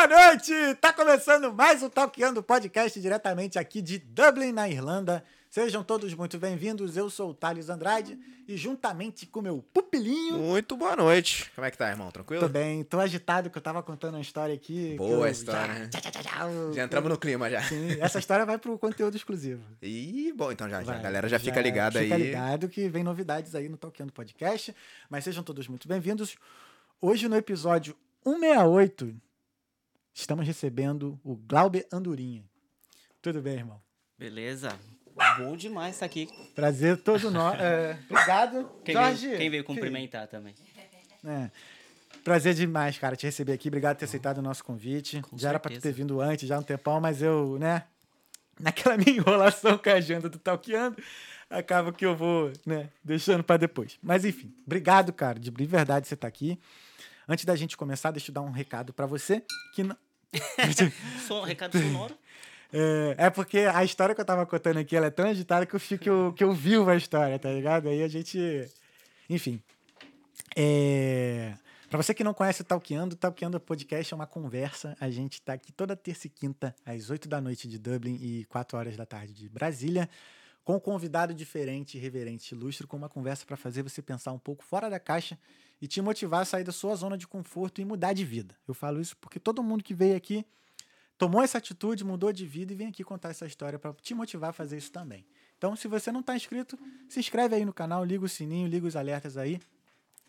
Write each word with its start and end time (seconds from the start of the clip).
Boa 0.00 0.30
noite! 0.30 0.54
Tá 0.80 0.94
começando 0.94 1.52
mais 1.52 1.82
um 1.82 1.90
Talkando 1.90 2.42
Podcast 2.42 2.98
diretamente 2.98 3.58
aqui 3.58 3.82
de 3.82 3.98
Dublin, 3.98 4.50
na 4.50 4.66
Irlanda. 4.66 5.22
Sejam 5.50 5.84
todos 5.84 6.14
muito 6.14 6.38
bem-vindos. 6.38 6.96
Eu 6.96 7.10
sou 7.10 7.32
o 7.32 7.34
Thales 7.34 7.68
Andrade 7.68 8.18
e 8.48 8.56
juntamente 8.56 9.26
com 9.26 9.42
meu 9.42 9.62
pupilinho. 9.74 10.38
Muito 10.38 10.74
boa 10.74 10.96
noite. 10.96 11.52
Como 11.54 11.66
é 11.66 11.70
que 11.70 11.76
tá, 11.76 11.90
irmão? 11.90 12.10
Tranquilo? 12.10 12.40
Tô 12.40 12.48
bem, 12.48 12.82
tô 12.82 12.98
agitado 12.98 13.50
que 13.50 13.58
eu 13.58 13.60
tava 13.60 13.82
contando 13.82 14.14
uma 14.14 14.22
história 14.22 14.54
aqui. 14.54 14.94
Boa 14.96 15.26
eu, 15.26 15.30
história? 15.30 15.90
Já, 15.92 16.00
já, 16.00 16.10
já, 16.10 16.22
já, 16.22 16.72
Já 16.72 16.84
entramos 16.84 17.10
no 17.10 17.18
clima 17.18 17.50
já. 17.50 17.62
Sim, 17.64 17.98
essa 18.00 18.18
história 18.18 18.46
vai 18.46 18.56
pro 18.56 18.78
conteúdo 18.78 19.14
exclusivo. 19.14 19.62
Ih, 19.82 20.32
bom, 20.34 20.50
então 20.50 20.66
já, 20.66 20.78
já. 20.78 20.92
Vai, 20.92 20.96
a 20.98 21.02
galera 21.02 21.28
já, 21.28 21.38
fica 21.38 21.60
ligada 21.60 21.98
aí. 21.98 22.06
Fica 22.06 22.16
ligado 22.16 22.70
que 22.70 22.88
vem 22.88 23.04
novidades 23.04 23.54
aí 23.54 23.68
no 23.68 23.76
Talkando 23.76 24.14
Podcast. 24.14 24.74
Mas 25.10 25.24
sejam 25.24 25.44
todos 25.44 25.68
muito 25.68 25.86
bem-vindos. 25.86 26.38
Hoje 27.02 27.28
no 27.28 27.36
episódio 27.36 27.94
168, 28.24 29.14
estamos 30.20 30.46
recebendo 30.46 31.18
o 31.24 31.36
Glauber 31.36 31.86
Andorinha. 31.92 32.44
Tudo 33.20 33.40
bem, 33.40 33.54
irmão? 33.54 33.80
Beleza. 34.18 34.78
Bom 35.38 35.56
demais 35.56 35.96
estar 35.96 36.06
aqui. 36.06 36.28
Prazer 36.54 36.96
todo 36.98 37.30
nosso. 37.30 37.58
É, 37.60 37.98
obrigado. 38.08 38.70
Quem 38.84 38.94
Jorge. 38.94 39.26
veio, 39.26 39.38
quem 39.38 39.50
veio 39.50 39.64
cumprimentar 39.64 40.26
também. 40.28 40.54
É. 41.24 41.50
Prazer 42.24 42.54
demais, 42.54 42.98
cara, 42.98 43.16
te 43.16 43.26
receber 43.26 43.52
aqui. 43.52 43.68
Obrigado 43.68 43.96
por 43.96 44.00
ter 44.00 44.04
aceitado 44.06 44.38
o 44.38 44.42
nosso 44.42 44.64
convite. 44.64 45.20
Com 45.22 45.38
já 45.38 45.50
era 45.50 45.58
pra 45.58 45.70
tu 45.70 45.74
ter 45.74 45.80
certeza. 45.80 45.96
vindo 45.96 46.20
antes, 46.20 46.48
já 46.48 46.56
há 46.56 46.58
um 46.58 46.62
tempão, 46.62 47.00
mas 47.00 47.22
eu, 47.22 47.58
né? 47.58 47.84
Naquela 48.58 48.96
minha 48.98 49.16
enrolação 49.16 49.78
com 49.78 49.88
a 49.88 49.94
agenda 49.94 50.28
do 50.28 50.38
Talkeando, 50.38 50.96
acaba 51.48 51.92
que 51.92 52.04
eu 52.04 52.14
vou, 52.14 52.52
né, 52.66 52.90
deixando 53.02 53.42
pra 53.42 53.56
depois. 53.56 53.98
Mas 54.02 54.24
enfim, 54.24 54.54
obrigado, 54.66 55.12
cara, 55.12 55.38
de 55.38 55.50
de 55.50 55.66
verdade 55.66 56.06
você 56.06 56.14
tá 56.16 56.28
aqui. 56.28 56.58
Antes 57.26 57.44
da 57.44 57.56
gente 57.56 57.76
começar, 57.76 58.10
deixa 58.10 58.30
eu 58.30 58.34
dar 58.34 58.42
um 58.42 58.50
recado 58.50 58.92
pra 58.92 59.06
você 59.06 59.42
que. 59.74 59.82
Som, 61.26 61.42
recado 61.42 61.78
sonoro. 61.78 62.16
É, 62.72 63.26
é 63.26 63.30
porque 63.30 63.58
a 63.58 63.82
história 63.84 64.14
que 64.14 64.20
eu 64.20 64.24
tava 64.24 64.46
contando 64.46 64.78
aqui 64.78 64.94
ela 64.94 65.06
é 65.06 65.10
tão 65.10 65.28
agitada 65.28 65.66
que 65.66 65.74
eu 65.74 65.80
fico 65.80 66.04
que 66.04 66.10
eu, 66.10 66.32
que 66.36 66.44
eu 66.44 66.52
vivo 66.52 66.88
a 66.88 66.96
história, 66.96 67.38
tá 67.38 67.50
ligado? 67.50 67.88
Aí 67.88 68.02
a 68.02 68.08
gente. 68.08 68.68
Enfim. 69.28 69.60
É... 70.56 71.54
Pra 71.88 72.00
você 72.00 72.14
que 72.14 72.22
não 72.22 72.32
conhece 72.32 72.62
o 72.62 72.64
Talkeando, 72.64 73.16
o 73.16 73.18
Talkeando 73.18 73.58
Podcast 73.58 74.14
é 74.14 74.16
uma 74.16 74.26
conversa. 74.26 74.96
A 75.00 75.10
gente 75.10 75.42
tá 75.42 75.54
aqui 75.54 75.72
toda 75.72 75.96
terça 75.96 76.28
e 76.28 76.30
quinta, 76.30 76.74
às 76.86 77.10
8 77.10 77.28
da 77.28 77.40
noite 77.40 77.66
de 77.66 77.80
Dublin 77.80 78.14
e 78.22 78.44
4 78.44 78.78
horas 78.78 78.96
da 78.96 79.04
tarde 79.04 79.34
de 79.34 79.48
Brasília, 79.48 80.08
com 80.62 80.76
um 80.76 80.80
convidado 80.80 81.34
diferente, 81.34 81.98
reverente, 81.98 82.54
ilustre, 82.54 82.86
com 82.86 82.96
uma 82.96 83.08
conversa 83.08 83.44
para 83.44 83.56
fazer 83.56 83.82
você 83.82 84.00
pensar 84.00 84.30
um 84.30 84.38
pouco 84.38 84.62
fora 84.62 84.88
da 84.88 85.00
caixa 85.00 85.36
e 85.80 85.86
te 85.86 86.00
motivar 86.00 86.42
a 86.42 86.44
sair 86.44 86.64
da 86.64 86.72
sua 86.72 86.94
zona 86.94 87.16
de 87.16 87.26
conforto 87.26 87.80
e 87.80 87.84
mudar 87.84 88.12
de 88.12 88.24
vida. 88.24 88.56
Eu 88.68 88.74
falo 88.74 89.00
isso 89.00 89.16
porque 89.16 89.40
todo 89.40 89.62
mundo 89.62 89.82
que 89.82 89.94
veio 89.94 90.16
aqui 90.16 90.44
tomou 91.16 91.42
essa 91.42 91.58
atitude, 91.58 92.04
mudou 92.04 92.32
de 92.32 92.46
vida 92.46 92.72
e 92.72 92.76
vem 92.76 92.88
aqui 92.88 93.04
contar 93.04 93.30
essa 93.30 93.46
história 93.46 93.78
para 93.78 93.92
te 93.94 94.14
motivar 94.14 94.50
a 94.50 94.52
fazer 94.52 94.78
isso 94.78 94.90
também. 94.90 95.26
Então, 95.58 95.76
se 95.76 95.86
você 95.86 96.10
não 96.10 96.20
está 96.20 96.34
inscrito, 96.34 96.78
se 97.08 97.20
inscreve 97.20 97.54
aí 97.54 97.64
no 97.64 97.72
canal, 97.74 98.02
liga 98.02 98.24
o 98.24 98.28
sininho, 98.28 98.66
liga 98.66 98.86
os 98.86 98.96
alertas 98.96 99.36
aí, 99.36 99.60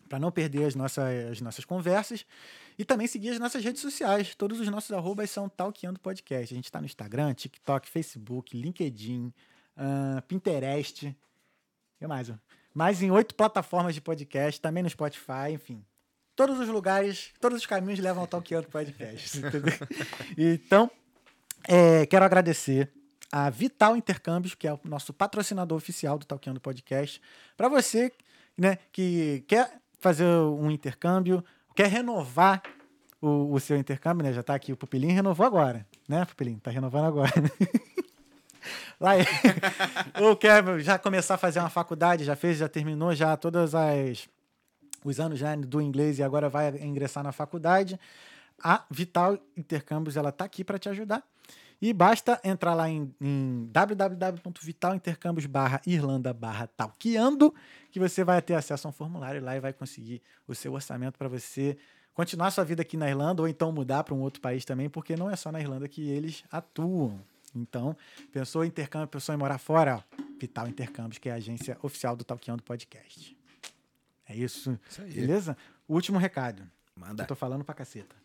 para 0.09 0.19
não 0.19 0.29
perder 0.29 0.65
as 0.65 0.75
nossas, 0.75 1.31
as 1.31 1.39
nossas 1.39 1.63
conversas. 1.63 2.25
E 2.77 2.83
também 2.83 3.07
seguir 3.07 3.29
as 3.29 3.39
nossas 3.39 3.63
redes 3.63 3.81
sociais. 3.81 4.35
Todos 4.35 4.59
os 4.59 4.67
nossos 4.67 4.91
arrobas 4.91 5.29
são 5.29 5.47
Talkeando 5.47 5.97
Podcast. 6.01 6.53
A 6.53 6.55
gente 6.57 6.65
está 6.65 6.81
no 6.81 6.85
Instagram, 6.85 7.33
TikTok, 7.33 7.87
Facebook, 7.87 8.57
LinkedIn, 8.57 9.33
ah, 9.77 10.21
Pinterest. 10.27 11.15
Que 11.97 12.07
mais? 12.07 12.29
Mais 12.73 13.01
em 13.01 13.11
oito 13.11 13.35
plataformas 13.35 13.93
de 13.93 14.01
podcast, 14.01 14.59
também 14.59 14.83
no 14.83 14.89
Spotify, 14.89 15.51
enfim. 15.53 15.83
Todos 16.35 16.59
os 16.59 16.69
lugares, 16.69 17.31
todos 17.39 17.57
os 17.57 17.65
caminhos 17.65 17.99
levam 17.99 18.21
ao 18.21 18.27
Talkeando 18.27 18.67
Podcast. 18.69 19.37
entendeu? 19.39 19.73
Então, 20.37 20.89
é, 21.67 22.05
quero 22.05 22.23
agradecer 22.23 22.89
a 23.31 23.49
Vital 23.49 23.95
Intercâmbios, 23.95 24.55
que 24.55 24.67
é 24.67 24.73
o 24.73 24.79
nosso 24.83 25.13
patrocinador 25.13 25.77
oficial 25.77 26.17
do 26.17 26.25
Talkeando 26.25 26.59
Podcast. 26.59 27.21
Para 27.55 27.67
você 27.69 28.11
né, 28.57 28.77
que 28.91 29.43
quer 29.47 29.79
fazer 29.99 30.25
um 30.25 30.69
intercâmbio, 30.71 31.43
quer 31.75 31.87
renovar 31.87 32.61
o, 33.21 33.53
o 33.53 33.59
seu 33.59 33.77
intercâmbio, 33.77 34.25
né? 34.25 34.33
Já 34.33 34.41
está 34.41 34.55
aqui, 34.55 34.73
o 34.73 34.77
Pupilinho 34.77 35.13
renovou 35.13 35.45
agora, 35.45 35.85
né, 36.09 36.25
Pupilinho? 36.25 36.59
Tá 36.59 36.71
renovando 36.71 37.05
agora. 37.05 37.31
Lá 39.01 39.13
ou 40.21 40.37
quer 40.37 40.63
já 40.79 40.99
começar 40.99 41.33
a 41.33 41.37
fazer 41.37 41.59
uma 41.59 41.71
faculdade, 41.71 42.23
já 42.23 42.35
fez, 42.35 42.59
já 42.59 42.69
terminou 42.69 43.15
já 43.15 43.35
todas 43.35 43.73
as 43.73 44.29
os 45.03 45.19
anos 45.19 45.39
já 45.39 45.55
do 45.55 45.81
inglês 45.81 46.19
e 46.19 46.23
agora 46.23 46.47
vai 46.47 46.69
ingressar 46.83 47.23
na 47.23 47.31
faculdade. 47.31 47.99
A 48.63 48.85
Vital 48.91 49.39
Intercâmbios 49.57 50.15
ela 50.15 50.31
tá 50.31 50.45
aqui 50.45 50.63
para 50.63 50.77
te 50.77 50.87
ajudar. 50.87 51.23
E 51.81 51.91
basta 51.93 52.39
entrar 52.43 52.75
lá 52.75 52.87
em, 52.87 53.11
em 53.19 53.67
barra 55.47 55.81
Irlanda 55.87 56.31
barra 56.31 56.67
talqueando 56.67 57.51
que 57.89 57.99
você 57.99 58.23
vai 58.23 58.39
ter 58.39 58.53
acesso 58.53 58.87
a 58.87 58.91
um 58.91 58.93
formulário 58.93 59.43
lá 59.43 59.55
e 59.55 59.59
vai 59.59 59.73
conseguir 59.73 60.21
o 60.47 60.53
seu 60.53 60.73
orçamento 60.73 61.17
para 61.17 61.27
você 61.27 61.75
continuar 62.13 62.51
sua 62.51 62.63
vida 62.63 62.83
aqui 62.83 62.95
na 62.95 63.09
Irlanda 63.09 63.41
ou 63.41 63.47
então 63.47 63.71
mudar 63.71 64.03
para 64.03 64.13
um 64.13 64.21
outro 64.21 64.39
país 64.39 64.63
também, 64.63 64.91
porque 64.91 65.15
não 65.15 65.27
é 65.27 65.35
só 65.35 65.51
na 65.51 65.59
Irlanda 65.59 65.87
que 65.87 66.07
eles 66.07 66.43
atuam. 66.51 67.19
Então, 67.55 67.95
pensou 68.31 68.63
em 68.63 68.67
intercâmbio, 68.67 69.07
pensou 69.07 69.35
em 69.35 69.37
morar 69.37 69.57
fora, 69.57 70.03
Vital 70.39 70.67
Intercâmbios, 70.67 71.17
que 71.17 71.29
é 71.29 71.33
a 71.33 71.35
agência 71.35 71.77
oficial 71.81 72.15
do 72.15 72.23
Talqueando 72.23 72.63
Podcast. 72.63 73.37
É 74.27 74.35
isso. 74.35 74.79
Isso 74.89 75.01
aí. 75.01 75.11
Beleza? 75.11 75.57
Último 75.87 76.17
recado. 76.17 76.63
Manda. 76.95 77.23
Eu 77.23 77.27
tô 77.27 77.35
falando 77.35 77.63
pra 77.63 77.75
caceta. 77.75 78.15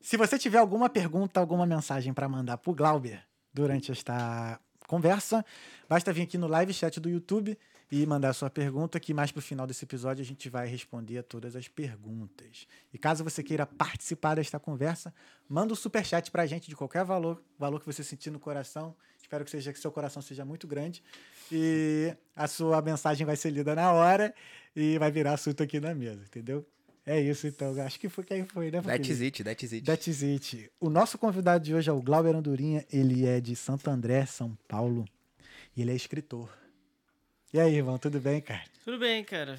Se 0.00 0.16
você 0.16 0.38
tiver 0.38 0.58
alguma 0.58 0.88
pergunta, 0.88 1.40
alguma 1.40 1.66
mensagem 1.66 2.12
para 2.12 2.28
mandar 2.28 2.58
pro 2.58 2.74
Glauber 2.74 3.22
durante 3.52 3.92
esta 3.92 4.58
conversa, 4.86 5.44
basta 5.88 6.12
vir 6.12 6.22
aqui 6.22 6.36
no 6.36 6.46
live 6.48 6.72
chat 6.72 6.98
do 6.98 7.08
YouTube 7.08 7.56
e 7.90 8.06
mandar 8.06 8.32
sua 8.32 8.48
pergunta, 8.48 9.00
que 9.00 9.12
mais 9.12 9.32
pro 9.32 9.42
final 9.42 9.66
desse 9.66 9.84
episódio 9.84 10.22
a 10.22 10.24
gente 10.24 10.48
vai 10.48 10.68
responder 10.68 11.18
a 11.18 11.22
todas 11.22 11.56
as 11.56 11.66
perguntas. 11.66 12.66
E 12.92 12.98
caso 12.98 13.24
você 13.24 13.42
queira 13.42 13.66
participar 13.66 14.36
desta 14.36 14.60
conversa, 14.60 15.12
manda 15.48 15.72
um 15.72 15.76
superchat 15.76 16.30
pra 16.30 16.46
gente 16.46 16.68
de 16.68 16.76
qualquer 16.76 17.04
valor, 17.04 17.42
valor 17.58 17.80
que 17.80 17.86
você 17.86 18.04
sentir 18.04 18.30
no 18.30 18.38
coração. 18.38 18.94
Espero 19.20 19.44
que 19.44 19.50
seja 19.50 19.72
que 19.72 19.78
seu 19.78 19.90
coração 19.90 20.22
seja 20.22 20.44
muito 20.44 20.66
grande 20.66 21.02
e 21.50 22.14
a 22.34 22.46
sua 22.46 22.80
mensagem 22.80 23.26
vai 23.26 23.36
ser 23.36 23.50
lida 23.50 23.74
na 23.74 23.92
hora 23.92 24.34
e 24.74 24.98
vai 24.98 25.10
virar 25.10 25.34
assunto 25.34 25.62
aqui 25.62 25.80
na 25.80 25.94
mesa, 25.94 26.22
entendeu? 26.22 26.64
É 27.04 27.20
isso 27.20 27.46
então, 27.46 27.80
acho 27.82 27.98
que 27.98 28.08
foi 28.08 28.22
quem 28.22 28.44
foi, 28.44 28.70
né? 28.70 28.80
That's 28.82 29.20
it, 29.20 29.42
that's 29.42 29.72
it. 29.72 29.82
That's 29.84 30.22
it. 30.22 30.70
O 30.78 30.88
nosso 30.88 31.18
convidado 31.18 31.64
de 31.64 31.74
hoje 31.74 31.90
é 31.90 31.92
o 31.92 32.00
Glauber 32.00 32.36
Andorinha. 32.36 32.84
Ele 32.92 33.26
é 33.26 33.40
de 33.40 33.56
Santo 33.56 33.90
André, 33.90 34.26
São 34.26 34.56
Paulo. 34.68 35.04
E 35.76 35.82
ele 35.82 35.90
é 35.90 35.94
escritor. 35.94 36.48
E 37.52 37.58
aí, 37.58 37.74
irmão, 37.76 37.98
tudo 37.98 38.20
bem, 38.20 38.40
cara? 38.40 38.62
Tudo 38.84 38.98
bem, 38.98 39.24
cara. 39.24 39.58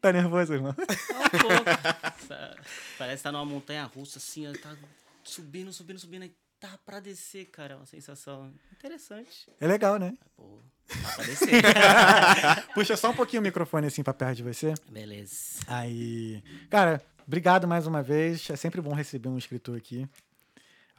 Tá 0.00 0.12
nervoso, 0.12 0.54
irmão? 0.54 0.72
Tá 0.72 0.82
um 0.84 1.38
pouco. 1.40 2.26
Sa- 2.26 2.56
Parece 2.98 3.18
que 3.18 3.22
tá 3.22 3.32
numa 3.32 3.44
montanha 3.44 3.84
russa, 3.84 4.18
assim, 4.18 4.50
tá 4.60 4.74
subindo, 5.22 5.72
subindo, 5.72 5.98
subindo. 5.98 6.22
Aí 6.22 6.32
tá 6.58 6.78
pra 6.84 6.98
descer, 7.00 7.46
cara. 7.46 7.74
É 7.74 7.76
uma 7.76 7.86
sensação 7.86 8.52
interessante. 8.72 9.48
É 9.60 9.66
legal, 9.66 9.98
né? 9.98 10.16
Pô, 10.36 10.58
tá 10.88 11.14
pra 11.16 11.24
descer. 11.24 11.62
Puxa 12.74 12.96
só 12.96 13.10
um 13.10 13.14
pouquinho 13.14 13.40
o 13.40 13.44
microfone 13.44 13.86
assim 13.86 14.02
pra 14.02 14.12
perto 14.14 14.36
de 14.38 14.42
você. 14.42 14.74
Beleza. 14.90 15.60
Aí. 15.68 16.42
Cara, 16.68 17.00
obrigado 17.26 17.68
mais 17.68 17.86
uma 17.86 18.02
vez. 18.02 18.48
É 18.50 18.56
sempre 18.56 18.80
bom 18.80 18.94
receber 18.94 19.28
um 19.28 19.38
escritor 19.38 19.76
aqui. 19.76 20.08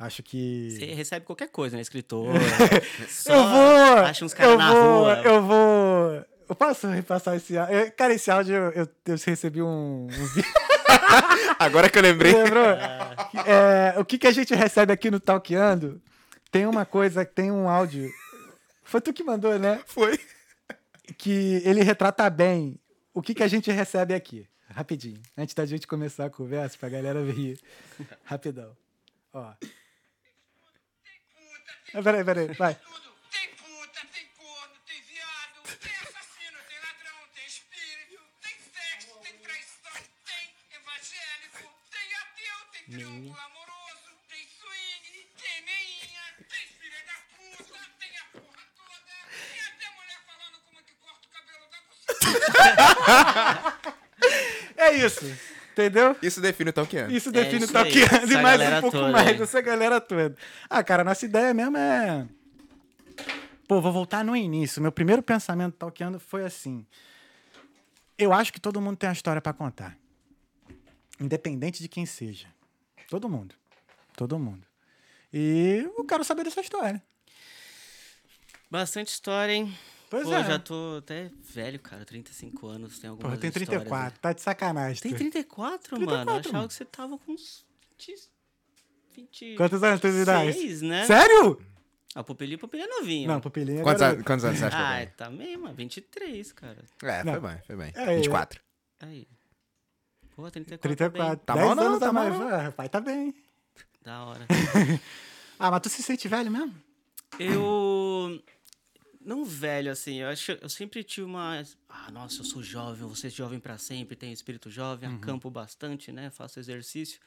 Acho 0.01 0.23
que. 0.23 0.72
Você 0.72 0.85
recebe 0.94 1.25
qualquer 1.25 1.50
coisa, 1.50 1.75
né? 1.75 1.81
Escritor. 1.84 2.25
Só 3.07 3.35
eu 3.35 3.44
vou! 3.44 3.97
Acha 4.03 4.25
uns 4.25 4.34
caras 4.34 4.53
eu 4.53 4.57
na 4.57 4.73
vou, 4.73 5.00
rua. 5.00 5.22
Eu 5.23 5.41
vou. 5.44 6.25
Eu 6.50 6.56
posso 6.56 6.88
repassar 6.88 7.35
esse 7.35 7.56
áudio? 7.56 7.91
Cara, 7.95 8.12
esse 8.12 8.31
áudio 8.31 8.56
eu, 8.56 8.72
eu, 8.72 8.89
eu 9.06 9.16
recebi 9.23 9.62
um, 9.62 10.07
um 10.07 10.07
vídeo. 10.07 10.51
Agora 11.59 11.88
que 11.88 12.00
eu 12.00 12.01
lembrei. 12.01 12.34
Lembrou? 12.34 12.66
É, 13.45 13.94
o 14.00 14.03
que, 14.03 14.18
que 14.18 14.25
a 14.25 14.31
gente 14.31 14.56
recebe 14.56 14.92
aqui 14.92 15.12
no 15.12 15.19
Talkeando? 15.19 16.01
Tem 16.51 16.65
uma 16.65 16.83
coisa, 16.83 17.24
tem 17.24 17.51
um 17.51 17.69
áudio. 17.69 18.12
Foi 18.83 19.00
tu 19.00 19.13
que 19.13 19.24
mandou, 19.24 19.57
né? 19.59 19.81
Foi. 19.86 20.19
Que 21.15 21.62
ele 21.63 21.83
retrata 21.83 22.27
bem 22.27 22.80
o 23.13 23.21
que, 23.21 23.36
que 23.36 23.44
a 23.44 23.48
gente 23.48 23.69
recebe 23.71 24.15
aqui. 24.15 24.48
Rapidinho. 24.68 25.21
Antes 25.38 25.53
da 25.53 25.65
gente 25.65 25.86
começar 25.86 26.25
a 26.25 26.30
conversa, 26.30 26.75
pra 26.77 26.89
galera 26.89 27.21
ver. 27.21 27.59
Rapidão. 28.25 28.75
Ó. 29.31 29.53
Ah, 31.93 32.01
Peraí, 32.01 32.23
peraí, 32.23 32.47
vai. 32.53 32.73
Tem 33.31 33.49
puta, 33.55 33.99
tem 34.13 34.25
corno, 34.38 34.75
tem 34.88 35.01
viado, 35.01 35.61
tem 35.83 35.91
assassino, 35.91 36.57
tem 36.69 36.79
ladrão, 36.79 37.19
tem 37.35 37.45
espírito, 37.45 38.19
tem 38.41 38.55
sexo, 38.73 39.19
tem 39.21 39.33
traição, 39.39 39.91
tem 40.25 40.55
evangélico, 40.71 41.67
tem 41.91 42.07
ateu, 42.21 42.59
tem 42.71 42.83
triângulo 42.85 43.38
amoroso, 43.39 44.09
tem 44.29 44.47
swing, 44.47 45.27
tem 45.41 45.61
meinha, 45.63 46.23
tem 46.47 46.65
filha 46.79 47.01
da 47.05 47.17
puta, 47.35 47.79
tem 47.99 48.17
a 48.17 48.23
porra 48.39 48.63
toda, 48.77 49.15
e 49.53 49.59
até 49.59 49.89
mulher 49.91 50.19
falando 50.25 50.57
como 50.63 50.79
é 50.79 50.83
que 50.83 50.93
corta 50.95 51.27
o 51.27 51.31
cabelo 51.35 51.65
da 51.71 51.79
buceta. 51.88 52.21
É 54.77 54.93
isso. 54.93 55.25
Entendeu? 55.71 56.15
Isso 56.21 56.41
define 56.41 56.69
o 56.69 56.73
Talkiano. 56.73 57.12
Isso 57.12 57.31
define 57.31 57.63
isso 57.63 57.73
o 57.73 57.77
aí, 57.77 57.91
Talkiano 57.91 58.31
e 58.31 58.41
mais 58.41 58.62
um 58.62 58.81
pouco 58.81 58.97
toda 58.97 59.12
mais, 59.12 59.27
aí. 59.27 59.41
essa 59.41 59.62
galera 59.62 60.01
toda. 60.01 60.35
Ah, 60.69 60.83
cara, 60.83 61.03
nossa 61.03 61.25
ideia 61.25 61.53
mesmo 61.53 61.77
é. 61.77 62.27
Pô, 63.68 63.79
vou 63.79 63.91
voltar 63.91 64.23
no 64.23 64.35
início. 64.35 64.81
Meu 64.81 64.91
primeiro 64.91 65.23
pensamento 65.23 65.75
talqueando 65.75 66.19
foi 66.19 66.44
assim. 66.44 66.85
Eu 68.18 68.33
acho 68.33 68.51
que 68.51 68.59
todo 68.59 68.81
mundo 68.81 68.97
tem 68.97 69.07
uma 69.07 69.13
história 69.13 69.41
pra 69.41 69.53
contar. 69.53 69.97
Independente 71.19 71.81
de 71.81 71.88
quem 71.88 72.06
seja. 72.06 72.47
Todo 73.09 73.29
mundo. 73.29 73.56
Todo 74.15 74.38
mundo. 74.38 74.67
E 75.31 75.83
eu 75.97 76.03
quero 76.03 76.24
saber 76.24 76.44
dessa 76.44 76.59
história. 76.59 77.01
Bastante 78.69 79.07
história, 79.07 79.53
hein? 79.53 79.77
Pois 80.12 80.25
Pô, 80.28 80.36
é. 80.36 80.44
já 80.44 80.60
tô 80.60 80.98
até 80.98 81.31
velho, 81.54 81.80
cara. 81.80 82.04
35 82.04 82.68
anos, 82.68 83.00
tem 83.00 83.10
algumas 83.10 83.30
Porra, 83.30 83.40
tem 83.40 83.48
histórias 83.48 83.69
34. 83.69 84.19
Tá 84.19 84.34
de 84.34 84.42
sacanagem. 84.42 85.02
Tem 85.02 85.12
tu. 85.13 85.18
34, 85.18 85.94
mano? 85.94 86.04
Eu 86.04 86.08
34, 86.18 86.40
achava 86.40 86.58
mano. 86.58 86.68
que 86.68 86.74
você 86.74 86.84
tava 86.84 87.18
com 87.18 87.31
uns 87.31 87.66
20... 87.98 88.16
20 89.16 89.56
Quantos 89.56 89.81
anos 89.81 90.02
tu 90.02 90.08
idade? 90.08 90.52
Seis, 90.52 90.81
né? 90.81 91.06
Sério? 91.06 91.62
A 92.13 92.22
pupilinha, 92.25 92.58
pupilinha 92.58 92.90
é 92.90 93.00
novinho. 93.00 93.28
Não, 93.30 93.40
pupilinha 93.40 93.84
Quantos, 93.84 94.02
agora... 94.02 94.16
anos, 94.16 94.25
quantos 94.25 94.44
anos 94.46 94.60
você 94.60 94.66
acha 94.66 94.78
Ah, 94.78 95.06
que 95.06 95.12
eu 95.13 95.16
tá 95.16 95.30
mesmo, 95.30 95.74
23, 95.74 96.52
cara. 96.52 96.84
É, 97.04 97.24
Não. 97.24 97.31
foi 97.40 97.50
bem, 97.50 97.62
foi 97.66 97.75
bem. 97.78 97.92
É, 97.96 98.16
24. 98.18 98.62
Aí. 99.00 99.28
Pô, 100.36 100.52
34. 100.52 100.90
34. 100.90 101.46
Tá 101.46 101.54
10 101.54 101.66
mal 101.68 101.75
não, 101.75 101.84
anos 101.84 102.00
tá 102.02 102.12
mal 102.12 102.30
mais. 102.30 102.38
não. 102.38 102.50
Ah, 102.68 102.72
pai, 102.74 102.90
tá. 102.90 103.00
Bem. 103.00 103.34
Da 104.04 104.25
hora. 104.25 104.46
Ah, 105.63 105.69
mas 105.69 105.81
tu 105.81 105.90
se 105.90 106.02
sente 106.02 106.28
velho 106.28 106.50
mesmo? 106.50 106.74
Eu. 107.38 108.42
Não 109.23 109.45
velho, 109.45 109.91
assim. 109.91 110.15
Eu 110.15 110.29
acho 110.29 110.51
eu 110.53 110.69
sempre 110.69 111.03
tive 111.03 111.25
uma. 111.25 111.63
Ah, 111.88 112.12
nossa, 112.12 112.41
eu 112.41 112.45
sou 112.45 112.62
jovem, 112.63 113.06
vou 113.06 113.15
ser 113.15 113.29
jovem 113.29 113.59
pra 113.59 113.77
sempre, 113.77 114.15
tenho 114.15 114.33
espírito 114.33 114.69
jovem, 114.69 115.09
Uhum. 115.09 115.15
acampo 115.18 115.50
bastante, 115.50 116.12
né? 116.12 116.29
Faço 116.31 116.59
exercício. 116.59 117.19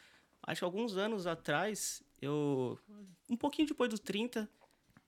Acho 0.42 0.60
que 0.60 0.64
alguns 0.64 0.96
anos 0.96 1.26
atrás, 1.26 2.02
eu. 2.20 2.78
Um 3.30 3.36
pouquinho 3.36 3.68
depois 3.68 3.88
dos 3.88 4.00
30, 4.00 4.48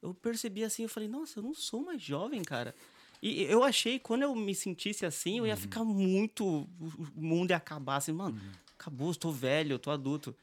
eu 0.01 0.15
percebi 0.15 0.65
assim, 0.65 0.85
eu 0.85 0.89
falei, 0.89 1.09
nossa, 1.09 1.39
eu 1.39 1.43
não 1.43 1.55
sou 1.55 1.85
mais 1.85 2.01
jovem, 2.01 2.43
cara. 2.43 2.75
E 3.23 3.43
eu 3.43 3.65
achei, 3.65 3.99
quando 3.99 4.23
eu 4.23 4.35
me 4.35 4.55
sentisse 4.55 5.05
assim, 5.05 5.39
eu 5.39 5.47
ia 5.47 5.57
ficar 5.57 5.85
muito. 5.85 6.45
O 6.47 7.21
mundo 7.21 7.51
ia 7.51 7.57
acabar, 7.57 7.97
assim, 7.97 8.13
mano, 8.13 8.41
acabou, 8.79 9.11
eu 9.11 9.15
tô 9.15 9.31
velho, 9.33 9.79
tô 9.79 9.91
adulto. 9.91 10.35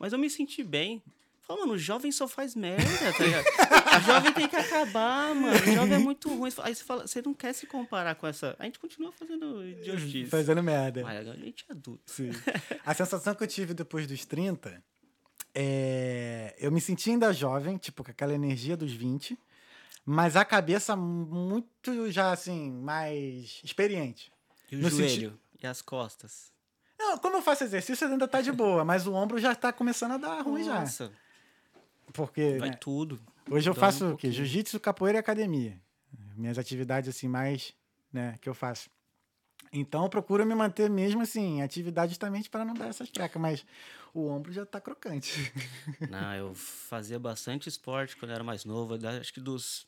Mas 0.00 0.12
eu 0.12 0.18
me 0.18 0.28
senti 0.28 0.62
bem. 0.64 1.02
Falei, 1.52 1.60
mano, 1.60 1.72
o 1.74 1.78
jovem 1.78 2.10
só 2.10 2.26
faz 2.26 2.54
merda, 2.54 2.84
tá 3.12 3.24
ligado? 3.24 3.44
O 3.98 4.00
jovem 4.06 4.32
tem 4.32 4.48
que 4.48 4.56
acabar, 4.56 5.34
mano. 5.34 5.54
O 5.54 5.72
jovem 5.74 5.94
é 5.94 5.98
muito 5.98 6.28
ruim. 6.34 6.50
Aí 6.62 6.74
você 6.74 6.82
fala, 6.82 7.06
você 7.06 7.20
não 7.20 7.34
quer 7.34 7.52
se 7.52 7.66
comparar 7.66 8.14
com 8.14 8.26
essa. 8.26 8.56
A 8.58 8.64
gente 8.64 8.78
continua 8.78 9.12
fazendo 9.12 9.62
idiotice. 9.66 10.30
Fazendo 10.30 10.62
merda. 10.62 11.02
Mas 11.02 11.20
agora 11.20 11.36
a 11.36 11.44
gente 11.44 11.64
é 11.68 11.72
adulto. 11.72 12.10
Sim. 12.10 12.30
A 12.86 12.94
sensação 12.94 13.34
que 13.34 13.42
eu 13.42 13.46
tive 13.46 13.74
depois 13.74 14.06
dos 14.06 14.24
30 14.24 14.82
é. 15.54 16.56
Eu 16.58 16.72
me 16.72 16.80
senti 16.80 17.10
ainda 17.10 17.32
jovem, 17.32 17.76
tipo, 17.76 18.02
com 18.02 18.10
aquela 18.10 18.34
energia 18.34 18.76
dos 18.76 18.92
20, 18.92 19.38
mas 20.04 20.36
a 20.36 20.44
cabeça 20.44 20.96
muito 20.96 22.10
já, 22.10 22.32
assim, 22.32 22.70
mais 22.70 23.60
experiente. 23.62 24.32
E 24.70 24.76
o 24.76 24.80
No 24.80 24.88
joelho? 24.88 25.38
E 25.62 25.66
as 25.66 25.82
costas? 25.82 26.50
Não, 26.98 27.18
como 27.18 27.36
eu 27.36 27.42
faço 27.42 27.64
exercício, 27.64 28.06
ainda 28.06 28.26
tá 28.26 28.40
de 28.40 28.52
boa, 28.52 28.84
mas 28.84 29.06
o 29.06 29.12
ombro 29.12 29.38
já 29.38 29.54
tá 29.54 29.72
começando 29.72 30.12
a 30.12 30.16
dar 30.16 30.40
ruim 30.40 30.64
já. 30.64 30.86
Porque 32.12 32.58
vai 32.58 32.70
né, 32.70 32.76
tudo. 32.76 33.20
hoje 33.50 33.68
eu 33.68 33.74
dói 33.74 33.80
um 33.80 33.86
faço 33.86 34.10
o 34.12 34.16
quê? 34.16 34.30
Jiu-jitsu, 34.30 34.78
capoeira 34.80 35.18
e 35.18 35.20
academia. 35.20 35.80
Minhas 36.36 36.58
atividades, 36.58 37.08
assim, 37.08 37.28
mais, 37.28 37.74
né, 38.12 38.36
que 38.40 38.48
eu 38.48 38.54
faço. 38.54 38.90
Então 39.72 40.04
eu 40.04 40.10
procuro 40.10 40.44
me 40.44 40.54
manter 40.54 40.90
mesmo, 40.90 41.22
assim, 41.22 41.62
atividade 41.62 42.10
justamente 42.10 42.50
para 42.50 42.64
não 42.64 42.74
dar 42.74 42.88
essas 42.88 43.10
trecas, 43.10 43.40
mas 43.40 43.64
o 44.12 44.28
ombro 44.28 44.52
já 44.52 44.66
tá 44.66 44.80
crocante. 44.80 45.50
Não, 46.10 46.34
eu 46.34 46.54
fazia 46.54 47.18
bastante 47.18 47.68
esporte 47.68 48.16
quando 48.16 48.32
eu 48.32 48.34
era 48.34 48.44
mais 48.44 48.64
novo. 48.66 48.98
Acho 49.18 49.32
que 49.32 49.40
dos 49.40 49.86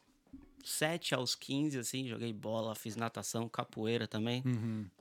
7 0.64 1.14
aos 1.14 1.34
15, 1.34 1.78
assim, 1.78 2.06
joguei 2.08 2.32
bola, 2.32 2.74
fiz 2.74 2.96
natação, 2.96 3.46
capoeira 3.48 4.08
também. 4.08 4.42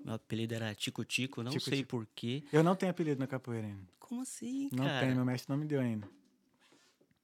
Meu 0.03 0.15
apelido 0.15 0.53
era 0.53 0.75
Tico 0.75 1.05
Tico, 1.05 1.41
não 1.41 1.51
Uhum. 1.51 1.57
Tico 1.57 1.69
sei 1.69 1.85
porquê. 1.85 2.43
Eu 2.51 2.61
não 2.63 2.75
tenho 2.75 2.89
apelido 2.91 3.19
na 3.19 3.27
capoeira 3.27 3.67
ainda. 3.67 3.87
Como 3.99 4.21
assim, 4.21 4.69
Não 4.73 4.85
cara? 4.85 4.99
tenho, 4.99 5.15
meu 5.15 5.25
mestre 5.25 5.49
não 5.49 5.57
me 5.57 5.65
deu 5.65 5.79
ainda. 5.79 6.07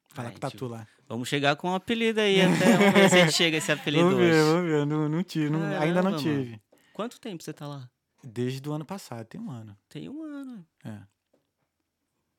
Fala 0.10 0.28
Ai, 0.30 0.32
com 0.34 0.38
o 0.38 0.42
Tatu 0.42 0.58
tio. 0.58 0.68
lá. 0.68 0.88
Vamos 1.08 1.28
chegar 1.30 1.56
com 1.56 1.70
um 1.70 1.76
apelido 1.76 2.20
aí 2.20 2.42
até. 2.42 2.78
Vamos 2.78 2.94
ver 2.94 3.10
se 3.10 3.16
a 3.16 3.26
gente 3.26 3.34
chega 3.34 3.58
esse 3.58 3.72
apelido 3.72 4.06
Vamos 4.06 4.20
ver, 4.20 4.34
hoje. 4.34 4.52
vamos 4.52 4.70
ver. 4.70 4.86
Não, 4.86 5.10
não 5.10 5.24
tive, 5.24 5.50
não- 5.50 5.62
ainda 5.80 6.02
não 6.02 6.12
Caramba, 6.12 6.18
tive. 6.18 6.50
mano. 6.52 6.62
Quanto 6.94 7.20
tempo 7.20 7.44
você 7.44 7.54
tá 7.54 7.68
lá? 7.68 7.90
Desde 8.24 8.68
o 8.68 8.74
ano 8.74 8.84
passado, 8.86 9.26
tem 9.26 9.40
um 9.40 9.50
ano. 9.50 9.78
Tem 9.88 10.10
um 10.10 10.22
ano. 10.24 10.66
É. 10.84 11.00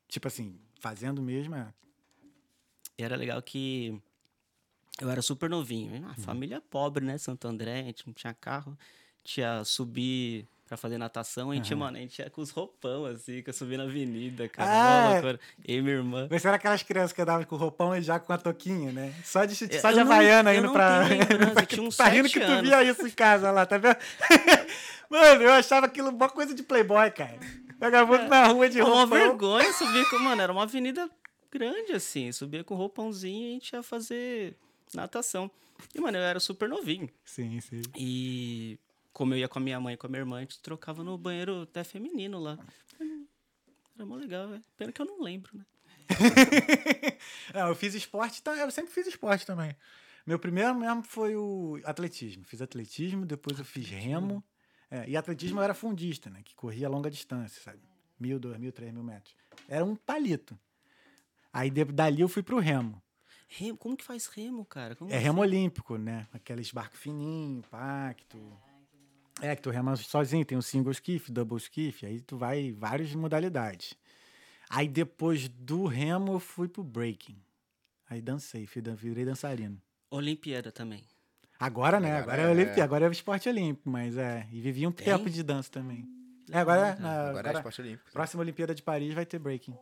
Tipo 0.07 0.27
assim, 0.27 0.59
fazendo 0.79 1.21
mesmo 1.21 1.55
é. 1.55 1.73
E 2.97 3.03
era 3.03 3.15
legal 3.15 3.41
que 3.41 3.99
eu 4.99 5.09
era 5.09 5.21
super 5.21 5.49
novinho. 5.49 5.93
Uhum. 6.03 6.09
A 6.09 6.13
família 6.15 6.61
pobre, 6.61 7.03
né? 7.05 7.17
Santo 7.17 7.47
André, 7.47 7.79
a 7.79 7.83
gente 7.83 8.05
não 8.05 8.13
tinha 8.13 8.33
carro. 8.33 8.77
Tinha 9.23 9.63
subir 9.63 10.47
pra 10.71 10.77
fazer 10.77 10.97
natação. 10.97 11.51
A 11.51 11.55
gente, 11.55 11.75
mano, 11.75 11.97
a 11.97 11.99
gente 11.99 12.17
ia 12.19 12.29
com 12.29 12.39
os 12.41 12.49
roupão, 12.49 13.03
assim, 13.03 13.41
que 13.43 13.49
eu 13.49 13.53
subia 13.53 13.77
na 13.77 13.83
avenida, 13.83 14.47
cara. 14.47 14.69
Ah. 14.71 15.21
Eu 15.21 15.79
e 15.79 15.81
minha 15.81 15.95
irmã. 15.97 16.29
Você 16.29 16.47
era 16.47 16.55
aquelas 16.55 16.81
crianças 16.81 17.11
que 17.11 17.21
andavam 17.21 17.43
com 17.45 17.55
o 17.55 17.57
roupão 17.57 17.93
e 17.93 18.01
já 18.01 18.17
com 18.21 18.31
a 18.31 18.37
toquinha, 18.37 18.89
né? 18.93 19.13
Só 19.21 19.43
de, 19.43 19.51
Eu- 19.69 19.81
só 19.81 19.89
de 19.91 19.97
não- 19.97 20.03
Havaiana 20.03 20.55
indo 20.55 20.71
pra. 20.71 20.99
lembrança, 21.07 21.59
eu 21.59 21.65
tinha 21.67 21.83
uns 21.83 21.97
tá 21.97 22.07
rindo 22.07 22.29
que 22.29 22.39
tu 22.39 22.61
via 22.61 22.81
isso 22.83 23.05
em 23.05 23.11
casa 23.11 23.51
lá, 23.51 23.65
tá 23.65 23.77
vendo? 23.77 23.97
Mano, 25.09 25.41
eu 25.43 25.51
achava 25.51 25.87
aquilo 25.87 26.07
uma 26.09 26.29
coisa 26.29 26.55
de 26.55 26.63
playboy, 26.63 27.11
cara. 27.11 27.37
Vagabundo 27.77 28.29
na 28.29 28.47
rua 28.47 28.69
de 28.69 28.79
Era 28.79 28.87
uma 28.87 28.99
roupão. 29.01 29.17
vergonha 29.19 29.73
subir 29.73 30.09
com. 30.09 30.19
Mano, 30.19 30.41
era 30.41 30.53
uma 30.53 30.63
avenida 30.63 31.09
grande, 31.51 31.91
assim. 31.91 32.31
Subia 32.31 32.63
com 32.63 32.75
roupãozinho 32.75 33.47
e 33.47 33.49
a 33.49 33.53
gente 33.55 33.73
ia 33.73 33.83
fazer 33.83 34.55
natação. 34.93 35.51
E, 35.93 35.99
mano, 35.99 36.17
eu 36.17 36.21
era 36.23 36.39
super 36.39 36.69
novinho. 36.69 37.09
Sim, 37.25 37.59
sim. 37.59 37.81
E 37.97 38.79
como 39.13 39.33
eu 39.33 39.39
ia 39.39 39.47
com 39.47 39.59
a 39.59 39.61
minha 39.61 39.79
mãe 39.79 39.93
e 39.93 39.97
com 39.97 40.07
a 40.07 40.09
minha 40.09 40.21
irmã, 40.21 40.37
a 40.37 40.41
gente 40.41 40.59
trocava 40.61 41.03
no 41.03 41.17
banheiro 41.17 41.61
até 41.63 41.83
feminino 41.83 42.39
lá. 42.39 42.57
Era 43.95 44.05
mó 44.05 44.15
legal, 44.15 44.47
velho. 44.49 44.63
Pena 44.77 44.91
que 44.91 45.01
eu 45.01 45.05
não 45.05 45.21
lembro, 45.21 45.57
né? 45.57 45.65
Não, 47.53 47.67
eu 47.69 47.75
fiz 47.75 47.93
esporte, 47.93 48.41
tá? 48.41 48.55
eu 48.55 48.71
sempre 48.71 48.91
fiz 48.91 49.07
esporte 49.07 49.45
também. 49.45 49.75
Meu 50.25 50.37
primeiro 50.39 50.75
mesmo 50.75 51.03
foi 51.03 51.35
o 51.35 51.79
atletismo. 51.83 52.43
Fiz 52.45 52.61
atletismo, 52.61 53.25
depois 53.25 53.57
eu 53.59 53.65
fiz 53.65 53.87
remo. 53.89 54.43
É, 54.89 55.07
e 55.09 55.15
atletismo 55.17 55.59
eu 55.59 55.63
era 55.63 55.73
fundista, 55.73 56.29
né? 56.29 56.41
Que 56.43 56.53
corria 56.53 56.89
longa 56.89 57.09
distância, 57.09 57.61
sabe? 57.63 57.79
Mil, 58.19 58.39
dois 58.39 58.57
mil, 58.59 58.71
três 58.71 58.93
mil 58.93 59.03
metros. 59.03 59.35
Era 59.67 59.83
um 59.83 59.95
palito. 59.95 60.57
Aí 61.51 61.69
de- 61.69 61.85
dali 61.85 62.21
eu 62.21 62.29
fui 62.29 62.43
pro 62.43 62.59
remo. 62.59 63.01
Remo, 63.47 63.77
como 63.77 63.97
que 63.97 64.03
faz 64.03 64.27
remo, 64.27 64.63
cara? 64.63 64.95
Como 64.95 65.11
É 65.11 65.17
remo 65.17 65.41
olímpico, 65.41 65.97
né? 65.97 66.27
Aqueles 66.31 66.71
barcos 66.71 66.99
fininhos, 66.99 67.65
pacto. 67.67 68.37
É, 69.41 69.55
que 69.55 69.61
tu 69.61 69.69
rema 69.71 69.95
sozinho, 69.95 70.45
tem 70.45 70.57
o 70.57 70.61
single 70.61 70.91
skiff, 70.91 71.31
double 71.31 71.57
skiff, 71.57 72.05
aí 72.05 72.21
tu 72.21 72.37
vai 72.37 72.71
várias 72.71 73.13
modalidades. 73.15 73.95
Aí 74.69 74.87
depois 74.87 75.47
do 75.49 75.85
remo 75.85 76.33
eu 76.33 76.39
fui 76.39 76.67
pro 76.67 76.83
breaking. 76.83 77.41
Aí 78.09 78.21
dancei, 78.21 78.65
fui 78.67 78.81
virei 78.95 79.25
dançarino. 79.25 79.81
Olimpíada 80.09 80.71
também. 80.71 81.03
Agora, 81.59 81.99
né? 81.99 82.17
Agora 82.17 82.33
Agora, 82.33 82.41
é, 82.41 82.45
é- 82.45 82.49
Olimpíada, 82.51 82.83
agora 82.83 83.05
é 83.07 83.09
esporte 83.11 83.49
olímpico, 83.49 83.89
mas 83.89 84.17
é. 84.17 84.47
E 84.51 84.61
vivi 84.61 84.85
um 84.85 84.91
tempo 84.91 85.29
de 85.29 85.43
dança 85.43 85.69
também. 85.71 86.07
É, 86.51 86.57
agora, 86.57 86.87
é, 86.89 86.99
na- 86.99 87.09
Agora 87.11 87.27
é 87.37 87.39
agora 87.39 87.57
esporte 87.59 87.81
olímpico. 87.81 88.11
próxima 88.11 88.41
Olimpíada 88.41 88.75
de 88.75 88.81
Paris 88.83 89.13
vai 89.13 89.25
ter 89.25 89.39
breaking. 89.39 89.75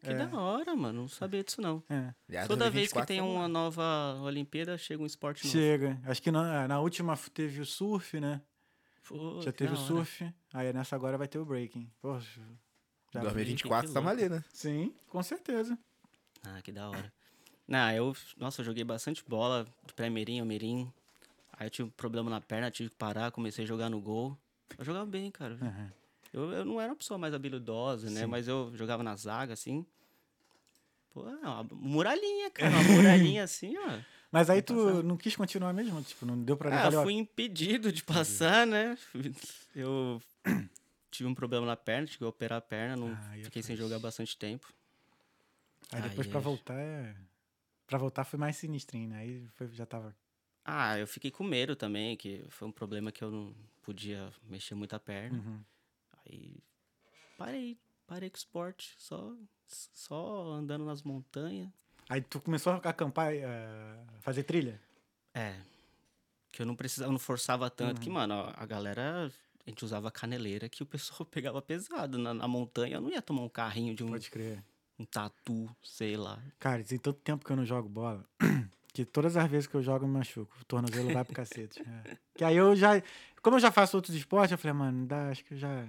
Que 0.00 0.12
da 0.12 0.28
hora, 0.38 0.76
mano. 0.76 1.00
Não 1.02 1.08
sabia 1.08 1.42
disso, 1.42 1.62
não. 1.62 1.82
É. 1.88 2.12
Aliás, 2.28 2.46
Toda 2.46 2.68
vez 2.70 2.88
que 2.88 2.94
2024 2.94 3.06
tem 3.06 3.18
tamo 3.20 3.30
uma 3.32 3.48
nova 3.48 4.20
Olimpíada, 4.22 4.76
chega 4.76 5.02
um 5.02 5.06
esporte 5.06 5.44
novo. 5.46 5.56
Chega. 5.56 5.98
Acho 6.04 6.20
que 6.22 6.30
na, 6.30 6.68
na 6.68 6.78
última 6.80 7.16
teve 7.32 7.60
o 7.60 7.64
surf, 7.64 8.20
né? 8.20 8.42
Pô, 9.08 9.40
Já 9.42 9.52
teve 9.52 9.74
o 9.74 9.76
surf. 9.76 10.32
Aí 10.52 10.72
nessa 10.72 10.96
agora 10.96 11.18
vai 11.18 11.28
ter 11.28 11.38
o 11.38 11.44
breaking. 11.44 11.90
Poxa. 12.00 12.40
já- 13.12 13.20
2024 13.20 13.88
que 13.88 13.94
tamo 13.94 14.08
louco. 14.08 14.20
ali, 14.22 14.28
né? 14.30 14.44
Sim, 14.52 14.94
com 15.08 15.22
certeza. 15.22 15.78
Ah, 16.42 16.60
que 16.62 16.72
da 16.72 16.88
hora. 16.90 17.12
Não, 17.66 17.90
eu, 17.92 18.16
nossa, 18.36 18.60
eu 18.60 18.64
joguei 18.66 18.84
bastante 18.84 19.24
bola, 19.26 19.64
do 19.86 19.94
pré-mirim 19.94 20.40
ao 20.40 20.46
mirim. 20.46 20.92
Aí 21.52 21.66
eu 21.66 21.70
tive 21.70 21.88
um 21.88 21.90
problema 21.92 22.28
na 22.30 22.40
perna, 22.40 22.70
tive 22.70 22.90
que 22.90 22.96
parar, 22.96 23.30
comecei 23.30 23.64
a 23.64 23.68
jogar 23.68 23.88
no 23.88 24.00
gol. 24.00 24.36
Eu 24.76 24.84
jogava 24.84 25.06
bem, 25.06 25.30
cara. 25.30 25.54
Aham. 25.54 25.92
Eu, 26.32 26.52
eu 26.52 26.64
não 26.64 26.80
era 26.80 26.90
uma 26.90 26.96
pessoa 26.96 27.16
mais 27.16 27.32
habilidosa, 27.32 28.10
né? 28.10 28.20
Sim. 28.22 28.26
Mas 28.26 28.48
eu 28.48 28.72
jogava 28.76 29.02
na 29.02 29.14
zaga, 29.16 29.52
assim. 29.54 29.86
Pô, 31.12 31.28
é 31.28 31.32
uma 31.36 31.62
muralhinha, 31.70 32.50
cara. 32.50 32.70
Uma 32.70 32.82
muralhinha 32.82 33.44
assim, 33.44 33.76
ó. 33.78 34.00
Mas 34.34 34.50
aí 34.50 34.60
tu 34.60 35.00
não 35.04 35.16
quis 35.16 35.36
continuar 35.36 35.72
mesmo? 35.72 36.02
Tipo, 36.02 36.26
não 36.26 36.42
deu 36.42 36.56
pra 36.56 36.68
Ah, 36.76 36.82
valeu 36.84 37.00
a- 37.00 37.02
fui 37.04 37.12
impedido 37.14 37.92
de 37.92 38.02
passar, 38.02 38.66
né? 38.66 38.98
Eu 39.74 40.20
tive 41.08 41.28
um 41.28 41.34
problema 41.34 41.64
na 41.64 41.76
perna, 41.76 42.06
tive 42.08 42.18
que 42.18 42.24
operar 42.24 42.58
a 42.58 42.60
perna, 42.60 42.96
não 42.96 43.16
Ai, 43.28 43.44
fiquei 43.44 43.62
sem 43.62 43.76
jogar 43.76 44.00
bastante 44.00 44.36
tempo. 44.36 44.72
Aí 45.92 46.02
depois 46.02 46.26
Ai, 46.26 46.30
pra 46.32 46.40
ai. 46.40 46.44
voltar 46.44 46.74
é. 46.74 47.14
Pra 47.86 47.96
voltar 47.96 48.24
foi 48.24 48.38
mais 48.38 48.56
sinistrinho, 48.56 49.08
né? 49.10 49.18
Aí 49.18 49.46
foi- 49.54 49.68
já 49.68 49.86
tava. 49.86 50.12
Ah, 50.64 50.98
eu 50.98 51.06
fiquei 51.06 51.30
com 51.30 51.44
medo 51.44 51.76
também, 51.76 52.16
que 52.16 52.44
foi 52.48 52.66
um 52.66 52.72
problema 52.72 53.12
que 53.12 53.22
eu 53.22 53.30
não 53.30 53.54
podia 53.82 54.32
mexer 54.48 54.74
muito 54.74 54.96
a 54.96 54.98
perna. 54.98 55.38
Uhum. 55.38 55.60
Aí 56.26 56.56
parei. 57.38 57.78
Parei 58.06 58.28
com 58.30 58.34
o 58.34 58.38
esporte. 58.38 58.94
Só, 58.98 59.32
só 59.66 60.52
andando 60.54 60.84
nas 60.84 61.02
montanhas. 61.04 61.70
Aí 62.08 62.20
tu 62.20 62.40
começou 62.40 62.72
a 62.72 62.76
acampar, 62.76 63.32
eh, 63.32 63.96
fazer 64.20 64.42
trilha? 64.42 64.80
É. 65.34 65.54
Que 66.52 66.62
eu 66.62 66.66
não 66.66 66.76
precisava, 66.76 67.08
eu 67.08 67.12
não 67.12 67.18
forçava 67.18 67.68
tanto. 67.70 67.96
Uhum. 67.98 68.02
Que, 68.04 68.10
mano, 68.10 68.34
a- 68.34 68.54
a 68.56 68.66
galera. 68.66 69.30
A 69.66 69.70
gente 69.70 69.82
usava 69.82 70.10
caneleira 70.10 70.68
que 70.68 70.82
o 70.82 70.86
pessoal 70.86 71.24
pegava 71.30 71.60
pesado. 71.62 72.18
Na, 72.18 72.34
na 72.34 72.46
montanha 72.46 72.96
eu 72.96 73.00
não 73.00 73.10
ia 73.10 73.22
tomar 73.22 73.42
um 73.42 73.48
carrinho 73.48 73.94
de 73.94 74.04
um, 74.04 74.08
Pode 74.08 74.30
crer. 74.30 74.62
um 74.98 75.04
tatu, 75.06 75.74
sei 75.82 76.16
lá. 76.16 76.38
Cara, 76.58 76.84
tem 76.84 76.98
tanto 76.98 77.18
tempo 77.20 77.44
que 77.44 77.50
eu 77.50 77.56
não 77.56 77.64
jogo 77.64 77.88
bola 77.88 78.24
que 78.92 79.04
todas 79.06 79.36
as 79.38 79.50
vezes 79.50 79.66
que 79.66 79.74
eu 79.74 79.82
jogo 79.82 80.04
eu 80.04 80.08
me 80.08 80.18
machuco. 80.18 80.54
O 80.60 80.64
tornozelo 80.66 81.10
vai 81.12 81.24
pro 81.24 81.34
cacete. 81.34 81.80
é. 81.80 82.16
Que 82.34 82.44
aí 82.44 82.56
eu 82.56 82.76
já. 82.76 83.02
Como 83.42 83.56
eu 83.56 83.60
já 83.60 83.72
faço 83.72 83.96
outros 83.96 84.14
esportes, 84.14 84.52
eu 84.52 84.58
falei, 84.58 84.74
mano, 84.76 85.06
dá, 85.06 85.30
acho 85.30 85.42
que 85.44 85.54
eu 85.54 85.58
já. 85.58 85.88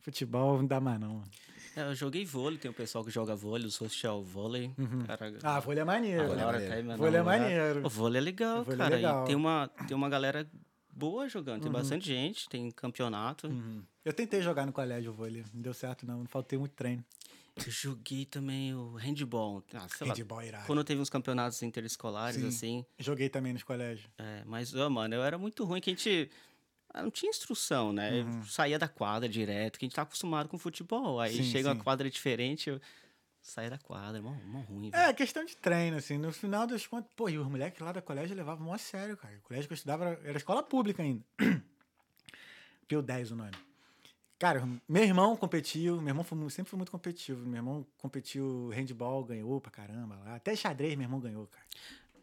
Futebol 0.00 0.58
não 0.58 0.66
dá 0.66 0.78
mais, 0.80 1.00
não. 1.00 1.14
mano. 1.14 1.30
É, 1.76 1.82
eu 1.82 1.94
joguei 1.94 2.24
vôlei, 2.24 2.58
tem 2.58 2.70
o 2.70 2.74
pessoal 2.74 3.04
que 3.04 3.10
joga 3.10 3.34
vôlei, 3.34 3.66
o 3.66 3.70
social 3.70 4.22
vôlei. 4.22 4.72
Cara, 5.06 5.32
Ah, 5.42 5.60
vôlei 5.60 5.80
é 5.80 5.84
maneiro. 5.84 6.26
Vôlei 6.26 6.38
é 6.38 6.42
agora 6.42 6.58
maneiro. 6.58 6.96
Vôlei 6.98 7.20
é 7.20 7.22
maneiro. 7.22 7.86
O 7.86 7.88
vôlei 7.88 8.18
é 8.18 8.24
legal, 8.24 8.62
Vôlei 8.64 8.74
é 8.74 8.78
cara. 8.78 8.96
legal. 8.96 9.24
E 9.24 9.26
tem 9.26 9.36
uma, 9.36 9.68
tem 9.88 9.96
uma 9.96 10.08
galera 10.08 10.46
boa 10.92 11.28
jogando. 11.28 11.62
Tem 11.62 11.72
bastante 11.72 12.06
gente, 12.06 12.48
tem 12.48 12.70
campeonato. 12.70 13.46
Uhum. 13.48 13.82
Eu 14.04 14.12
tentei 14.12 14.42
jogar 14.42 14.66
no 14.66 14.72
colégio 14.72 15.10
o 15.12 15.14
vôlei, 15.14 15.44
não 15.54 15.62
deu 15.62 15.72
certo 15.74 16.04
não, 16.06 16.18
não 16.18 16.26
faltei 16.26 16.58
muito 16.58 16.72
treino. 16.72 17.02
Eu 17.54 17.70
joguei 17.70 18.24
também 18.24 18.74
o 18.74 18.94
handball. 18.94 19.62
Ah, 19.74 19.86
sei 19.86 20.06
lá, 20.06 20.14
Handball 20.14 20.40
é 20.40 20.46
irado. 20.48 20.66
quando 20.66 20.82
teve 20.84 21.00
uns 21.02 21.10
campeonatos 21.10 21.62
interescolares, 21.62 22.40
Sim. 22.40 22.48
assim. 22.48 22.86
Joguei 22.98 23.28
também 23.28 23.52
nos 23.52 23.62
colégios. 23.62 24.08
É, 24.16 24.42
mas, 24.46 24.72
mano, 24.72 25.14
eu 25.14 25.22
era 25.22 25.36
muito 25.36 25.62
ruim 25.64 25.78
que 25.80 25.90
a 25.90 25.92
gente. 25.92 26.30
Ah, 26.92 27.02
Não 27.02 27.10
tinha 27.10 27.30
instrução, 27.30 27.92
né? 27.92 28.20
Eu 28.20 28.24
Uhum. 28.26 28.44
saía 28.44 28.78
da 28.78 28.88
quadra 28.88 29.28
direto, 29.28 29.78
que 29.78 29.84
a 29.84 29.88
gente 29.88 29.94
tá 29.96 30.02
acostumado 30.02 30.48
com 30.48 30.58
futebol. 30.58 31.20
Aí 31.20 31.36
Sim, 31.36 31.44
chega 31.44 31.70
sim. 31.70 31.74
uma 31.76 31.82
quadra 31.82 32.10
diferente, 32.10 32.70
eu 32.70 32.80
saía 33.40 33.70
da 33.70 33.78
quadra, 33.78 34.20
mó, 34.22 34.32
mó 34.46 34.60
ruim. 34.60 34.90
velho. 34.90 35.02
É, 35.02 35.12
questão 35.12 35.44
de 35.44 35.56
treino, 35.56 35.96
assim. 35.96 36.16
No 36.18 36.32
final 36.32 36.66
das 36.66 36.86
contas, 36.86 37.10
pô, 37.16 37.28
e 37.28 37.38
os 37.38 37.46
moleques 37.48 37.80
lá 37.80 37.92
da 37.92 38.00
colégio 38.02 38.36
levavam 38.36 38.66
mó 38.66 38.74
a 38.74 38.78
sério, 38.78 39.16
cara. 39.16 39.36
O 39.38 39.42
colégio 39.42 39.66
que 39.68 39.72
eu 39.72 39.76
estudava 39.76 40.04
era, 40.04 40.20
era 40.28 40.38
escola 40.38 40.62
pública 40.62 41.02
ainda. 41.02 41.24
Pio 42.86 43.02
10 43.02 43.32
o 43.32 43.36
nome. 43.36 43.52
Cara, 44.38 44.68
meu 44.88 45.04
irmão 45.04 45.36
competiu, 45.36 45.98
meu 46.00 46.08
irmão 46.08 46.24
foi 46.24 46.50
sempre 46.50 46.68
foi 46.70 46.76
muito 46.76 46.90
competitivo. 46.90 47.46
Meu 47.46 47.58
irmão 47.58 47.86
competiu 47.96 48.70
handball, 48.74 49.24
ganhou 49.24 49.60
pra 49.60 49.70
caramba 49.70 50.16
lá. 50.16 50.34
Até 50.34 50.56
xadrez 50.56 50.96
meu 50.96 51.04
irmão 51.04 51.20
ganhou, 51.20 51.46
cara. 51.46 51.64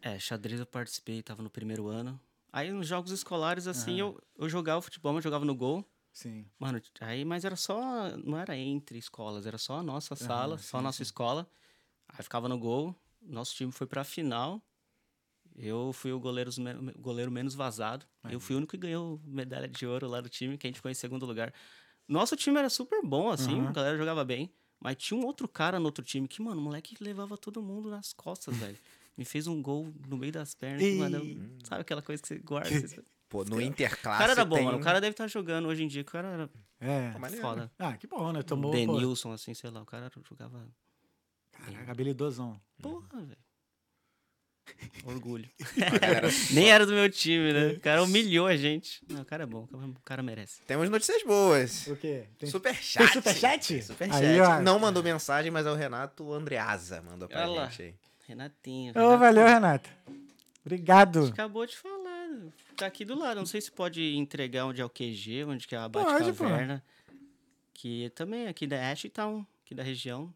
É, 0.02 0.18
xadrez 0.18 0.60
eu 0.60 0.66
participei, 0.66 1.22
tava 1.22 1.42
no 1.42 1.48
primeiro 1.48 1.88
ano. 1.88 2.20
Aí 2.52 2.72
nos 2.72 2.86
jogos 2.86 3.12
escolares, 3.12 3.66
assim, 3.66 4.00
eu, 4.00 4.20
eu 4.36 4.48
jogava 4.48 4.82
futebol, 4.82 5.12
mas 5.12 5.22
jogava 5.22 5.44
no 5.44 5.54
gol. 5.54 5.84
Sim. 6.12 6.44
Mano, 6.58 6.82
aí, 7.00 7.24
mas 7.24 7.44
era 7.44 7.54
só. 7.54 8.16
Não 8.16 8.36
era 8.36 8.56
entre 8.56 8.98
escolas, 8.98 9.46
era 9.46 9.58
só 9.58 9.78
a 9.78 9.82
nossa 9.82 10.16
sala, 10.16 10.58
só 10.58 10.78
a 10.78 10.82
nossa 10.82 11.02
escola. 11.02 11.48
Aí 12.08 12.22
ficava 12.22 12.48
no 12.48 12.58
gol. 12.58 12.94
Nosso 13.22 13.54
time 13.54 13.70
foi 13.70 13.86
pra 13.86 14.02
final. 14.02 14.60
Eu 15.56 15.92
fui 15.92 16.12
o 16.12 16.18
goleiro, 16.18 16.50
goleiro 16.98 17.30
menos 17.30 17.54
vazado. 17.54 18.06
Eu 18.24 18.40
fui 18.40 18.54
o 18.54 18.58
único 18.58 18.72
que 18.72 18.78
ganhou 18.78 19.20
medalha 19.24 19.68
de 19.68 19.86
ouro 19.86 20.08
lá 20.08 20.20
do 20.20 20.28
time, 20.28 20.56
que 20.58 20.66
a 20.66 20.68
gente 20.68 20.76
ficou 20.76 20.90
em 20.90 20.94
segundo 20.94 21.26
lugar. 21.26 21.52
Nosso 22.08 22.34
time 22.34 22.58
era 22.58 22.68
super 22.68 23.02
bom, 23.02 23.30
assim, 23.30 23.60
a 23.66 23.72
galera 23.72 23.96
jogava 23.96 24.24
bem. 24.24 24.52
Mas 24.80 24.96
tinha 24.96 25.20
um 25.20 25.24
outro 25.24 25.46
cara 25.46 25.78
no 25.78 25.84
outro 25.84 26.02
time 26.02 26.26
que, 26.26 26.42
mano, 26.42 26.60
o 26.60 26.64
moleque 26.64 26.96
levava 27.00 27.36
todo 27.36 27.62
mundo 27.62 27.90
nas 27.90 28.12
costas, 28.12 28.56
velho. 28.56 28.78
Me 29.20 29.24
fez 29.26 29.46
um 29.46 29.60
gol 29.60 29.92
no 30.08 30.16
meio 30.16 30.32
das 30.32 30.54
pernas. 30.54 30.80
que, 30.82 30.94
mano, 30.94 31.20
sabe 31.62 31.82
aquela 31.82 32.00
coisa 32.00 32.22
que 32.22 32.26
você 32.28 32.38
guarda? 32.38 32.70
você- 32.70 33.04
Pô, 33.28 33.44
no 33.44 33.56
O 33.56 33.60
Interclasse 33.60 34.18
cara 34.18 34.32
era 34.32 34.44
bom, 34.46 34.56
tem... 34.56 34.64
mano. 34.64 34.78
O 34.78 34.80
cara 34.80 34.98
deve 34.98 35.12
estar 35.12 35.26
jogando 35.28 35.68
hoje 35.68 35.84
em 35.84 35.86
dia. 35.88 36.00
O 36.00 36.04
cara 36.06 36.28
era 36.28 36.50
É. 36.80 37.12
foda. 37.40 37.70
Ah, 37.78 37.96
que 37.98 38.06
bom, 38.06 38.32
né? 38.32 38.42
Tomou, 38.42 38.70
pô, 38.72 38.76
Denilson, 38.78 39.30
assim, 39.32 39.52
sei 39.52 39.68
lá. 39.70 39.82
O 39.82 39.84
cara 39.86 40.10
jogava. 40.28 40.66
caraca, 41.52 41.92
habilidosão. 41.92 42.58
Porra, 42.80 43.20
velho. 43.22 43.38
Orgulho. 45.04 45.48
Galera- 46.00 46.28
Nem 46.52 46.70
era 46.70 46.86
do 46.86 46.92
meu 46.92 47.10
time, 47.10 47.52
né? 47.52 47.66
O 47.74 47.80
cara 47.80 48.02
humilhou 48.02 48.46
a 48.46 48.56
gente. 48.56 49.00
Não, 49.08 49.20
o 49.22 49.24
cara 49.24 49.42
é 49.42 49.46
bom. 49.46 49.68
O 49.70 50.00
cara 50.02 50.22
merece. 50.22 50.62
Temos 50.62 50.88
notícias 50.88 51.22
boas. 51.24 51.86
O 51.88 51.96
quê? 51.96 52.24
Tem, 52.38 52.48
Superchat. 52.50 53.04
tem 53.12 53.22
superchat? 53.22 53.82
Superchat. 53.82 54.24
Aí, 54.24 54.40
ó. 54.40 54.60
Não 54.60 54.78
mandou 54.78 55.02
mensagem, 55.02 55.50
mas 55.50 55.66
é 55.66 55.70
o 55.70 55.74
Renato 55.74 56.32
Andreasa 56.32 57.02
mandou 57.02 57.28
pra 57.28 57.42
Olha 57.48 57.60
lá. 57.62 57.68
gente 57.68 57.82
aí. 57.82 57.94
Renatinho. 58.30 58.92
Ô, 58.94 58.98
Renato, 58.98 59.18
valeu, 59.18 59.46
Renata. 59.46 59.90
Obrigado. 60.64 61.26
Acabou 61.26 61.66
de 61.66 61.76
falar. 61.76 62.28
Tá 62.76 62.86
aqui 62.86 63.04
do 63.04 63.18
lado. 63.18 63.38
Não 63.38 63.46
sei 63.46 63.60
se 63.60 63.72
pode 63.72 64.14
entregar 64.16 64.66
onde 64.66 64.80
é 64.80 64.84
o 64.84 64.88
QG, 64.88 65.44
onde 65.44 65.66
que 65.66 65.74
é 65.74 65.78
a. 65.78 65.88
Bate-Caverna. 65.88 66.82
Que 67.74 68.10
também 68.10 68.46
aqui 68.46 68.66
da 68.66 68.90
Ashtown, 68.90 69.44
aqui 69.64 69.74
da 69.74 69.82
região. 69.82 70.32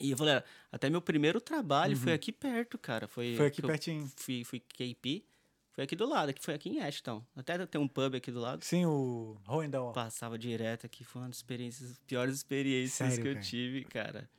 E 0.00 0.10
eu 0.10 0.16
falei, 0.16 0.42
até 0.72 0.90
meu 0.90 1.00
primeiro 1.00 1.40
trabalho 1.40 1.96
foi 1.96 2.12
aqui 2.12 2.32
perto, 2.32 2.76
cara. 2.76 3.06
Foi, 3.06 3.30
Uhum. 3.30 3.36
Foi 3.36 3.46
aqui 3.46 3.62
pertinho. 3.62 4.12
Fui, 4.16 4.42
fui 4.42 4.58
KP. 4.58 5.24
Foi 5.72 5.84
aqui 5.84 5.94
do 5.94 6.08
lado, 6.08 6.32
que 6.32 6.42
foi 6.42 6.54
aqui 6.54 6.70
em 6.70 6.80
Ashtown. 6.80 7.24
Até 7.36 7.64
tem 7.66 7.80
um 7.80 7.86
pub 7.86 8.14
aqui 8.16 8.32
do 8.32 8.40
lado. 8.40 8.64
Sim, 8.64 8.86
o 8.86 9.36
Roendal. 9.44 9.92
Passava 9.92 10.36
direto 10.38 10.86
aqui. 10.86 11.04
Foi 11.04 11.22
uma 11.22 11.28
das 11.28 11.36
experiências, 11.36 12.00
piores 12.06 12.34
experiências 12.34 13.10
Sério, 13.10 13.22
que 13.22 13.28
eu 13.28 13.34
cara? 13.34 13.44
tive, 13.44 13.84
cara. 13.84 14.30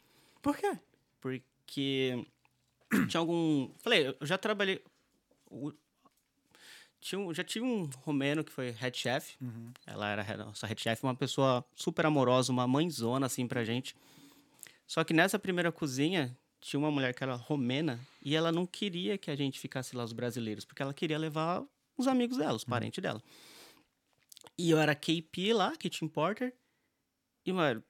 Por 0.41 0.57
quê? 0.57 0.77
Porque 1.21 1.43
tinha 1.65 2.25
algum. 3.19 3.69
Falei, 3.79 4.07
eu 4.19 4.25
já 4.25 4.37
trabalhei. 4.37 4.83
Tinha 6.99 7.19
um- 7.19 7.33
já 7.33 7.43
tive 7.43 7.65
um 7.65 7.85
romeno 8.03 8.43
que 8.43 8.51
foi 8.51 8.71
head 8.71 8.97
chef. 8.97 9.35
Uhum. 9.41 9.71
Ela 9.85 10.09
era 10.09 10.37
nossa 10.37 10.65
head 10.65 10.81
chef, 10.81 11.03
uma 11.03 11.15
pessoa 11.15 11.63
super 11.75 12.05
amorosa, 12.05 12.51
uma 12.51 12.67
mãezona 12.67 13.25
assim 13.27 13.47
pra 13.47 13.63
gente. 13.63 13.95
Só 14.87 15.03
que 15.03 15.13
nessa 15.13 15.37
primeira 15.37 15.71
cozinha 15.71 16.35
tinha 16.59 16.79
uma 16.79 16.89
mulher 16.89 17.13
que 17.13 17.23
era 17.23 17.35
romena 17.35 17.99
e 18.23 18.35
ela 18.35 18.51
não 18.51 18.65
queria 18.65 19.17
que 19.17 19.29
a 19.29 19.35
gente 19.35 19.59
ficasse 19.59 19.95
lá 19.95 20.03
os 20.03 20.13
brasileiros, 20.13 20.65
porque 20.65 20.81
ela 20.81 20.93
queria 20.93 21.17
levar 21.17 21.63
os 21.97 22.07
amigos 22.07 22.37
dela, 22.37 22.55
os 22.55 22.63
parentes 22.63 23.01
dela. 23.01 23.21
E 24.57 24.71
eu 24.71 24.79
era 24.79 24.95
KP 24.95 25.53
lá, 25.53 25.75
Kitchen 25.75 26.07
Porter. 26.07 26.55
E, 27.45 27.53
mano, 27.53 27.83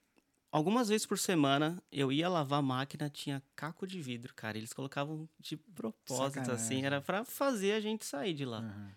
algumas 0.50 0.88
vezes 0.88 1.06
por 1.06 1.18
semana 1.18 1.82
eu 1.92 2.10
ia 2.12 2.28
lavar 2.28 2.58
a 2.60 2.62
máquina, 2.62 3.08
tinha 3.10 3.42
caco 3.54 3.86
de 3.86 4.00
vidro, 4.00 4.34
cara. 4.34 4.56
Eles 4.56 4.72
colocavam 4.72 5.28
de 5.38 5.56
propósito, 5.56 6.38
assim, 6.40 6.76
Sacanagem. 6.80 6.84
era 6.86 7.00
pra 7.00 7.24
fazer 7.24 7.72
a 7.72 7.80
gente 7.80 8.04
sair 8.04 8.34
de 8.34 8.44
lá. 8.44 8.60
Uhum. 8.60 8.90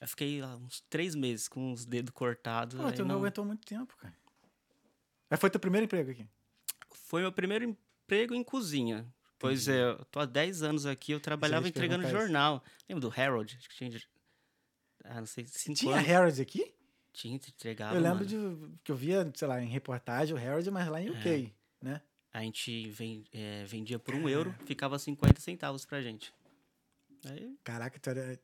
Eu 0.00 0.08
fiquei 0.08 0.40
lá 0.40 0.56
uns 0.56 0.80
três 0.88 1.14
meses 1.14 1.48
com 1.48 1.72
os 1.72 1.84
dedos 1.84 2.12
cortados. 2.12 2.76
Pô, 2.80 2.86
aí 2.86 2.92
tu 2.92 3.00
não 3.02 3.08
não- 3.08 3.16
aguentou 3.20 3.44
muito 3.44 3.66
tempo, 3.66 3.96
cara. 3.96 4.14
Mas 5.28 5.40
foi 5.40 5.50
teu 5.50 5.60
primeiro 5.60 5.84
emprego 5.84 6.10
aqui? 6.10 6.26
Foi 6.92 7.22
meu 7.22 7.32
primeiro 7.32 7.64
emprego 7.64 8.34
em 8.34 8.42
cozinha. 8.44 9.06
Pois 9.38 9.68
é, 9.68 9.82
eu 9.90 10.04
tô 10.06 10.20
há 10.20 10.26
10 10.26 10.62
anos 10.62 10.84
aqui, 10.86 11.12
eu 11.12 11.20
trabalhava 11.20 11.66
entregando 11.66 12.02
perguntar 12.02 12.18
isso. 12.18 12.26
jornal. 12.26 12.62
Lembra 12.88 13.00
do 13.08 13.20
Harold? 13.20 13.56
Acho 13.56 13.68
que 13.70 13.74
tinha. 13.76 14.00
Ah, 15.04 15.18
não 15.20 15.26
sei, 15.26 15.46
cinco 15.46 15.78
Tinha 15.78 15.96
anos. 15.96 16.10
Harold 16.10 16.42
aqui? 16.42 16.74
Tinha, 17.12 17.34
entregava. 17.36 17.94
eu 17.96 18.00
lembro 18.00 18.24
mano. 18.24 18.68
de 18.68 18.78
que 18.84 18.92
eu 18.92 18.96
via, 18.96 19.30
sei 19.34 19.48
lá, 19.48 19.60
em 19.62 19.68
reportagem 19.68 20.34
o 20.34 20.38
Harold, 20.38 20.70
mas 20.70 20.88
lá 20.88 21.00
em 21.00 21.10
UK, 21.10 21.52
né? 21.82 22.00
A 22.32 22.40
gente 22.42 22.88
ven- 22.90 23.24
é, 23.32 23.64
vendia 23.64 23.98
por 23.98 24.14
um 24.14 24.28
euro, 24.28 24.54
ficava 24.64 24.98
50 24.98 25.40
centavos 25.40 25.84
pra 25.84 26.00
gente. 26.00 26.32
Aí, 27.26 27.56
Caraca, 27.64 27.98
tu 27.98 28.10
era 28.10 28.38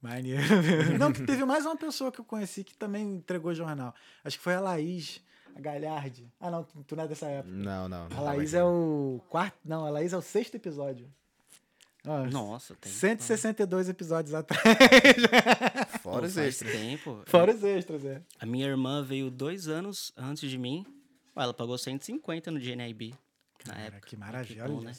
maneiro. 0.00 0.42
não, 0.98 1.12
teve 1.12 1.44
mais 1.44 1.66
uma 1.66 1.76
pessoa 1.76 2.12
que 2.12 2.20
eu 2.20 2.24
conheci 2.24 2.62
que 2.62 2.74
também 2.76 3.16
entregou 3.16 3.52
jornal. 3.54 3.92
Acho 4.24 4.38
que 4.38 4.44
foi 4.44 4.54
a 4.54 4.60
Laís, 4.60 5.20
a 5.54 5.60
Galhardi. 5.60 6.32
Ah, 6.40 6.50
não, 6.50 6.62
tu 6.64 6.82
tu 6.84 6.96
não 6.96 7.04
é 7.04 7.08
dessa 7.08 7.26
época. 7.26 7.52
Não, 7.52 7.88
não. 7.88 8.08
A 8.16 8.20
Laís 8.20 8.54
é 8.54 8.62
o 8.64 9.20
quarto. 9.28 9.58
Não, 9.64 9.84
a 9.84 9.90
Laís 9.90 10.12
é 10.12 10.16
o 10.16 10.22
sexto 10.22 10.54
episódio. 10.54 11.12
Ó, 12.04 12.24
nossa, 12.26 12.74
tem. 12.74 12.90
162 12.90 13.88
episódios 13.88 14.34
atrás. 14.34 14.62
Fora 16.02 16.26
os 16.26 16.36
extras. 16.36 16.72
tempo. 16.72 17.22
Fora 17.26 17.54
os 17.54 17.62
extras, 17.62 18.04
é. 18.04 18.22
A 18.40 18.46
minha 18.46 18.66
irmã 18.66 19.02
veio 19.04 19.30
dois 19.30 19.68
anos 19.68 20.12
antes 20.16 20.50
de 20.50 20.58
mim. 20.58 20.84
Ela 21.36 21.54
pagou 21.54 21.78
150 21.78 22.50
no 22.50 22.58
GNIB 22.58 23.14
na 23.66 23.74
Cara, 23.74 23.86
época. 23.86 24.06
que 24.08 24.16
maravilha. 24.16 24.66
bom, 24.66 24.78
olha 24.78 24.86
né? 24.86 24.92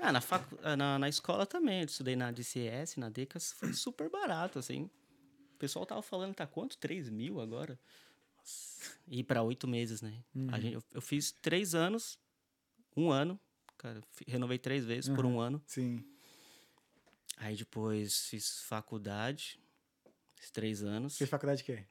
Ah, 0.00 0.12
na, 0.12 0.20
facu... 0.20 0.58
ah, 0.62 0.76
na, 0.76 0.98
na 0.98 1.08
escola 1.08 1.44
também. 1.44 1.80
Eu 1.80 1.86
estudei 1.86 2.16
na 2.16 2.30
DCS, 2.30 2.96
na 2.96 3.10
Decas. 3.10 3.52
Foi 3.52 3.72
super 3.74 4.08
barato, 4.08 4.58
assim. 4.58 4.84
O 5.54 5.58
pessoal 5.58 5.84
tava 5.84 6.00
falando, 6.02 6.34
tá 6.34 6.46
quanto? 6.46 6.78
3 6.78 7.10
mil 7.10 7.40
agora? 7.40 7.78
Nossa. 8.38 8.92
E 9.08 9.22
para 9.22 9.42
oito 9.42 9.68
meses, 9.68 10.00
né? 10.00 10.14
Uhum. 10.34 10.48
A 10.52 10.58
gente, 10.60 10.74
eu, 10.74 10.82
eu 10.94 11.00
fiz 11.02 11.32
três 11.32 11.74
anos, 11.74 12.18
um 12.96 13.10
ano. 13.10 13.38
Cara, 13.78 14.00
renovei 14.26 14.58
três 14.58 14.84
vezes 14.84 15.08
por 15.14 15.24
Uhum. 15.24 15.36
um 15.36 15.40
ano. 15.40 15.62
Sim. 15.66 16.04
Aí 17.36 17.56
depois 17.56 18.26
fiz 18.26 18.60
faculdade, 18.62 19.58
fiz 20.36 20.50
três 20.50 20.82
anos. 20.82 21.16
Fez 21.16 21.30
faculdade 21.30 21.58
de 21.58 21.64
quê? 21.64 21.84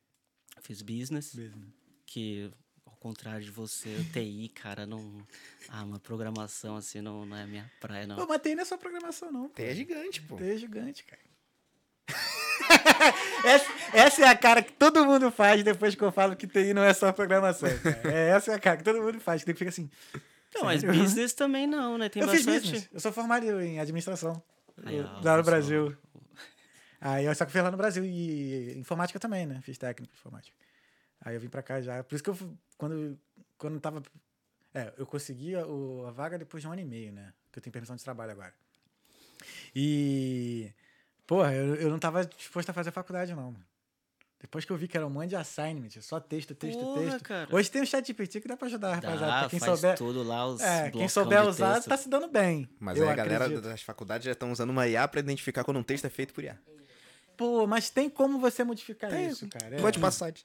Fiz 0.62 0.82
business, 0.82 1.34
Business. 1.34 1.70
que 2.06 2.52
ao 2.86 2.96
contrário 2.98 3.46
de 3.46 3.52
você, 3.52 3.96
o 3.96 4.04
TI, 4.12 4.50
cara, 4.50 4.86
não. 4.86 5.26
Ah, 5.70 5.84
uma 5.84 6.00
programação 6.00 6.76
assim 6.76 7.00
não, 7.00 7.26
não 7.26 7.38
é 7.38 7.46
minha 7.48 7.72
praia, 7.80 8.06
não. 8.06 8.18
Pô, 8.18 8.28
mas 8.28 8.42
TI 8.42 8.56
não 8.56 8.64
é 8.64 8.66
só 8.66 8.76
programação, 8.78 9.32
não. 9.32 9.48
Tem 9.50 9.68
é 9.68 9.74
gigante, 9.76 10.22
pô. 10.22 10.36
TI 10.36 10.44
é 10.52 10.58
gigante, 10.58 11.04
cara. 11.06 11.22
essa, 13.46 13.72
essa 13.94 14.22
é 14.26 14.28
a 14.28 14.36
cara 14.38 14.62
que 14.62 14.74
todo 14.74 15.06
mundo 15.06 15.32
faz 15.32 15.64
depois 15.64 15.96
que 15.96 16.02
eu 16.04 16.12
falo 16.12 16.36
que 16.36 16.48
TI 16.48 16.74
não 16.74 16.84
é 16.84 16.94
só 16.94 17.12
programação. 17.14 17.70
Cara. 17.80 18.02
É, 18.14 18.30
essa 18.32 18.52
é 18.52 18.56
a 18.56 18.60
cara 18.60 18.78
que 18.78 18.84
todo 18.84 19.02
mundo 19.02 19.20
faz, 19.20 19.44
que 19.44 19.54
fica 19.54 19.70
assim. 19.70 19.90
Não, 20.58 20.66
mas 20.66 20.84
business 20.84 21.34
também 21.34 21.66
não, 21.68 21.98
né? 21.98 22.10
Tem 22.10 22.22
eu 22.22 22.28
fiz 22.30 22.46
bastante. 22.46 22.72
business. 22.72 22.90
Eu 22.94 23.00
sou 23.00 23.12
formado 23.12 23.46
em 23.62 23.80
administração. 23.80 24.42
Aí, 24.86 25.00
ó, 25.00 25.04
lá 25.04 25.10
no 25.22 25.30
olha 25.30 25.44
só. 25.44 25.50
Brasil. 25.52 25.98
Aí 27.00 27.26
eu 27.26 27.36
só 27.36 27.46
que 27.46 27.52
fiz 27.52 27.62
lá 27.64 27.70
no 27.72 27.78
Brasil 27.78 28.04
e 28.04 28.78
informática 28.78 29.20
também, 29.20 29.46
né? 29.46 29.60
Fiz 29.62 29.78
técnico 29.78 30.12
de 30.14 30.20
informática. 30.20 30.56
Aí 31.22 31.36
eu 31.36 31.40
vim 31.40 31.50
pra 31.50 31.62
cá 31.64 31.80
já. 31.82 32.04
Por 32.04 32.16
isso 32.16 32.24
que 32.24 32.30
eu, 32.30 32.38
quando, 32.78 33.20
quando 33.58 33.80
tava. 33.80 34.02
É, 34.74 34.94
eu 34.98 35.06
consegui 35.06 35.56
a, 35.56 35.66
o- 35.66 36.06
a 36.08 36.12
vaga 36.12 36.38
depois 36.38 36.62
de 36.62 36.68
um 36.68 36.72
ano 36.72 36.82
e 36.82 36.86
meio, 36.86 37.12
né? 37.12 37.34
Que 37.52 37.60
eu 37.60 37.64
tenho 37.64 37.72
permissão 37.72 37.96
de 37.96 38.04
trabalho 38.04 38.32
agora. 38.32 38.54
E. 39.76 40.72
Porra, 41.26 41.54
eu, 41.54 41.76
eu 41.76 41.90
não 41.90 42.00
tava 42.00 42.26
disposto 42.26 42.70
a 42.70 42.74
fazer 42.74 42.92
faculdade, 42.92 43.34
não. 43.36 43.54
Depois 44.40 44.64
que 44.66 44.72
eu 44.72 44.78
vi 44.78 44.88
que 44.88 44.96
era 44.96 45.06
um 45.06 45.10
monte 45.10 45.30
de 45.30 45.36
assignment, 45.36 45.90
só 46.02 46.20
texto, 46.20 46.54
texto, 46.54 46.86
Porra, 46.86 47.12
texto. 47.12 47.24
cara. 47.24 47.56
Hoje 47.56 47.72
tem 47.72 47.82
o 47.82 47.86
chat 47.88 48.06
GPT 48.06 48.40
que 48.40 48.48
dá 48.48 48.56
pra 48.56 48.68
ajudar, 48.68 48.94
rapaziada. 48.96 49.26
Dá, 49.26 49.40
pra 49.40 49.50
quem 49.50 49.60
faz 49.60 49.80
souber. 49.80 49.98
tudo 49.98 50.22
lá, 50.24 50.46
os 50.46 50.62
É, 50.62 50.92
quem 50.92 51.10
souber 51.10 51.42
de 51.42 51.50
usar 51.50 51.74
texto. 51.76 51.90
tá 51.90 51.98
se 51.98 52.08
dando 52.08 52.28
bem. 52.28 52.70
Mas 52.80 53.02
aí 53.02 53.08
a 53.10 53.16
galera 53.16 53.46
acredito. 53.46 53.68
das 53.68 53.82
faculdades 53.82 54.26
já 54.26 54.32
estão 54.34 54.52
usando 54.52 54.70
uma 54.70 54.88
IA 54.88 55.08
pra 55.08 55.20
identificar 55.20 55.64
quando 55.64 55.78
um 55.78 55.84
texto 55.84 56.06
é 56.06 56.10
feito 56.10 56.34
por 56.34 56.44
IA. 56.44 56.58
Pô, 57.36 57.66
mas 57.66 57.90
tem 57.90 58.10
como 58.10 58.40
você 58.40 58.64
modificar 58.64 59.10
Tem, 59.10 59.28
isso, 59.28 59.48
cara. 59.48 59.70
Depois 59.76 59.94
de 59.94 60.00
passagem. 60.00 60.44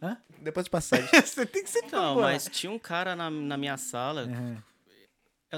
Hã? 0.00 0.16
Depois 0.40 0.64
de 0.64 0.70
passagem. 0.70 1.08
você 1.24 1.46
tem 1.46 1.64
que 1.64 1.70
ser 1.70 1.84
Não, 1.90 2.16
mas 2.20 2.48
tinha 2.48 2.70
um 2.70 2.78
cara 2.78 3.14
na, 3.16 3.28
na 3.30 3.56
minha 3.56 3.76
sala, 3.76 4.24
Uhum. 4.26 4.62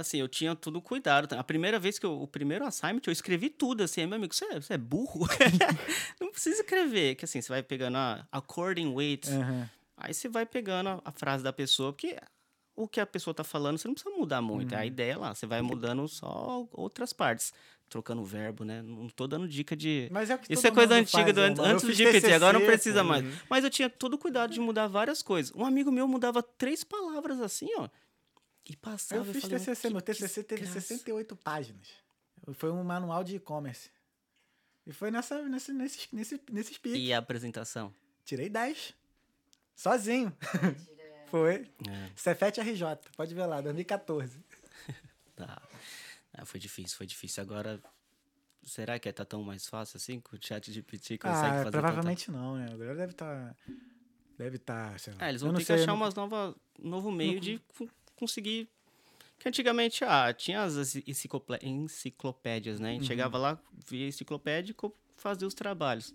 Assim, 0.00 0.18
eu 0.18 0.28
tinha 0.28 0.54
tudo 0.54 0.80
cuidado. 0.80 1.32
A 1.34 1.44
primeira 1.44 1.78
vez 1.78 1.98
que 1.98 2.06
eu, 2.06 2.20
o 2.20 2.26
primeiro 2.26 2.64
assignment, 2.64 3.02
eu 3.06 3.12
escrevi 3.12 3.48
tudo, 3.50 3.82
assim, 3.82 4.04
meu 4.06 4.16
amigo, 4.16 4.34
você 4.34 4.44
é, 4.46 4.60
você 4.60 4.74
é 4.74 4.78
burro? 4.78 5.26
não 6.20 6.30
precisa 6.30 6.60
escrever, 6.62 7.14
que 7.14 7.24
assim, 7.24 7.40
você 7.40 7.48
vai 7.48 7.62
pegando 7.62 7.96
a 7.96 8.26
according 8.32 8.92
weight, 8.92 9.28
Uhum. 9.30 9.66
aí 9.96 10.12
você 10.14 10.28
vai 10.28 10.44
pegando 10.46 10.88
a, 10.90 11.00
a 11.04 11.12
frase 11.12 11.42
da 11.44 11.52
pessoa, 11.52 11.92
porque 11.92 12.16
o 12.76 12.88
que 12.88 12.98
a 13.00 13.06
pessoa 13.06 13.32
tá 13.32 13.44
falando, 13.44 13.78
você 13.78 13.86
não 13.86 13.94
precisa 13.94 14.14
mudar 14.16 14.42
muito, 14.42 14.72
Uhum. 14.72 14.78
é 14.78 14.82
a 14.82 14.86
ideia 14.86 15.16
lá, 15.18 15.34
você 15.34 15.46
vai 15.46 15.62
mudando 15.62 16.06
só 16.08 16.66
outras 16.72 17.12
partes, 17.12 17.52
trocando 17.88 18.22
o 18.22 18.24
verbo, 18.24 18.64
né? 18.64 18.82
Não 18.82 19.08
tô 19.08 19.26
dando 19.28 19.46
dica 19.46 19.76
de... 19.76 20.08
Mas 20.10 20.28
é 20.30 20.34
o 20.34 20.38
que 20.38 20.52
Isso 20.52 20.66
é 20.66 20.70
coisa 20.72 20.94
antiga 20.94 21.32
faz, 21.32 21.34
do. 21.54 21.62
Eu 21.62 21.64
antes 21.66 21.84
do 21.84 21.92
GPT, 21.92 22.32
agora 22.32 22.54
não 22.54 22.60
TCC, 22.60 22.72
precisa 22.72 23.02
pô. 23.02 23.08
mais. 23.10 23.24
Mas 23.48 23.62
eu 23.62 23.70
tinha 23.70 23.88
todo 23.90 24.18
cuidado 24.18 24.52
de 24.52 24.58
mudar 24.58 24.88
várias 24.88 25.22
coisas. 25.22 25.52
Um 25.54 25.64
amigo 25.64 25.92
meu 25.92 26.08
mudava 26.08 26.42
três 26.42 26.82
palavras 26.82 27.40
assim, 27.40 27.68
ó. 27.76 27.88
E 28.68 28.76
passava. 28.76 29.20
Eu 29.26 29.32
fiz 29.32 29.42
falei, 29.42 29.58
TCC, 29.58 29.88
"Que 29.88 29.92
meu 29.92 30.00
TCC 30.02 30.42
teve 30.44 30.62
desgraça." 30.62 30.80
68 30.88 31.36
páginas. 31.36 31.88
Foi 32.54 32.70
um 32.70 32.82
manual 32.84 33.22
de 33.24 33.36
e-commerce. 33.36 33.90
E 34.86 34.92
foi 34.92 35.10
nessa, 35.10 35.42
nesse, 35.48 35.72
nesse, 35.72 36.08
nesse, 36.14 36.40
nesse 36.50 36.74
speak. 36.74 36.98
E 36.98 37.12
a 37.12 37.18
apresentação? 37.18 37.94
Tirei 38.24 38.48
10. 38.48 38.94
Sozinho. 39.74 40.34
foi. 41.30 41.70
É, 41.88 42.10
Cefete 42.16 42.60
RJ, 42.60 42.84
pode 43.16 43.34
ver 43.34 43.46
lá, 43.46 43.60
2014. 43.60 44.38
tá. 45.36 45.60
Ah, 46.32 46.44
foi 46.44 46.60
difícil, 46.60 46.96
foi 46.96 47.06
difícil. 47.06 47.42
Agora, 47.42 47.80
será 48.62 48.98
que 48.98 49.10
tá 49.12 49.24
tão 49.24 49.42
mais 49.42 49.66
fácil 49.66 49.96
assim? 49.96 50.20
Com 50.20 50.36
o 50.36 50.38
chat 50.40 50.70
de 50.72 50.82
PT 50.82 51.18
consegue 51.18 51.46
Ah, 51.46 51.64
fazer 51.64 51.70
provavelmente 51.70 52.30
não, 52.30 52.56
né? 52.56 52.66
Agora 52.72 52.94
deve 52.94 53.12
estar. 53.12 53.56
Deve 54.36 54.56
estar, 54.56 54.98
sei 54.98 55.12
lá. 55.12 55.18
tanta... 55.18 55.26
É, 55.26 55.28
eles 55.30 55.42
Eu 55.42 55.48
vão 55.48 55.56
ter 55.56 55.64
que 55.64 55.72
eu 55.72 55.76
achar 55.76 55.86
não- 55.86 55.94
umas 55.96 56.14
nova, 56.14 56.54
um 56.80 56.88
novo 56.88 57.10
meio 57.12 57.38
de 57.40 57.60
conseguir... 58.16 58.68
Que 59.38 59.48
antigamente, 59.48 60.04
ah, 60.04 60.32
tinha 60.32 60.62
as 60.62 60.76
enci- 60.76 61.04
enciclopé- 61.06 61.58
enciclopédias, 61.62 62.78
né? 62.80 62.90
A 62.90 62.92
gente 62.92 63.02
Uhum. 63.02 63.06
chegava 63.08 63.36
lá, 63.36 63.60
via 63.88 64.06
enciclopédia 64.08 64.72
e 64.72 64.90
fazia 65.16 65.46
os 65.46 65.54
trabalhos. 65.54 66.14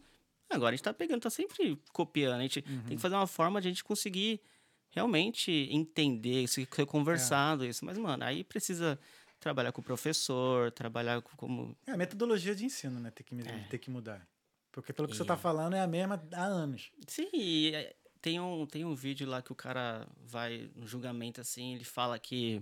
Agora 0.50 0.70
a 0.74 0.76
gente 0.76 0.84
tá 0.84 0.94
pegando, 0.94 1.22
tá 1.22 1.30
sempre 1.30 1.78
copiando. 1.94 2.40
A 2.40 2.42
gente 2.44 2.64
Uhum. 2.68 2.82
tem 2.88 2.96
que 2.98 3.02
fazer 3.02 3.16
uma 3.16 3.28
forma 3.28 3.62
de 3.62 3.68
a 3.68 3.72
gente 3.72 3.84
conseguir 3.84 4.42
realmente 4.90 5.52
entender, 5.70 6.48
se 6.48 6.66
ser 6.72 6.86
conversado 6.86 7.66
isso. 7.66 7.86
Mas, 7.86 7.98
mano, 7.98 8.24
aí 8.24 8.44
precisa 8.44 8.98
trabalhar 9.40 9.72
com 9.72 9.82
o 9.82 9.84
professor, 9.84 10.72
trabalhar 10.72 11.22
com 11.22 11.36
como. 11.38 11.78
É 11.86 11.92
a 11.92 11.98
metodologia 11.98 12.56
de 12.56 12.66
ensino, 12.66 13.00
né? 13.00 13.12
Tem 13.12 13.24
que, 13.26 13.48
É. 13.48 13.60
tem 13.70 13.80
que 13.80 13.90
mudar. 13.92 14.28
Porque 14.72 14.94
pelo 14.94 15.08
que 15.08 15.16
você 15.16 15.24
E- 15.24 15.26
tá 15.28 15.36
falando 15.38 15.76
é 15.76 15.82
a 15.82 15.88
mesma 15.88 16.24
há 16.34 16.44
anos. 16.46 16.92
Sim, 17.08 17.28
é, 17.74 17.96
tem 18.22 18.40
um, 18.40 18.66
tem 18.66 18.86
um 18.86 18.94
vídeo 18.96 19.28
lá 19.28 19.42
que 19.42 19.52
o 19.52 19.56
cara 19.56 20.08
vai 20.26 20.70
no 20.76 20.86
julgamento 20.88 21.40
assim, 21.42 21.76
ele 21.76 21.84
fala 21.86 22.18
que 22.20 22.62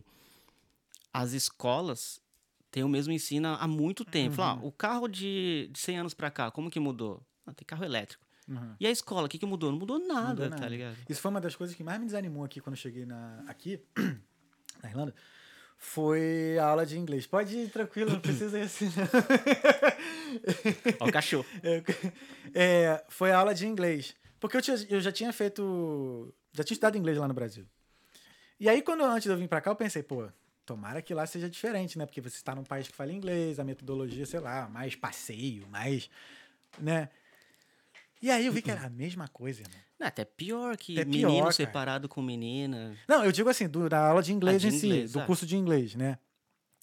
as 1.14 1.32
escolas 1.34 2.22
têm 2.70 2.84
o 2.84 2.90
mesmo 2.90 3.12
ensino 3.14 3.48
há 3.60 3.68
muito 3.68 4.06
tempo. 4.06 4.36
Fala, 4.36 4.56
Uhum. 4.60 4.66
ah, 4.66 4.68
o 4.68 4.72
carro 4.72 5.08
de, 5.08 5.70
de 5.72 5.80
100 5.80 6.00
anos 6.00 6.14
pra 6.14 6.30
cá, 6.30 6.52
como 6.52 6.70
que 6.70 6.80
mudou? 6.80 7.22
Ah, 7.46 7.54
tem 7.54 7.66
carro 7.66 7.84
elétrico. 7.86 8.26
Uhum. 8.48 8.76
E 8.80 8.88
a 8.88 8.92
escola, 8.92 9.26
o 9.26 9.30
que, 9.30 9.38
que 9.40 9.46
mudou? 9.46 9.72
Não 9.72 9.80
mudou 9.80 10.00
nada, 10.00 10.30
Mudou 10.30 10.50
tá 10.50 10.56
nada. 10.58 10.70
ligado? 10.70 10.96
Isso 11.10 11.20
foi 11.22 11.32
uma 11.32 11.42
das 11.42 11.56
coisas 11.56 11.76
que 11.76 11.84
mais 11.84 12.00
me 12.00 12.06
desanimou 12.06 12.44
aqui 12.46 12.60
quando 12.62 12.76
eu 12.76 12.82
cheguei 12.82 13.06
na, 13.06 13.44
aqui, 13.48 13.82
na 14.84 14.90
Irlanda. 14.90 15.14
Foi 15.80 16.58
a 16.60 16.66
aula 16.68 16.86
de 16.86 16.98
inglês. 16.98 17.28
Pode 17.28 17.56
ir 17.56 17.70
tranquilo, 17.70 18.12
não 18.12 18.20
precisa 18.20 18.58
ir 18.58 18.64
assim, 18.64 18.86
não. 18.96 19.06
Ó, 21.00 21.08
o 21.08 21.12
cachorro. 21.12 21.46
É, 22.54 23.04
foi 23.10 23.32
a 23.32 23.38
aula 23.38 23.54
de 23.54 23.68
inglês. 23.68 24.16
Porque 24.40 24.58
eu, 24.58 24.62
tinha- 24.62 24.78
eu 24.90 25.02
já 25.02 25.12
tinha 25.12 25.32
feito. 25.34 26.34
Já 26.54 26.64
tinha 26.64 26.76
estudado 26.76 26.98
inglês 26.98 27.18
lá 27.18 27.28
no 27.28 27.34
Brasil. 27.34 27.66
E 28.60 28.68
aí, 28.70 28.82
quando 28.82 29.04
antes 29.04 29.24
de 29.24 29.30
eu 29.30 29.38
vir 29.38 29.48
pra 29.48 29.62
cá, 29.62 29.70
eu 29.72 29.76
pensei, 29.76 30.02
pô, 30.04 30.28
tomara 30.66 31.02
que 31.02 31.14
lá 31.14 31.26
seja 31.26 31.50
diferente, 31.50 31.98
né? 31.98 32.06
Porque 32.06 32.22
você 32.22 32.36
está 32.38 32.56
num 32.56 32.64
país 32.64 32.88
que 32.88 32.96
fala 32.96 33.12
inglês, 33.14 33.60
a 33.60 33.64
metodologia, 33.64 34.26
sei 34.26 34.40
lá, 34.40 34.68
mais 34.70 34.96
passeio, 34.96 35.68
mais. 35.68 36.10
né? 36.80 37.10
E 38.22 38.32
aí 38.32 38.48
eu 38.48 38.52
vi 38.52 38.62
que 38.64 38.72
era 38.72 38.86
a 38.86 38.90
mesma 38.90 39.28
coisa, 39.28 39.62
irmão. 39.62 39.78
Não, 40.00 40.08
até 40.08 40.26
pior 40.26 40.76
que 40.76 41.00
É 41.00 41.06
pior, 41.06 41.28
menino 41.30 41.42
cara. 41.44 41.54
separado 41.54 42.10
com 42.10 42.22
menina. 42.22 42.96
Não, 43.08 43.24
eu 43.24 43.32
digo 43.32 43.48
assim, 43.50 43.68
do, 43.68 43.88
da 43.88 44.00
aula 44.08 44.24
de 44.24 44.34
inglês 44.34 44.56
Ah, 44.64 44.70
de 44.70 44.76
em 44.76 44.80
si, 44.80 44.88
inglês, 44.88 45.12
do 45.14 45.20
é. 45.20 45.26
curso 45.26 45.46
de 45.46 45.56
inglês, 45.56 45.94
né? 45.96 46.18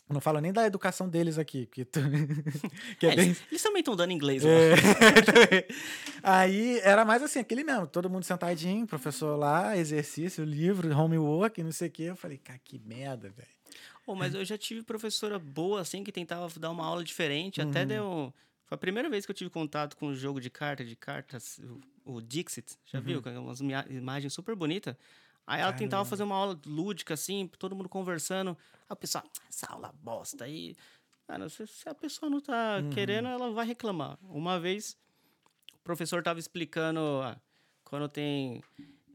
Eu 0.08 0.12
não 0.14 0.20
falo 0.20 0.38
nem 0.38 0.52
da 0.52 0.66
educação 0.66 1.08
deles 1.08 1.38
aqui, 1.38 1.64
que, 1.66 1.84
tu- 1.84 1.98
que 3.00 3.06
é, 3.06 3.12
É, 3.12 3.16
bem. 3.16 3.24
eles, 3.26 3.42
eles 3.50 3.62
também 3.62 3.80
estão 3.80 3.96
dando 3.96 4.12
inglês. 4.12 4.44
É, 4.44 4.74
Aí 6.22 6.78
era 6.80 7.04
mais 7.04 7.22
assim, 7.22 7.38
aquele 7.38 7.64
mesmo, 7.64 7.86
todo 7.86 8.08
mundo 8.10 8.24
sentadinho, 8.24 8.86
professor 8.86 9.36
lá, 9.36 9.76
exercício, 9.76 10.44
livro, 10.44 10.94
homework, 10.96 11.62
não 11.62 11.72
sei 11.72 11.88
o 11.88 11.90
quê. 11.90 12.02
Eu 12.04 12.16
falei, 12.16 12.38
cara, 12.38 12.58
que 12.62 12.78
merda, 12.78 13.30
velho. 13.30 13.48
Pô, 14.04 14.14
mas 14.14 14.34
eu 14.34 14.44
já 14.44 14.58
tive 14.58 14.82
professora 14.82 15.38
boa, 15.38 15.80
assim, 15.80 16.04
que 16.04 16.12
tentava 16.12 16.48
dar 16.60 16.70
uma 16.70 16.84
aula 16.84 17.02
diferente. 17.02 17.60
Uhum. 17.62 17.70
Até 17.70 17.86
deu. 17.86 18.34
Foi 18.66 18.76
a 18.76 18.78
primeira 18.78 19.08
vez 19.08 19.24
que 19.24 19.30
eu 19.32 19.34
tive 19.34 19.48
contato 19.50 19.96
com 19.96 20.08
o 20.08 20.14
jogo 20.14 20.40
de 20.40 20.50
carta, 20.50 20.84
de 20.84 20.94
cartas, 20.96 21.58
o, 22.04 22.16
o 22.16 22.20
Dixit. 22.20 22.76
Já 22.84 23.00
viu? 23.00 23.22
Com 23.22 23.30
umas 23.30 23.60
mia- 23.62 23.86
imagens 23.88 24.32
super 24.34 24.54
bonitas. 24.54 24.94
Aí 25.46 25.60
ela 25.60 25.72
tentava 25.72 26.02
Uhum. 26.02 26.04
Caramba. 26.04 26.10
fazer 26.10 26.22
uma 26.22 26.36
aula 26.36 26.60
lúdica, 26.66 27.14
assim, 27.14 27.46
todo 27.58 27.76
mundo 27.76 27.88
conversando. 27.88 28.56
Aí 28.72 28.86
o 28.90 28.96
pessoal, 28.96 29.24
"Ah, 29.26 29.42
essa 29.48 29.66
aula 29.66 29.92
bosta 30.02 30.44
aí. 30.44 30.74
Cara, 31.26 31.48
se, 31.48 31.66
se 31.66 31.88
a 31.88 31.94
pessoa 31.94 32.30
não 32.30 32.40
tá 32.40 32.78
Uhum. 32.82 32.90
querendo, 32.90 33.28
ela 33.28 33.50
vai 33.52 33.66
reclamar. 33.66 34.18
Uma 34.22 34.58
vez, 34.60 34.96
o 35.74 35.78
professor 35.84 36.22
tava 36.22 36.38
explicando 36.38 37.00
ah, 37.22 37.36
quando 37.84 38.08
tem 38.08 38.62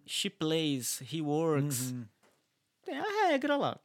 she 0.05 0.29
plays, 0.29 1.01
he 1.11 1.21
works. 1.21 1.91
Uhum. 1.91 2.07
Tem 2.83 2.97
a 2.99 3.27
regra 3.27 3.55
lá. 3.57 3.79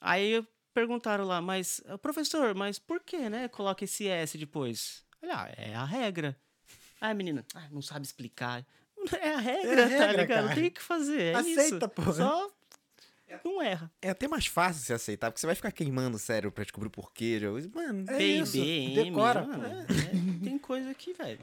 Aí 0.00 0.46
perguntaram 0.72 1.24
lá, 1.24 1.40
mas, 1.40 1.82
"Ah, 1.86 1.98
professor, 1.98 2.54
mas 2.54 2.78
por 2.78 3.00
que, 3.02 3.28
né? 3.28 3.48
Coloca 3.48 3.84
esse 3.84 4.06
S 4.06 4.36
depois. 4.38 5.04
Ele, 5.22 5.32
Ah, 5.32 5.52
é 5.56 5.74
a 5.74 5.84
regra. 5.84 6.38
Aí 7.00 7.10
a 7.10 7.14
menina, 7.14 7.44
ah, 7.54 7.68
não 7.70 7.82
sabe 7.82 8.04
explicar. 8.06 8.64
É 9.20 9.34
a 9.34 9.38
regra, 9.38 9.70
É 9.70 9.84
a 9.84 9.88
tá 9.88 10.06
regra, 10.06 10.22
ligado? 10.22 10.42
cara. 10.44 10.54
Tem 10.54 10.66
o 10.66 10.70
que 10.70 10.82
fazer. 10.82 11.22
É 11.22 11.34
Aceita, 11.34 11.62
isso. 11.86 11.88
pô. 11.88 12.12
Só 12.12 12.50
não 13.44 13.62
erra. 13.62 13.90
É 14.02 14.10
até 14.10 14.26
mais 14.26 14.46
fácil 14.46 14.82
se 14.84 14.92
aceitar, 14.92 15.30
porque 15.30 15.40
você 15.40 15.46
vai 15.46 15.54
ficar 15.54 15.70
queimando 15.70 16.16
o 16.16 16.18
cérebro 16.20 16.50
pra 16.52 16.64
descobrir 16.64 16.88
o 16.88 16.90
porquê. 16.90 17.38
já- 17.38 17.48
Mano, 17.74 18.04
É 18.10 18.22
isso, 18.22 18.56
decora, 18.94 19.44
mano, 19.44 19.64
é, 19.66 19.86
tem 20.44 20.58
coisa 20.58 20.90
aqui, 20.90 21.12
velho. 21.12 21.38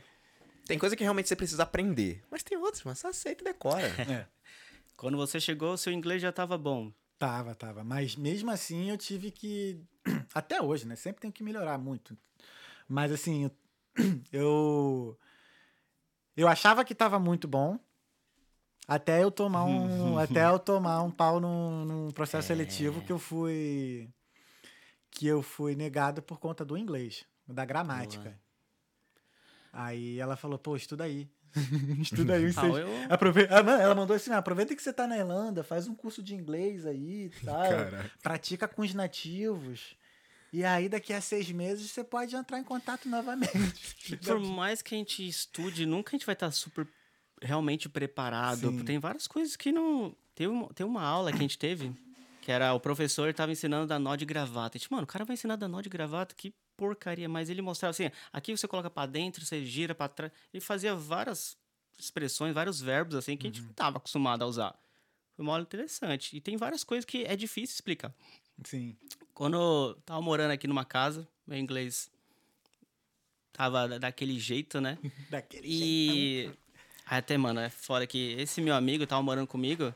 tem 0.66 0.78
coisa 0.78 0.96
que 0.96 1.04
realmente 1.04 1.30
você 1.30 1.36
precisa 1.36 1.64
aprender. 1.64 2.22
Mas 2.30 2.44
tem 2.44 2.58
outras, 2.58 2.84
mas 2.84 3.00
você 3.00 3.08
aceita 3.08 3.42
e 3.42 3.46
decora. 3.46 3.88
É. 4.24 4.28
Quando 4.98 5.16
você 5.16 5.40
chegou, 5.40 5.78
seu 5.78 5.94
inglês 5.94 6.22
já 6.22 6.32
tava 6.32 6.58
bom. 6.58 6.92
Tava, 7.20 7.56
tava. 7.56 7.84
Mas 7.84 8.16
mesmo 8.16 8.52
assim 8.52 8.90
eu 8.90 8.98
tive 8.98 9.32
que. 9.32 9.80
Até 10.34 10.62
hoje, 10.62 10.86
né? 10.88 10.96
Sempre 10.96 11.22
tenho 11.22 11.32
que 11.34 11.44
melhorar 11.44 11.78
muito. 11.78 12.18
Mas 12.88 13.12
assim, 13.12 13.50
eu. 14.32 15.18
Eu 16.38 16.48
achava 16.48 16.86
que 16.86 16.94
tava 16.96 17.20
muito 17.20 17.48
bom. 17.48 17.78
Até 18.88 19.24
eu 19.24 19.32
tomar 19.32 19.66
um. 19.66 20.18
até 20.20 20.46
eu 20.46 20.60
tomar 20.60 21.02
um 21.02 21.12
pau 21.12 21.40
num, 21.40 21.84
num 21.84 22.12
processo 22.12 22.48
seletivo 22.48 23.02
que 23.02 23.12
eu 23.12 23.20
fui. 23.20 24.08
Que 25.12 25.26
eu 25.28 25.42
fui 25.42 25.76
negado 25.76 26.22
por 26.22 26.40
conta 26.40 26.64
do 26.64 26.78
inglês, 26.78 27.26
da 27.48 27.66
gramática. 27.66 28.40
Aí 29.74 30.20
ela 30.20 30.36
falou, 30.36 30.58
pô, 30.60 30.76
estuda 30.76 31.04
aí. 31.04 31.30
estuda 32.02 32.36
aí 32.36 32.46
Ah, 32.56 32.66
eu- 32.68 33.12
Aproveita, 33.14 33.54
ela 33.56 33.96
mandou 33.96 34.16
assim: 34.16 34.32
ah, 34.32 34.38
aproveita 34.38 34.76
que 34.76 34.82
você 34.82 34.94
tá 34.94 35.08
na 35.08 35.18
Irlanda, 35.18 35.64
faz 35.64 35.88
um 35.88 35.96
curso 35.96 36.22
de 36.22 36.36
inglês 36.36 36.86
aí, 36.86 37.32
tal. 37.44 37.68
Caraca. 37.70 38.12
Pratica 38.22 38.68
com 38.68 38.82
os 38.84 38.94
nativos. 38.94 39.98
E 40.52 40.64
aí, 40.64 40.88
daqui 40.88 41.14
a 41.14 41.20
seis 41.20 41.52
meses, 41.52 41.92
você 41.92 42.04
pode 42.04 42.36
entrar 42.36 42.60
em 42.60 42.64
contato 42.64 43.08
novamente. 43.10 43.52
Por 44.26 44.40
mais 44.40 44.82
que 44.82 44.96
a 44.96 44.98
gente 44.98 45.28
estude, 45.28 45.86
nunca 45.86 46.12
a 46.12 46.16
gente 46.18 46.26
vai 46.26 46.34
estar 46.34 46.52
super 46.52 46.88
realmente 47.42 47.90
preparado. 47.90 48.72
Sim. 48.72 48.84
Tem 48.84 49.00
várias 49.00 49.28
coisas 49.28 49.56
que 49.56 49.72
não. 49.72 50.16
Tem 50.34 50.48
uma, 50.48 50.68
tem 50.74 50.86
uma 50.86 51.04
aula 51.04 51.32
que 51.32 51.38
a 51.38 51.42
gente 51.42 51.58
teve, 51.58 51.92
que 52.42 52.52
era 52.52 52.74
o 52.74 52.80
professor 52.80 53.28
estava 53.30 53.52
ensinando 53.52 53.84
a 53.84 53.86
dar 53.88 54.00
nó 54.00 54.16
de 54.16 54.26
gravata. 54.26 54.78
A 54.78 54.80
gente, 54.80 54.92
mano, 54.92 55.04
o 55.04 55.08
cara 55.08 55.26
vai 55.26 55.34
ensinar 55.34 55.56
a 55.56 55.58
dar 55.58 55.68
nó 55.68 55.82
de 55.82 55.90
gravata, 55.90 56.34
que 56.36 56.54
porcaria. 56.76 57.28
Mas 57.28 57.50
ele 57.50 57.62
mostrava 57.62 57.90
assim: 57.90 58.10
aqui 58.32 58.56
você 58.56 58.68
coloca 58.68 58.90
pra 58.90 59.06
dentro, 59.06 59.44
você 59.44 59.66
gira 59.66 59.94
pra 59.94 60.08
trás. 60.08 60.32
Ele 60.54 60.62
fazia 60.62 60.96
várias 60.96 61.58
expressões, 61.98 62.54
vários 62.54 62.80
verbos 62.80 63.16
assim 63.16 63.36
que 63.36 63.48
a 63.48 63.50
gente 63.50 63.62
não 63.62 63.74
tava 63.74 63.98
acostumado 63.98 64.44
a 64.44 64.48
usar. 64.48 64.80
Foi 65.36 65.44
uma 65.44 65.54
aula 65.54 65.64
interessante. 65.64 66.36
E 66.36 66.42
tem 66.42 66.56
várias 66.58 66.84
coisas 66.84 67.06
que 67.06 67.24
é 67.26 67.36
difícil 67.36 67.74
explicar. 67.74 68.14
Sim. 68.64 68.96
Quando 69.34 69.56
eu 69.58 69.96
tava 70.06 70.22
morando 70.22 70.52
aqui 70.52 70.68
numa 70.68 70.86
casa, 70.86 71.28
meu 71.46 71.58
inglês 71.58 72.10
tava 73.54 73.88
da- 73.88 73.98
daquele 73.98 74.40
jeito, 74.40 74.80
né? 74.82 74.98
Daquele 75.30 75.68
E. 75.68 76.52
Aí 77.06 77.18
até, 77.20 77.38
mano, 77.38 77.60
é 77.60 77.70
foda 77.70 78.06
que 78.06 78.34
esse 78.38 78.60
meu 78.62 78.76
amigo 78.76 79.08
tava 79.08 79.22
morando 79.24 79.48
comigo, 79.48 79.94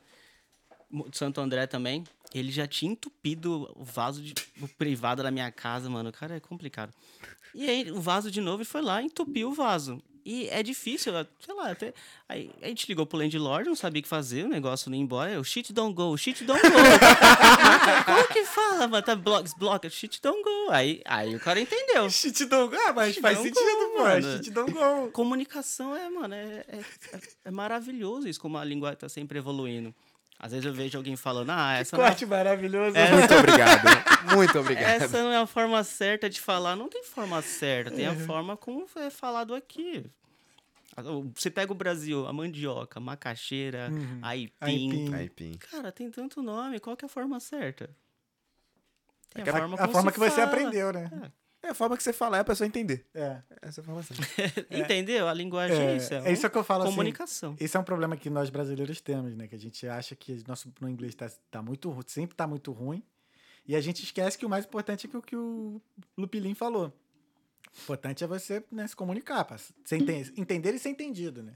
de 1.10 1.18
Santo 1.18 1.42
André 1.42 1.68
também. 1.68 2.04
Ele 2.34 2.52
já 2.52 2.66
tinha 2.66 2.92
entupido 2.94 3.70
o 3.76 3.84
vaso 3.84 4.22
de, 4.22 4.34
o 4.62 4.68
privado 4.68 5.22
da 5.22 5.30
minha 5.30 5.52
casa, 5.52 5.90
mano. 5.90 6.10
O 6.10 6.14
cara 6.14 6.36
é 6.38 6.40
complicado. 6.40 6.94
E 7.54 7.70
aí, 7.70 7.92
o 7.92 8.00
vaso 8.00 8.32
de 8.32 8.40
novo 8.40 8.62
e 8.62 8.66
foi 8.66 8.82
lá 8.82 9.02
e 9.02 9.06
entupiu 9.06 9.50
o 9.50 9.54
vaso. 9.54 10.02
E 10.26 10.48
é 10.50 10.62
difícil, 10.62 11.14
sei 11.40 11.54
lá, 11.56 11.72
até. 11.72 11.94
Aí 12.30 12.50
a 12.62 12.68
gente 12.68 12.88
ligou 12.88 13.06
pro 13.06 13.18
landlord, 13.18 13.68
não 13.68 13.76
sabia 13.76 14.00
o 14.00 14.04
que 14.04 14.08
fazer, 14.10 14.46
o 14.46 14.50
negócio 14.50 14.90
não 14.90 14.98
ia 14.98 15.04
embora. 15.04 15.40
O 15.40 15.44
shit 15.44 15.74
don't 15.74 15.94
go, 15.94 16.16
shit 16.18 16.44
don't 16.44 16.62
go. 16.62 16.68
Como 18.06 18.28
que 18.30 18.44
fala, 18.46 18.88
mano? 18.88 19.04
Tá 19.04 19.16
blocks, 19.16 19.54
block, 19.58 19.90
shit 19.90 20.22
don't 20.22 20.42
go. 20.44 20.72
Aí, 20.72 21.02
aí 21.06 21.36
o 21.36 21.40
cara 21.40 21.60
entendeu. 21.60 22.10
Shit 22.10 22.46
don't 22.46 22.74
go. 22.76 22.82
Ah, 22.88 22.94
mas 22.94 23.14
Shit 23.14 23.22
faz 23.22 23.38
sentido, 23.38 23.56
go, 23.56 23.98
pô. 23.98 24.04
mano. 24.04 24.38
Shit 24.38 24.52
don't 24.52 24.72
go. 24.72 25.12
Comunicação 25.12 25.96
é, 25.96 26.10
mano, 26.10 26.34
é, 26.34 26.66
é, 26.68 26.80
é- 27.14 27.20
é 27.46 27.52
maravilhoso 27.52 28.28
isso, 28.28 28.40
como 28.40 28.58
a 28.58 28.64
língua 28.64 28.96
tá 28.96 29.10
sempre 29.10 29.38
evoluindo. 29.40 29.94
Às 30.44 30.54
vezes 30.54 30.66
eu 30.66 30.74
vejo 30.74 30.98
alguém 30.98 31.16
falando, 31.16 31.52
ah, 31.52 31.74
essa 31.78 31.96
não, 31.96 32.04
é, 32.04 32.08
Corte 32.08 32.26
maravilhoso. 32.26 32.96
Muito 32.98 33.34
obrigado. 33.36 33.82
Muito 34.36 34.60
obrigado. 34.60 35.04
essa 35.04 35.22
não 35.22 35.32
é 35.32 35.38
a 35.38 35.46
forma 35.46 35.84
certa 35.84 36.28
de 36.28 36.42
falar. 36.42 36.76
Não 36.76 36.90
tem 36.90 37.04
forma 37.04 37.40
certa, 37.44 37.92
tem 37.92 38.08
a 38.08 38.16
forma 38.16 38.58
como 38.58 38.88
é 38.96 39.12
falado 39.12 39.54
aqui. 39.54 40.04
Você 41.36 41.52
pega 41.52 41.72
o 41.72 41.76
Brasil, 41.76 42.26
a 42.28 42.34
mandioca, 42.34 42.98
a 42.98 43.02
macaxeira, 43.02 43.90
a 44.20 44.30
aipim. 44.30 44.56
Aipim. 44.60 45.14
Aipim. 45.14 45.58
Cara, 45.70 45.92
tem 45.92 46.10
tanto 46.10 46.42
nome, 46.42 46.80
qual 46.80 46.98
que 46.98 47.06
é 47.06 47.08
a 47.08 47.10
forma 47.10 47.40
certa? 47.40 47.88
Tem 49.30 49.44
A, 49.44 49.86
a 49.86 49.88
forma 49.88 50.10
se 50.10 50.14
que 50.16 50.20
você 50.20 50.42
fala. 50.42 50.48
aprendeu, 50.48 50.92
né? 50.92 51.08
É 51.24 51.41
a 51.70 51.74
forma 51.74 51.96
que 51.96 52.04
você 52.04 52.12
fala, 52.12 52.38
é 52.38 52.40
a 52.40 52.44
pessoa 52.44 52.66
entender. 52.68 53.06
É. 53.14 53.42
Essa 53.62 53.80
é 53.80 53.84
a 53.84 53.86
forma 53.86 54.02
certa. 54.04 54.24
Entendeu? 54.76 55.28
A 55.28 55.34
linguagem 55.34 55.78
é, 55.78 55.94
É, 55.94 55.96
isso. 55.98 56.14
é 56.14 56.32
isso 56.34 56.50
que 56.50 56.58
eu 56.58 56.64
falo 56.64 56.84
assim, 56.84 56.92
Comunicação. 56.94 57.56
Esse 57.60 57.78
é 57.78 57.80
um 57.80 57.84
problema 57.84 58.18
que 58.18 58.30
nós 58.30 58.50
brasileiros 58.50 59.00
temos, 59.00 59.36
né? 59.36 59.48
Que 59.48 59.56
a 59.56 59.60
gente 59.60 59.88
acha 59.88 60.16
que 60.16 60.44
nosso 60.48 60.74
no 60.82 60.90
inglês 60.90 61.14
tá, 61.14 61.30
tá 61.52 61.62
muito 61.62 61.96
sempre 62.08 62.36
tá 62.36 62.48
muito 62.48 62.72
ruim. 62.72 63.04
E 63.68 63.76
a 63.76 63.82
gente 63.82 64.04
esquece 64.04 64.38
que 64.38 64.46
o 64.46 64.50
mais 64.50 64.66
importante 64.66 65.06
é 65.06 65.10
que 65.10 65.16
o 65.18 65.22
que 65.22 65.36
o 65.36 65.80
Lupilin 66.18 66.56
falou. 66.56 66.88
O 67.78 67.82
importante 67.84 68.24
é 68.24 68.28
você 68.28 68.64
né, 68.72 68.88
se 68.88 68.96
comunicar, 68.96 69.46
pra 69.46 69.58
ser 69.58 69.98
enten- 69.98 70.34
entender 70.36 70.74
e 70.74 70.80
ser 70.80 70.90
entendido, 70.90 71.42
né? 71.44 71.54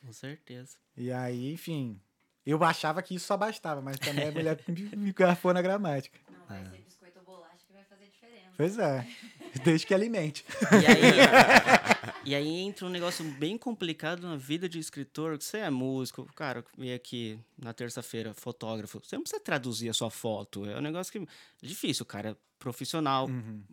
Com 0.00 0.12
certeza. 0.12 0.76
E 0.96 1.10
aí, 1.12 1.52
enfim, 1.52 2.00
eu 2.46 2.62
achava 2.62 3.02
que 3.02 3.14
isso 3.16 3.26
só 3.26 3.36
bastava, 3.36 3.82
mas 3.82 3.98
também 3.98 4.28
a 4.28 4.32
mulher 4.32 4.58
me, 4.68 4.96
me 4.96 5.12
garfou 5.12 5.52
na 5.52 5.60
gramática. 5.60 6.16
Não 6.30 6.46
vai 6.46 6.64
ser 6.64 6.78
biscoito 6.84 7.18
ou 7.18 7.24
bolacha 7.24 7.58
que 7.66 7.72
vai 7.72 7.82
fazer 7.84 8.06
diferença. 8.06 8.52
Pois 8.56 8.78
é, 8.78 9.06
desde 9.64 9.86
que 9.86 9.94
alimente. 9.94 10.44
E 10.72 10.86
aí, 10.86 12.22
e 12.24 12.34
aí 12.34 12.48
entra 12.60 12.86
um 12.86 12.90
negócio 12.90 13.24
bem 13.32 13.56
complicado 13.56 14.22
na 14.22 14.36
vida 14.36 14.68
de 14.68 14.78
escritor, 14.78 15.38
que 15.38 15.44
você 15.44 15.58
é 15.58 15.70
músico, 15.70 16.26
cara, 16.34 16.64
vem 16.76 16.92
aqui 16.92 17.38
na 17.56 17.72
terça-feira, 17.72 18.34
fotógrafo, 18.34 19.00
você 19.02 19.16
não 19.16 19.22
precisa 19.22 19.42
traduzir 19.42 19.88
a 19.88 19.94
sua 19.94 20.10
foto, 20.10 20.64
é 20.66 20.78
um 20.78 20.82
negócio 20.82 21.12
que 21.12 21.18
é 21.18 21.66
difícil, 21.66 22.04
cara, 22.04 22.30
é 22.30 22.36
profissional, 22.58 23.28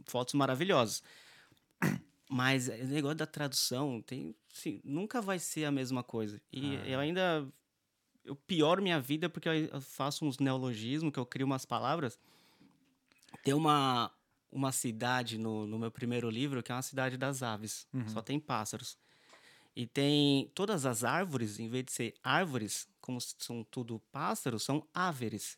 fotos 0.06 0.34
maravilhosas. 0.34 1.04
Mas 2.30 2.68
o 2.68 2.86
negócio 2.86 3.18
da 3.18 3.28
tradução 3.28 4.02
tem, 4.02 4.36
assim, 4.52 4.82
nunca 4.84 5.22
vai 5.22 5.38
ser 5.38 5.66
a 5.66 5.72
mesma 5.72 6.04
coisa. 6.04 6.42
E 6.52 6.80
eu 6.86 7.00
ainda 7.00 7.48
eu 8.26 8.36
pioro 8.36 8.82
minha 8.82 9.00
vida 9.00 9.30
porque 9.30 9.48
eu 9.48 9.82
faço 9.82 10.26
uns 10.26 10.40
neologismos, 10.40 11.14
que 11.14 11.20
eu 11.20 11.26
crio 11.26 11.46
umas 11.46 11.66
palavras. 11.66 12.18
Tem 13.44 13.54
uma, 13.54 14.12
uma 14.56 14.72
cidade 14.72 15.38
no, 15.38 15.68
no 15.68 15.78
meu 15.78 15.92
primeiro 15.92 16.30
livro 16.30 16.64
que 16.64 16.72
é 16.72 16.76
uma 16.76 16.82
cidade 16.82 17.18
das 17.18 17.44
aves. 17.44 17.86
Só 18.08 18.22
tem 18.22 18.40
pássaros. 18.40 18.98
E 19.76 19.86
tem 19.86 20.50
todas 20.56 20.86
as 20.86 21.04
árvores, 21.04 21.60
em 21.60 21.68
vez 21.68 21.84
de 21.84 21.92
ser 21.92 22.14
árvores, 22.24 22.88
como 23.02 23.20
são 23.20 23.62
tudo 23.66 24.00
pássaros, 24.12 24.64
são 24.64 24.88
áveres. 24.94 25.58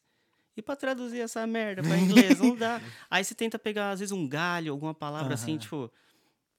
E 0.56 0.62
para 0.64 0.76
traduzir 0.76 1.20
essa 1.20 1.46
merda 1.46 1.84
para 1.84 2.00
inglês, 2.00 2.40
não 2.40 2.56
dá. 2.56 2.82
Aí 3.12 3.24
você 3.24 3.36
tenta 3.36 3.60
pegar, 3.60 3.92
às 3.92 4.00
vezes, 4.00 4.12
um 4.12 4.28
galho, 4.28 4.72
alguma 4.72 4.96
palavra 4.96 5.36
assim, 5.36 5.52
Aham. 5.52 5.60
tipo. 5.60 5.92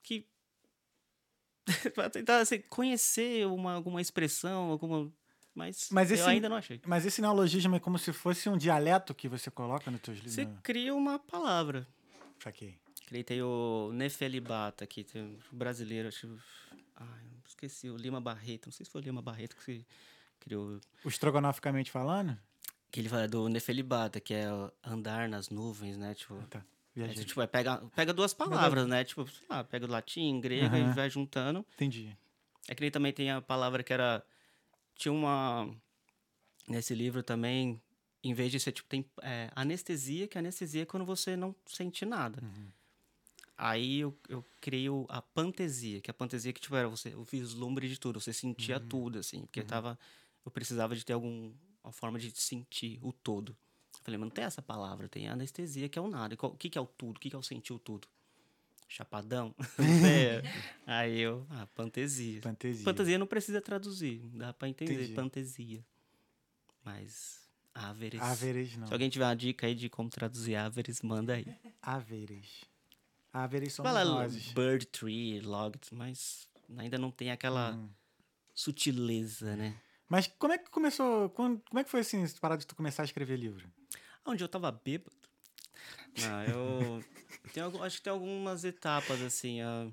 Que. 0.05 0.25
pra 1.95 2.09
tentar 2.09 2.39
assim, 2.39 2.61
conhecer 2.71 3.45
uma, 3.49 3.75
alguma 3.75 4.01
expressão, 4.01 4.71
alguma. 4.71 5.11
Mas, 5.53 5.89
Mas 5.91 6.13
esse- 6.13 6.23
eu 6.23 6.29
ainda 6.29 6.49
não 6.49 6.55
achei. 6.57 6.81
Mas 6.87 7.05
esse 7.05 7.21
neologismo 7.21 7.75
é 7.75 7.81
como 7.81 7.99
se 7.99 8.13
fosse 8.13 8.49
um 8.49 8.57
dialeto 8.57 9.13
que 9.13 9.29
você 9.29 9.51
coloca 9.51 9.91
nos 9.91 10.01
teus 10.01 10.19
livros. 10.19 10.35
Você 10.35 10.47
cria 10.63 10.95
uma 10.95 11.19
palavra. 11.19 11.85
Saquei. 12.43 12.79
Criei 13.07 13.25
tem 13.25 13.43
o 13.43 13.91
Nefelibata 13.93 14.85
aqui, 14.85 15.03
tem 15.03 15.23
um 15.23 15.39
brasileiro, 15.51 16.09
acho. 16.09 16.29
Ai, 16.97 17.25
esqueci, 17.47 17.89
o 17.89 17.97
Lima 17.97 18.21
Barreto. 18.21 18.67
Não 18.67 18.73
sei 18.73 18.85
se 18.85 18.93
foi 18.93 19.01
o 19.01 19.05
Lima 19.05 19.23
Barreto 19.23 19.57
que 19.57 19.85
criou. 20.39 20.81
O 21.05 21.09
estrogonoficamente 21.09 21.91
falando? 21.91 22.39
Que 22.91 23.01
ele 23.01 23.09
fala 23.09 23.29
do 23.29 23.49
Nefelibata, 23.49 24.21
que 24.21 24.35
é 24.35 24.47
andar 24.85 25.29
nas 25.29 25.51
nuvens, 25.51 25.97
né? 25.97 26.15
Tipo. 26.15 26.37
Tá. 26.49 26.65
é, 26.97 27.09
tipo, 27.09 27.41
é, 27.41 27.47
pega, 27.47 27.79
pega 27.95 28.13
duas 28.13 28.33
palavras, 28.35 28.87
né? 28.87 29.05
Tipo, 29.05 29.27
sei 29.27 29.47
lá, 29.49 29.65
pega 29.65 29.87
o 29.87 29.91
latim, 29.91 30.41
grego 30.41 30.75
Aham. 30.75 30.91
e 30.91 30.95
vai 30.95 31.11
juntando. 31.11 31.65
Entendi. 31.75 32.17
É 32.69 32.75
que 32.75 32.81
nem 32.81 32.91
também 32.91 33.13
tem 33.13 33.31
a 33.31 33.41
palavra 33.41 33.83
que 33.83 33.93
era. 33.93 34.23
Tinha 34.95 35.13
uma. 35.13 35.69
Nesse 36.69 36.95
livro 36.95 37.23
também, 37.23 37.81
em 38.23 38.35
vez 38.35 38.51
de 38.51 38.59
ser 38.59 38.73
tipo, 38.73 38.89
tem 38.89 39.05
é, 39.23 39.51
anestesia, 39.55 40.27
que 40.27 40.39
anestesia 40.39 40.83
é 40.83 40.87
quando 40.87 41.05
você 41.05 41.37
não 41.37 41.55
sente 41.67 42.05
nada. 42.05 42.43
Aí 43.57 44.01
eu, 44.01 44.17
eu 44.29 44.45
criei 44.61 44.87
a 45.09 45.21
pantesia, 45.21 46.01
que 46.01 46.11
a 46.11 46.15
pantesia 46.15 46.53
que 46.53 46.61
tipo, 46.61 46.77
era 46.77 46.89
você, 46.89 47.15
o 47.15 47.25
vislumbre 47.25 47.89
de 47.89 47.99
tudo, 47.99 48.21
você 48.21 48.33
sentia 48.33 48.79
tudo, 48.79 49.19
assim, 49.19 49.43
porque 49.43 49.63
tava. 49.63 49.99
Eu 50.45 50.51
precisava 50.51 50.95
de 50.95 51.05
ter 51.05 51.13
alguma 51.13 51.53
forma 51.91 52.19
de 52.19 52.31
sentir 52.31 52.99
o 53.03 53.13
todo. 53.13 53.51
Eu 53.51 54.05
falei, 54.05 54.17
mas 54.17 54.29
não 54.29 54.35
tem 54.35 54.45
essa 54.45 54.63
palavra, 54.63 55.09
tem 55.09 55.29
anestesia, 55.29 55.89
que 55.89 55.99
é 55.99 56.03
o 56.03 56.09
nada. 56.09 56.37
O 56.41 56.57
que, 56.57 56.71
que 56.71 56.79
é 56.79 56.81
o 56.81 56.87
tudo? 56.87 57.17
O 57.17 57.21
que, 57.21 57.29
que 57.29 57.37
é 57.37 57.39
o 57.39 57.43
sentir 57.43 57.73
o 57.73 57.79
tudo? 57.79 58.09
Chapadão? 58.89 59.55
Sei. 59.77 60.41
Aí 60.87 61.19
eu, 61.21 61.47
ah, 61.51 61.67
pantesia. 61.75 62.41
Fantasia. 62.41 62.85
Fantasia 62.85 63.19
não 63.19 63.27
precisa 63.27 63.61
traduzir, 63.61 64.21
dá 64.33 64.53
pra 64.53 64.69
entender. 64.69 64.95
Entendi. 64.95 65.15
Fantasia. 65.15 65.85
Mas. 66.83 67.38
Áveres. 67.79 68.21
Áveres, 68.23 68.77
não. 68.77 68.87
Se 68.87 68.93
alguém 68.93 69.09
tiver 69.09 69.25
uma 69.25 69.37
dica 69.37 69.67
aí 69.67 69.75
de 69.75 69.89
como 69.89 70.11
traduzir 70.11 70.57
áveres, 70.57 71.01
manda 71.03 71.35
aí. 71.35 71.47
Áveres. 71.81 72.65
Áveres 73.33 73.73
somos 73.75 73.93
Fala 73.93 74.29
bird 74.55 74.87
tree, 74.87 75.41
log, 75.41 75.79
mas 75.93 76.49
ainda 76.77 76.99
não 76.99 77.11
tem 77.11 77.31
aquela 77.31 77.73
Hum. 77.75 77.89
sutileza, 78.55 79.57
né? 79.57 79.77
Mas 80.09 80.27
como 80.27 80.53
é 80.55 80.59
que 80.59 80.71
começou? 80.71 81.31
Como 81.31 81.63
é 81.77 81.85
que 81.85 81.91
foi 81.91 82.01
assim, 82.01 82.25
parada 82.41 82.61
de 82.61 82.67
tu 82.67 82.75
começar 82.75 83.03
a 83.03 83.05
escrever 83.05 83.37
livro? 83.37 83.71
Onde 84.25 84.43
eu 84.43 84.49
tava 84.49 84.73
bêbado. 84.73 85.17
Não, 86.17 86.43
eu. 86.45 87.05
tem 87.53 87.63
acho 87.83 87.97
que 87.99 88.03
tem 88.03 88.13
algumas 88.13 88.65
etapas, 88.65 89.21
assim. 89.23 89.61
ah, 89.61 89.89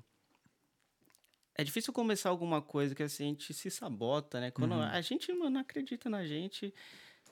É 1.54 1.62
difícil 1.62 1.92
começar 1.92 2.30
alguma 2.30 2.60
coisa 2.60 2.94
que 2.94 3.02
assim, 3.02 3.24
a 3.24 3.26
gente 3.28 3.54
se 3.54 3.70
sabota, 3.70 4.40
né? 4.40 4.50
Quando 4.50 4.74
a 4.74 5.00
gente 5.00 5.32
não 5.32 5.60
acredita 5.60 6.08
na 6.10 6.26
gente. 6.26 6.74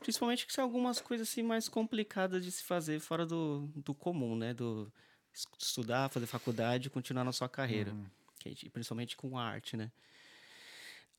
Principalmente 0.00 0.46
que 0.46 0.52
são 0.52 0.64
algumas 0.64 1.00
coisas 1.00 1.28
assim 1.28 1.42
mais 1.42 1.68
complicadas 1.68 2.44
de 2.44 2.50
se 2.52 2.62
fazer 2.62 3.00
fora 3.00 3.24
do, 3.24 3.68
do 3.74 3.94
comum, 3.94 4.36
né? 4.36 4.52
Do 4.52 4.92
es- 5.32 5.46
estudar, 5.58 6.10
fazer 6.10 6.26
faculdade 6.26 6.88
e 6.88 6.90
continuar 6.90 7.24
na 7.24 7.32
sua 7.32 7.48
carreira. 7.48 7.90
Que 8.38 8.48
a 8.48 8.50
gente- 8.52 8.68
principalmente 8.70 9.16
com 9.16 9.38
arte, 9.38 9.76
né? 9.76 9.90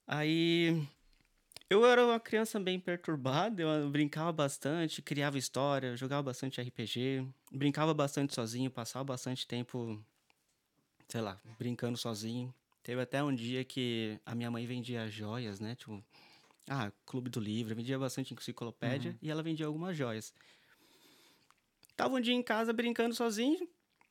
Aí 0.08 0.88
eu 1.70 1.86
era 1.86 2.06
uma 2.06 2.20
criança 2.20 2.60
bem 2.60 2.80
perturbada, 2.80 3.62
eu 3.64 3.90
brincava 3.90 4.32
bastante, 4.32 5.02
criava 5.02 5.38
história, 5.38 5.98
jogava 5.98 6.22
bastante 6.24 6.62
RPG, 6.62 7.26
brincava 7.52 7.94
bastante 7.94 8.36
sozinho, 8.36 8.70
passava 8.70 9.04
bastante 9.04 9.48
tempo, 9.48 10.00
sei 11.08 11.22
lá, 11.22 11.40
brincando 11.58 11.98
sozinho. 11.98 12.54
Teve 12.84 13.02
até 13.02 13.24
um 13.24 13.34
dia 13.34 13.64
que 13.66 14.20
a 14.24 14.36
minha 14.36 14.52
mãe 14.52 14.64
vendia 14.68 15.10
joias, 15.10 15.60
né? 15.60 15.74
Tipo, 15.76 16.04
ah, 16.68 16.92
Clube 17.06 17.30
do 17.30 17.40
Livro, 17.40 17.76
vendia 17.76 17.98
bastante 17.98 18.34
enciclopédia 18.34 19.18
e 19.22 19.30
ela 19.30 19.44
vendia 19.44 19.66
algumas 19.66 19.96
joias. 19.96 20.34
Tava 21.96 22.16
um 22.16 22.22
dia 22.22 22.34
em 22.34 22.44
casa 22.44 22.74
brincando 22.74 23.16
sozinho, 23.16 23.68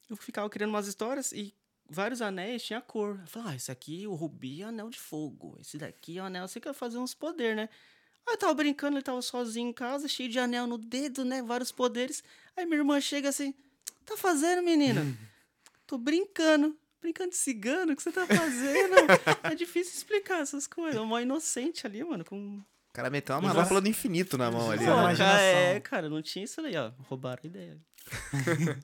eu 0.09 0.17
ficava 0.17 0.49
criando 0.49 0.71
umas 0.71 0.87
histórias 0.87 1.33
e 1.33 1.55
vários 1.89 2.23
anéis 2.23 2.63
tinha 2.63 2.81
cor. 2.81 3.19
Eu 3.21 3.27
falei, 3.27 3.53
ah, 3.53 3.57
esse 3.57 3.71
aqui, 3.71 4.07
o 4.07 4.15
rubi 4.15 4.63
é 4.63 4.67
anel 4.67 4.89
de 4.89 4.99
fogo. 4.99 5.57
Esse 5.61 5.79
daqui 5.79 6.19
é 6.19 6.23
o 6.23 6.25
anel. 6.25 6.47
Você 6.49 6.61
quer 6.61 6.73
fazer 6.73 6.99
uns 6.99 7.15
poder, 7.15 7.57
né? 7.57 7.69
Aí 8.27 8.35
eu 8.35 8.39
tava 8.39 8.55
brincando, 8.55 8.97
ele 8.97 9.03
tava 9.03 9.21
sozinho 9.21 9.69
em 9.69 9.73
casa, 9.73 10.09
cheio 10.09 10.29
de 10.29 10.39
anel 10.39 10.67
no 10.67 10.79
dedo, 10.79 11.25
né? 11.25 11.43
Vários 11.43 11.71
poderes. 11.71 12.25
Aí 12.57 12.65
minha 12.65 12.79
irmã 12.79 13.01
chega 13.01 13.29
assim: 13.29 13.55
Tá 14.05 14.17
fazendo, 14.17 14.63
menina? 14.63 15.03
Tô 15.87 15.99
brincando. 15.99 16.77
Brincando 17.05 17.33
de 17.33 17.37
cigano, 17.37 17.93
o 17.93 17.97
que 17.97 18.03
você 18.03 18.11
tá 18.11 18.27
fazendo? 18.27 18.95
é 19.45 19.55
difícil 19.55 19.93
explicar 19.93 20.41
essas 20.41 20.67
coisas. 20.67 20.99
Uma 20.99 21.21
inocente 21.21 21.87
ali, 21.87 22.03
mano, 22.03 22.25
com 22.25 22.57
O 22.57 22.93
cara 22.95 23.11
meteu 23.11 23.35
uma 23.35 23.53
manopla 23.53 23.79
do 23.79 23.89
infinito 23.91 24.39
na 24.39 24.51
mão 24.51 24.71
ali. 24.71 24.87
Pô, 24.87 24.91
Pô, 24.91 25.03
né? 25.09 25.15
cara, 25.15 25.43
é, 25.43 25.81
cara, 25.81 26.09
não 26.09 26.23
tinha 26.23 26.47
isso 26.47 26.63
aí, 26.63 26.75
ó. 26.75 26.93
Roubaram 27.01 27.43
a 27.45 27.47
ideia. 27.47 27.79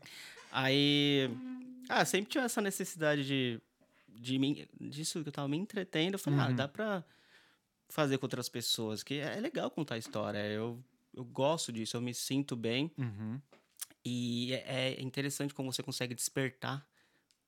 aí. 0.53 1.31
Ah, 1.89 2.05
sempre 2.05 2.31
tinha 2.31 2.45
essa 2.45 2.61
necessidade 2.61 3.27
de. 3.27 3.59
de 4.07 4.39
me, 4.39 4.69
disso 4.79 5.23
que 5.23 5.31
eu 5.31 5.33
tava 5.33 5.49
me 5.49 5.57
entretendo. 5.57 6.13
Eu 6.13 6.19
falei, 6.19 6.41
ah, 6.41 6.51
dá 6.51 6.69
pra 6.69 7.03
fazer 7.89 8.19
com 8.19 8.27
outras 8.27 8.51
pessoas. 8.51 9.03
Que 9.03 9.15
é 9.15 9.41
legal 9.41 9.71
contar 9.71 9.97
história. 9.97 10.47
Eu, 10.47 10.79
eu 11.15 11.25
gosto 11.25 11.73
disso, 11.73 11.97
eu 11.97 12.03
me 12.03 12.13
sinto 12.13 12.55
bem. 12.55 12.93
Uhum. 12.99 13.41
E 14.05 14.53
é 14.53 14.93
é 14.99 15.01
interessante 15.01 15.55
como 15.55 15.73
você 15.73 15.83
consegue 15.83 16.15
despertar 16.15 16.87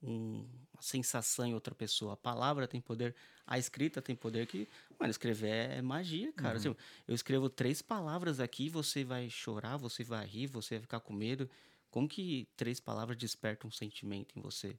um- 0.02 0.46
uma 0.72 0.82
sensação 0.82 1.46
em 1.46 1.54
outra 1.54 1.74
pessoa. 1.74 2.14
A 2.14 2.16
palavra 2.16 2.66
tem 2.66 2.80
poder, 2.80 3.14
a 3.46 3.58
escrita 3.58 4.02
tem 4.02 4.16
poder 4.16 4.46
que, 4.46 4.66
mano, 4.98 5.10
escrever 5.10 5.70
é 5.70 5.82
magia, 5.82 6.32
cara. 6.32 6.56
Assim, 6.56 6.74
eu 7.06 7.14
escrevo 7.14 7.48
três 7.48 7.80
palavras 7.80 8.40
aqui, 8.40 8.68
você 8.68 9.04
vai 9.04 9.30
chorar, 9.30 9.76
você 9.76 10.02
vai 10.02 10.26
rir, 10.26 10.46
você 10.46 10.74
vai 10.76 10.82
ficar 10.82 11.00
com 11.00 11.12
medo. 11.12 11.48
Como 11.90 12.08
que 12.08 12.48
três 12.56 12.80
palavras 12.80 13.16
despertam 13.16 13.68
um 13.68 13.72
sentimento 13.72 14.38
em 14.38 14.42
você? 14.42 14.76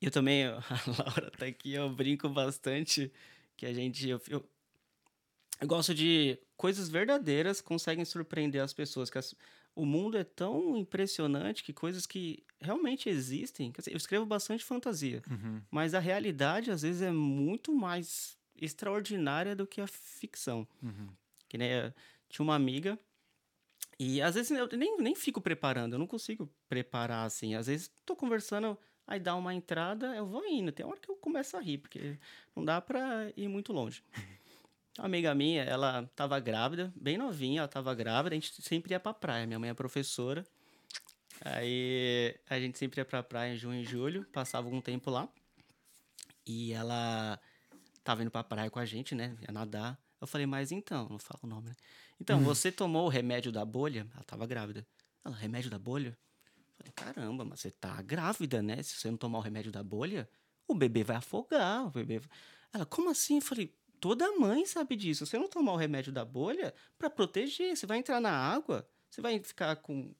Eu 0.00 0.10
também, 0.10 0.44
a 0.46 0.58
Laura 0.98 1.30
tá 1.30 1.46
aqui, 1.46 1.72
eu 1.72 1.88
brinco 1.90 2.28
bastante 2.28 3.12
que 3.56 3.66
a 3.66 3.72
gente. 3.72 4.08
Eu, 4.08 4.20
eu, 4.28 4.44
eu 5.60 5.66
gosto 5.68 5.94
de 5.94 6.38
coisas 6.56 6.88
verdadeiras 6.88 7.60
conseguem 7.60 8.04
surpreender 8.04 8.62
as 8.62 8.72
pessoas. 8.72 9.08
Que 9.10 9.18
as- 9.18 9.34
o 9.76 9.84
mundo 9.86 10.16
é 10.18 10.24
tão 10.24 10.76
impressionante 10.76 11.62
que 11.62 11.72
coisas 11.72 12.06
que 12.06 12.42
realmente 12.60 13.08
existem. 13.08 13.70
dizer, 13.70 13.92
eu 13.92 13.96
escrevo 13.96 14.26
bastante 14.26 14.64
fantasia, 14.64 15.22
Uhum. 15.30 15.60
mas 15.70 15.94
a 15.94 16.00
realidade 16.00 16.70
às 16.72 16.82
vezes 16.82 17.02
é 17.02 17.12
muito 17.12 17.72
mais 17.72 18.36
extraordinária 18.60 19.54
do 19.54 19.66
que 19.66 19.80
a 19.80 19.86
ficção. 19.86 20.66
Uhum. 20.82 21.08
Que 21.48 21.58
eh, 21.58 21.92
tinha 22.28 22.42
uma 22.42 22.54
amiga. 22.56 22.98
E 23.98 24.20
às 24.20 24.34
vezes 24.34 24.50
eu 24.50 24.66
nem, 24.76 24.96
nem 24.98 25.14
fico 25.14 25.40
preparando, 25.40 25.92
eu 25.94 25.98
não 25.98 26.06
consigo 26.06 26.50
preparar 26.68 27.24
assim. 27.26 27.54
Às 27.54 27.66
vezes 27.66 27.90
tô 28.04 28.16
conversando, 28.16 28.76
aí 29.06 29.20
dá 29.20 29.34
uma 29.36 29.54
entrada, 29.54 30.14
eu 30.16 30.26
vou 30.26 30.44
indo. 30.46 30.72
Tem 30.72 30.84
hora 30.84 30.98
que 31.00 31.10
eu 31.10 31.16
começo 31.16 31.56
a 31.56 31.60
rir, 31.60 31.78
porque 31.78 32.18
não 32.54 32.64
dá 32.64 32.80
pra 32.80 33.30
ir 33.36 33.48
muito 33.48 33.72
longe. 33.72 34.02
Uma 34.98 35.06
amiga 35.06 35.34
minha, 35.34 35.62
ela 35.62 36.10
tava 36.16 36.40
grávida, 36.40 36.92
bem 36.96 37.18
novinha, 37.18 37.60
ela 37.60 37.68
tava 37.68 37.94
grávida, 37.94 38.34
a 38.34 38.38
gente 38.38 38.62
sempre 38.62 38.92
ia 38.92 39.00
pra 39.00 39.12
praia. 39.12 39.46
Minha 39.46 39.58
mãe 39.58 39.70
é 39.70 39.74
professora. 39.74 40.46
Aí 41.44 42.34
a 42.48 42.58
gente 42.58 42.78
sempre 42.78 43.00
ia 43.00 43.04
pra 43.04 43.22
praia 43.22 43.54
em 43.54 43.56
junho 43.56 43.80
e 43.82 43.84
julho, 43.84 44.24
passava 44.32 44.66
algum 44.66 44.80
tempo 44.80 45.10
lá. 45.10 45.28
E 46.46 46.72
ela 46.72 47.38
tava 48.02 48.22
indo 48.22 48.30
pra 48.30 48.42
praia 48.42 48.70
com 48.70 48.78
a 48.78 48.86
gente, 48.86 49.14
né? 49.14 49.36
Ia 49.42 49.52
nadar. 49.52 49.98
Eu 50.20 50.26
falei, 50.26 50.46
mas 50.46 50.72
então, 50.72 51.08
não 51.10 51.18
falo 51.18 51.40
o 51.42 51.46
nome, 51.46 51.68
né? 51.68 51.76
Então, 52.18 52.40
você 52.40 52.72
tomou 52.72 53.04
o 53.04 53.08
remédio 53.10 53.52
da 53.52 53.64
bolha? 53.64 54.06
Ela 54.14 54.24
tava 54.24 54.46
grávida. 54.46 54.86
Ela, 55.22 55.36
remédio 55.36 55.70
da 55.70 55.78
bolha? 55.78 56.16
Eu 56.56 56.74
falei, 56.76 56.92
caramba, 56.94 57.44
mas 57.44 57.60
você 57.60 57.70
tá 57.70 58.00
grávida, 58.00 58.62
né? 58.62 58.82
Se 58.82 58.94
você 58.94 59.10
não 59.10 59.18
tomar 59.18 59.38
o 59.38 59.42
remédio 59.42 59.70
da 59.70 59.82
bolha, 59.82 60.26
o 60.66 60.74
bebê 60.74 61.04
vai 61.04 61.16
afogar. 61.16 61.86
O 61.86 61.90
bebê... 61.90 62.18
vai-" 62.18 62.30
Ela, 62.72 62.86
como 62.86 63.10
assim? 63.10 63.36
Eu 63.36 63.42
falei, 63.42 63.74
toda 64.00 64.38
mãe 64.38 64.64
sabe 64.66 64.96
disso. 64.96 65.24
Se 65.24 65.30
você 65.30 65.38
não 65.38 65.48
tomar 65.48 65.72
o 65.72 65.76
remédio 65.76 66.12
da 66.12 66.24
bolha, 66.24 66.74
pra 66.98 67.10
proteger, 67.10 67.76
você 67.76 67.86
vai 67.86 67.98
entrar 67.98 68.20
na 68.20 68.30
água, 68.30 68.88
você 69.10 69.20
vai 69.20 69.38
ficar 69.40 69.76
com. 69.76 70.14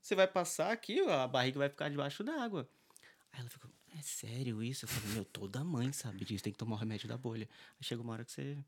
Você 0.00 0.14
vai 0.14 0.26
passar 0.26 0.70
aqui, 0.70 1.00
a 1.00 1.26
barriga 1.26 1.58
vai 1.58 1.68
ficar 1.68 1.88
debaixo 1.88 2.22
d'água. 2.22 2.68
Aí 3.32 3.40
ela 3.40 3.48
ficou, 3.48 3.70
é 3.98 4.02
sério 4.02 4.62
isso? 4.62 4.84
Eu 4.84 4.88
falei, 4.88 5.14
meu, 5.14 5.24
toda 5.24 5.64
mãe 5.64 5.92
sabe 5.92 6.24
disso, 6.24 6.44
tem 6.44 6.52
que 6.52 6.58
tomar 6.58 6.76
o 6.76 6.78
remédio 6.78 7.08
da 7.08 7.16
bolha. 7.16 7.48
Aí 7.78 7.84
chega 7.84 8.02
uma 8.02 8.12
hora 8.12 8.24
que 8.24 8.32
você. 8.32 8.58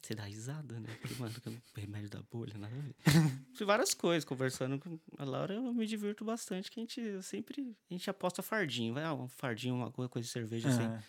Você 0.00 0.14
dá 0.14 0.22
risada, 0.22 0.78
né? 0.78 0.88
Porque, 1.00 1.20
mano, 1.20 1.34
que 1.34 1.48
é 1.48 1.80
remédio 1.80 2.08
da 2.08 2.22
bolha, 2.22 2.56
nada 2.56 2.74
a 2.74 2.78
ver. 2.78 2.94
Fiz 3.52 3.66
várias 3.66 3.92
coisas, 3.92 4.24
conversando 4.24 4.78
com 4.78 4.98
a 5.18 5.24
Laura, 5.24 5.54
eu 5.54 5.74
me 5.74 5.84
divirto 5.84 6.24
bastante, 6.24 6.70
que 6.70 6.78
a 6.78 6.82
gente 6.82 7.22
sempre. 7.22 7.76
A 7.90 7.94
gente 7.94 8.08
aposta 8.08 8.40
fardinho, 8.40 8.94
vai, 8.94 9.02
ah, 9.02 9.12
um 9.12 9.28
fardinho, 9.28 9.74
uma 9.74 9.90
coisa, 9.90 10.08
coisa 10.08 10.26
de 10.26 10.32
cerveja, 10.32 10.68
assim. 10.68 11.04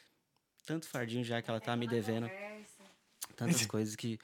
Tanto 0.71 0.87
fardinho 0.87 1.21
já 1.21 1.41
que 1.41 1.49
ela 1.49 1.59
tá 1.59 1.75
me 1.75 1.85
devendo 1.85 2.29
conversa. 2.29 2.83
tantas 3.35 3.65
coisas 3.65 3.93
que. 3.93 4.17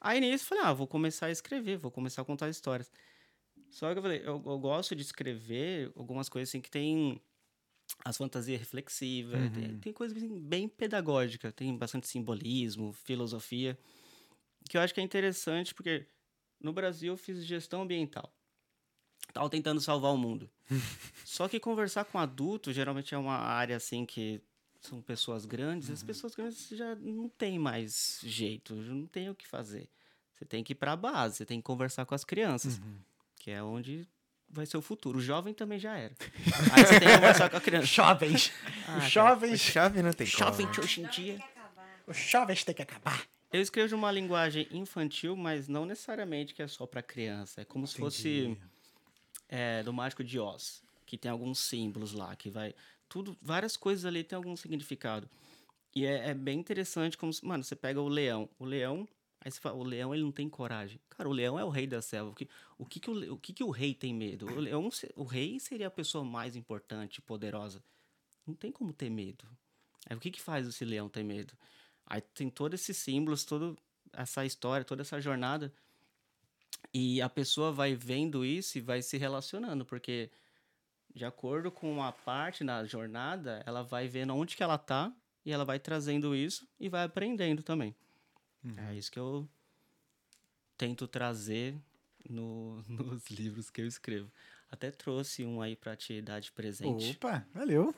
Aí 0.00 0.20
nisso 0.20 0.44
eu 0.44 0.48
falei, 0.48 0.64
ah, 0.64 0.72
vou 0.72 0.86
começar 0.86 1.26
a 1.26 1.30
escrever, 1.32 1.78
vou 1.78 1.90
começar 1.90 2.22
a 2.22 2.24
contar 2.24 2.48
histórias. 2.48 2.88
Só 3.70 3.90
que 3.92 3.98
eu 3.98 4.02
falei, 4.02 4.20
eu, 4.20 4.40
eu 4.46 4.58
gosto 4.60 4.94
de 4.94 5.02
escrever 5.02 5.90
algumas 5.96 6.28
coisas 6.28 6.48
assim 6.48 6.60
que 6.60 6.70
tem 6.70 7.20
as 8.04 8.16
fantasias 8.16 8.60
reflexivas, 8.60 9.50
tem, 9.50 9.78
tem 9.80 9.92
coisas 9.92 10.16
assim, 10.16 10.38
bem 10.38 10.68
pedagógicas, 10.68 11.52
tem 11.54 11.76
bastante 11.76 12.06
simbolismo, 12.06 12.92
filosofia, 12.92 13.76
que 14.68 14.76
eu 14.76 14.80
acho 14.80 14.94
que 14.94 15.00
é 15.00 15.02
interessante 15.02 15.74
porque 15.74 16.06
no 16.60 16.72
Brasil 16.72 17.14
eu 17.14 17.16
fiz 17.16 17.44
gestão 17.44 17.82
ambiental. 17.82 18.32
Tava 19.32 19.50
tentando 19.50 19.80
salvar 19.80 20.12
o 20.12 20.16
mundo. 20.16 20.48
Só 21.26 21.48
que 21.48 21.58
conversar 21.58 22.04
com 22.04 22.16
adulto 22.16 22.72
geralmente 22.72 23.12
é 23.12 23.18
uma 23.18 23.36
área 23.36 23.76
assim 23.76 24.06
que 24.06 24.40
são 24.80 25.02
pessoas 25.02 25.44
grandes, 25.44 25.90
as 25.90 26.02
pessoas 26.02 26.34
grandes 26.34 26.68
já 26.68 26.94
não 26.96 27.28
tem 27.28 27.58
mais 27.58 28.20
jeito, 28.22 28.82
já 28.82 28.92
não 28.92 29.06
tem 29.06 29.28
o 29.28 29.34
que 29.34 29.46
fazer. 29.46 29.88
Você 30.34 30.44
tem 30.44 30.64
que 30.64 30.72
ir 30.72 30.76
para 30.76 30.92
a 30.92 30.96
base, 30.96 31.36
você 31.36 31.46
tem 31.46 31.60
que 31.60 31.64
conversar 31.64 32.06
com 32.06 32.14
as 32.14 32.24
crianças, 32.24 32.80
que 33.36 33.50
é 33.50 33.62
onde 33.62 34.08
vai 34.48 34.66
ser 34.66 34.76
o 34.76 34.82
futuro. 34.82 35.18
O 35.18 35.20
jovem 35.20 35.52
também 35.54 35.78
já 35.78 35.96
era. 35.96 36.14
Aí 36.72 36.84
você 36.86 36.98
tem 36.98 37.08
que 37.08 37.14
conversar 37.14 37.50
com 37.50 37.56
a 37.56 37.60
criança. 37.60 37.86
Jovens. 37.86 38.52
Ah, 38.64 38.70
os 38.70 38.84
cara. 38.86 39.08
jovens. 39.08 39.60
Chave 39.60 40.02
não 40.02 40.12
tem 40.12 40.26
Jovem 40.26 40.66
como. 40.66 40.72
de 40.72 40.80
hoje 40.80 41.02
em 41.02 41.08
dia. 41.08 41.36
que 41.36 41.42
acabar. 41.42 42.02
Os 42.06 42.16
jovens 42.16 42.64
têm 42.64 42.74
que 42.74 42.82
acabar. 42.82 43.26
Eu 43.52 43.60
escrevo 43.60 43.88
de 43.88 43.94
uma 43.94 44.10
linguagem 44.12 44.66
infantil, 44.70 45.36
mas 45.36 45.68
não 45.68 45.84
necessariamente 45.84 46.54
que 46.54 46.62
é 46.62 46.68
só 46.68 46.86
para 46.86 47.02
criança. 47.02 47.60
É 47.60 47.64
como 47.64 47.86
se 47.86 47.96
fosse 47.96 48.56
é, 49.48 49.82
do 49.82 49.92
Mágico 49.92 50.22
de 50.22 50.38
Oz, 50.38 50.82
que 51.04 51.18
tem 51.18 51.30
alguns 51.30 51.58
símbolos 51.58 52.12
lá, 52.12 52.34
que 52.36 52.48
vai. 52.48 52.74
Tudo, 53.10 53.36
várias 53.42 53.76
coisas 53.76 54.04
ali 54.06 54.22
tem 54.22 54.36
algum 54.36 54.56
significado. 54.56 55.28
E 55.94 56.06
é, 56.06 56.30
é 56.30 56.34
bem 56.34 56.60
interessante 56.60 57.18
como. 57.18 57.32
Mano, 57.42 57.64
você 57.64 57.74
pega 57.74 58.00
o 58.00 58.08
leão. 58.08 58.48
O 58.56 58.64
leão. 58.64 59.06
Aí 59.42 59.50
você 59.50 59.58
fala, 59.58 59.76
o 59.76 59.82
leão 59.82 60.14
ele 60.14 60.22
não 60.22 60.30
tem 60.30 60.48
coragem. 60.48 61.00
Cara, 61.08 61.28
o 61.28 61.32
leão 61.32 61.58
é 61.58 61.64
o 61.64 61.70
rei 61.70 61.86
da 61.86 62.00
selva. 62.00 62.30
O 62.30 62.34
que 62.34 62.48
o, 62.78 62.86
que, 62.86 63.00
que, 63.00 63.10
o, 63.10 63.34
o, 63.34 63.38
que, 63.38 63.52
que 63.52 63.64
o 63.64 63.70
rei 63.70 63.94
tem 63.94 64.14
medo? 64.14 64.46
O, 64.46 64.60
leão, 64.60 64.88
o 65.16 65.24
rei 65.24 65.58
seria 65.58 65.88
a 65.88 65.90
pessoa 65.90 66.22
mais 66.22 66.54
importante, 66.54 67.20
poderosa. 67.20 67.82
Não 68.46 68.54
tem 68.54 68.70
como 68.70 68.92
ter 68.92 69.10
medo. 69.10 69.44
Aí 70.08 70.16
o 70.16 70.20
que, 70.20 70.30
que 70.30 70.40
faz 70.40 70.66
esse 70.66 70.84
leão 70.84 71.08
ter 71.08 71.24
medo? 71.24 71.52
Aí 72.06 72.20
tem 72.20 72.48
todos 72.48 72.80
esses 72.80 72.96
símbolos, 72.96 73.44
toda 73.44 73.74
essa 74.12 74.44
história, 74.44 74.84
toda 74.84 75.02
essa 75.02 75.20
jornada. 75.20 75.72
E 76.94 77.20
a 77.20 77.28
pessoa 77.28 77.72
vai 77.72 77.94
vendo 77.94 78.44
isso 78.44 78.78
e 78.78 78.80
vai 78.80 79.02
se 79.02 79.16
relacionando, 79.16 79.84
porque 79.84 80.30
de 81.14 81.24
acordo 81.24 81.70
com 81.70 82.02
a 82.02 82.12
parte 82.12 82.62
na 82.64 82.84
jornada, 82.84 83.62
ela 83.66 83.82
vai 83.82 84.08
vendo 84.08 84.34
onde 84.34 84.56
que 84.56 84.62
ela 84.62 84.78
tá 84.78 85.12
e 85.44 85.52
ela 85.52 85.64
vai 85.64 85.78
trazendo 85.78 86.34
isso 86.34 86.68
e 86.78 86.88
vai 86.88 87.04
aprendendo 87.04 87.62
também. 87.62 87.94
É 88.76 88.94
isso 88.94 89.10
que 89.10 89.18
eu 89.18 89.48
tento 90.76 91.06
trazer 91.08 91.80
no- 92.28 92.82
nos 92.88 93.26
livros 93.30 93.70
que 93.70 93.80
eu 93.80 93.86
escrevo. 93.86 94.30
Até 94.70 94.90
trouxe 94.90 95.44
um 95.44 95.60
aí 95.60 95.74
pra 95.76 95.96
te 95.96 96.20
dar 96.22 96.40
de 96.40 96.52
presente. 96.52 97.12
Opa, 97.16 97.46
valeu. 97.52 97.94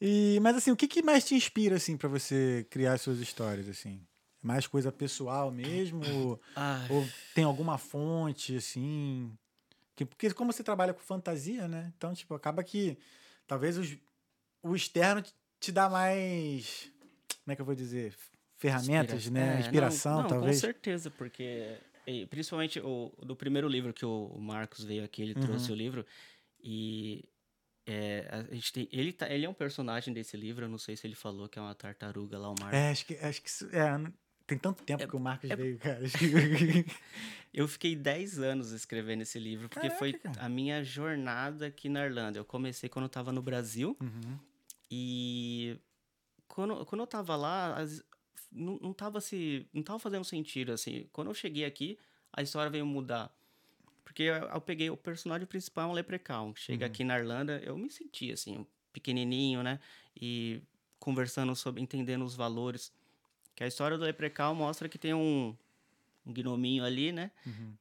E, 0.00 0.38
mas 0.40 0.56
assim, 0.56 0.70
o 0.70 0.76
que, 0.76 0.86
que 0.88 1.02
mais 1.02 1.24
te 1.24 1.34
inspira 1.34 1.76
assim 1.76 1.96
para 1.96 2.08
você 2.08 2.66
criar 2.70 2.94
as 2.94 3.02
suas 3.02 3.18
histórias 3.18 3.68
assim? 3.68 4.06
Mais 4.40 4.66
coisa 4.66 4.92
pessoal 4.92 5.50
mesmo 5.50 6.06
ou, 6.06 6.40
Ah, 6.54 6.86
ou 6.88 7.04
tem 7.34 7.44
alguma 7.44 7.76
fonte 7.76 8.56
assim? 8.56 9.36
Que, 9.98 10.04
porque 10.04 10.32
como 10.32 10.52
você 10.52 10.62
trabalha 10.62 10.94
com 10.94 11.00
fantasia, 11.00 11.66
né? 11.66 11.92
Então, 11.96 12.14
tipo, 12.14 12.32
acaba 12.32 12.62
que 12.62 12.96
talvez 13.48 13.76
os, 13.76 13.96
o 14.62 14.76
externo 14.76 15.20
te- 15.58 15.72
dá 15.72 15.88
mais 15.90 16.88
como 17.42 17.52
é 17.52 17.56
que 17.56 17.60
eu 17.62 17.66
vou 17.66 17.74
dizer? 17.74 18.14
Ferramentas, 18.56 19.24
Inspira- 19.24 19.34
né? 19.34 19.46
é, 19.48 19.54
não, 19.54 19.60
Inspiração, 19.60 20.22
não, 20.22 20.28
talvez. 20.28 20.56
Com 20.56 20.60
certeza, 20.60 21.10
porque 21.10 21.80
principalmente 22.30 22.78
o 22.78 23.10
do 23.24 23.34
primeiro 23.34 23.66
livro 23.68 23.92
que 23.92 24.06
o 24.06 24.26
o 24.26 24.40
Marcos 24.40 24.84
veio 24.84 25.02
aqui, 25.02 25.22
ele 25.22 25.34
Uhum. 25.34 25.40
trouxe 25.40 25.72
o 25.72 25.74
livro 25.74 26.06
e 26.62 27.24
é, 27.84 28.28
a 28.30 28.54
gente 28.54 28.72
tem, 28.72 28.88
ele, 28.92 29.12
tá, 29.12 29.28
ele 29.28 29.46
é 29.46 29.48
um 29.48 29.54
personagem 29.54 30.14
desse 30.14 30.36
livro, 30.36 30.64
eu 30.64 30.68
não 30.68 30.78
sei 30.78 30.96
se 30.96 31.06
ele 31.06 31.14
falou 31.16 31.48
que 31.48 31.58
é 31.58 31.62
uma 31.62 31.74
tartaruga 31.74 32.38
lá, 32.38 32.50
o 32.50 32.54
Marcos. 32.60 32.78
É, 32.78 32.90
acho 32.90 33.04
que 33.04 33.14
acho 33.16 33.42
que 33.42 33.76
é, 33.76 34.12
Tem 34.48 34.58
tanto 34.58 34.82
tempo 34.82 35.06
que 35.06 35.14
o 35.14 35.20
Marcos 35.20 35.48
é- 35.50 35.54
veio, 35.54 35.78
cara. 35.78 36.00
Eu 37.54 37.68
fiquei 37.68 37.94
10 37.94 38.38
anos 38.38 38.72
escrevendo 38.72 39.22
esse 39.22 39.38
livro, 39.38 39.68
porque 39.68 39.90
foi 39.90 40.12
Caraca, 40.14 40.32
cara. 40.34 40.46
a 40.46 40.48
minha 40.48 40.82
jornada 40.82 41.66
aqui 41.66 41.88
na 41.88 42.04
Irlanda. 42.04 42.38
Eu 42.38 42.44
comecei 42.44 42.88
quando 42.88 43.04
eu 43.04 43.08
tava 43.08 43.30
no 43.30 43.40
Brasil 43.42 43.96
Uhum. 44.00 44.38
e 44.90 45.78
quando, 46.46 46.84
quando 46.86 47.02
eu 47.02 47.06
tava 47.06 47.36
lá, 47.36 47.76
as- 47.76 48.02
não, 48.50 48.78
não 48.80 48.92
tava 48.94 49.20
se. 49.20 49.66
não 49.72 49.82
tava 49.82 49.98
fazendo 49.98 50.24
sentido, 50.24 50.72
assim. 50.72 51.06
Quando 51.12 51.28
eu 51.28 51.34
cheguei 51.34 51.64
aqui, 51.66 51.98
a 52.32 52.42
história 52.42 52.70
veio 52.70 52.86
mudar. 52.86 53.30
Porque 54.04 54.22
eu, 54.22 54.34
eu 54.34 54.60
peguei 54.62 54.88
o 54.88 54.96
personagem 54.96 55.46
principal, 55.46 55.88
é 55.88 55.92
um 55.92 55.94
leprechaun. 55.94 56.54
Chega 56.56 56.86
aqui 56.86 57.04
na 57.04 57.18
Irlanda, 57.18 57.60
eu 57.62 57.76
me 57.76 57.90
senti 57.90 58.32
assim, 58.32 58.66
pequenininho, 58.92 59.62
né? 59.62 59.78
E 60.18 60.62
conversando 60.98 61.54
sobre, 61.54 61.82
entendendo 61.82 62.24
os 62.24 62.34
valores. 62.34 62.90
Que 63.58 63.64
a 63.64 63.66
história 63.66 63.98
do 63.98 64.04
leprechaun 64.04 64.54
mostra 64.54 64.88
que 64.88 64.96
tem 64.96 65.12
um, 65.12 65.52
um 66.24 66.32
gnominho 66.32 66.84
ali, 66.84 67.10
né? 67.10 67.32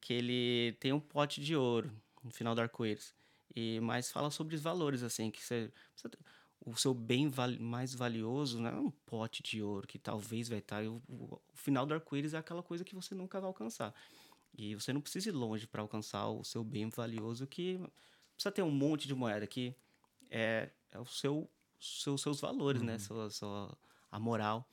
Que 0.01 0.13
ele 0.13 0.75
tem 0.79 0.91
um 0.91 0.99
pote 0.99 1.39
de 1.39 1.55
ouro 1.55 1.91
no 2.23 2.31
final 2.31 2.55
do 2.55 2.61
arco-íris. 2.61 3.13
E 3.55 3.79
mas 3.79 4.09
fala 4.11 4.31
sobre 4.31 4.55
os 4.55 4.61
valores 4.61 5.03
assim, 5.03 5.29
que 5.29 5.39
você, 5.43 5.71
o 6.65 6.75
seu 6.75 6.95
bem 6.95 7.27
vali- 7.29 7.59
mais 7.59 7.93
valioso 7.93 8.59
não 8.59 8.69
é 8.69 8.75
um 8.79 8.89
pote 8.89 9.43
de 9.43 9.61
ouro 9.61 9.85
que 9.87 9.99
talvez 9.99 10.49
vai 10.49 10.57
estar. 10.57 10.83
O, 10.83 10.95
o- 11.07 11.35
o 11.53 11.57
final 11.57 11.85
do 11.85 11.93
arco-íris 11.93 12.33
é 12.33 12.37
aquela 12.39 12.63
coisa 12.63 12.83
que 12.83 12.95
você 12.95 13.13
nunca 13.13 13.39
vai 13.39 13.47
alcançar. 13.47 13.93
E 14.57 14.73
você 14.73 14.91
não 14.91 14.99
precisa 15.01 15.29
ir 15.29 15.33
longe 15.33 15.67
para 15.67 15.83
alcançar 15.83 16.27
o 16.27 16.43
seu 16.43 16.63
bem 16.63 16.89
valioso, 16.89 17.45
que 17.45 17.79
precisa 18.33 18.51
ter 18.51 18.63
um 18.63 18.71
monte 18.71 19.07
de 19.07 19.13
moeda 19.13 19.45
que 19.45 19.75
é, 20.31 20.71
é 20.91 20.99
o 20.99 21.05
seu, 21.05 21.47
seu 21.79 22.17
seus 22.17 22.41
valores, 22.41 22.81
né? 22.81 22.93
Sua, 22.99 23.29
sua, 23.29 23.77
a 24.11 24.19
moral. 24.19 24.67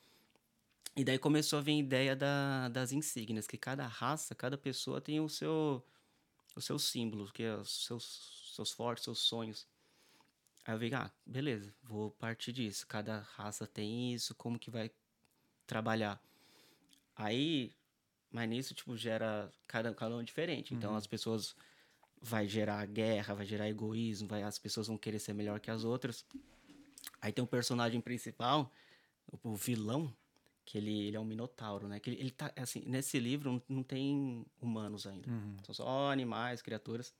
E 0.95 1.03
daí 1.03 1.19
começou 1.19 1.59
a 1.59 1.61
vir 1.61 1.73
a 1.73 1.79
ideia 1.79 2.15
da, 2.15 2.69
das 2.69 2.91
insígnias, 2.91 3.47
que 3.47 3.57
cada 3.57 3.85
raça, 3.85 4.33
cada 4.33 4.57
pessoa 4.57 5.01
tem 5.01 5.19
o 5.19 5.27
seu 5.27 5.85
os 6.55 6.63
seus 6.63 6.85
símbolos, 6.85 7.31
que 7.31 7.43
é 7.43 7.55
os 7.55 7.85
seus, 7.85 8.53
seus 8.55 8.71
fortes, 8.71 9.03
seus 9.03 9.19
sonhos. 9.19 9.67
Aí 10.63 10.73
eu 10.73 10.79
vi, 10.79 10.93
ah, 10.95 11.11
beleza, 11.25 11.75
vou 11.83 12.11
partir 12.11 12.53
disso. 12.53 12.87
Cada 12.87 13.19
raça 13.35 13.67
tem 13.67 14.13
isso, 14.13 14.33
como 14.35 14.57
que 14.57 14.71
vai 14.71 14.89
trabalhar? 15.67 16.21
Aí, 17.15 17.73
mas 18.31 18.49
nisso, 18.49 18.73
tipo, 18.73 18.95
gera 18.95 19.51
cada, 19.67 19.93
cada 19.93 20.15
um 20.15 20.23
diferente. 20.23 20.73
Então 20.73 20.95
as 20.95 21.05
pessoas 21.05 21.55
vai 22.21 22.47
gerar 22.47 22.85
guerra, 22.87 23.35
vai 23.35 23.45
gerar 23.45 23.69
egoísmo, 23.69 24.27
vai, 24.27 24.43
as 24.43 24.57
pessoas 24.57 24.87
vão 24.87 24.97
querer 24.97 25.19
ser 25.19 25.33
melhor 25.33 25.59
que 25.59 25.69
as 25.69 25.83
outras. 25.83 26.25
Aí 27.21 27.31
tem 27.31 27.43
um 27.43 27.47
personagem 27.47 28.01
principal, 28.01 28.71
o, 29.27 29.51
o 29.51 29.55
vilão, 29.55 30.11
que 30.65 30.77
ele, 30.77 31.07
ele 31.07 31.15
é 31.15 31.19
um 31.19 31.25
minotauro, 31.25 31.87
né? 31.87 31.99
Que 31.99 32.09
ele, 32.09 32.19
ele 32.19 32.31
tá, 32.31 32.51
assim, 32.55 32.83
nesse 32.87 33.19
livro 33.19 33.51
não, 33.51 33.61
não 33.69 33.83
tem 33.83 34.45
humanos 34.59 35.05
ainda. 35.05 35.29
São 35.63 35.75
só 35.75 36.11
animais, 36.11 36.61
criaturas. 36.61 37.13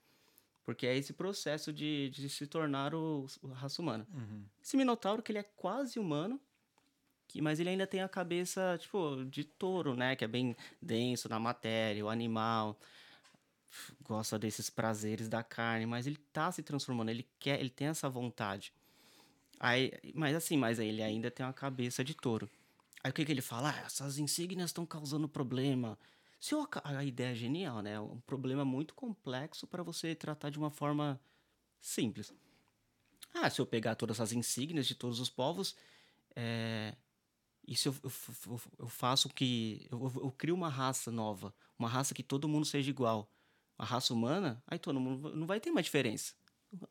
Porque 0.64 0.88
é 0.88 0.98
esse 0.98 1.14
processo 1.14 1.72
de, 1.72 2.10
de 2.10 2.28
se 2.28 2.48
tornar 2.48 2.96
o, 2.96 3.28
a 3.52 3.54
raça 3.54 3.82
humana. 3.82 4.08
Esse 4.64 4.76
minotauro 4.76 5.22
que 5.22 5.32
ele 5.32 5.40
é 5.40 5.44
quase 5.44 6.00
humano, 6.00 6.42
que, 7.28 7.40
mas 7.40 7.60
ele 7.60 7.70
ainda 7.70 7.86
tem 7.86 8.02
a 8.02 8.10
cabeça, 8.10 8.76
tipo, 8.80 9.24
de 9.26 9.44
touro, 9.44 9.96
né? 9.96 10.16
Que 10.16 10.26
é 10.26 10.28
bem 10.28 10.56
denso 10.82 11.30
na 11.30 11.40
matéria, 11.40 12.04
o 12.04 12.10
animal 12.10 12.78
gosta 14.02 14.40
desses 14.40 14.70
prazeres 14.70 15.28
da 15.28 15.44
carne, 15.44 15.86
mas 15.86 16.08
ele 16.08 16.18
tá 16.32 16.52
se 16.52 16.64
transformando, 16.64 17.10
ele 17.10 17.28
quer, 17.38 17.60
ele 17.60 17.70
tem 17.70 17.88
essa 17.88 18.10
vontade. 18.10 18.74
Aí, 19.60 19.92
mas 20.14 20.36
assim, 20.36 20.58
mas 20.58 20.80
ele 20.80 21.02
ainda 21.02 21.30
tem 21.30 21.46
uma 21.46 21.54
cabeça 21.54 22.04
de 22.04 22.14
touro. 22.14 22.50
Aí 23.06 23.12
o 23.12 23.14
que, 23.14 23.24
que 23.24 23.32
ele 23.32 23.42
fala? 23.42 23.70
Ah, 23.70 23.82
essas 23.86 24.18
insígnias 24.18 24.72
estão 24.72 24.84
causando 24.84 25.30
problema. 25.30 25.96
Se 26.40 26.56
eu, 26.56 26.68
a 26.84 27.04
ideia 27.06 27.34
é 27.34 27.36
genial, 27.36 27.84
né? 27.84 27.92
É 27.92 28.00
um 28.00 28.20
problema 28.22 28.66
muito 28.66 28.96
complexo 28.96 29.68
para 29.68 29.84
você 29.84 30.16
tratar 30.16 30.50
de 30.50 30.58
uma 30.58 30.72
forma 30.72 31.22
simples. 31.80 32.34
Ah, 33.32 33.48
se 33.48 33.62
eu 33.62 33.66
pegar 33.68 33.94
todas 33.94 34.20
as 34.20 34.32
insígnias 34.32 34.88
de 34.88 34.96
todos 34.96 35.20
os 35.20 35.30
povos, 35.30 35.76
é, 36.36 36.96
e 37.68 37.76
se 37.76 37.90
eu, 37.90 37.96
eu, 38.04 38.12
eu- 38.80 38.88
faço 38.88 39.30
que. 39.30 39.88
Eu, 39.92 40.12
eu- 40.16 40.32
crio 40.32 40.56
uma 40.56 40.68
raça 40.68 41.12
nova, 41.12 41.54
uma 41.78 41.88
raça 41.88 42.12
que 42.16 42.24
todo 42.24 42.48
mundo 42.50 42.66
seja 42.66 42.90
igual. 42.90 43.32
A 43.78 43.86
raça 43.86 44.16
humana, 44.16 44.64
aí 44.66 44.80
todo 44.80 45.00
mundo 45.00 45.36
não 45.36 45.46
vai 45.46 45.60
ter 45.60 45.70
mais 45.70 45.86
diferença. 45.86 46.34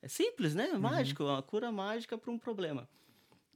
É 0.00 0.06
simples, 0.06 0.54
né? 0.54 0.68
Mágico, 0.78 1.24
uma 1.24 1.42
cura 1.42 1.72
mágica 1.72 2.16
para 2.16 2.30
um 2.30 2.38
problema. 2.38 2.88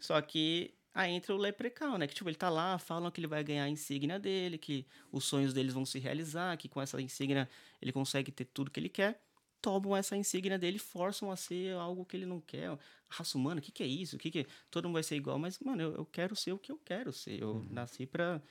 Só 0.01 0.21
que 0.21 0.75
aí 0.95 1.13
entra 1.13 1.35
o 1.35 1.39
leprechaun, 1.39 1.99
né? 1.99 2.07
Que 2.07 2.15
tipo, 2.15 2.29
ele 2.29 2.37
tá 2.37 2.49
lá, 2.51 2.79
falam 2.79 3.11
que 3.11 3.21
ele 3.21 3.27
vai 3.27 3.43
ganhar 3.43 3.65
a 3.65 3.69
insígnia 3.69 4.19
dele, 4.19 4.59
que 4.59 4.87
os 5.11 5.25
sonhos 5.25 5.53
deles 5.53 5.73
vão 5.73 5.85
se 5.87 5.99
realizar, 5.99 6.57
que 6.57 6.69
com 6.69 6.81
essa 6.81 7.01
insígnia 7.01 7.49
ele 7.81 7.93
consegue 7.93 8.31
ter 8.31 8.45
tudo 8.47 8.71
que 8.71 8.79
ele 8.79 8.89
quer. 8.89 9.23
Tomam 9.61 9.97
essa 9.97 10.17
insígnia 10.17 10.59
dele 10.59 10.79
forçam 10.79 11.31
a 11.31 11.37
ser 11.37 11.75
algo 11.77 12.05
que 12.05 12.17
ele 12.17 12.27
não 12.27 12.41
quer. 12.41 12.69
A 12.69 12.79
raça 13.09 13.39
humana, 13.39 13.61
o 13.61 13.63
que, 13.63 13.71
que 13.71 13.83
é 13.83 13.87
isso? 13.87 14.17
O 14.17 14.19
que, 14.19 14.31
que 14.31 14.41
é? 14.41 14.47
Todo 14.71 14.87
mundo 14.87 14.95
vai 14.95 15.03
ser 15.05 15.17
igual, 15.17 15.39
mas, 15.39 15.59
mano, 15.61 15.83
eu, 15.83 15.95
eu 15.95 16.05
quero 16.05 16.35
ser 16.35 16.53
o 16.53 16.59
que 16.59 16.73
eu 16.73 16.79
quero 16.85 17.13
ser. 17.13 17.41
Eu 17.41 17.65
nasci 17.71 18.05
pra, 18.05 18.43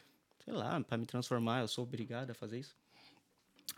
sei 0.44 0.54
lá, 0.54 0.80
pra 0.82 0.98
me 0.98 1.06
transformar, 1.06 1.62
eu 1.62 1.68
sou 1.68 1.84
obrigado 1.84 2.32
a 2.32 2.34
fazer 2.34 2.60
isso. 2.60 2.76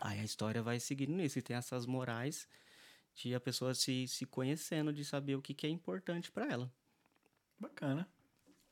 Aí 0.00 0.20
a 0.20 0.24
história 0.24 0.62
vai 0.62 0.78
seguindo 0.78 1.12
nisso, 1.12 1.38
e 1.38 1.42
tem 1.42 1.56
essas 1.56 1.86
morais 1.86 2.48
de 3.14 3.34
a 3.34 3.40
pessoa 3.40 3.74
se, 3.74 4.06
se 4.08 4.26
conhecendo, 4.26 4.92
de 4.92 5.04
saber 5.04 5.36
o 5.36 5.42
que, 5.42 5.54
que 5.54 5.66
é 5.66 5.70
importante 5.70 6.30
pra 6.30 6.46
ela. 6.46 6.70
Bacana. 7.58 8.08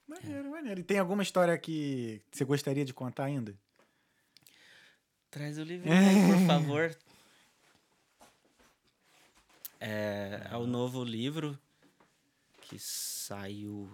Maneiro, 0.07 0.51
maneiro. 0.51 0.81
E 0.81 0.85
tem 0.85 0.99
alguma 0.99 1.23
história 1.23 1.57
que 1.57 2.21
você 2.31 2.45
gostaria 2.45 2.85
de 2.85 2.93
contar 2.93 3.25
ainda? 3.25 3.55
Traz 5.31 5.59
o 5.59 5.63
livrinho 5.63 5.97
aí, 5.97 6.27
por 6.27 6.45
favor. 6.47 6.97
É, 9.81 10.49
é 10.51 10.57
o 10.57 10.67
novo 10.67 11.03
livro 11.03 11.59
que 12.61 12.79
saiu. 12.79 13.91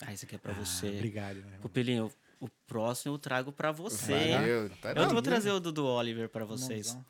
Ah, 0.00 0.12
esse 0.12 0.24
aqui 0.24 0.34
é 0.34 0.38
pra 0.38 0.52
você. 0.52 0.88
Obrigado, 0.88 1.36
né? 1.36 1.58
Pupilinho, 1.60 2.12
o 2.40 2.48
próximo 2.66 3.14
eu 3.14 3.18
trago 3.18 3.52
pra 3.52 3.72
você. 3.72 4.32
Valeu. 4.32 4.70
Tá 4.80 4.90
Eu 4.90 5.02
não, 5.02 5.10
vou 5.10 5.22
trazer 5.22 5.50
o 5.50 5.60
do, 5.60 5.70
do 5.70 5.86
Oliver 5.86 6.28
pra 6.28 6.44
vocês. 6.44 6.88
Mãozão. 6.88 7.06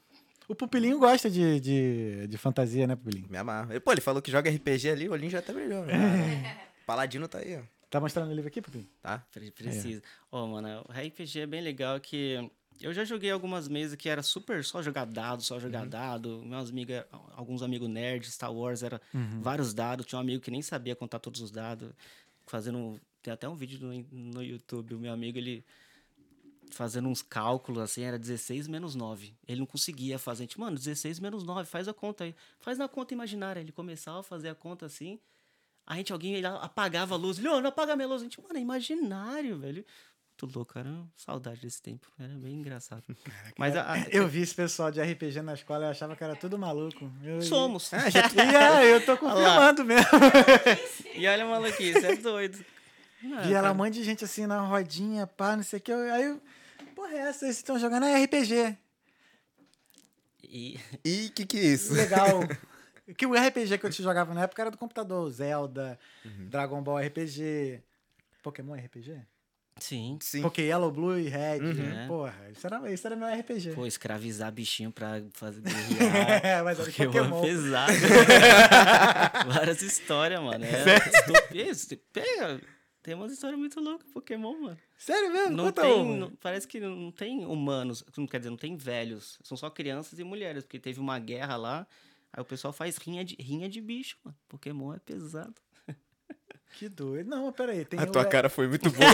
O 0.48 0.54
Pupilinho 0.54 0.98
gosta 0.98 1.28
de, 1.28 1.58
de, 1.58 2.26
de 2.28 2.38
fantasia, 2.38 2.86
né, 2.86 2.94
Pupilinho? 2.94 3.28
Me 3.28 3.36
amarro. 3.38 3.72
E, 3.72 3.80
Pô, 3.80 3.92
ele 3.92 4.00
falou 4.00 4.22
que 4.22 4.30
joga 4.30 4.50
RPG 4.50 4.90
ali, 4.90 5.08
o 5.08 5.12
olhinho 5.12 5.30
já 5.30 5.42
tá 5.42 5.52
brilhou. 5.52 5.84
Paladino 6.86 7.26
tá 7.26 7.38
aí, 7.38 7.56
ó. 7.56 7.75
Tá 7.90 8.00
mostrando 8.00 8.30
o 8.30 8.34
livro 8.34 8.48
aqui, 8.48 8.60
Pupilinho? 8.60 8.90
Tá? 9.00 9.18
Pre- 9.32 9.50
Precisa. 9.52 10.02
Ó, 10.30 10.46
mano, 10.46 10.84
o 10.88 10.92
RPG 10.92 11.40
é 11.40 11.46
bem 11.46 11.60
legal 11.62 11.98
que 12.00 12.50
eu 12.80 12.92
já 12.92 13.04
joguei 13.04 13.30
algumas 13.30 13.68
mesas 13.68 13.96
que 13.96 14.08
era 14.08 14.22
super 14.22 14.62
só 14.64 14.82
jogar 14.82 15.06
dado, 15.06 15.42
só 15.42 15.58
jogar 15.58 15.86
dado. 15.86 16.42
Meus 16.44 16.70
amigos, 16.70 16.96
alguns 17.34 17.62
amigos 17.62 17.88
nerds, 17.88 18.32
Star 18.34 18.52
Wars, 18.52 18.82
era 18.82 19.00
vários 19.40 19.72
dados. 19.72 20.04
Tinha 20.04 20.18
um 20.18 20.22
amigo 20.22 20.42
que 20.42 20.50
nem 20.50 20.60
sabia 20.62 20.94
contar 20.96 21.18
todos 21.20 21.40
os 21.40 21.50
dados, 21.50 21.90
fazendo. 22.46 23.00
Tem 23.22 23.32
até 23.32 23.48
um 23.48 23.54
vídeo 23.56 23.78
no, 23.80 24.32
no 24.34 24.42
YouTube. 24.42 24.94
O 24.94 24.98
meu 24.98 25.12
amigo, 25.12 25.38
ele 25.38 25.64
fazendo 26.70 27.08
uns 27.08 27.22
cálculos 27.22 27.80
assim, 27.80 28.02
era 28.02 28.18
16 28.18 28.66
menos 28.68 28.94
9. 28.94 29.34
Ele 29.46 29.60
não 29.60 29.66
conseguia 29.66 30.18
fazer. 30.18 30.42
A 30.42 30.46
gente, 30.46 30.58
mano, 30.60 30.76
16 30.76 31.20
menos 31.20 31.44
9, 31.44 31.68
faz 31.68 31.86
a 31.88 31.94
conta 31.94 32.24
aí. 32.24 32.34
Faz 32.58 32.76
na 32.76 32.88
conta 32.88 33.14
imaginária. 33.14 33.60
Ele 33.60 33.72
começava 33.72 34.20
a 34.20 34.22
fazer 34.22 34.48
a 34.48 34.54
conta 34.54 34.84
assim. 34.86 35.18
A 35.86 35.94
gente, 35.96 36.12
alguém 36.12 36.34
ele 36.34 36.46
apagava 36.46 37.14
a 37.14 37.18
luz. 37.18 37.38
Leon, 37.38 37.60
não 37.60 37.68
apaga 37.68 37.92
a 37.92 37.96
minha 37.96 38.08
luz. 38.08 38.20
A 38.20 38.24
gente, 38.24 38.40
mano, 38.42 38.56
é 38.58 38.60
imaginário, 38.60 39.58
velho. 39.58 39.84
Muito 40.42 40.54
louco, 40.56 40.74
cara. 40.74 40.90
Saudade 41.16 41.60
desse 41.62 41.80
tempo. 41.80 42.08
Era 42.18 42.34
bem 42.34 42.56
engraçado. 42.56 43.04
Mas 43.56 43.74
a, 43.76 43.92
a- 43.94 43.98
Eu 44.10 44.26
vi 44.28 44.40
esse 44.42 44.54
pessoal 44.54 44.90
de 44.90 45.00
RPG 45.00 45.40
na 45.42 45.54
escola 45.54 45.86
e 45.86 45.88
achava 45.88 46.14
que 46.16 46.22
era 46.24 46.34
tudo 46.36 46.58
maluco. 46.58 47.10
Eu, 47.22 47.40
somos. 47.40 47.90
E 47.92 47.96
é, 48.40 48.94
eu 48.94 49.04
tô 49.06 49.16
confirmando 49.18 49.84
mesmo. 49.84 50.10
e 51.14 51.26
olha 51.26 51.46
maluquice, 51.46 52.04
é 52.04 52.16
doido. 52.16 52.62
Ah, 53.32 53.40
Vi 53.42 53.52
ela 53.54 53.62
cara, 53.62 53.72
um 53.72 53.76
monte 53.76 53.94
de 53.94 54.04
gente 54.04 54.24
assim 54.24 54.46
na 54.46 54.60
rodinha, 54.60 55.26
pá, 55.26 55.56
não 55.56 55.62
sei 55.62 55.78
o 55.78 55.82
que. 55.82 55.90
eu- 55.92 56.12
Aí, 56.14 56.24
eu, 56.24 56.40
porra, 56.94 57.12
é 57.14 57.18
essa? 57.20 57.38
Vocês 57.40 57.56
estão 57.56 57.78
jogando 57.78 58.04
é 58.04 58.22
RPG. 58.24 58.76
E, 60.42 60.78
E 61.04 61.28
que 61.30 61.46
que 61.46 61.56
é 61.58 61.64
isso? 61.64 61.94
Legal. 61.94 62.40
Que 63.14 63.26
o 63.26 63.34
RPG 63.34 63.78
que 63.78 63.86
eu 63.86 63.90
te 63.90 64.02
jogava 64.02 64.32
na 64.34 64.42
época 64.42 64.62
era 64.62 64.70
do 64.70 64.78
computador. 64.78 65.30
Zelda, 65.30 65.98
Dragon 66.48 66.82
Ball 66.82 66.98
RPG, 66.98 67.82
Pokémon 68.42 68.74
RPG? 68.74 69.20
sim. 69.78 70.16
Sim. 70.22 70.40
Poké 70.40 70.62
Yellow, 70.62 70.90
Blue 70.90 71.18
e 71.18 71.28
Red. 71.28 71.60
Uhum. 71.60 72.08
Porra, 72.08 72.48
isso 72.50 72.66
era, 72.66 72.90
isso 72.92 73.06
era 73.06 73.14
meu 73.14 73.28
RPG. 73.28 73.72
Pô, 73.74 73.84
escravizar 73.86 74.50
bichinho 74.50 74.90
pra 74.90 75.22
fazer 75.34 75.60
guerrear. 75.60 76.64
Mas 76.64 76.80
era 76.80 76.90
Pokémon 76.90 77.12
Pokémon. 77.12 77.38
é 77.38 77.46
pesado. 77.46 77.92
Várias 79.52 79.82
histórias, 79.82 80.40
mano. 80.40 80.64
É, 80.64 80.98
pega. 82.12 82.60
Tem 83.02 83.14
umas 83.14 83.30
histórias 83.32 83.58
muito 83.58 83.78
loucas, 83.80 84.10
Pokémon, 84.10 84.58
mano. 84.62 84.78
Sério 84.98 85.32
mesmo? 85.32 85.56
Não 85.56 85.64
Conta 85.66 85.82
tem, 85.82 86.16
não- 86.18 86.30
parece 86.40 86.66
que 86.66 86.80
não 86.80 87.12
tem 87.12 87.44
humanos, 87.46 88.02
não 88.16 88.26
quer 88.26 88.38
dizer, 88.38 88.50
não 88.50 88.56
tem 88.56 88.76
velhos, 88.76 89.38
são 89.44 89.56
só 89.56 89.70
crianças 89.70 90.18
e 90.18 90.24
mulheres, 90.24 90.64
porque 90.64 90.80
teve 90.80 90.98
uma 90.98 91.16
guerra 91.20 91.54
lá, 91.56 91.86
aí 92.36 92.42
o 92.42 92.44
pessoal 92.44 92.72
faz 92.72 92.96
rinha 92.98 93.24
de, 93.24 93.34
rinha 93.40 93.68
de 93.68 93.80
bicho, 93.80 94.16
mano. 94.22 94.36
Pokémon 94.48 94.94
é 94.94 94.98
pesado. 95.00 95.54
Que 96.78 96.88
doido. 96.90 97.30
Não, 97.30 97.50
peraí. 97.52 97.86
Tem 97.86 97.98
A 97.98 98.06
tua 98.06 98.24
cara 98.26 98.50
foi 98.50 98.68
muito 98.68 98.90
boa. 98.92 99.08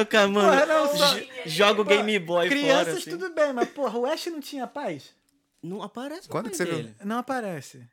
O 0.00 0.06
cara, 0.06 0.28
mano, 0.28 0.48
Porra, 0.50 0.66
não, 0.66 0.96
só- 0.96 1.18
jo- 1.18 1.26
joga 1.44 1.82
o 1.82 1.84
Game 1.84 2.18
Boy 2.18 2.48
Crianças, 2.48 2.84
fora. 2.86 2.98
assim. 2.98 3.10
tudo 3.10 3.34
bem, 3.34 3.52
mas 3.52 3.68
porra, 3.68 3.98
o 3.98 4.06
Ash 4.06 4.26
não 4.26 4.40
tinha 4.40 4.66
paz? 4.66 5.14
Não 5.62 5.82
aparece 5.82 6.26
Quando 6.28 6.48
que 6.48 6.56
você 6.56 6.64
viu? 6.64 6.76
dele. 6.76 6.96
Não 7.04 7.18
aparece. 7.18 7.86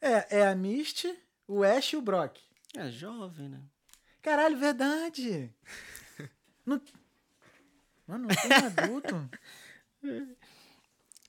É, 0.00 0.38
é 0.40 0.46
a 0.48 0.54
Misty, 0.56 1.16
o 1.46 1.62
Ash 1.62 1.92
e 1.92 1.96
o 1.96 2.00
Brock. 2.02 2.36
É 2.76 2.90
jovem, 2.90 3.48
né? 3.48 3.60
Caralho, 4.20 4.56
verdade. 4.58 5.52
Não... 6.66 6.80
Mano, 8.06 8.26
não 8.26 8.34
tem 8.36 8.52
adulto. 8.66 9.30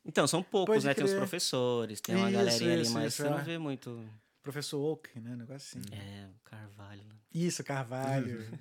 Então, 0.09 0.25
são 0.27 0.41
poucos, 0.41 0.73
Pode 0.73 0.87
né? 0.87 0.93
Tem 0.95 1.03
os 1.03 1.11
crer. 1.11 1.19
professores, 1.19 2.01
tem 2.01 2.15
uma 2.15 2.29
Isso, 2.29 2.37
galerinha 2.39 2.73
ali, 2.73 2.81
isso, 2.81 2.93
mas 2.93 3.13
isso, 3.13 3.21
você 3.21 3.27
é. 3.27 3.29
não 3.29 3.43
vê 3.43 3.57
muito. 3.59 4.09
Professor 4.41 4.79
Oak, 4.79 5.19
né? 5.19 5.35
Negócio 5.35 5.79
assim. 5.79 5.95
É, 5.95 6.27
o 6.27 6.39
Carvalho. 6.43 7.03
Né? 7.03 7.15
Isso, 7.31 7.63
Carvalho. 7.63 8.59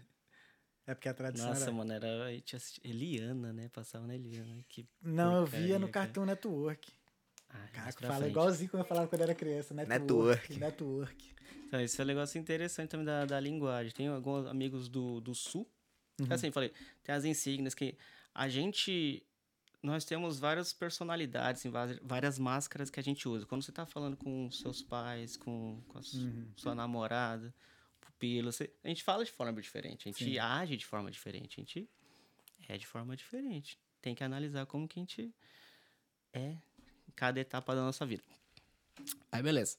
é 0.86 0.94
porque 0.94 1.08
a 1.08 1.14
tradição 1.14 1.48
Nossa, 1.48 1.62
era... 1.62 1.72
mano, 1.72 1.90
era. 1.90 2.24
A 2.26 2.32
gente 2.32 2.54
assistia... 2.54 2.90
Eliana, 2.90 3.50
né? 3.54 3.70
Passava 3.70 4.06
na 4.06 4.14
Eliana. 4.14 4.62
Que 4.68 4.86
Não, 5.00 5.36
eu 5.36 5.46
via 5.46 5.78
no 5.78 5.88
cara. 5.88 6.04
Cartoon 6.06 6.26
Network. 6.26 6.92
Ai, 7.48 7.60
mais 7.60 7.72
Caraca, 7.72 8.00
fala 8.06 8.18
frente. 8.18 8.30
igualzinho 8.30 8.70
como 8.70 8.82
eu 8.82 8.86
falava 8.86 9.08
quando 9.08 9.22
era 9.22 9.34
criança. 9.34 9.72
Network. 9.72 9.98
Network. 9.98 10.58
Network. 10.58 11.34
Então, 11.66 11.80
esse 11.80 11.98
é 11.98 12.04
um 12.04 12.06
negócio 12.06 12.38
interessante 12.38 12.90
também 12.90 13.06
da, 13.06 13.24
da 13.24 13.40
linguagem. 13.40 13.90
Tem 13.92 14.08
alguns 14.08 14.46
amigos 14.46 14.86
do, 14.86 15.18
do 15.20 15.34
Sul. 15.34 15.66
Uhum. 16.20 16.26
Assim, 16.28 16.50
falei, 16.50 16.72
tem 17.02 17.14
as 17.14 17.24
insígnias 17.24 17.74
que 17.74 17.96
a 18.34 18.48
gente. 18.50 19.22
Nós 19.82 20.04
temos 20.04 20.40
várias 20.40 20.72
personalidades, 20.72 21.62
várias, 22.02 22.38
máscaras 22.38 22.90
que 22.90 22.98
a 22.98 23.02
gente 23.02 23.28
usa. 23.28 23.46
Quando 23.46 23.62
você 23.62 23.70
tá 23.70 23.86
falando 23.86 24.16
com 24.16 24.50
seus 24.50 24.82
pais, 24.82 25.36
com, 25.36 25.80
com 25.86 25.98
a 25.98 26.02
Uhum. 26.14 26.52
sua 26.56 26.74
namorada, 26.74 27.54
pupila, 28.00 28.50
você, 28.50 28.72
a 28.82 28.88
gente 28.88 29.04
fala 29.04 29.24
de 29.24 29.30
forma 29.30 29.60
diferente, 29.62 30.08
a 30.08 30.12
gente 30.12 30.24
Sim. 30.24 30.38
age 30.38 30.76
de 30.76 30.84
forma 30.84 31.10
diferente, 31.10 31.60
a 31.60 31.62
gente 31.62 31.88
é 32.68 32.76
de 32.76 32.86
forma 32.86 33.16
diferente. 33.16 33.78
Tem 34.02 34.14
que 34.14 34.24
analisar 34.24 34.66
como 34.66 34.88
que 34.88 34.98
a 34.98 35.02
gente 35.02 35.32
é 36.32 36.50
em 37.06 37.12
cada 37.14 37.38
etapa 37.38 37.74
da 37.74 37.82
nossa 37.82 38.04
vida. 38.04 38.22
Aí, 39.30 39.42
beleza. 39.42 39.78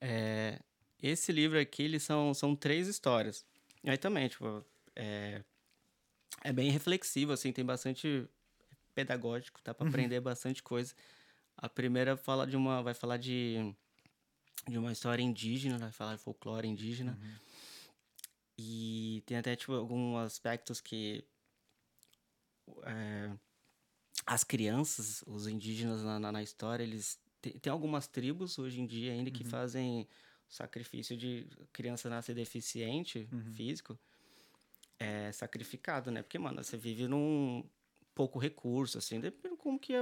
É, 0.00 0.58
esse 1.02 1.32
livro 1.32 1.58
aqui, 1.60 1.82
eles 1.82 2.02
são, 2.02 2.32
são 2.32 2.56
três 2.56 2.88
histórias. 2.88 3.44
Aí 3.84 3.98
também, 3.98 4.28
tipo, 4.28 4.64
é, 4.96 5.42
é 6.42 6.52
bem 6.52 6.70
reflexivo, 6.70 7.32
assim, 7.32 7.52
tem 7.52 7.64
bastante 7.64 8.26
pedagógico, 8.98 9.60
dá 9.62 9.72
pra 9.72 9.86
aprender 9.86 10.20
bastante 10.20 10.60
coisa. 10.60 10.92
A 11.56 11.68
primeira 11.68 12.16
fala 12.16 12.44
de 12.44 12.56
uma, 12.56 12.82
vai 12.82 12.94
falar 12.94 13.16
de, 13.16 13.72
de 14.66 14.76
uma 14.76 14.90
história 14.90 15.22
indígena, 15.22 15.78
vai 15.78 15.92
falar 15.92 16.16
de 16.16 16.22
folclore 16.22 16.66
indígena. 16.66 17.16
E 18.56 19.22
tem 19.24 19.36
até, 19.36 19.54
tipo, 19.54 19.72
alguns 19.72 20.16
aspectos 20.16 20.80
que 20.80 21.24
é, 22.82 23.30
as 24.26 24.42
crianças, 24.42 25.22
os 25.26 25.46
indígenas 25.46 26.02
na, 26.02 26.18
na, 26.18 26.32
na 26.32 26.42
história, 26.42 26.82
eles... 26.82 27.20
Tem, 27.40 27.52
tem 27.52 27.72
algumas 27.72 28.08
tribos 28.08 28.58
hoje 28.58 28.80
em 28.80 28.86
dia 28.86 29.12
ainda 29.12 29.30
que 29.30 29.44
fazem 29.44 30.08
sacrifício 30.48 31.16
de 31.16 31.46
criança 31.72 32.10
nascer 32.10 32.34
deficiente 32.34 33.28
físico 33.54 33.96
é 34.98 35.30
sacrificado, 35.30 36.10
né? 36.10 36.22
Porque, 36.22 36.38
mano, 36.38 36.62
você 36.62 36.76
vive 36.76 37.06
num 37.06 37.64
pouco 38.18 38.36
recurso, 38.40 38.98
assim, 38.98 39.20
depende 39.20 39.54
como 39.56 39.78
que 39.78 39.94
é. 39.94 40.00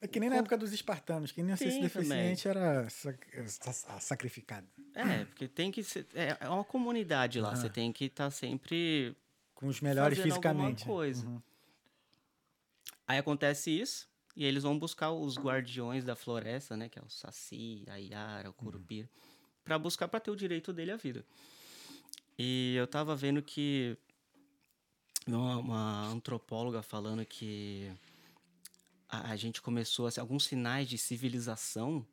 É 0.00 0.08
que 0.08 0.18
nem 0.18 0.28
na 0.28 0.34
época 0.36 0.58
dos 0.58 0.72
espartanos. 0.72 1.30
Quem 1.30 1.44
não 1.44 1.56
fosse 1.56 1.70
Tem 1.70 1.80
deficiente 1.80 2.48
era 2.48 2.90
sac- 2.90 3.24
sa- 3.46 4.00
sacrificado. 4.00 4.66
É, 4.96 5.24
porque 5.26 5.46
tem 5.46 5.70
que 5.70 5.84
ser. 5.84 6.04
É, 6.12 6.36
é 6.40 6.48
uma 6.48 6.64
comunidade 6.64 7.40
lá, 7.40 7.54
você 7.54 7.70
tem 7.70 7.92
que 7.92 8.06
estar 8.06 8.30
sempre. 8.32 9.16
Com 9.54 9.68
os 9.68 9.80
melhores 9.80 10.18
fisicamente. 10.18 10.84
coisa. 10.84 11.24
Uhum. 11.24 11.40
Aí 13.06 13.18
acontece 13.18 13.70
isso, 13.70 14.08
e 14.34 14.44
eles 14.44 14.64
vão 14.64 14.76
buscar 14.76 15.12
os 15.12 15.36
guardiões 15.38 16.04
da 16.04 16.16
floresta, 16.16 16.76
né? 16.76 16.88
Que 16.88 16.98
é 16.98 17.02
o 17.02 17.08
Saci, 17.08 17.84
a 17.88 17.96
Yara, 17.96 18.50
o 18.50 18.52
Curupira, 18.52 19.08
pra 19.62 19.78
buscar 19.78 20.08
pra 20.08 20.18
ter 20.18 20.32
o 20.32 20.36
direito 20.36 20.72
dele 20.72 20.90
à 20.90 20.96
vida. 20.96 21.24
E 22.36 22.74
eu 22.76 22.88
tava 22.88 23.14
vendo 23.14 23.40
que. 23.40 23.96
Uma, 25.26 25.56
uma 25.56 26.06
antropóloga 26.08 26.82
falando 26.82 27.24
que 27.24 27.90
a, 29.08 29.30
a 29.30 29.36
gente 29.36 29.62
começou, 29.62 30.06
assim, 30.06 30.20
alguns 30.20 30.44
sinais 30.44 30.88
de 30.88 30.98
civilização 30.98 32.04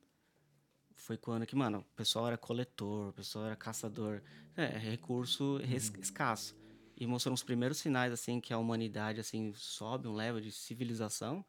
foi 0.95 1.17
quando 1.17 1.45
que, 1.45 1.55
mano, 1.55 1.79
o 1.79 1.95
pessoal 1.95 2.27
era 2.27 2.37
coletor, 2.37 3.09
o 3.09 3.13
pessoal 3.13 3.45
era 3.45 3.55
caçador, 3.55 4.21
é, 4.55 4.65
recurso 4.77 5.57
res- 5.57 5.91
escasso. 5.99 6.55
E 6.95 7.07
mostrando 7.07 7.33
os 7.33 7.41
primeiros 7.41 7.77
sinais, 7.77 8.11
assim, 8.13 8.39
que 8.39 8.53
a 8.53 8.57
humanidade, 8.57 9.19
assim, 9.19 9.53
sobe 9.55 10.07
um 10.07 10.13
level 10.13 10.41
de 10.41 10.51
civilização, 10.51 11.43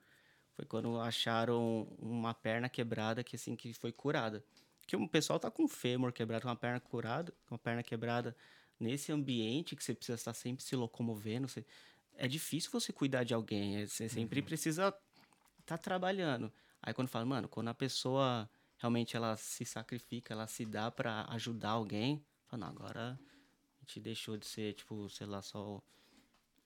foi 0.52 0.64
quando 0.64 0.98
acharam 1.00 1.88
uma 1.98 2.32
perna 2.32 2.68
quebrada 2.68 3.22
que, 3.24 3.36
assim, 3.36 3.56
que 3.56 3.74
foi 3.74 3.92
curada. 3.92 4.42
Que 4.86 4.96
o 4.96 5.08
pessoal 5.08 5.38
tá 5.38 5.50
com 5.50 5.64
o 5.64 5.68
fêmur 5.68 6.12
quebrado, 6.12 6.42
com 6.42 6.48
uma 6.48 6.56
perna 6.56 6.80
curada, 6.80 7.34
com 7.46 7.54
uma 7.54 7.58
perna 7.58 7.82
quebrada 7.82 8.34
nesse 8.80 9.12
ambiente 9.12 9.76
que 9.76 9.84
você 9.84 9.94
precisa 9.94 10.16
estar 10.16 10.34
sempre 10.34 10.64
se 10.64 10.74
locomovendo, 10.74 11.46
você- 11.46 11.64
é 12.16 12.26
difícil 12.26 12.70
você 12.70 12.92
cuidar 12.92 13.22
de 13.24 13.34
alguém, 13.34 13.76
é- 13.76 13.86
você 13.86 14.08
sempre 14.08 14.40
precisa 14.42 14.92
tá 15.66 15.78
trabalhando. 15.78 16.52
Aí 16.82 16.92
quando 16.94 17.08
fala, 17.08 17.24
mano, 17.24 17.48
quando 17.48 17.68
a 17.68 17.74
pessoa 17.74 18.50
realmente 18.78 19.14
ela 19.16 19.36
se 19.36 19.64
sacrifica, 19.64 20.32
ela 20.34 20.46
se 20.46 20.64
dá 20.64 20.90
pra 20.90 21.26
ajudar 21.30 21.70
alguém, 21.70 22.24
fala, 22.46 22.64
não, 22.66 22.68
agora 22.72 23.20
a 23.78 23.80
gente 23.84 24.00
deixou 24.00 24.36
de 24.36 24.46
ser, 24.46 24.72
tipo, 24.74 25.08
sei 25.10 25.26
lá, 25.26 25.42
só 25.42 25.80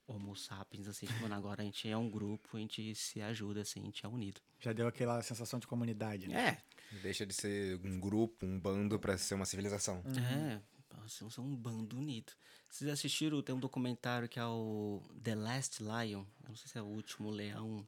homo 0.06 0.36
sapiens, 0.36 0.86
assim, 0.86 1.06
tipo, 1.06 1.24
agora 1.32 1.62
a 1.62 1.64
gente 1.64 1.88
é 1.88 1.96
um 1.96 2.10
grupo, 2.10 2.56
a 2.56 2.60
gente 2.60 2.94
se 2.94 3.20
ajuda, 3.22 3.62
assim, 3.62 3.80
a 3.80 3.84
gente 3.84 4.04
é 4.04 4.08
unido. 4.08 4.40
Já 4.60 4.72
deu 4.72 4.86
aquela 4.86 5.20
sensação 5.22 5.58
de 5.58 5.66
comunidade. 5.66 6.28
né? 6.28 6.48
É, 6.60 6.62
Deixa 7.02 7.26
de 7.26 7.34
ser 7.34 7.80
um 7.84 7.98
grupo, 7.98 8.44
um 8.46 8.60
bando 8.60 8.98
pra 9.00 9.16
ser 9.18 9.34
uma 9.34 9.44
civilização. 9.46 10.02
é, 10.06 10.60
nossa, 11.04 11.30
são 11.30 11.44
um 11.44 11.54
bando 11.54 11.98
unido. 11.98 12.32
Vocês 12.68 12.90
assistiram, 12.90 13.40
tem 13.42 13.54
um 13.54 13.60
documentário 13.60 14.28
que 14.28 14.38
é 14.38 14.44
o 14.46 15.02
The 15.22 15.34
Last 15.34 15.82
Lion, 15.82 16.24
eu 16.42 16.48
não 16.48 16.56
sei 16.56 16.68
se 16.68 16.78
é 16.78 16.82
o 16.82 16.86
último 16.86 17.30
leão, 17.30 17.86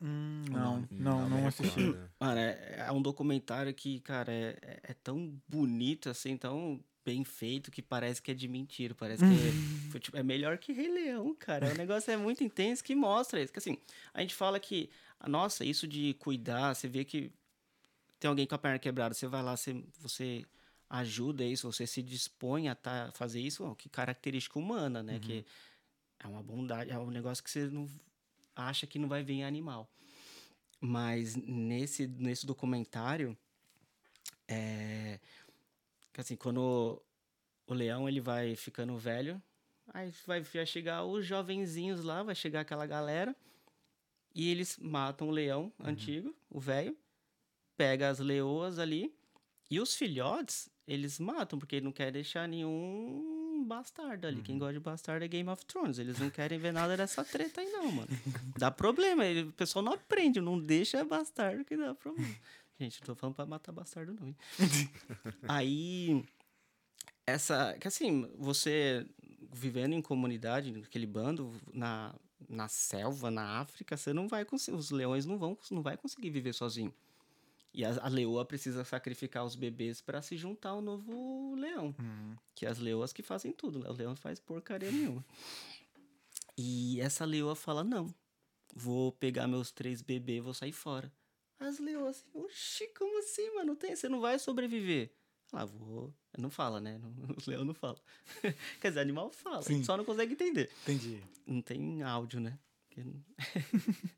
Hum, 0.00 0.44
não, 0.50 0.86
não, 0.90 1.24
me 1.28 1.40
não 1.40 1.46
assisti. 1.46 1.80
Mano, 2.20 2.38
é, 2.40 2.84
é 2.86 2.92
um 2.92 3.02
documentário 3.02 3.74
que, 3.74 4.00
cara, 4.00 4.32
é, 4.32 4.56
é- 4.62 4.80
é 4.84 4.94
tão 4.94 5.38
bonito, 5.48 6.08
assim, 6.08 6.36
tão 6.36 6.82
bem 7.04 7.24
feito 7.24 7.70
que 7.70 7.82
parece 7.82 8.22
que 8.22 8.30
é 8.30 8.34
de 8.34 8.46
mentira. 8.46 8.94
Parece 8.94 9.24
que 9.24 9.28
foi, 9.90 10.00
tipo, 10.00 10.16
é 10.16 10.22
melhor 10.22 10.56
que 10.58 10.72
Rei 10.72 10.88
Leão, 10.88 11.34
cara. 11.34 11.70
O 11.72 11.74
negócio 11.76 12.10
é 12.12 12.16
muito 12.16 12.44
intenso 12.44 12.84
que 12.84 12.94
mostra 12.94 13.42
isso. 13.42 13.52
Que 13.52 13.58
assim, 13.58 13.76
a 14.14 14.20
gente 14.20 14.34
fala 14.34 14.60
que, 14.60 14.88
nossa, 15.26 15.64
isso 15.64 15.86
de 15.88 16.14
cuidar, 16.14 16.74
você 16.74 16.86
vê 16.86 17.04
que 17.04 17.32
tem 18.20 18.28
alguém 18.28 18.46
com 18.46 18.54
a 18.54 18.58
perna 18.58 18.78
quebrada, 18.78 19.14
você 19.14 19.26
vai 19.26 19.42
lá, 19.42 19.56
você, 19.56 19.84
você 20.00 20.44
ajuda 20.88 21.44
isso, 21.44 21.70
você 21.70 21.86
se 21.86 22.02
dispõe 22.02 22.68
a 22.68 22.74
tá, 22.74 23.10
fazer 23.14 23.40
isso, 23.40 23.64
ó, 23.64 23.74
que 23.74 23.88
característica 23.88 24.58
humana, 24.58 25.02
né? 25.02 25.18
Que 25.20 25.44
é 26.18 26.26
uma 26.26 26.42
bondade, 26.42 26.90
é 26.90 26.98
um 26.98 27.10
negócio 27.10 27.44
que 27.44 27.50
você 27.50 27.66
não 27.66 27.88
acha 28.56 28.86
que 28.86 28.98
não 28.98 29.08
vai 29.08 29.22
em 29.22 29.44
animal. 29.44 29.88
Mas 30.80 31.36
nesse, 31.36 32.06
nesse 32.06 32.46
documentário, 32.46 33.36
é, 34.46 35.20
assim, 36.16 36.36
quando 36.36 37.00
o 37.66 37.74
leão 37.74 38.08
ele 38.08 38.20
vai 38.20 38.56
ficando 38.56 38.96
velho, 38.96 39.40
aí 39.88 40.12
vai, 40.26 40.40
vai 40.40 40.66
chegar 40.66 41.04
os 41.04 41.24
jovenzinhos 41.26 42.02
lá, 42.02 42.22
vai 42.22 42.34
chegar 42.34 42.60
aquela 42.60 42.86
galera, 42.86 43.36
e 44.34 44.50
eles 44.50 44.78
matam 44.78 45.28
o 45.28 45.32
leão 45.32 45.72
antigo, 45.78 46.34
o 46.50 46.60
velho, 46.60 46.96
pega 47.76 48.08
as 48.08 48.18
leoas 48.18 48.78
ali, 48.78 49.14
e 49.70 49.80
os 49.80 49.94
filhotes, 49.94 50.68
eles 50.86 51.18
matam, 51.18 51.58
porque 51.58 51.76
ele 51.76 51.84
não 51.84 51.92
quer 51.92 52.10
deixar 52.10 52.48
nenhum 52.48 53.64
bastardo 53.66 54.26
ali. 54.26 54.40
Quem 54.42 54.56
gosta 54.58 54.72
de 54.74 54.80
bastardo 54.80 55.24
é 55.24 55.28
Game 55.28 55.48
of 55.50 55.64
Thrones. 55.66 55.98
Eles 55.98 56.18
não 56.18 56.30
querem 56.30 56.58
ver 56.58 56.72
nada 56.72 56.96
dessa 56.96 57.24
treta 57.24 57.60
aí, 57.60 57.70
não, 57.70 57.90
mano. 57.92 58.08
Dá 58.56 58.70
problema. 58.70 59.24
ele- 59.26 59.48
o 59.48 59.52
pessoal 59.52 59.84
não 59.84 59.92
aprende, 59.92 60.40
não 60.40 60.58
deixa 60.58 61.04
bastardo 61.04 61.64
que 61.64 61.76
dá 61.76 61.94
problema. 61.94 62.34
Gente, 62.80 63.00
não 63.00 63.06
tô 63.06 63.14
falando 63.16 63.34
pra 63.34 63.44
matar 63.46 63.72
bastardo, 63.72 64.14
não. 64.18 64.28
hein? 64.28 64.36
aí, 65.48 66.24
essa. 67.26 67.76
Que 67.80 67.88
assim, 67.88 68.30
você 68.38 69.04
vivendo 69.52 69.92
em 69.94 70.00
comunidade, 70.02 70.70
naquele 70.72 71.06
bando, 71.06 71.52
na, 71.72 72.14
na 72.48 72.68
selva, 72.68 73.30
na 73.30 73.58
África, 73.60 73.96
você 73.96 74.12
não 74.12 74.28
vai 74.28 74.44
conseguir. 74.44 74.76
Os 74.76 74.90
leões 74.90 75.26
não 75.26 75.36
vão 75.38 75.58
não 75.70 75.82
vai 75.82 75.96
conseguir 75.96 76.30
viver 76.30 76.52
sozinho. 76.54 76.94
E 77.72 77.84
a, 77.84 77.90
a 78.02 78.08
leoa 78.08 78.44
precisa 78.44 78.84
sacrificar 78.84 79.44
os 79.44 79.54
bebês 79.54 80.00
para 80.00 80.22
se 80.22 80.36
juntar 80.36 80.70
ao 80.70 80.80
novo 80.80 81.54
leão. 81.54 81.94
Que 82.54 82.66
é 82.66 82.68
as 82.68 82.78
leoas 82.78 83.12
que 83.12 83.22
fazem 83.22 83.52
tudo, 83.52 83.78
né? 83.78 83.88
O 83.88 83.92
leão 83.92 84.10
não 84.10 84.16
faz 84.16 84.40
porcaria 84.40 84.90
nenhuma. 84.90 85.24
E 86.56 87.00
essa 87.00 87.24
leoa 87.24 87.54
fala: 87.54 87.84
não, 87.84 88.12
vou 88.74 89.12
pegar 89.12 89.46
meus 89.46 89.70
três 89.70 90.02
bebês 90.02 90.38
e 90.38 90.40
vou 90.40 90.54
sair 90.54 90.72
fora. 90.72 91.12
As 91.60 91.78
leoas 91.78 92.16
assim, 92.18 92.30
oxi, 92.34 92.86
como 92.96 93.18
assim, 93.18 93.54
mano? 93.54 93.74
Tem, 93.76 93.94
você 93.94 94.08
não 94.08 94.20
vai 94.20 94.38
sobreviver. 94.38 95.12
Ah, 95.52 95.64
vou. 95.64 96.12
Não 96.36 96.50
fala, 96.50 96.80
né? 96.80 96.98
Não- 96.98 97.10
O 97.46 97.50
leão 97.50 97.64
não 97.64 97.74
fala. 97.74 97.98
Quer 98.80 98.88
dizer, 98.88 99.00
animal 99.00 99.30
fala, 99.30 99.62
só 99.84 99.96
não 99.96 100.04
consegue 100.04 100.32
entender. 100.34 100.70
Entendi. 100.82 101.22
Não 101.46 101.60
tem 101.62 102.02
áudio, 102.02 102.38
né? 102.40 102.58
Porque 102.88 103.02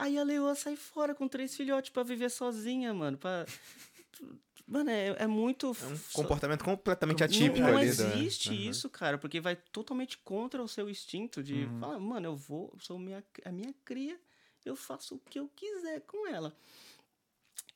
Aí 0.00 0.16
a 0.16 0.22
leoa 0.22 0.54
sai 0.54 0.76
fora 0.76 1.12
com 1.14 1.26
três 1.26 1.56
filhotes 1.56 1.90
pra 1.90 2.02
viver 2.04 2.30
sozinha, 2.30 2.94
mano. 2.94 3.18
Pra... 3.18 3.44
Mano, 4.66 4.90
é, 4.90 5.08
é 5.20 5.26
muito. 5.26 5.66
É 5.82 5.86
um 5.86 5.98
comportamento 6.12 6.62
completamente 6.62 7.20
não, 7.20 7.24
atípico 7.24 7.58
não 7.60 7.68
ali. 7.76 7.86
da- 7.86 8.04
existe 8.04 8.50
Aham. 8.50 8.58
isso, 8.70 8.90
cara, 8.90 9.16
porque 9.16 9.40
vai 9.40 9.56
totalmente 9.56 10.18
contra 10.18 10.62
o 10.62 10.68
seu 10.68 10.90
instinto 10.90 11.42
de 11.42 11.64
Uhum. 11.64 11.80
falar, 11.80 11.98
mano, 11.98 12.26
eu 12.26 12.36
vou, 12.36 12.76
sou 12.78 12.98
minha, 12.98 13.24
a 13.46 13.50
minha 13.50 13.74
cria, 13.84 14.20
eu 14.66 14.76
faço 14.76 15.14
o 15.14 15.18
que 15.20 15.38
eu 15.38 15.48
quiser 15.56 16.02
com 16.02 16.26
ela. 16.26 16.54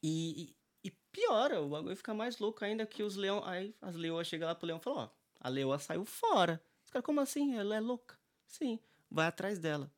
E, 0.02 0.42
e, 0.42 0.88
e 0.88 0.90
piora, 1.10 1.62
o 1.62 1.68
bagulho 1.70 1.96
fica 1.96 2.12
mais 2.12 2.38
louco 2.38 2.62
ainda 2.64 2.84
que 2.84 3.02
os 3.02 3.16
leão. 3.16 3.42
Aí 3.44 3.74
as 3.80 3.94
leoas 3.96 4.26
chegam 4.26 4.46
lá 4.48 4.54
pro 4.54 4.66
leão 4.66 4.78
e 4.78 4.82
falam, 4.82 5.04
ó, 5.04 5.08
a 5.40 5.48
leoa 5.48 5.78
saiu 5.78 6.04
fora. 6.04 6.62
Os 6.84 6.90
caras, 6.90 7.06
como 7.06 7.20
assim? 7.20 7.56
Ela 7.56 7.76
é 7.76 7.80
louca? 7.80 8.18
Sim, 8.46 8.78
vai 9.10 9.28
atrás 9.28 9.58
dela. 9.58 9.90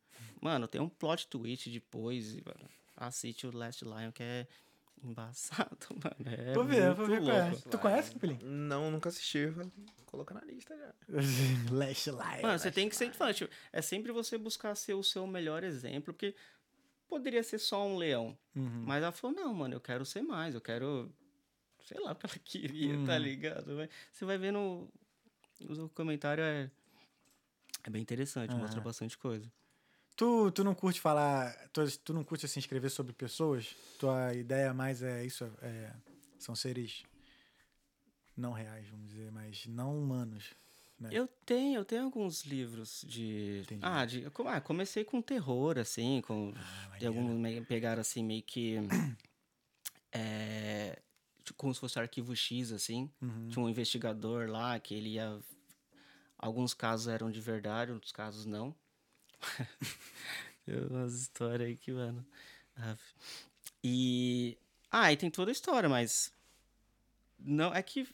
Mano, 0.45 0.69
tem 0.69 0.79
um 0.79 0.91
plot 0.91 1.27
twist 1.27 1.71
depois, 1.71 2.35
e, 2.35 2.43
mano, 2.45 2.69
assiste 2.95 3.47
o 3.47 3.57
Last 3.57 3.83
Lion 3.83 4.13
que 4.13 4.23
é 4.23 4.47
embaçado, 5.03 5.87
mano. 6.05 6.37
É 6.37 6.53
vou 6.53 6.65
ver, 6.65 6.83
muito 6.85 6.97
vou 6.99 7.07
ver 7.07 7.23
qual 7.25 7.37
é. 7.39 7.51
louco. 7.51 7.69
Tu 7.71 7.79
conhece, 7.79 8.13
Capelinho? 8.13 8.41
Não, 8.45 8.91
nunca 8.91 9.09
assisti. 9.09 9.47
Vou 9.47 9.65
colocar 10.05 10.35
na 10.35 10.43
lista 10.45 10.77
já. 10.77 10.95
Lash 11.75 12.09
Lion. 12.09 12.43
Mano, 12.43 12.59
você 12.59 12.71
tem 12.71 12.91
que 12.91 12.95
sempre 12.95 13.17
falar, 13.17 13.33
tipo, 13.33 13.51
é 13.73 13.81
sempre 13.81 14.13
você 14.13 14.37
buscar 14.37 14.75
ser 14.75 14.93
o 14.93 15.03
seu 15.03 15.27
melhor 15.27 15.65
exemplo, 15.65 16.13
porque 16.13 16.35
poderia 17.09 17.43
ser 17.43 17.59
só 17.59 17.83
um 17.87 17.97
leão. 17.97 18.37
Uhum. 18.55 18.85
Mas 18.87 19.03
ela 19.03 19.13
falou, 19.13 19.35
não, 19.35 19.55
mano, 19.55 19.75
eu 19.75 19.81
quero 19.81 20.05
ser 20.05 20.21
mais, 20.21 20.55
eu 20.55 20.61
quero. 20.61 21.11
Sei 21.87 21.99
lá 21.99 22.13
o 22.13 22.17
que 22.17 22.27
ela 22.27 22.35
queria, 22.45 23.03
tá 23.07 23.15
Uhum. 23.15 23.19
ligado? 23.19 23.77
Vai- 23.77 23.89
Você 24.13 24.27
vai 24.27 24.37
vendo. 24.37 24.91
O 25.63 25.89
comentário 25.89 26.45
é. 26.45 26.71
É 27.83 27.89
bem 27.89 28.03
interessante, 28.03 28.55
mostra 28.55 28.77
Aham. 28.81 28.85
bastante 28.85 29.17
coisa. 29.17 29.51
Tu, 30.17 30.51
tu 30.53 30.63
não 30.63 30.75
curte 30.75 31.01
falar. 31.01 31.53
Tu, 31.73 31.99
tu 31.99 32.13
não 32.15 32.23
curte 32.23 32.47
assim, 32.47 32.61
escrever 32.61 32.91
sobre 32.91 33.13
pessoas? 33.13 33.75
Tua 33.99 34.33
ideia 34.35 34.73
mais 34.73 35.03
é 35.03 35.25
isso? 35.25 35.45
É, 35.61 35.93
são 36.39 36.55
seres 36.55 37.05
não 38.37 38.53
reais, 38.53 38.89
vamos 38.89 39.09
dizer, 39.09 39.31
mas 39.31 39.67
não 39.67 39.99
humanos. 39.99 40.55
né? 40.99 41.09
Eu 41.13 41.29
tenho, 41.47 41.79
eu 41.79 41.85
tenho 41.85 42.05
alguns 42.05 42.43
livros 42.43 43.05
de. 43.07 43.61
Entendi. 43.63 43.81
Ah, 43.85 44.05
de. 44.05 44.27
Ah, 44.47 44.61
comecei 44.61 45.05
com 45.05 45.23
terror, 45.23 45.79
assim, 45.79 46.21
com. 46.21 46.53
Ah, 46.57 47.07
alguns 47.07 47.67
pegaram 47.67 48.01
assim, 48.01 48.23
meio 48.23 48.43
que. 48.43 48.77
É, 50.17 51.03
como 51.57 51.75
se 51.75 51.81
fosse 51.81 51.99
arquivo 51.99 52.37
X, 52.37 52.71
assim. 52.71 53.11
Uhum. 53.21 53.49
Tinha 53.49 53.65
um 53.65 53.69
investigador 53.69 54.49
lá 54.49 54.79
que 54.79 54.95
ele 54.95 55.15
ia. 55.15 55.41
Alguns 56.39 56.73
casos 56.73 57.09
eram 57.09 57.33
de 57.33 57.41
verdade, 57.41 57.91
outros 57.91 58.13
casos 58.13 58.47
não. 58.47 58.73
Tem 60.65 60.77
umas 60.91 61.15
histórias 61.21 61.69
aí 61.69 61.77
que, 61.77 61.93
mano. 61.93 62.25
E. 63.83 64.57
Ah, 64.91 65.13
e 65.13 65.17
tem 65.17 65.31
toda 65.31 65.51
a 65.51 65.53
história, 65.53 65.89
mas. 65.89 66.33
Não, 67.39 67.75
é 67.75 67.83
que. 67.83 68.09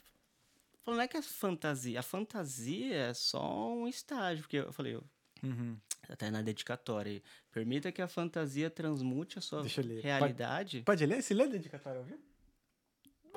Não 0.85 0.99
é 0.99 1.07
que 1.07 1.15
é 1.17 1.21
fantasia. 1.21 1.99
A 1.99 2.03
fantasia 2.03 2.95
é 2.95 3.13
só 3.13 3.73
um 3.73 3.87
estágio. 3.87 4.43
Porque 4.43 4.57
eu 4.57 4.73
falei, 4.73 4.95
eu- 4.95 5.03
Uhum. 5.43 5.77
até 6.09 6.29
na 6.29 6.41
dedicatória. 6.41 7.21
Permita 7.51 7.91
que 7.91 8.01
a 8.01 8.07
fantasia 8.07 8.69
transmute 8.69 9.39
a 9.39 9.41
sua 9.41 9.59
eu 9.59 9.63
ler. 9.63 9.73
Pode- 9.95 10.01
realidade. 10.01 10.81
Pode 10.81 11.05
ler? 11.05 11.21
Se 11.23 11.33
lê 11.33 11.43
a 11.43 11.47
dedicatória, 11.47 11.99
ouviu? 11.99 12.19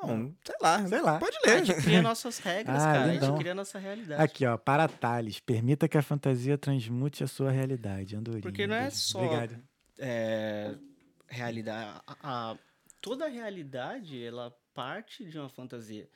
Bom, 0.06 0.32
sei 0.44 0.54
lá. 0.60 0.86
Sei 0.88 1.00
lá. 1.00 1.18
Pode 1.18 1.36
A 1.36 1.40
ler. 1.50 1.64
gente 1.64 1.82
cria 1.82 2.02
nossas 2.02 2.38
regras, 2.38 2.82
Ah, 2.82 2.92
cara. 2.92 3.02
A 3.04 3.06
lindão. 3.06 3.28
gente 3.30 3.38
cria 3.38 3.52
a 3.52 3.54
nossa 3.54 3.78
realidade. 3.78 4.22
Aqui, 4.22 4.46
ó. 4.46 4.56
Para 4.56 4.88
Thales. 4.88 5.40
Permita 5.40 5.88
que 5.88 5.98
a 5.98 6.02
fantasia 6.02 6.56
transmute 6.58 7.22
a 7.24 7.26
sua 7.26 7.50
realidade. 7.50 8.16
Andorinha. 8.16 8.42
Porque 8.42 8.66
não 8.66 8.74
é 8.76 8.90
só- 8.90 9.18
Obrigado. 9.22 9.62
é, 9.98 10.74
realidade. 11.28 12.00
a- 12.06 12.16
a- 12.52 12.58
toda 13.00 13.26
a 13.26 13.28
realidade, 13.28 14.22
ela 14.22 14.54
parte 14.72 15.24
de 15.24 15.38
uma 15.38 15.48
fantasia. 15.48 16.08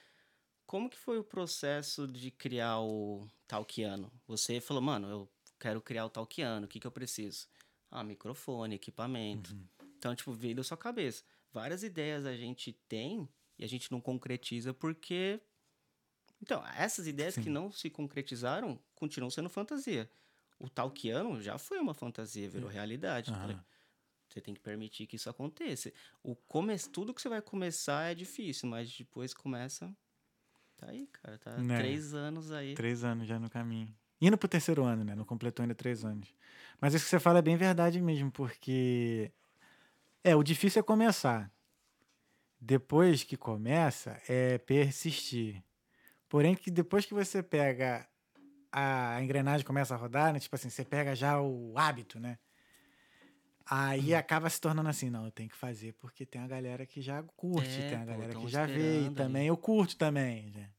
Como 0.66 0.90
que 0.90 0.98
foi 0.98 1.18
o 1.18 1.24
processo 1.24 2.06
de 2.06 2.30
criar 2.30 2.80
o 2.80 3.26
Talkiano? 3.46 4.12
Você 4.26 4.60
falou, 4.60 4.82
mano, 4.82 5.08
eu 5.08 5.28
quero 5.58 5.80
criar 5.80 6.04
o 6.04 6.10
Talkiano, 6.10 6.66
o 6.66 6.68
que, 6.68 6.78
que 6.78 6.86
eu 6.86 6.90
preciso? 6.90 7.46
Ah, 7.90 8.04
microfone, 8.04 8.74
equipamento. 8.74 9.52
Uhum. 9.54 9.64
Então, 9.96 10.14
tipo, 10.14 10.32
veio 10.32 10.56
da 10.56 10.62
sua 10.62 10.76
cabeça. 10.76 11.24
Várias 11.52 11.82
ideias 11.82 12.26
a 12.26 12.36
gente 12.36 12.72
tem 12.88 13.26
e 13.58 13.64
a 13.64 13.68
gente 13.68 13.90
não 13.90 14.00
concretiza 14.00 14.72
porque. 14.72 15.40
Então, 16.40 16.64
essas 16.76 17.06
ideias 17.06 17.34
que 17.34 17.44
Sim. 17.44 17.50
não 17.50 17.72
se 17.72 17.90
concretizaram 17.90 18.78
continuam 18.94 19.30
sendo 19.30 19.48
fantasia. 19.48 20.08
O 20.58 20.68
Talkiano 20.68 21.40
já 21.42 21.58
foi 21.58 21.78
uma 21.78 21.94
fantasia, 21.94 22.48
virou 22.48 22.68
realidade. 22.68 23.30
Aham. 23.30 23.40
Falei, 23.40 23.56
você 24.28 24.40
tem 24.40 24.54
que 24.54 24.60
permitir 24.60 25.06
que 25.06 25.16
isso 25.16 25.30
aconteça. 25.30 25.92
O 26.22 26.36
come... 26.36 26.78
Tudo 26.78 27.14
que 27.14 27.20
você 27.20 27.28
vai 27.28 27.40
começar 27.40 28.10
é 28.10 28.14
difícil, 28.14 28.68
mas 28.68 28.92
depois 28.96 29.32
começa. 29.32 29.92
Tá 30.76 30.90
aí, 30.90 31.06
cara. 31.08 31.38
Tá 31.38 31.56
Né. 31.58 31.78
três 31.78 32.14
anos 32.14 32.52
aí. 32.52 32.74
Três 32.74 33.02
anos 33.02 33.26
já 33.26 33.38
no 33.38 33.50
caminho. 33.50 33.92
Indo 34.20 34.36
pro 34.36 34.48
terceiro 34.48 34.84
ano, 34.84 35.04
né? 35.04 35.14
Não 35.14 35.24
completou 35.24 35.62
ainda 35.62 35.74
três 35.74 36.04
anos. 36.04 36.32
Mas 36.80 36.94
isso 36.94 37.04
que 37.04 37.10
você 37.10 37.20
fala 37.20 37.38
é 37.38 37.42
bem 37.42 37.56
verdade 37.56 38.00
mesmo, 38.00 38.30
porque. 38.30 39.32
É, 40.22 40.36
o 40.36 40.42
difícil 40.42 40.80
é 40.80 40.82
começar. 40.82 41.50
Depois 42.60 43.22
que 43.24 43.36
começa, 43.36 44.20
é 44.28 44.58
persistir. 44.58 45.62
Porém, 46.28 46.54
que 46.54 46.70
depois 46.70 47.06
que 47.06 47.14
você 47.14 47.42
pega 47.42 48.08
a 48.72 49.22
engrenagem 49.22 49.66
começa 49.66 49.94
a 49.94 49.98
rodar, 49.98 50.32
né? 50.32 50.40
Tipo 50.40 50.56
assim, 50.56 50.70
você 50.70 50.84
pega 50.84 51.14
já 51.14 51.40
o 51.40 51.74
hábito, 51.78 52.20
né? 52.20 52.38
Aí 53.70 54.12
Uhum. 54.12 54.18
acaba 54.18 54.48
se 54.48 54.60
tornando 54.60 54.88
assim, 54.88 55.10
não, 55.10 55.26
eu 55.26 55.30
tenho 55.30 55.48
que 55.50 55.56
fazer 55.56 55.92
porque 55.94 56.24
tem 56.24 56.40
a 56.40 56.46
galera 56.48 56.86
que 56.86 57.02
já 57.02 57.22
curte, 57.22 57.82
É, 57.82 57.82
tem 57.82 57.98
a 57.98 58.00
pô, 58.00 58.06
galera 58.12 58.32
tão 58.32 58.42
que 58.42 58.48
já 58.48 58.66
vê, 58.66 59.06
e 59.06 59.10
também 59.10 59.46
eu 59.46 59.56
curto 59.56 59.96
também, 59.96 60.50
né? 60.50 60.70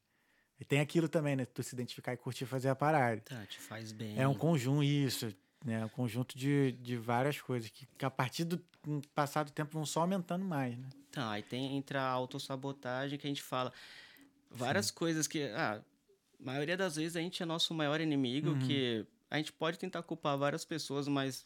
E 0.60 0.66
tem 0.66 0.80
aquilo 0.82 1.08
também, 1.08 1.36
né? 1.36 1.46
Tu 1.46 1.64
se 1.64 1.76
identificar 1.76 2.14
e 2.14 2.18
curtir 2.18 2.46
fazer 2.46 2.70
a 2.70 2.76
parada. 2.76 3.22
Tá, 3.22 3.46
te 3.46 3.60
faz 3.60 3.92
bem. 3.92 4.18
É 4.18 4.28
um 4.28 4.34
conjunto, 4.34 4.84
isso, 4.84 5.34
né? 5.64 5.86
Um 5.86 5.90
conjunto 5.90 6.38
de, 6.38 6.72
de 6.74 6.96
várias 6.98 7.40
coisas 7.42 7.70
que, 7.70 7.86
que 7.98 8.06
a 8.06 8.10
partir 8.10 8.44
do 8.46 8.58
passar 9.14 9.44
do 9.44 9.52
tempo 9.52 9.72
vão 9.74 9.86
só 9.86 10.02
aumentando 10.02 10.46
mais, 10.46 10.78
né? 10.78 10.88
Tá, 11.12 11.32
aí 11.32 11.44
tem, 11.44 11.76
entra 11.76 12.02
a 12.02 12.10
autossabotagem 12.10 13.18
que 13.18 13.26
a 13.28 13.30
gente 13.30 13.42
fala. 13.42 13.74
Várias 14.50 14.90
coisas 14.92 15.28
que. 15.28 15.44
Ah, 15.56 15.82
a 16.40 16.44
maioria 16.44 16.78
das 16.78 16.96
vezes 16.96 17.16
a 17.16 17.20
gente 17.20 17.42
é 17.44 17.46
nosso 17.46 17.74
maior 17.74 18.00
inimigo, 18.00 18.52
Uhum. 18.52 18.60
que 18.60 19.06
a 19.30 19.38
gente 19.38 19.52
pode 19.52 19.78
tentar 19.78 20.02
culpar 20.04 20.38
várias 20.38 20.64
pessoas, 20.66 21.08
mas 21.08 21.46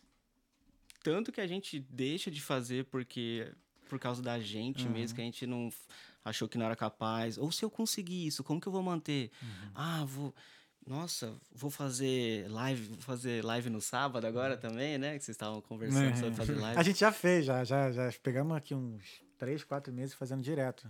tanto 1.03 1.31
que 1.31 1.41
a 1.41 1.47
gente 1.47 1.79
deixa 1.79 2.31
de 2.31 2.41
fazer 2.41 2.85
porque 2.85 3.51
por 3.89 3.99
causa 3.99 4.21
da 4.21 4.39
gente 4.39 4.85
Uhum. 4.87 4.93
mesmo, 4.93 5.15
que 5.15 5.21
a 5.21 5.25
gente 5.25 5.45
não 5.45 5.69
achou 6.23 6.47
que 6.47 6.57
não 6.57 6.65
era 6.65 6.75
capaz. 6.75 7.37
Ou 7.37 7.51
se 7.51 7.63
eu 7.63 7.69
conseguir 7.69 8.25
isso, 8.25 8.43
como 8.43 8.59
que 8.61 8.67
eu 8.67 8.71
vou 8.71 8.81
manter? 8.83 9.31
Uhum. 9.41 9.71
Ah, 9.75 10.05
vou. 10.05 10.33
Nossa, 10.85 11.33
vou 11.53 11.69
fazer 11.69 12.47
live, 12.49 12.87
vou 12.87 12.97
fazer 13.01 13.43
live 13.43 13.69
no 13.69 13.79
sábado 13.79 14.25
agora 14.27 14.57
também, 14.57 14.97
né? 14.97 15.17
Que 15.17 15.23
vocês 15.23 15.35
estavam 15.35 15.61
conversando 15.61 16.09
Uhum. 16.09 16.15
sobre 16.17 16.35
fazer 16.35 16.55
live. 16.55 16.79
A 16.79 16.83
gente 16.83 16.99
já 16.99 17.11
fez, 17.11 17.45
já, 17.45 17.63
já, 17.63 17.91
já 17.91 18.11
pegamos 18.21 18.55
aqui 18.57 18.75
uns 18.75 19.21
três, 19.37 19.63
quatro 19.63 19.93
meses 19.93 20.13
fazendo 20.13 20.41
direto. 20.41 20.89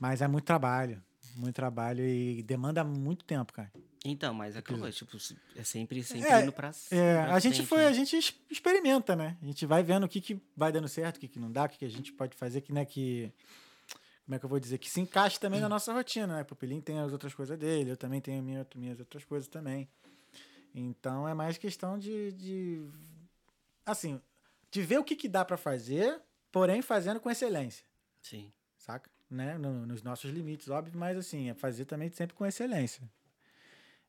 Mas 0.00 0.20
é 0.20 0.26
muito 0.26 0.44
trabalho, 0.44 1.00
muito 1.36 1.54
trabalho 1.54 2.04
e 2.04 2.42
demanda 2.42 2.82
muito 2.82 3.24
tempo, 3.24 3.52
cara. 3.52 3.70
Então, 4.04 4.34
mas 4.34 4.54
é 4.54 4.60
tipo, 4.60 5.16
é 5.56 5.64
sempre, 5.64 6.02
sempre 6.02 6.28
É, 6.28 6.42
indo 6.42 6.52
pra 6.52 6.72
É, 6.90 7.22
pra 7.22 7.34
a 7.34 7.38
gente 7.38 7.54
frente, 7.56 7.68
foi, 7.68 7.78
né? 7.78 7.86
a 7.88 7.92
gente 7.92 8.16
experimenta, 8.50 9.16
né? 9.16 9.38
A 9.40 9.46
gente 9.46 9.64
vai 9.64 9.82
vendo 9.82 10.04
o 10.04 10.08
que, 10.08 10.20
que 10.20 10.38
vai 10.56 10.70
dando 10.70 10.88
certo, 10.88 11.16
o 11.16 11.20
que, 11.20 11.28
que 11.28 11.38
não 11.38 11.50
dá, 11.50 11.64
o 11.64 11.68
que, 11.68 11.78
que 11.78 11.84
a 11.86 11.90
gente 11.90 12.12
pode 12.12 12.36
fazer 12.36 12.60
que, 12.60 12.72
né, 12.72 12.84
que. 12.84 13.32
Como 14.24 14.34
é 14.34 14.38
que 14.38 14.44
eu 14.44 14.48
vou 14.48 14.58
dizer? 14.58 14.78
Que 14.78 14.88
se 14.90 15.00
encaixe 15.00 15.38
também 15.38 15.60
na 15.60 15.68
nossa 15.68 15.92
rotina, 15.92 16.26
né? 16.36 16.42
O 16.42 16.44
Pupilinho 16.46 16.80
tem 16.82 16.98
as 16.98 17.12
outras 17.12 17.34
coisas 17.34 17.58
dele, 17.58 17.90
eu 17.90 17.96
também 17.96 18.20
tenho 18.20 18.42
minha, 18.42 18.66
minhas 18.74 18.98
outras 18.98 19.24
coisas 19.24 19.48
também. 19.48 19.88
Então 20.74 21.28
é 21.28 21.34
mais 21.34 21.58
questão 21.58 21.98
de. 21.98 22.32
de 22.32 22.88
assim, 23.84 24.20
de 24.70 24.82
ver 24.82 24.98
o 24.98 25.04
que, 25.04 25.14
que 25.14 25.28
dá 25.28 25.44
pra 25.44 25.56
fazer, 25.56 26.20
porém 26.50 26.80
fazendo 26.82 27.20
com 27.20 27.30
excelência, 27.30 27.84
Sim. 28.22 28.50
saca? 28.78 29.08
Né? 29.30 29.56
No- 29.58 29.86
nos 29.86 30.02
nossos 30.02 30.30
limites, 30.30 30.68
óbvio, 30.68 30.98
mas 30.98 31.16
assim, 31.16 31.50
é 31.50 31.54
fazer 31.54 31.84
também 31.84 32.10
sempre 32.10 32.34
com 32.34 32.44
excelência. 32.46 33.02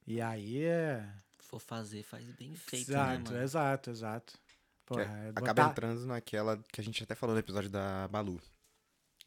E 0.07 0.22
aí 0.22 0.63
é. 0.63 1.07
For 1.39 1.59
fazer, 1.59 2.03
faz 2.03 2.26
bem 2.32 2.55
feito, 2.55 2.89
exato, 2.89 3.24
né, 3.24 3.30
mano? 3.32 3.43
exato, 3.43 3.89
exato. 3.91 4.34
Que 4.34 4.86
Porra, 4.86 5.03
é- 5.03 5.26
é 5.28 5.30
acaba 5.30 5.53
botar- 5.53 5.72
entrando 5.72 6.05
naquela 6.07 6.57
que 6.72 6.80
a 6.82 6.84
gente 6.84 7.03
até 7.03 7.13
falou 7.16 7.34
no 7.36 7.39
episódio 7.39 7.70
da 7.70 8.07
Balu. 8.07 8.41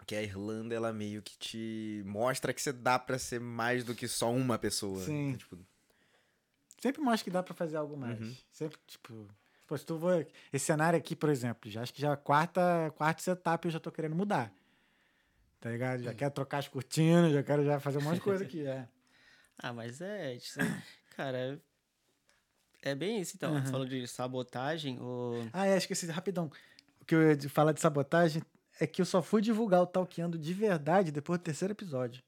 Que 0.09 0.16
a 0.16 0.22
Irlanda, 0.22 0.74
ela 0.74 0.90
meio 0.90 1.20
que 1.20 1.36
te 1.36 2.02
mostra 2.06 2.54
que 2.54 2.62
você 2.62 2.72
dá 2.72 2.98
pra 2.98 3.18
ser 3.18 3.38
mais 3.38 3.84
do 3.84 3.94
que 3.94 4.09
só 4.09 4.32
uma 4.32 4.59
pessoa. 4.59 5.04
Sim. 5.04 5.28
Então, 5.28 5.36
tipo, 5.38 5.59
Sempre 6.80 7.02
mostra 7.02 7.24
que 7.24 7.30
dá 7.30 7.42
pra 7.42 7.52
fazer 7.52 7.76
algo 7.76 7.94
mais. 7.94 8.18
Uhum. 8.18 8.34
Sempre, 8.50 8.78
tipo. 8.86 9.28
Pô, 9.66 9.76
se 9.76 9.84
tu 9.84 9.98
for. 9.98 10.26
Esse 10.50 10.64
cenário 10.64 10.98
aqui, 10.98 11.14
por 11.14 11.28
exemplo, 11.28 11.70
já 11.70 11.82
acho 11.82 11.92
que 11.92 12.00
já 12.00 12.09
é 12.09 12.12
a 12.12 12.16
quarta, 12.16 12.90
quarta 12.96 13.20
setup 13.22 13.66
eu 13.66 13.70
já 13.70 13.78
tô 13.78 13.92
querendo 13.92 14.14
mudar. 14.16 14.50
Tá 15.61 15.70
ligado? 15.70 16.02
Já 16.02 16.14
quero 16.14 16.30
trocar 16.30 16.59
as 16.59 16.68
cortinas, 16.68 17.30
já 17.32 17.42
quero 17.42 17.62
já 17.64 17.78
fazer 17.78 17.98
um 17.98 18.02
monte 18.02 18.14
de 18.14 18.20
coisa 18.22 18.44
aqui, 18.44 18.66
é. 18.66 18.88
Ah, 19.61 19.72
mas 19.74 20.00
é. 20.00 20.36
isso- 20.36 20.59
Cara, 21.16 21.61
é 22.80 22.94
bem 22.94 23.20
isso 23.20 23.34
então. 23.36 23.56
Aham. 23.56 23.66
Falou 23.66 23.86
de 23.86 24.06
sabotagem, 24.06 24.98
o. 25.00 25.46
Ah, 25.52 25.66
é, 25.66 25.76
esqueci, 25.76 26.06
rapidão. 26.06 26.50
O 27.00 27.04
que 27.04 27.14
eu 27.14 27.32
ia 27.32 27.48
falar 27.50 27.72
de 27.72 27.80
sabotagem 27.80 28.40
é 28.80 28.86
que 28.86 29.00
eu 29.00 29.06
só 29.06 29.22
fui 29.22 29.40
divulgar 29.42 29.82
o 29.82 29.86
Talkando 29.86 30.38
de 30.38 30.52
verdade 30.54 31.10
depois 31.10 31.38
do 31.38 31.42
terceiro 31.42 31.72
episódio. 31.72 32.22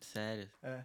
Sério. 0.00 0.50
É. 0.62 0.84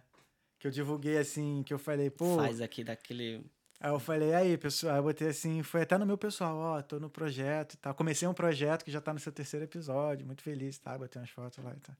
Que 0.58 0.66
eu 0.66 0.70
divulguei 0.70 1.18
assim, 1.18 1.62
que 1.64 1.72
eu 1.72 1.78
falei, 1.78 2.10
pô. 2.10 2.36
Faz 2.36 2.60
aqui 2.60 2.84
daquele. 2.84 3.44
Aí 3.78 3.90
eu 3.90 4.00
falei, 4.00 4.32
aí, 4.34 4.56
pessoal, 4.56 4.94
aí 4.94 4.98
eu 4.98 5.02
botei 5.02 5.28
assim, 5.28 5.62
foi 5.62 5.82
até 5.82 5.98
no 5.98 6.06
meu 6.06 6.16
pessoal, 6.16 6.56
ó, 6.56 6.82
tô 6.82 6.98
no 6.98 7.10
projeto 7.10 7.74
e 7.74 7.76
tal. 7.76 7.94
Comecei 7.94 8.26
um 8.26 8.32
projeto 8.32 8.84
que 8.84 8.90
já 8.90 9.00
tá 9.00 9.12
no 9.12 9.20
seu 9.20 9.30
terceiro 9.30 9.64
episódio, 9.64 10.26
muito 10.26 10.42
feliz, 10.42 10.78
tá? 10.78 10.96
Botei 10.96 11.20
umas 11.20 11.30
fotos 11.30 11.62
lá 11.62 11.74
e 11.74 11.80
tal. 11.80 11.96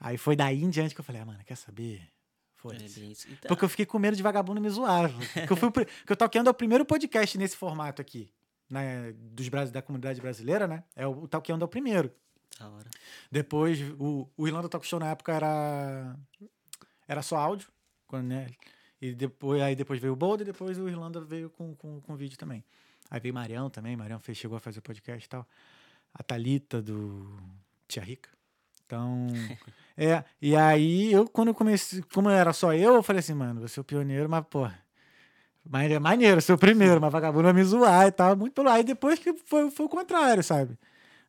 Aí 0.00 0.16
foi 0.16 0.34
daí 0.36 0.62
em 0.62 0.70
diante 0.70 0.94
que 0.94 1.00
eu 1.00 1.04
falei, 1.04 1.20
ah, 1.20 1.26
mano, 1.26 1.44
quer 1.44 1.56
saber? 1.56 2.00
É 2.00 2.08
Foda-se. 2.54 3.12
isso. 3.12 3.28
Então, 3.28 3.48
Porque 3.48 3.64
eu 3.64 3.68
fiquei 3.68 3.86
com 3.86 3.98
medo 3.98 4.16
de 4.16 4.22
vagabundo 4.22 4.60
me 4.60 4.70
zoar. 4.70 5.10
Porque 5.34 5.52
eu 5.52 5.56
fui 5.56 5.70
porque 5.70 6.12
o 6.12 6.16
Talkando 6.16 6.48
é 6.48 6.50
o 6.50 6.54
primeiro 6.54 6.84
podcast 6.84 7.36
nesse 7.36 7.56
formato 7.56 8.00
aqui, 8.00 8.30
né? 8.68 9.12
Dos, 9.12 9.48
da 9.70 9.82
comunidade 9.82 10.20
brasileira, 10.20 10.66
né? 10.66 10.82
É 10.94 11.06
o, 11.06 11.24
o 11.24 11.28
Talkando 11.28 11.62
é 11.62 11.66
o 11.66 11.68
primeiro. 11.68 12.10
Da 12.58 12.68
hora. 12.68 12.88
Depois, 13.30 13.80
o, 13.98 14.28
o 14.36 14.46
Irlanda 14.46 14.68
Talk 14.68 14.86
Show 14.86 14.98
na 14.98 15.08
época 15.08 15.32
era 15.32 16.16
era 17.08 17.22
só 17.22 17.36
áudio, 17.36 17.68
quando, 18.06 18.26
né? 18.26 18.48
E 19.00 19.14
depois, 19.14 19.62
aí 19.62 19.76
depois 19.76 20.00
veio 20.00 20.14
o 20.14 20.16
Boulder 20.16 20.46
e 20.46 20.52
depois 20.52 20.78
o 20.78 20.88
Irlanda 20.88 21.20
veio 21.20 21.50
com, 21.50 21.74
com, 21.74 22.00
com 22.00 22.16
vídeo 22.16 22.38
também. 22.38 22.64
Aí 23.10 23.20
veio 23.20 23.34
Marião 23.34 23.70
também, 23.70 23.96
Marião 23.96 24.18
fez, 24.18 24.38
chegou 24.38 24.56
a 24.56 24.60
fazer 24.60 24.80
podcast 24.80 25.24
e 25.24 25.28
tal. 25.28 25.46
A 26.12 26.22
Thalita 26.22 26.82
do 26.82 27.38
Tia 27.86 28.02
Rica. 28.02 28.30
Então, 28.84 29.26
é, 29.96 30.24
e 30.40 30.56
aí 30.56 31.12
eu, 31.12 31.28
quando 31.28 31.48
eu 31.48 31.54
comecei, 31.54 32.02
como 32.12 32.30
era 32.30 32.52
só 32.52 32.72
eu, 32.72 32.94
eu 32.94 33.02
falei 33.02 33.20
assim, 33.20 33.34
mano, 33.34 33.60
vou 33.60 33.68
ser 33.68 33.80
o 33.80 33.84
pioneiro, 33.84 34.28
mas, 34.28 34.44
pô, 34.48 34.68
mas 35.68 35.90
é 35.90 35.98
maneiro, 35.98 36.40
ser 36.40 36.52
o 36.52 36.58
primeiro, 36.58 37.00
mas 37.00 37.12
vagabundo 37.12 37.44
vai 37.44 37.52
me 37.52 37.64
zoar 37.64 38.06
e 38.06 38.12
tal, 38.12 38.36
muito 38.36 38.54
pelo 38.54 38.68
Aí 38.68 38.82
depois 38.82 39.18
que 39.18 39.34
foi, 39.34 39.70
foi 39.70 39.86
o 39.86 39.88
contrário, 39.88 40.42
sabe? 40.42 40.78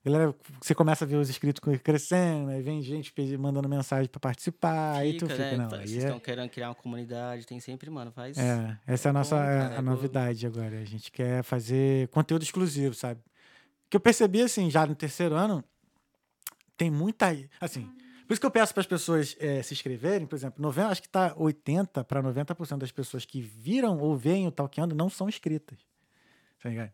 Galera, 0.07 0.33
você 0.61 0.73
começa 0.73 1.03
a 1.03 1.07
ver 1.07 1.17
os 1.17 1.29
inscritos 1.29 1.61
crescendo, 1.83 2.49
aí 2.51 2.61
vem 2.61 2.81
gente 2.81 3.13
mandando 3.37 3.67
mensagem 3.67 4.09
pra 4.09 4.21
participar, 4.21 4.95
aí 4.95 5.17
tu 5.17 5.27
Fica, 5.27 5.35
fica, 5.35 5.51
né? 5.51 5.57
não, 5.57 5.69
Vocês 5.69 5.91
aí 5.91 5.97
é, 5.97 6.03
estão 6.03 6.19
querendo 6.21 6.49
criar 6.49 6.69
uma 6.69 6.75
comunidade, 6.75 7.45
tem 7.45 7.59
sempre, 7.59 7.89
mano, 7.89 8.09
faz. 8.13 8.37
é, 8.37 8.79
essa 8.87 9.09
é 9.09 9.11
a 9.11 9.13
nossa 9.13 9.35
bom, 9.35 9.41
é 9.41 9.59
cara, 9.59 9.75
a 9.75 9.77
é 9.77 9.81
novidade 9.81 10.47
agora. 10.47 10.79
A 10.79 10.85
gente 10.85 11.11
quer 11.11 11.43
fazer 11.43 12.07
conteúdo 12.07 12.43
exclusivo, 12.43 12.95
sabe? 12.95 13.19
Que 13.89 13.97
eu 13.97 13.99
percebi, 13.99 14.41
assim, 14.41 14.69
já 14.69 14.85
no 14.85 14.95
terceiro 14.95 15.35
ano, 15.35 15.61
tem 16.77 16.89
muita. 16.89 17.27
Assim, 17.59 17.91
por 18.25 18.31
isso 18.31 18.39
que 18.39 18.47
eu 18.47 18.51
peço 18.51 18.73
para 18.73 18.81
as 18.81 18.87
pessoas 18.87 19.35
eh, 19.41 19.61
se 19.61 19.73
inscreverem, 19.73 20.25
por 20.25 20.37
exemplo, 20.37 20.61
90, 20.61 20.87
acho 20.87 21.01
que 21.01 21.09
tá 21.09 21.33
80 21.35 22.05
para 22.05 22.23
90% 22.23 22.77
das 22.77 22.93
pessoas 22.93 23.25
que 23.25 23.41
viram 23.41 23.99
ou 23.99 24.15
veem 24.15 24.47
o 24.47 24.51
Talkando 24.51 24.95
não 24.95 25.09
são 25.09 25.27
inscritas. 25.27 25.79
Tá 26.63 26.69
ligado? 26.69 26.91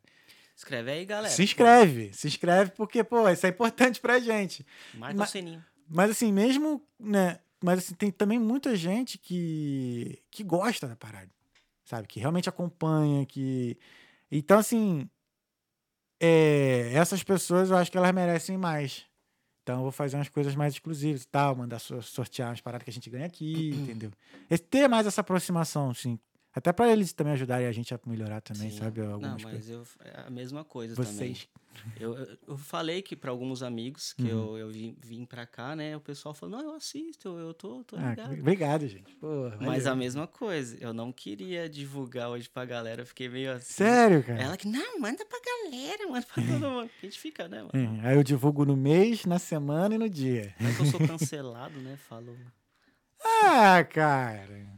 Escreve 0.56 0.91
aí, 0.91 1.06
galera. 1.06 1.34
Se 1.34 1.43
inscreve, 1.43 2.14
se 2.14 2.28
inscreve, 2.28 2.72
porque, 2.72 3.04
pô, 3.04 3.28
isso 3.30 3.45
é 3.45 3.49
importante 3.49 3.99
pra 3.99 4.20
gente. 4.20 4.66
Marca 4.93 5.18
Ma- 5.18 5.24
o 5.24 5.28
sininho. 5.28 5.64
Mas 5.88 6.12
assim, 6.12 6.32
mesmo, 6.32 6.82
né? 6.99 7.39
Mas 7.64 7.80
assim, 7.80 7.95
tem 7.95 8.12
também 8.12 8.38
muita 8.39 8.76
gente 8.76 9.18
que, 9.18 10.22
que 10.30 10.43
gosta 10.43 10.88
da 10.88 10.95
parada, 10.95 11.30
sabe? 11.86 12.08
Que 12.08 12.20
realmente 12.20 12.49
acompanha, 12.49 13.26
que... 13.26 13.78
Então, 14.32 14.60
assim, 14.60 15.10
é, 16.20 16.91
essas 16.93 17.24
pessoas 17.24 17.70
eu 17.70 17.78
acho 17.78 17.91
que 17.91 17.97
elas 17.97 18.14
merecem 18.14 18.58
mais. 18.58 19.06
Então, 19.64 19.78
eu 19.78 19.82
vou 19.84 19.91
fazer 19.91 20.18
umas 20.18 20.30
coisas 20.30 20.56
mais 20.56 20.74
exclusivas 20.74 21.24
e 21.24 21.28
tal, 21.28 21.56
mandar 21.56 21.80
so- 21.80 22.01
sortear 22.01 22.49
umas 22.49 22.60
paradas 22.62 22.84
que 22.84 22.89
a 22.89 22.93
gente 22.93 23.10
ganha 23.10 23.26
aqui, 23.26 23.70
entendeu? 23.76 24.12
Esse- 24.49 24.64
ter 24.64 24.88
mais 24.89 25.08
essa 25.08 25.22
aproximação, 25.22 25.89
assim. 25.89 26.20
Até 26.56 26.72
pra 26.72 26.91
eles 26.91 27.14
também 27.14 27.34
ajudarem 27.34 27.66
a 27.68 27.72
gente 27.72 27.93
a 27.93 27.99
melhorar 28.06 28.39
também, 28.41 28.70
Sim. 28.70 28.78
sabe? 28.78 29.01
Não, 29.01 29.14
Algumas 29.14 29.41
mas 29.43 29.51
coisas. 29.54 29.70
eu, 29.70 29.84
é 30.06 30.24
a 30.28 30.30
mesma 30.30 30.64
coisa 30.64 30.95
Vocês. 30.95 31.47
também. 31.58 31.64
Eu, 31.99 32.38
eu, 32.47 32.56
falei 32.56 33.01
que 33.01 33.16
para 33.16 33.32
alguns 33.32 33.64
amigos 33.64 34.14
que 34.14 34.28
eu, 34.28 34.56
eu 34.60 34.70
vim, 34.70 34.95
vim 35.04 35.26
pra 35.26 35.43
cá, 35.47 35.76
né? 35.76 35.97
O 35.97 35.99
pessoal 35.99 36.32
falou, 36.36 36.58
não, 36.60 36.70
eu 36.70 36.76
assisto, 36.76 37.30
eu, 37.30 37.47
eu 37.47 37.54
tô, 37.56 37.84
tô 37.84 37.95
Ah, 37.95 38.12
ligado. 38.12 38.34
obrigado, 38.34 38.88
gente. 38.88 39.16
Pô, 39.16 39.49
Mas 39.60 39.88
a 39.88 39.95
mesma 39.95 40.28
coisa, 40.28 40.78
eu 40.80 40.93
não 40.93 41.12
queria 41.12 41.68
divulgar 41.68 42.30
hoje 42.30 42.47
pra 42.47 42.64
galera, 42.64 43.01
eu 43.01 43.06
fiquei 43.08 43.28
meio 43.28 43.51
assim. 43.54 43.74
Sério, 43.74 44.24
cara? 44.24 44.39
Ela 44.39 44.56
que, 44.56 44.68
não, 44.68 44.99
manda 44.99 45.26
pra 45.26 45.39
galera, 45.43 46.08
manda 46.08 46.26
pra 46.28 46.43
todo 46.43 46.70
mundo. 46.70 46.89
A 47.01 47.06
gente 47.06 47.20
fica, 47.20 47.47
né, 47.47 47.64
mano? 47.64 47.72
Hum, 47.74 47.99
Aí 48.04 48.16
eu 48.16 48.24
divulgo 48.24 48.64
no 48.66 48.78
mês, 48.78 49.26
na 49.26 49.39
semana 49.39 49.95
e 49.95 49.97
no 49.97 50.08
dia. 50.08 50.54
Vai 50.60 50.76
que 50.76 50.82
eu 50.82 50.86
sou 50.86 50.99
cancelado, 51.08 51.80
né? 51.80 51.97
Falo. 52.08 52.38
Ah, 53.24 53.84
cara. 53.84 54.73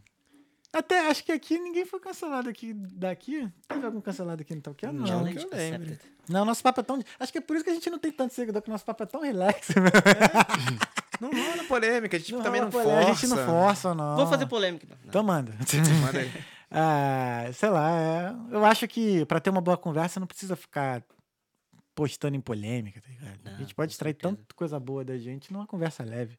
Até 0.78 1.08
acho 1.10 1.24
que 1.24 1.32
aqui 1.32 1.58
ninguém 1.58 1.86
foi 1.86 2.02
cancelado 2.02 2.50
aqui 2.50 2.74
daqui. 2.74 3.50
Teve 3.66 3.86
algum 3.86 4.02
cancelado 4.02 4.42
aqui 4.42 4.54
no 4.54 4.60
Talkando? 4.62 5.00
Não. 5.00 5.08
Challenge 5.08 5.38
que 5.38 5.44
eu 5.46 5.48
accepted. 5.48 6.00
Não, 6.28 6.44
nosso 6.44 6.62
papo 6.62 6.82
é 6.82 6.84
tão. 6.84 7.02
Acho 7.18 7.32
que 7.32 7.38
é 7.38 7.42
por 7.42 7.56
isso 7.56 7.64
que 7.64 7.72
a 7.72 7.74
gente 7.74 7.90
não 7.90 7.98
tem 7.98 8.12
tanto 8.12 8.34
seguidor, 8.34 8.62
que 8.62 8.70
nosso 8.70 8.84
papo 8.84 9.04
é 9.04 9.06
tão 9.06 9.22
relax. 9.22 9.70
Não 11.22 11.30
rola 11.32 11.64
polêmica, 11.64 12.18
a 12.18 12.20
gente 12.20 12.34
Não 12.34 12.42
também 12.44 12.60
não 12.60 12.70
rola 12.70 12.84
força. 12.84 13.00
A 13.00 13.14
gente 13.14 13.28
não 13.28 13.38
força, 13.46 13.96
não. 13.96 14.18
Vou 14.18 14.28
fazer 14.28 14.46
polêmica. 14.48 14.86
Não. 14.90 14.98
Então 15.08 15.24
manda. 15.24 15.54
Manda 16.02 16.20
aí. 16.20 16.32
ah, 16.70 17.46
sei 17.54 17.70
lá, 17.70 17.90
é, 17.98 18.36
eu 18.52 18.66
acho 18.66 18.86
que 18.86 19.26
pra 19.26 19.40
ter 19.40 19.50
uma 19.50 19.62
boa 19.62 19.78
conversa 19.78 20.20
não 20.20 20.28
precisa 20.28 20.58
ficar 20.58 21.02
postando 21.96 22.36
em 22.36 22.42
polêmica, 22.42 23.00
tá 23.00 23.08
ligado? 23.08 23.40
a 23.46 23.52
Não, 23.52 23.58
gente 23.60 23.74
pode 23.74 23.94
extrair 23.94 24.12
certeza. 24.14 24.36
tanta 24.36 24.54
coisa 24.56 24.78
boa 24.78 25.06
da 25.06 25.18
gente 25.18 25.54
numa 25.54 25.66
conversa 25.66 26.04
leve. 26.04 26.38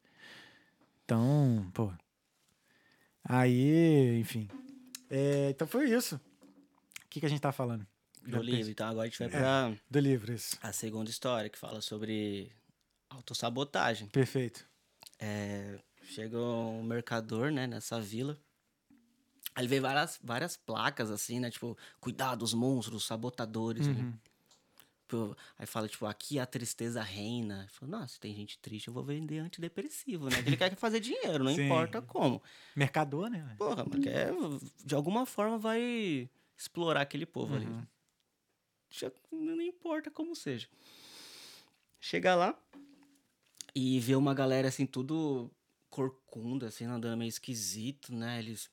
Então, 1.06 1.66
pô. 1.72 1.90
Aí, 3.28 4.18
enfim. 4.20 4.48
É, 5.10 5.50
então 5.50 5.66
foi 5.66 5.90
isso. 5.90 6.16
O 6.16 7.08
que, 7.08 7.20
que 7.20 7.26
a 7.26 7.28
gente 7.28 7.40
tá 7.40 7.52
falando? 7.52 7.86
Do 8.26 8.42
livro. 8.42 8.70
Então 8.70 8.88
agora 8.88 9.06
a 9.06 9.08
gente 9.08 9.18
vai 9.18 9.28
É. 9.28 9.30
pra 9.30 9.72
Do 9.90 9.98
livro, 10.00 10.32
isso. 10.32 10.56
a 10.60 10.72
segunda 10.72 11.08
história, 11.10 11.48
que 11.48 11.58
fala 11.58 11.80
sobre 11.80 12.50
autossabotagem. 13.08 14.08
Perfeito. 14.08 14.66
É, 15.18 15.78
chega 16.02 16.38
um 16.38 16.82
mercador, 16.82 17.50
né, 17.50 17.66
nessa 17.66 18.00
vila. 18.00 18.38
Aí 19.54 19.62
ele 19.62 19.68
vê 19.68 19.80
várias, 19.80 20.18
várias 20.22 20.56
placas, 20.56 21.10
assim, 21.10 21.40
né? 21.40 21.50
Tipo, 21.50 21.78
cuidado, 22.00 22.42
os 22.42 22.52
monstros, 22.52 23.02
os 23.02 23.06
sabotadores. 23.06 23.86
né? 23.86 23.94
Uhum. 23.94 24.12
Tipo, 24.12 24.25
aí 25.58 25.66
fala, 25.66 25.88
tipo, 25.88 26.06
aqui 26.06 26.38
a 26.38 26.46
tristeza 26.46 27.02
reina. 27.02 27.66
Fala, 27.70 27.98
Nossa, 27.98 28.14
se 28.14 28.20
tem 28.20 28.34
gente 28.34 28.58
triste, 28.58 28.88
eu 28.88 28.94
vou 28.94 29.02
vender 29.04 29.38
antidepressivo, 29.38 30.28
né? 30.28 30.38
Ele 30.44 30.56
quer 30.56 30.74
fazer 30.76 31.00
dinheiro, 31.00 31.44
não 31.44 31.54
Sim. 31.54 31.64
importa 31.66 32.02
como. 32.02 32.42
Mercador, 32.74 33.28
né? 33.30 33.54
Porra, 33.58 33.84
mas 33.88 34.00
quer, 34.02 34.32
de 34.84 34.94
alguma 34.94 35.24
forma 35.26 35.58
vai 35.58 36.28
explorar 36.56 37.02
aquele 37.02 37.26
povo 37.26 37.54
ali. 37.54 37.66
Uhum. 37.66 37.86
Já- 38.90 39.12
não 39.30 39.60
importa 39.60 40.10
como 40.10 40.34
seja. 40.34 40.68
Chega 42.00 42.34
lá 42.34 42.58
e 43.74 44.00
vê 44.00 44.14
uma 44.14 44.32
galera 44.32 44.68
assim, 44.68 44.86
tudo 44.86 45.50
corcunda, 45.90 46.68
assim, 46.68 46.84
andando 46.84 47.18
meio 47.18 47.28
esquisito, 47.28 48.14
né? 48.14 48.38
Eles. 48.38 48.70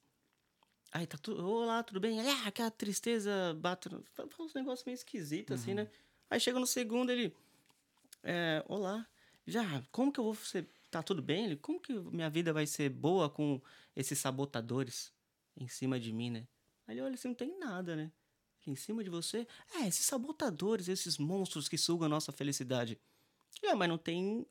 Ai, 0.92 1.08
tá 1.08 1.18
tudo. 1.18 1.46
Olá, 1.46 1.82
tudo 1.84 2.00
bem? 2.00 2.20
Ah, 2.22 2.48
aquela 2.48 2.70
tristeza 2.72 3.54
bate. 3.60 3.90
no-" 3.90 4.04
Fala 4.14 4.30
fala 4.30 4.46
uns 4.48 4.54
negócios 4.54 4.86
meio 4.86 4.94
esquisitos, 4.96 5.60
assim, 5.60 5.74
né? 5.74 5.90
Aí 6.34 6.40
chega 6.40 6.60
no 6.60 6.66
segundo, 6.66 7.12
ele. 7.12 7.32
É, 8.24 8.66
olá. 8.68 9.08
Já, 9.46 9.84
como 9.92 10.12
que 10.12 10.20
eu 10.20 10.24
vou 10.24 10.34
ser. 10.34 10.68
Tá 10.90 11.04
tudo 11.04 11.22
bem? 11.22 11.46
Ele, 11.46 11.56
como 11.56 11.80
que 11.80 11.94
minha 11.94 12.28
vida 12.28 12.52
vai 12.52 12.66
ser 12.66 12.90
boa 12.90 13.30
com 13.30 13.62
esses 13.96 14.18
sabotadores 14.18 15.14
em 15.56 15.68
cima 15.68 16.00
de 16.00 16.12
mim, 16.12 16.32
né? 16.32 16.48
Aí 16.88 16.96
ele 16.96 17.02
olha 17.04 17.14
assim, 17.14 17.28
não 17.28 17.36
tem 17.36 17.60
nada, 17.60 17.96
né? 17.96 18.12
Ele, 18.66 18.74
em 18.74 18.76
cima 18.76 19.04
de 19.04 19.12
você? 19.12 19.48
É, 19.76 19.88
esses 19.88 20.08
sabotadores, 20.08 20.88
esses 20.88 21.20
monstros 21.20 21.70
que 21.70 21.78
sugam 21.78 22.08
a 22.08 22.10
nossa 22.10 22.32
felicidade. 22.32 23.00
É, 23.62 23.76
mas 23.76 23.88
não 23.88 24.00
tem. 24.00 24.44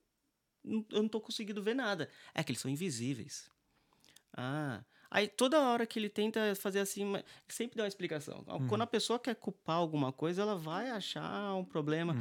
Eu 0.64 1.03
não 1.03 1.09
tô 1.09 1.20
conseguindo 1.20 1.64
ver 1.64 1.74
nada. 1.74 2.09
É 2.33 2.45
que 2.45 2.53
eles 2.53 2.61
são 2.61 2.70
invisíveis. 2.70 3.51
Ah. 4.33 4.85
Aí 5.14 5.28
toda 5.28 5.60
hora 5.60 5.86
que 5.86 5.98
ele 5.98 6.08
tenta 6.08 6.54
fazer 6.54 6.80
assim, 6.80 7.04
sempre 7.46 7.76
dá 7.76 7.82
uma 7.82 7.88
explicação. 7.88 8.42
Quando 8.66 8.80
a 8.80 8.86
pessoa 8.86 9.18
quer 9.18 9.34
culpar 9.34 9.76
alguma 9.76 10.10
coisa, 10.10 10.40
ela 10.40 10.56
vai 10.56 10.88
achar 10.88 11.54
um 11.54 11.62
problema. 11.62 12.16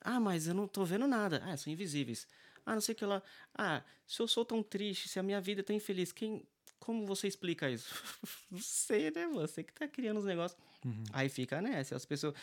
Ah, 0.00 0.18
mas 0.18 0.46
eu 0.46 0.54
não 0.54 0.66
tô 0.66 0.82
vendo 0.82 1.06
nada. 1.06 1.42
Ah, 1.44 1.54
são 1.58 1.70
invisíveis. 1.70 2.26
Ah, 2.64 2.72
não 2.72 2.80
sei 2.80 2.94
o 2.94 2.96
que 2.96 3.04
lá. 3.04 3.22
Ah, 3.54 3.82
se 4.06 4.18
eu 4.18 4.26
sou 4.26 4.46
tão 4.46 4.62
triste, 4.62 5.10
se 5.10 5.18
a 5.18 5.22
minha 5.22 5.42
vida 5.42 5.60
é 5.60 5.64
tão 5.64 5.76
infeliz, 5.76 6.10
quem. 6.10 6.42
Como 6.78 7.06
você 7.06 7.28
explica 7.28 7.70
isso? 7.70 7.94
não 8.50 8.58
sei, 8.60 9.10
né? 9.10 9.28
Você 9.34 9.62
que 9.62 9.72
tá 9.72 9.86
criando 9.86 10.16
os 10.16 10.24
negócios. 10.24 10.58
Aí 11.12 11.28
fica 11.28 11.60
nessa, 11.60 11.94
as 11.94 12.06
pessoas. 12.06 12.34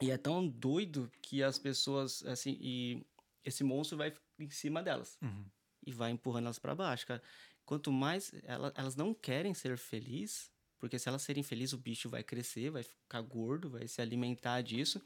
E 0.00 0.10
é 0.10 0.18
tão 0.18 0.46
doido 0.46 1.08
que 1.22 1.40
as 1.40 1.56
pessoas, 1.56 2.24
assim, 2.26 2.58
e 2.60 3.06
esse 3.44 3.62
monstro 3.62 3.96
vai 3.96 4.12
em 4.40 4.50
cima 4.50 4.82
delas. 4.82 5.16
Uhum. 5.22 5.44
E 5.86 5.92
vai 5.92 6.10
empurrando 6.10 6.46
elas 6.46 6.58
pra 6.58 6.74
baixo, 6.74 7.06
cara. 7.06 7.22
Quanto 7.68 7.92
mais 7.92 8.32
ela- 8.44 8.72
elas 8.74 8.96
não 8.96 9.12
querem 9.12 9.52
ser 9.52 9.76
felizes, 9.76 10.50
porque 10.78 10.98
se 10.98 11.06
elas 11.06 11.20
serem 11.20 11.42
felizes, 11.42 11.74
o 11.74 11.78
bicho 11.78 12.08
vai 12.08 12.24
crescer, 12.24 12.70
vai 12.70 12.82
ficar 12.82 13.20
gordo, 13.20 13.68
vai 13.68 13.86
se 13.86 14.00
alimentar 14.00 14.62
disso 14.62 15.02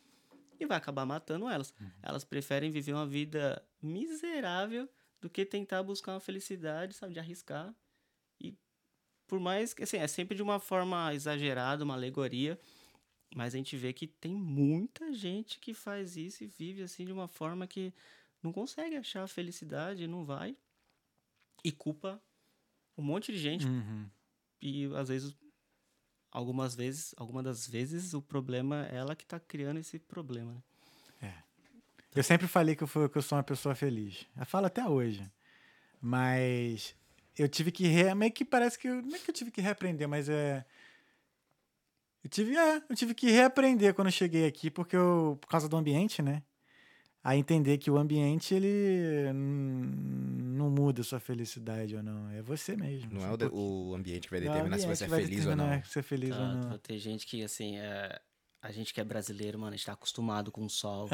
e 0.61 0.65
vai 0.65 0.79
acabar 0.79 1.05
matando 1.05 1.49
elas. 1.49 1.75
Elas 2.01 2.23
preferem 2.23 2.71
viver 2.71 2.93
uma 2.93 3.05
vida 3.05 3.61
miserável 3.83 4.89
do 5.21 5.29
que 5.29 5.45
tentar 5.45 5.83
buscar 5.83 6.13
uma 6.13 6.21
felicidade, 6.21 6.95
sabe, 6.95 7.15
de 7.15 7.19
arriscar. 7.19 7.75
E 8.41 8.57
por 9.27 9.41
mais 9.41 9.75
que 9.75 9.83
assim, 9.83 9.97
é 9.97 10.07
sempre 10.07 10.37
de 10.37 10.43
uma 10.43 10.61
forma 10.61 11.13
exagerada, 11.13 11.83
uma 11.83 11.95
alegoria, 11.95 12.57
mas 13.35 13.55
a 13.55 13.57
gente 13.57 13.77
vê 13.77 13.93
que 13.93 14.07
tem 14.07 14.37
muita 14.37 15.13
gente 15.13 15.59
que 15.59 15.75
faz 15.75 16.17
isso 16.17 16.45
e 16.45 16.47
vive 16.47 16.85
assim 16.85 17.05
de 17.05 17.13
uma 17.13 17.27
forma 17.27 17.67
que 17.67 17.93
não 18.41 18.53
consegue 18.53 18.95
achar 18.95 19.25
a 19.25 19.27
felicidade, 19.27 20.07
não 20.07 20.25
vai 20.25 20.57
e 21.65 21.73
culpa 21.73 22.23
um 22.97 23.03
monte 23.03 23.33
de 23.33 23.39
gente 23.39 23.67
Uhum. 23.67 24.07
e 24.61 24.87
às 24.95 25.09
vezes 25.09 25.37
algumas 26.31 26.75
vezes, 26.75 27.15
algumas 27.17 27.45
das 27.45 27.67
vezes 27.67 28.15
o 28.15 28.23
problema 28.23 28.89
é 28.91 28.97
ela 28.97 29.15
que 29.15 29.27
tá 29.27 29.39
criando 29.39 29.79
esse 29.79 29.99
problema, 29.99 30.53
né? 30.55 30.63
Eu 32.15 32.23
sempre 32.23 32.47
falei 32.47 32.77
que 32.77 32.83
eu, 32.83 32.87
fui, 32.87 33.09
que 33.09 33.17
eu 33.17 33.23
sou 33.23 33.39
uma 33.39 33.45
pessoa 33.45 33.75
feliz. 33.75 34.27
Eu 34.37 34.45
falo 34.45 34.67
até 34.67 34.87
hoje. 34.87 35.31
Mas 35.99 36.95
eu 37.39 37.49
tive 37.49 37.73
que 37.73 37.87
re... 37.87 38.15
meio 38.15 38.31
que 38.31 38.45
parece 38.45 38.79
que 38.79 38.87
eu... 38.87 39.01
não 39.01 39.17
é 39.17 39.19
que 39.19 39.31
eu 39.31 39.35
tive 39.35 39.51
que 39.51 39.63
reaprender, 39.63 40.07
mas 40.07 40.29
é 40.29 40.65
eu 42.23 42.31
tive, 42.31 42.57
é, 42.57 42.83
eu 42.89 42.95
tive 42.95 43.15
que 43.15 43.31
reaprender 43.31 43.95
quando 43.95 44.07
eu 44.07 44.13
cheguei 44.13 44.47
aqui, 44.47 44.71
porque 44.71 44.95
eu, 44.95 45.37
por 45.41 45.49
causa 45.49 45.69
do 45.69 45.77
ambiente, 45.77 46.23
né? 46.23 46.43
A 47.25 47.37
entender 47.37 47.79
que 47.79 47.89
o 47.91 47.97
ambiente, 47.99 48.53
ele 48.53 49.33
não 49.33 50.69
muda 50.71 51.03
a 51.03 51.05
sua 51.05 51.21
felicidade 51.21 51.95
ou 51.95 52.03
não. 52.03 52.29
É 52.31 52.43
você 52.43 52.77
mesmo. 52.77 53.13
Não 53.15 53.25
é 53.25 53.31
um 53.31 53.49
o, 53.55 53.89
o 53.91 53.95
ambiente 53.95 54.27
que 54.29 54.31
vai 54.31 54.41
Não 54.41 54.47
é 54.49 54.55
determinar 54.55 54.79
se 54.79 54.87
você 54.87 55.05
é 55.05 55.09
que 55.09 55.15
feliz 55.15 55.31
ou 55.47 55.53
determinar 55.53 55.77
não. 55.77 55.85
se 55.85 55.99
é 55.99 56.03
feliz 56.03 56.31
ou 56.31 56.37
Tá, 56.37 56.55
não. 56.55 56.79
Tem 56.79 56.99
gente 56.99 57.27
que, 57.27 57.45
assim, 57.45 57.79
é, 57.79 58.21
a 58.61 58.73
gente 58.73 58.93
que 58.93 59.01
é 59.01 59.05
brasileiro, 59.05 59.59
mano, 59.59 59.73
a 59.73 59.77
gente 59.77 59.87
tá 59.87 59.93
acostumado 59.93 60.51
com 60.51 60.65
o 60.65 60.71
sol. 60.71 61.09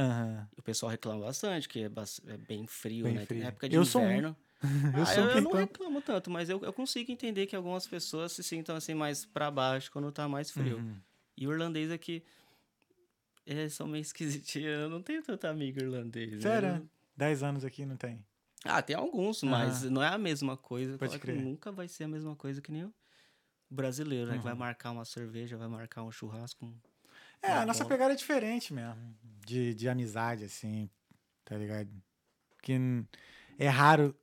E 0.56 0.60
o 0.60 0.62
pessoal 0.62 0.90
reclama 0.90 1.26
bastante, 1.26 1.68
que 1.68 1.80
é, 1.80 1.90
é 2.26 2.36
bem 2.38 2.66
frio, 2.66 3.04
Bem 3.04 3.14
né? 3.14 3.20
Tem 3.26 3.38
frio. 3.38 3.48
época 3.48 3.68
de 3.68 3.76
Eu 3.76 3.84
sou 3.84 4.00
um. 4.00 4.04
inverno. 4.06 4.36
Eu 4.96 5.02
Ah, 5.02 5.06
sou 5.06 5.22
um 5.24 5.26
eu, 5.28 5.34
que 5.34 5.40
não 5.42 5.52
reclamo 5.52 6.02
tanto, 6.02 6.30
mas 6.30 6.48
eu, 6.50 6.60
eu 6.64 6.72
consigo 6.72 7.12
entender 7.12 7.46
que 7.46 7.54
algumas 7.54 7.86
pessoas 7.86 8.32
se 8.32 8.42
sintam 8.42 8.74
assim 8.74 8.92
mais 8.94 9.24
pra 9.24 9.50
baixo 9.52 9.90
quando 9.92 10.10
tá 10.10 10.26
mais 10.26 10.50
frio. 10.50 10.78
Uhum. 10.78 10.96
E 11.36 11.46
o 11.46 11.52
irlandês 11.52 11.92
aqui. 11.92 12.24
Eles 13.50 13.72
são 13.72 13.86
meio 13.88 14.02
esquisitinhos. 14.02 14.78
Eu 14.78 14.90
não 14.90 15.02
tenho 15.02 15.22
tanto 15.22 15.46
amigo 15.46 15.80
irlandês. 15.80 16.32
né? 16.32 16.40
Sério? 16.40 16.90
Dez 17.16 17.42
anos 17.42 17.64
aqui 17.64 17.86
não 17.86 17.96
tem. 17.96 18.22
Ah, 18.62 18.82
tem 18.82 18.94
alguns, 18.94 19.42
mas 19.42 19.82
não 19.84 20.02
é 20.02 20.08
a 20.08 20.18
mesma 20.18 20.54
coisa. 20.56 20.98
Pode 20.98 21.10
Claro 21.12 21.20
que 21.20 21.26
crer. 21.28 21.40
nunca 21.40 21.72
vai 21.72 21.88
ser 21.88 22.04
a 22.04 22.08
mesma 22.08 22.36
coisa 22.36 22.60
que 22.60 22.70
nem 22.70 22.84
o 22.84 22.94
brasileiro, 23.70 24.30
né? 24.30 24.36
Que 24.36 24.44
vai 24.44 24.52
Uhum. 24.52 24.58
marcar 24.58 24.90
uma 24.90 25.04
cerveja, 25.04 25.56
vai 25.56 25.68
marcar 25.68 26.02
um 26.02 26.10
churrasco. 26.12 26.70
É, 27.40 27.52
a 27.52 27.64
nossa 27.64 27.84
bola. 27.84 27.94
pegada 27.94 28.12
é 28.12 28.16
diferente 28.16 28.74
mesmo. 28.74 29.16
De, 29.46 29.72
de 29.72 29.88
amizade, 29.88 30.44
assim, 30.44 30.90
tá 31.44 31.56
ligado? 31.56 31.88
Que 32.60 32.74
é 33.58 33.68
raro 33.68 34.14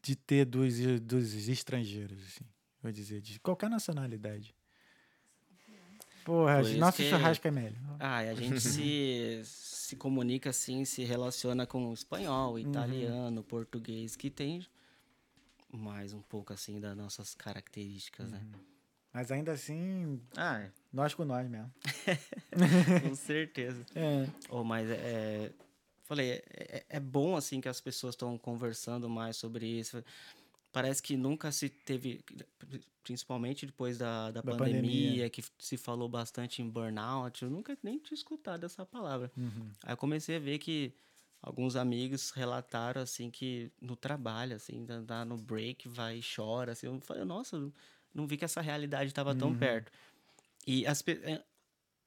de 0.00 0.16
ter 0.16 0.46
dos, 0.46 0.78
dos 1.02 1.48
estrangeiros, 1.48 2.18
assim, 2.24 2.44
vou 2.80 2.90
dizer, 2.92 3.20
de 3.20 3.38
qualquer 3.40 3.68
nacionalidade. 3.68 4.54
Porra, 6.24 6.62
Por 6.62 6.70
nosso 6.76 6.96
que- 6.96 7.10
churrasco 7.10 7.46
é 7.46 7.50
melhor. 7.50 7.96
Ah, 8.00 8.18
a 8.18 8.34
gente 8.34 8.60
se, 8.60 9.42
se 9.44 9.96
comunica 9.96 10.50
assim, 10.50 10.84
se 10.84 11.04
relaciona 11.04 11.66
com 11.66 11.86
Uhum. 11.86 11.92
espanhol, 11.92 12.58
italiano, 12.58 13.42
português, 13.44 14.16
que 14.16 14.30
tem 14.30 14.66
mais 15.70 16.12
um 16.12 16.22
pouco 16.22 16.52
assim 16.52 16.80
das 16.80 16.96
nossas 16.96 17.34
características, 17.34 18.30
né? 18.30 18.40
Mas 19.12 19.30
ainda 19.30 19.52
assim, 19.52 20.20
Ah, 20.36 20.60
é, 20.60 20.70
nós 20.92 21.14
com 21.14 21.24
nós 21.24 21.48
mesmo. 21.48 21.70
com 23.10 23.14
certeza. 23.14 23.84
É. 23.94 24.26
Oh, 24.48 24.64
mas 24.64 24.88
é, 24.90 24.94
é- 24.94 25.52
falei, 26.04 26.30
é, 26.30 26.42
é- 26.50 26.84
é 26.88 27.00
bom 27.00 27.36
assim 27.36 27.60
que 27.60 27.68
as 27.68 27.80
pessoas 27.80 28.14
estão 28.14 28.36
conversando 28.38 29.08
mais 29.08 29.36
sobre 29.36 29.66
isso. 29.66 30.02
Parece 30.74 31.00
que 31.00 31.16
nunca 31.16 31.52
se 31.52 31.68
teve, 31.68 32.20
principalmente 33.02 33.64
depois 33.64 33.96
da, 33.96 34.30
da, 34.32 34.42
Da 34.42 34.42
pandemia, 34.42 34.82
pandemia. 34.82 35.30
que 35.30 35.42
se 35.58 35.76
falou 35.76 36.08
bastante 36.08 36.60
em 36.62 36.68
burnout, 36.68 37.42
eu 37.44 37.48
nunca 37.48 37.78
nem 37.82 37.98
tinha 37.98 38.14
escutado 38.16 38.64
essa 38.64 38.84
palavra. 38.84 39.30
Uhum. 39.36 39.70
Aí 39.84 39.92
eu 39.92 39.96
comecei 39.96 40.36
a 40.36 40.40
ver 40.40 40.58
que 40.58 40.92
alguns 41.40 41.76
amigos 41.76 42.30
relataram 42.30 43.00
assim 43.02 43.30
que 43.30 43.70
no 43.80 43.94
trabalho, 43.94 44.56
assim, 44.56 44.84
dá- 45.06 45.24
no 45.24 45.36
break, 45.36 45.88
vai 45.88 46.18
e 46.18 46.22
chora, 46.22 46.72
assim. 46.72 46.86
Eu 46.88 47.00
falei, 47.00 47.24
nossa, 47.24 47.70
não 48.12 48.26
vi 48.26 48.36
que 48.36 48.44
essa 48.44 48.60
realidade 48.60 49.10
estava 49.10 49.30
Uhum. 49.32 49.38
tão 49.38 49.54
perto. 49.54 49.92
E 50.66 50.84
as 50.86 51.04
eh, 51.06 51.44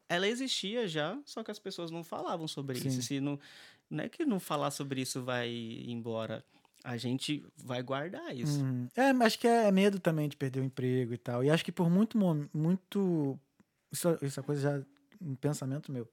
ela 0.10 0.28
existia 0.28 0.88
já, 0.88 1.18
só 1.26 1.44
que 1.44 1.52
as 1.52 1.60
pessoas 1.60 1.90
não 1.92 2.04
falavam 2.04 2.48
sobre 2.48 2.80
Sim. 2.80 2.90
isso. 2.90 3.02
Se 3.02 3.20
não, 3.22 3.40
não 3.90 4.04
é 4.04 4.10
que 4.10 4.26
não 4.26 4.40
falar 4.42 4.72
sobre 4.72 5.02
isso 5.02 5.24
vai 5.24 5.50
embora. 5.88 6.44
A 6.84 6.96
gente 6.96 7.46
vai 7.58 7.82
guardar 7.82 8.36
isso. 8.36 8.62
Uhum. 8.62 8.88
É, 8.96 9.10
acho 9.26 9.40
que 9.40 9.48
é 9.48 9.72
medo 9.72 10.00
também 10.00 10.30
de 10.30 10.38
perder 10.38 10.62
o 10.62 10.64
emprego 10.64 11.14
e 11.14 11.18
tal. 11.18 11.44
E 11.44 11.50
acho 11.50 11.66
que 11.66 11.72
por 11.72 11.90
muito, 11.90 12.18
muito 12.54 13.38
isso, 13.92 14.18
isso 14.22 14.40
é 14.40 14.44
coisa 14.44 14.62
já 14.62 14.86
um 15.22 15.36
pensamento 15.36 15.92
meu. 15.92 16.08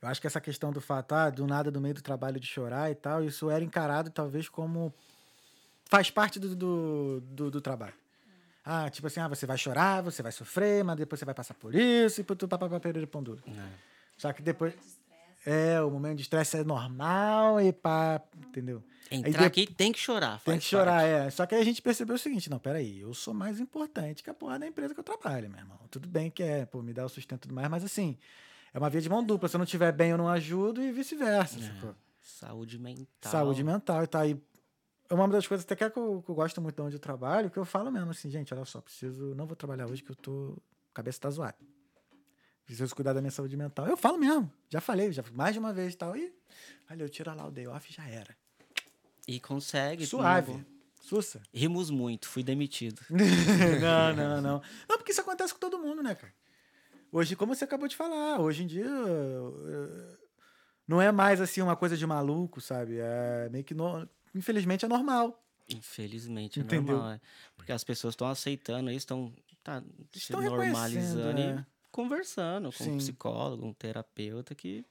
Eu 0.00 0.08
acho 0.08 0.20
que 0.20 0.26
essa 0.26 0.40
questão 0.40 0.72
do 0.72 0.80
fato, 0.80 1.12
ah, 1.12 1.30
do 1.30 1.46
nada 1.46 1.70
do 1.70 1.80
meio 1.80 1.94
do 1.94 2.02
trabalho 2.02 2.38
de 2.38 2.46
chorar 2.46 2.90
e 2.90 2.94
tal, 2.94 3.24
isso 3.24 3.50
era 3.50 3.64
encarado 3.64 4.10
talvez 4.10 4.48
como 4.48 4.94
faz 5.86 6.10
parte 6.10 6.38
do, 6.38 6.54
do, 6.54 7.20
do, 7.20 7.50
do 7.50 7.60
trabalho. 7.60 7.94
Ah, 8.64 8.88
tipo 8.90 9.06
assim, 9.06 9.18
ah, 9.18 9.28
você 9.28 9.46
vai 9.46 9.56
chorar, 9.56 10.02
você 10.02 10.22
vai 10.22 10.30
sofrer, 10.30 10.84
mas 10.84 10.96
depois 10.96 11.18
você 11.18 11.24
vai 11.24 11.34
passar 11.34 11.54
por 11.54 11.74
isso 11.74 12.20
e 12.20 12.24
por 12.24 12.36
tudo 12.36 12.50
papapá 12.50 12.78
perder 12.78 13.06
pão 13.06 13.22
duro. 13.22 13.42
né? 13.46 13.72
Só 14.16 14.32
que 14.32 14.42
depois 14.42 14.74
é, 15.46 15.80
o 15.82 15.90
momento 15.90 16.16
de 16.16 16.22
estresse 16.22 16.56
é 16.58 16.64
normal 16.64 17.60
e 17.60 17.72
pá, 17.72 18.20
entendeu? 18.48 18.82
Entrar 19.10 19.40
de- 19.40 19.44
aqui 19.46 19.66
tem 19.66 19.90
que 19.90 19.98
chorar. 19.98 20.38
Tem 20.42 20.58
que 20.58 20.64
chorar, 20.64 21.00
parte. 21.00 21.26
é. 21.28 21.30
Só 21.30 21.46
que 21.46 21.54
aí 21.54 21.60
a 21.62 21.64
gente 21.64 21.80
percebeu 21.80 22.16
o 22.16 22.18
seguinte, 22.18 22.50
não, 22.50 22.58
peraí, 22.58 23.00
eu 23.00 23.14
sou 23.14 23.32
mais 23.32 23.58
importante 23.58 24.22
que 24.22 24.28
a 24.28 24.34
porra 24.34 24.58
da 24.58 24.66
empresa 24.66 24.92
que 24.92 25.00
eu 25.00 25.04
trabalho, 25.04 25.48
meu 25.48 25.58
irmão. 25.58 25.78
Tudo 25.90 26.06
bem 26.08 26.30
que 26.30 26.42
é, 26.42 26.66
pô, 26.66 26.82
me 26.82 26.92
dá 26.92 27.06
o 27.06 27.08
sustento 27.08 27.38
e 27.38 27.42
tudo 27.48 27.54
mais, 27.54 27.68
mas 27.70 27.82
assim, 27.84 28.18
é 28.74 28.78
uma 28.78 28.90
via 28.90 29.00
de 29.00 29.08
mão 29.08 29.24
dupla. 29.24 29.48
Se 29.48 29.56
eu 29.56 29.58
não 29.58 29.64
estiver 29.64 29.92
bem, 29.92 30.10
eu 30.10 30.18
não 30.18 30.28
ajudo 30.28 30.82
e 30.82 30.92
vice-versa, 30.92 31.58
É. 31.58 31.94
Saúde 32.20 32.78
mental. 32.78 33.32
Saúde 33.32 33.64
mental 33.64 34.04
e 34.04 34.06
tal. 34.06 34.26
E 34.28 34.38
é 35.08 35.14
uma 35.14 35.26
das 35.28 35.46
coisas 35.46 35.64
até 35.64 35.74
que, 35.74 35.84
é 35.84 35.88
que 35.88 35.98
eu, 35.98 36.22
que 36.22 36.30
eu 36.30 36.34
gosto 36.34 36.60
muito 36.60 36.76
de 36.76 36.82
onde 36.82 36.96
eu 36.96 37.00
trabalho, 37.00 37.48
que 37.50 37.56
eu 37.58 37.64
falo 37.64 37.90
mesmo 37.90 38.10
assim, 38.10 38.28
gente, 38.28 38.52
olha 38.52 38.66
só, 38.66 38.82
preciso, 38.82 39.34
não 39.34 39.46
vou 39.46 39.56
trabalhar 39.56 39.86
hoje 39.88 40.02
que 40.02 40.10
eu 40.10 40.16
tô, 40.16 40.58
cabeça 40.92 41.18
tá 41.18 41.30
zoada. 41.30 41.56
Preciso 42.68 42.94
cuidar 42.94 43.14
da 43.14 43.22
minha 43.22 43.30
saúde 43.30 43.56
mental. 43.56 43.86
Eu 43.86 43.96
falo 43.96 44.18
mesmo, 44.18 44.52
já 44.68 44.78
falei, 44.78 45.10
já 45.10 45.24
mais 45.32 45.54
de 45.54 45.58
uma 45.58 45.72
vez 45.72 45.94
e 45.94 45.96
tal. 45.96 46.14
E, 46.14 46.30
olha, 46.90 47.02
eu 47.02 47.08
tiro 47.08 47.34
lá 47.34 47.46
o 47.46 47.50
day 47.50 47.66
off 47.66 47.90
e 47.90 47.94
já 47.94 48.06
era. 48.06 48.36
E 49.26 49.40
consegue. 49.40 50.04
Suave. 50.04 50.66
Sussa. 51.00 51.40
Rimos 51.50 51.88
muito, 51.88 52.28
fui 52.28 52.42
demitido. 52.42 53.00
não, 53.08 54.14
não, 54.14 54.42
não. 54.42 54.62
Não, 54.86 54.98
porque 54.98 55.12
isso 55.12 55.22
acontece 55.22 55.54
com 55.54 55.58
todo 55.58 55.78
mundo, 55.78 56.02
né, 56.02 56.14
cara? 56.14 56.34
Hoje, 57.10 57.34
como 57.34 57.54
você 57.54 57.64
acabou 57.64 57.88
de 57.88 57.96
falar, 57.96 58.38
hoje 58.38 58.64
em 58.64 58.66
dia 58.66 58.90
não 60.86 61.00
é 61.00 61.10
mais 61.10 61.40
assim 61.40 61.62
uma 61.62 61.74
coisa 61.74 61.96
de 61.96 62.06
maluco, 62.06 62.60
sabe? 62.60 62.98
É 62.98 63.48
meio 63.50 63.64
que 63.64 63.72
no... 63.72 64.06
infelizmente 64.34 64.84
é 64.84 64.88
normal. 64.88 65.42
Infelizmente, 65.70 66.60
é 66.60 66.62
Entendeu? 66.62 66.96
normal. 66.96 67.12
é. 67.12 67.20
Porque 67.56 67.72
as 67.72 67.82
pessoas 67.82 68.12
estão 68.12 68.28
aceitando 68.28 68.90
isso, 68.90 68.98
estão 68.98 69.32
tá, 69.64 69.82
se 70.12 70.32
normalizando 70.32 71.40
e 71.40 71.77
conversando 71.98 72.70
com 72.70 72.84
Sim. 72.84 72.92
um 72.92 72.98
psicólogo, 72.98 73.66
um 73.66 73.72
terapeuta, 73.72 74.54
que 74.54 74.86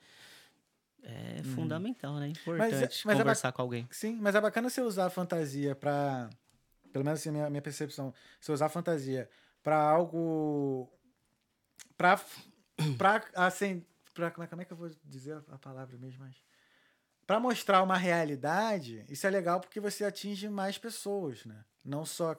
é 1.02 1.42
fundamental, 1.56 2.16
né? 2.16 2.28
Importante 2.28 2.50
Uhum. 2.50 2.58
Mas 2.58 2.74
é- 2.74 3.02
mas 3.06 3.16
é 3.16 3.22
conversar 3.22 3.52
com 3.54 3.62
alguém. 3.62 3.88
Sim, 3.90 4.18
mas 4.20 4.36
é 4.36 4.42
bacana 4.42 4.70
você 4.70 4.82
usar 4.82 5.06
a 5.06 5.10
fantasia 5.10 5.74
pra. 5.74 6.30
Pelo 6.92 7.06
menos 7.06 7.22
assim, 7.22 7.30
a 7.30 7.32
minha, 7.32 7.50
minha 7.50 7.62
percepção. 7.62 8.14
Você 8.42 8.52
usar 8.52 8.66
a 8.66 8.70
fantasia 8.70 9.30
pra 9.64 9.78
algo. 9.78 10.92
Pra. 11.98 12.20
pra 12.98 13.24
assim. 13.36 13.86
Pra, 14.14 14.30
como, 14.30 14.44
é, 14.44 14.48
como 14.48 14.62
é 14.62 14.66
que 14.66 14.74
eu 14.74 14.78
vou 14.78 14.92
dizer 15.06 15.42
a 15.50 15.58
palavra 15.58 15.98
mesmo? 15.98 16.26
Mas, 16.26 16.36
pra 17.26 17.40
mostrar 17.40 17.82
uma 17.84 17.96
realidade, 17.96 19.06
isso 19.08 19.26
é 19.26 19.30
legal 19.30 19.62
porque 19.62 19.80
você 19.80 20.04
atinge 20.04 20.50
mais 20.50 20.78
pessoas, 20.78 21.46
né? 21.46 21.64
Não 21.86 22.04
só 22.04 22.36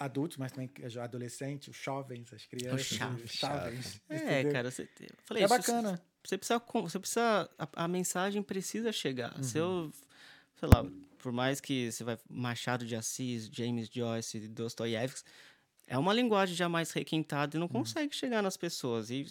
adultos, 0.00 0.36
mas 0.38 0.50
também 0.50 0.70
adolescentes, 1.00 1.68
os 1.68 1.76
jovens, 1.76 2.32
as 2.32 2.46
crianças. 2.46 2.86
jovens. 2.86 3.24
os 3.32 3.38
jovens. 3.38 4.00
É, 4.08 4.16
entendeu? 4.16 4.52
cara, 4.52 4.70
você, 4.70 4.82
eu 5.00 5.08
falei, 5.24 5.42
É 5.42 5.46
isso- 5.46 5.56
bacana. 5.56 6.02
Você 6.24 6.36
precisa, 6.36 6.58
você 6.58 6.98
precisa 6.98 7.50
a, 7.58 7.84
a 7.84 7.88
mensagem 7.88 8.42
precisa 8.42 8.90
chegar. 8.92 9.32
Se 9.42 9.58
Uhum. 9.60 9.84
eu, 9.86 9.92
sei 10.58 10.68
lá, 10.68 10.84
por 11.18 11.32
mais 11.32 11.60
que 11.60 11.90
você 11.92 12.02
vai 12.04 12.18
Machado 12.28 12.84
de 12.86 12.94
Assis, 12.96 13.48
James 13.52 13.88
Joyce, 13.88 14.48
Dostoiévski, 14.48 15.28
é 15.86 15.96
uma 15.98 16.12
linguagem 16.12 16.54
já 16.54 16.68
mais 16.68 16.92
requintada 16.92 17.54
e 17.54 17.58
Uhum. 17.58 17.60
não 17.62 17.68
consegue 17.68 18.14
chegar 18.14 18.42
nas 18.42 18.56
pessoas 18.56 19.10
e 19.10 19.26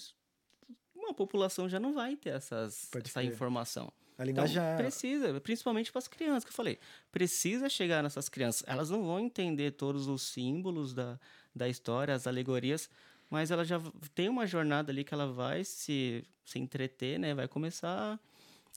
uma 0.95 1.13
população 1.13 1.67
já 1.69 1.79
não 1.79 1.93
vai 1.93 2.15
ter 2.15 2.29
essas, 2.31 2.85
Pode 2.91 3.09
essa 3.09 3.19
crer. 3.21 3.33
informação. 3.33 3.91
A 4.19 4.23
Então, 4.23 4.45
linguagem 4.45 4.55
já. 4.55 4.75
precisa, 4.77 5.39
principalmente 5.41 5.91
para 5.91 5.99
as 5.99 6.07
crianças, 6.07 6.43
que 6.43 6.49
eu 6.49 6.53
falei. 6.55 6.77
Precisa 7.11 7.69
chegar 7.69 8.03
nessas 8.03 8.29
crianças. 8.29 8.63
Elas 8.67 8.89
não 8.89 9.03
vão 9.03 9.19
entender 9.19 9.71
todos 9.71 10.07
os 10.07 10.21
símbolos 10.21 10.93
da, 10.93 11.17
da 11.55 11.67
história, 11.69 12.13
as 12.13 12.27
alegorias, 12.27 12.89
mas 13.29 13.49
ela 13.49 13.63
já 13.65 13.79
tem 14.13 14.27
uma 14.29 14.45
jornada 14.45 14.91
ali 14.91 15.03
que 15.03 15.13
ela 15.13 15.31
vai 15.31 15.63
se, 15.63 16.23
se 16.45 16.59
entreter, 16.59 17.17
né? 17.17 17.33
Vai 17.33 17.47
começar 17.47 18.19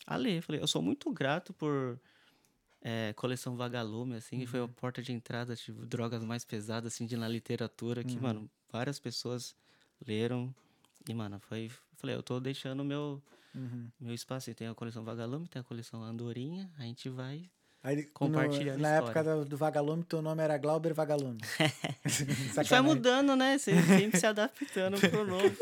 a 0.07 0.16
ler. 0.16 0.38
Eu 0.38 0.43
falei, 0.43 0.61
eu 0.62 0.66
sou 0.68 0.80
muito 0.80 1.11
grato 1.12 1.53
por 1.53 1.99
é, 2.80 3.12
coleção 3.14 3.57
Vagalume, 3.57 4.16
assim, 4.16 4.38
que 4.40 4.47
foi 4.47 4.61
Uhum. 4.61 4.66
a 4.66 4.68
porta 4.68 5.03
de 5.03 5.12
entrada 5.12 5.55
de 5.57 5.72
drogas 5.72 6.24
mais 6.24 6.45
pesadas, 6.45 6.93
assim, 6.95 7.07
de, 7.07 7.16
na 7.16 7.28
literatura, 7.28 8.05
que, 8.05 8.16
Uhum. 8.16 8.22
mano, 8.22 8.51
várias 8.70 8.99
pessoas 8.99 9.55
leram. 10.07 10.55
E, 11.09 11.14
mano, 11.14 11.38
foi. 11.40 11.66
eu 11.66 11.70
Falei, 11.97 12.16
eu 12.16 12.22
tô 12.22 12.40
deixando 12.40 12.84
meu, 12.84 13.22
Uhum. 13.55 13.89
meu 14.01 14.15
espaço. 14.15 14.53
Tem 14.55 14.67
a 14.69 14.75
coleção 14.75 15.05
Vagalume, 15.05 15.47
tem 15.49 15.61
a 15.61 15.65
coleção 15.65 16.03
Andorinha, 16.03 16.71
a 16.79 16.83
gente 16.83 17.09
vai. 17.09 17.51
Aí, 17.85 18.05
Compartilhando 18.05 18.77
no, 18.77 18.83
na 18.83 18.91
história. 18.99 19.19
época 19.21 19.25
do, 19.25 19.45
do 19.45 19.57
Vagalume, 19.57 20.05
teu 20.05 20.23
nome 20.23 20.41
era 20.43 20.57
Glauber 20.57 20.95
Vagalume. 20.95 21.41
A 22.05 22.09
gente 22.63 22.71
vai 22.71 22.81
mudando, 22.81 23.35
né? 23.35 23.59
Você 23.59 23.75
sempre 23.83 24.21
se 24.21 24.27
adaptando 24.27 25.01
pro 25.01 25.27
novo. 25.27 25.57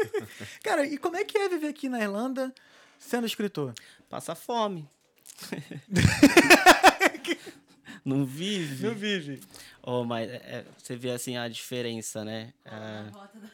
Cara, 0.62 0.84
e 0.86 0.98
como 0.98 1.16
é 1.16 1.24
que 1.24 1.38
é 1.38 1.48
viver 1.48 1.68
aqui 1.68 1.88
na 1.88 1.98
Irlanda 2.00 2.54
sendo 2.98 3.26
escritor? 3.26 3.72
Passa 4.10 4.34
fome. 4.34 4.86
Não 8.04 8.24
vive? 8.24 8.86
Não 8.86 8.94
vive. 8.94 9.40
Oh, 9.82 10.04
mas 10.04 10.28
é, 10.30 10.64
você 10.76 10.96
vê 10.96 11.10
assim 11.10 11.36
a 11.36 11.48
diferença, 11.48 12.24
né? 12.24 12.52
Rota 13.12 13.38
da- 13.38 13.48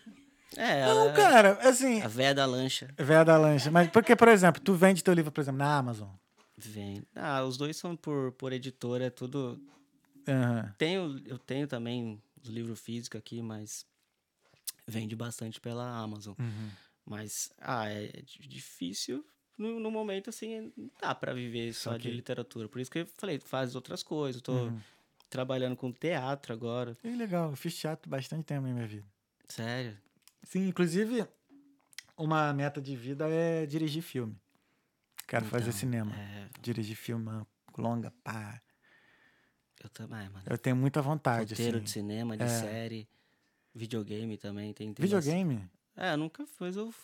é 0.56 0.84
Não, 0.86 1.08
a, 1.08 1.12
cara, 1.12 1.52
assim. 1.68 2.00
a 2.02 2.08
véia 2.08 2.34
da 2.34 2.46
lancha 2.46 2.88
Véia 2.96 3.24
da 3.24 3.36
lancha. 3.38 3.70
Mas 3.70 3.90
porque, 3.90 4.14
por 4.14 4.28
exemplo, 4.28 4.60
tu 4.62 4.74
vende 4.74 5.02
teu 5.02 5.14
livro, 5.14 5.32
por 5.32 5.40
exemplo, 5.40 5.58
na 5.58 5.76
Amazon. 5.78 6.08
vem. 6.56 7.02
Ah, 7.14 7.42
os 7.44 7.56
dois 7.56 7.76
são 7.76 7.96
por, 7.96 8.32
por 8.32 8.52
editora, 8.52 9.06
é 9.06 9.10
tudo. 9.10 9.60
Aham. 10.28 10.74
Tenho, 10.78 11.20
eu 11.26 11.38
tenho 11.38 11.66
também 11.66 12.20
os 12.42 12.48
livros 12.48 12.80
físicos 12.80 13.18
aqui, 13.18 13.40
mas 13.42 13.84
vende 14.86 15.14
bastante 15.16 15.60
pela 15.60 15.88
Amazon. 15.98 16.34
Uhum. 16.38 16.70
Mas, 17.04 17.50
ah, 17.60 17.88
é 17.88 18.06
di- 18.22 18.48
difícil 18.48 19.24
no, 19.56 19.78
no 19.80 19.90
momento, 19.90 20.30
assim, 20.30 20.72
não 20.76 20.90
dá 21.00 21.14
pra 21.14 21.32
viver 21.32 21.72
só 21.72 21.90
de 21.92 21.96
Saquei. 21.98 22.12
literatura. 22.12 22.68
Por 22.68 22.80
isso 22.80 22.90
que 22.90 23.00
eu 23.00 23.06
falei, 23.18 23.38
faz 23.38 23.74
outras 23.74 24.02
coisas. 24.02 24.40
Eu 24.40 24.44
tô 24.44 24.52
Uhum. 24.66 24.80
trabalhando 25.30 25.76
com 25.76 25.92
teatro 25.92 26.52
agora. 26.52 26.94
Que 26.96 27.08
legal, 27.14 27.50
eu 27.50 27.56
fiz 27.56 27.76
teatro 27.76 28.08
bastante 28.10 28.44
tempo 28.44 28.66
na 28.66 28.72
minha 28.74 28.86
vida. 28.86 29.06
Sério. 29.48 29.96
Sim, 30.42 30.68
inclusive, 30.68 31.26
uma 32.16 32.52
meta 32.52 32.80
de 32.80 32.94
vida 32.96 33.28
é 33.28 33.66
dirigir 33.66 34.02
filme. 34.02 34.38
Quero 35.26 35.44
fazer 35.46 35.68
Então, 35.68 35.78
cinema. 35.78 36.14
É, 36.14 36.48
Dirigir 36.60 36.96
filme 36.96 37.44
longa, 37.76 38.12
pá. 38.22 38.60
eu 39.82 39.88
também, 39.90 40.28
mano. 40.28 40.42
Eu 40.46 40.56
tenho 40.56 40.76
muita 40.76 41.02
vontade, 41.02 41.52
Roteiro 41.54 41.76
assim. 41.78 41.84
de 41.84 41.90
cinema, 41.90 42.36
de 42.36 42.44
É. 42.44 42.48
série, 42.48 43.08
videogame 43.74 44.36
também. 44.38 44.72
Tem, 44.72 44.92
tem 44.92 45.02
Videogame? 45.02 45.54
bastante- 45.56 45.70
É, 45.96 46.16
nunca 46.16 46.46
fiz. 46.46 46.76
Eu... 46.76 46.94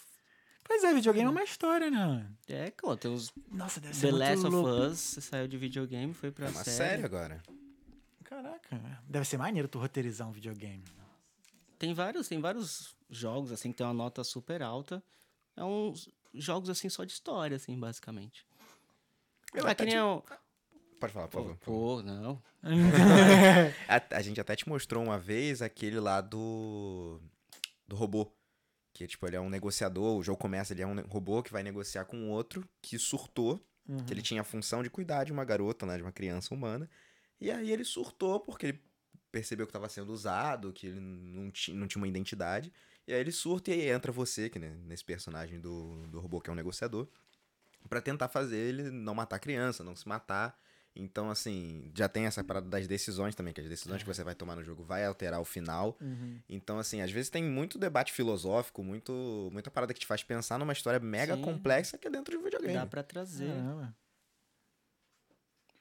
Pois 0.64 0.84
é, 0.84 0.94
videogame 0.94 1.26
é 1.26 1.30
uma 1.30 1.42
história, 1.42 1.90
né? 1.90 2.30
É, 2.48 2.70
pô, 2.70 2.96
tem 2.96 3.12
os 3.12 3.32
Nossa, 3.50 3.80
deve 3.80 3.94
ser 3.94 4.06
The 4.06 4.12
muito 4.12 4.20
Last 4.24 4.46
of 4.46 4.56
louco. 4.56 4.86
Us, 4.92 4.98
saiu 5.20 5.48
de 5.48 5.58
videogame, 5.58 6.14
foi 6.14 6.30
pra 6.30 6.46
É 6.46 6.50
uma 6.50 6.62
série. 6.64 6.76
série 6.76 7.04
agora. 7.04 7.42
Caraca, 8.24 8.80
deve 9.08 9.26
ser 9.26 9.36
maneiro 9.36 9.66
tu 9.68 9.78
roteirizar 9.78 10.28
um 10.28 10.32
videogame. 10.32 10.84
Tem 11.78 11.92
vários, 11.92 12.28
tem 12.28 12.40
vários 12.40 12.94
jogos, 13.12 13.52
assim, 13.52 13.70
que 13.70 13.78
tem 13.78 13.86
uma 13.86 13.94
nota 13.94 14.24
super 14.24 14.62
alta. 14.62 15.02
É 15.56 15.62
uns 15.62 16.08
jogos, 16.34 16.70
assim, 16.70 16.88
só 16.88 17.04
de 17.04 17.12
história, 17.12 17.56
assim, 17.56 17.78
basicamente. 17.78 18.46
Eu 19.54 19.68
é 19.68 19.70
até 19.72 19.84
que 19.84 19.90
nem 19.94 20.00
te- 20.00 20.04
o... 20.04 20.22
Pode 20.98 21.12
falar, 21.12 21.28
por 21.28 21.42
favor. 21.42 21.56
pô, 21.58 22.02
não. 22.02 22.42
A, 23.88 24.16
a 24.16 24.22
gente 24.22 24.40
até 24.40 24.54
te 24.54 24.68
mostrou 24.68 25.02
uma 25.02 25.18
vez 25.18 25.60
aquele 25.60 25.98
lá 25.98 26.20
do. 26.20 27.20
do 27.88 27.96
robô. 27.96 28.32
Que, 28.92 29.06
tipo, 29.06 29.26
ele 29.26 29.36
é 29.36 29.40
um 29.40 29.50
negociador. 29.50 30.16
O 30.16 30.22
jogo 30.22 30.38
começa, 30.38 30.72
ele 30.72 30.82
é 30.82 30.86
um 30.86 31.00
robô 31.02 31.42
que 31.42 31.52
vai 31.52 31.62
negociar 31.62 32.04
com 32.04 32.30
outro 32.30 32.64
que 32.80 32.98
surtou. 32.98 33.60
Uhum. 33.88 34.04
Que 34.04 34.12
ele 34.14 34.22
tinha 34.22 34.42
a 34.42 34.44
função 34.44 34.80
de 34.80 34.88
cuidar 34.88 35.24
de 35.24 35.32
uma 35.32 35.44
garota, 35.44 35.84
né? 35.84 35.96
De 35.96 36.02
uma 36.02 36.12
criança 36.12 36.54
humana. 36.54 36.88
E 37.40 37.50
aí 37.50 37.72
ele 37.72 37.84
surtou 37.84 38.38
porque 38.38 38.66
ele 38.66 38.80
percebeu 39.32 39.66
que 39.66 39.70
estava 39.70 39.88
sendo 39.88 40.12
usado, 40.12 40.72
que 40.72 40.86
ele 40.86 41.00
não, 41.00 41.50
ti, 41.50 41.72
não 41.72 41.88
tinha 41.88 42.00
uma 42.00 42.06
identidade. 42.06 42.72
E 43.06 43.12
aí 43.12 43.20
ele 43.20 43.32
surta 43.32 43.70
e 43.70 43.74
aí 43.74 43.90
entra 43.90 44.12
você, 44.12 44.48
que 44.48 44.58
né, 44.58 44.76
nesse 44.84 45.04
personagem 45.04 45.60
do, 45.60 46.06
do 46.08 46.20
robô 46.20 46.40
que 46.40 46.48
é 46.48 46.52
um 46.52 46.56
negociador, 46.56 47.08
pra 47.88 48.00
tentar 48.00 48.28
fazer 48.28 48.56
ele 48.56 48.90
não 48.90 49.14
matar 49.14 49.36
a 49.36 49.40
criança, 49.40 49.82
não 49.82 49.96
se 49.96 50.06
matar. 50.08 50.58
Então, 50.94 51.30
assim, 51.30 51.90
já 51.94 52.06
tem 52.06 52.26
essa 52.26 52.44
parada 52.44 52.68
das 52.68 52.86
decisões 52.86 53.34
também, 53.34 53.54
que 53.54 53.60
as 53.62 53.68
decisões 53.68 54.02
que 54.02 54.08
você 54.08 54.22
vai 54.22 54.34
tomar 54.34 54.56
no 54.56 54.62
jogo 54.62 54.84
vai 54.84 55.06
alterar 55.06 55.40
o 55.40 55.44
final. 55.44 55.96
Uhum. 56.00 56.38
Então, 56.48 56.78
assim, 56.78 57.00
às 57.00 57.10
vezes 57.10 57.30
tem 57.30 57.42
muito 57.42 57.78
debate 57.78 58.12
filosófico, 58.12 58.84
muito, 58.84 59.48
muita 59.52 59.70
parada 59.70 59.94
que 59.94 60.00
te 60.00 60.06
faz 60.06 60.22
pensar 60.22 60.58
numa 60.58 60.72
história 60.74 61.00
mega 61.00 61.34
Sim. 61.34 61.42
complexa 61.42 61.96
que 61.96 62.06
é 62.06 62.10
dentro 62.10 62.32
de 62.32 62.36
um 62.38 62.44
videogame. 62.44 62.74
Dá 62.74 62.86
pra 62.86 63.02
trazer. 63.02 63.48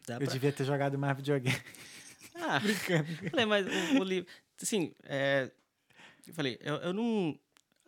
Dá 0.08 0.16
Eu 0.16 0.20
pra... 0.20 0.32
devia 0.32 0.54
ter 0.54 0.64
jogado 0.64 0.98
mais 0.98 1.18
videogame. 1.18 1.62
Ah, 2.36 2.62
falei, 3.30 3.46
mas 3.46 3.68
o, 3.68 4.00
o 4.00 4.04
livro... 4.06 4.32
Assim, 4.62 4.94
é... 5.04 5.52
Eu 6.28 6.34
falei, 6.34 6.58
eu, 6.62 6.76
eu 6.78 6.94
não... 6.94 7.38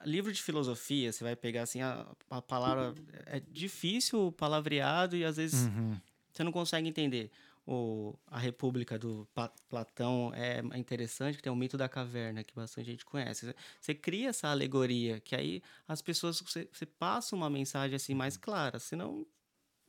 Livro 0.06 0.34
de 0.34 0.42
filosofia, 0.42 1.12
você 1.14 1.24
vai 1.24 1.36
pegar, 1.36 1.62
assim, 1.64 1.82
a, 1.82 2.06
a 2.30 2.42
palavra... 2.42 2.94
É 3.26 3.40
difícil 3.40 4.28
o 4.28 4.32
palavreado 4.32 5.16
e, 5.16 5.24
às 5.24 5.38
vezes, 5.38 5.66
Uhum. 5.68 5.98
você 6.32 6.44
não 6.44 6.52
consegue 6.52 6.88
entender. 6.88 7.32
O, 7.66 8.14
a 8.28 8.38
República 8.38 9.00
do 9.00 9.26
Platão 9.70 10.34
é 10.36 10.60
interessante, 10.78 11.38
que 11.38 11.42
tem 11.44 11.52
o 11.52 11.56
mito 11.56 11.78
da 11.78 11.88
caverna, 11.88 12.44
que 12.44 12.54
bastante 12.54 12.88
gente 12.92 13.06
conhece. 13.06 13.46
Você- 13.46 13.56
Você 13.80 13.96
cria 13.96 14.30
essa 14.30 14.50
alegoria, 14.50 15.22
que 15.22 15.34
aí 15.36 15.62
as 15.88 16.02
pessoas, 16.02 16.42
você, 16.42 16.68
você 16.74 16.86
passa 16.86 17.34
uma 17.36 17.50
mensagem 17.50 17.96
assim 17.96 18.14
mais 18.14 18.36
clara, 18.36 18.80
senão 18.80 19.26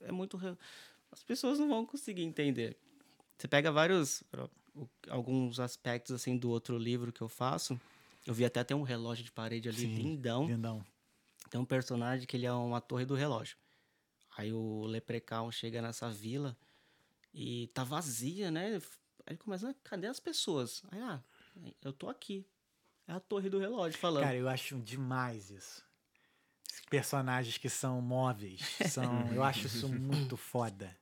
é 0.02 0.12
muito... 0.12 0.38
As 1.10 1.24
pessoas 1.24 1.58
não 1.58 1.68
vão 1.68 1.84
conseguir 1.84 2.22
entender. 2.22 2.76
Você 3.36 3.48
pega 3.48 3.72
vários, 3.72 4.22
alguns 5.08 5.58
aspectos 5.58 6.14
assim 6.14 6.36
do 6.36 6.50
outro 6.50 6.78
livro 6.78 7.12
que 7.12 7.20
eu 7.22 7.28
faço, 7.28 7.80
eu 8.26 8.34
vi 8.34 8.44
até 8.44 8.64
tem 8.64 8.76
um 8.76 8.82
relógio 8.82 9.24
de 9.24 9.32
parede 9.32 9.68
ali, 9.68 9.78
Sim. 9.78 9.94
lindão. 9.94 10.46
Lindão. 10.46 10.84
Tem 11.50 11.60
um 11.60 11.64
personagem 11.64 12.26
que 12.26 12.36
ele 12.36 12.46
é 12.46 12.52
uma 12.52 12.80
torre 12.80 13.04
do 13.04 13.14
relógio. 13.14 13.56
Aí 14.36 14.52
o 14.52 14.84
Leprechaun 14.86 15.50
chega 15.52 15.80
nessa 15.80 16.10
vila 16.10 16.56
e 17.32 17.68
tá 17.68 17.84
vazia, 17.84 18.50
né? 18.50 18.66
Aí 18.66 18.82
ele 19.28 19.38
começa, 19.38 19.70
"Ah, 19.70 19.74
cadê 19.84 20.06
as 20.06 20.18
pessoas? 20.18 20.82
Aí, 20.90 21.00
ah, 21.00 21.22
eu 21.82 21.92
tô 21.92 22.08
aqui. 22.08 22.46
É 23.06 23.12
a 23.12 23.20
torre 23.20 23.50
do 23.50 23.58
relógio 23.58 23.98
falando. 23.98 24.24
Cara, 24.24 24.36
eu 24.36 24.48
acho 24.48 24.78
demais 24.80 25.50
isso. 25.50 25.84
Esses 26.68 26.84
Personagens 26.86 27.58
que 27.58 27.68
são 27.68 28.00
móveis. 28.00 28.60
São, 28.90 29.32
eu 29.32 29.42
acho 29.42 29.66
isso 29.66 29.88
muito 29.92 30.36
foda. 30.36 30.96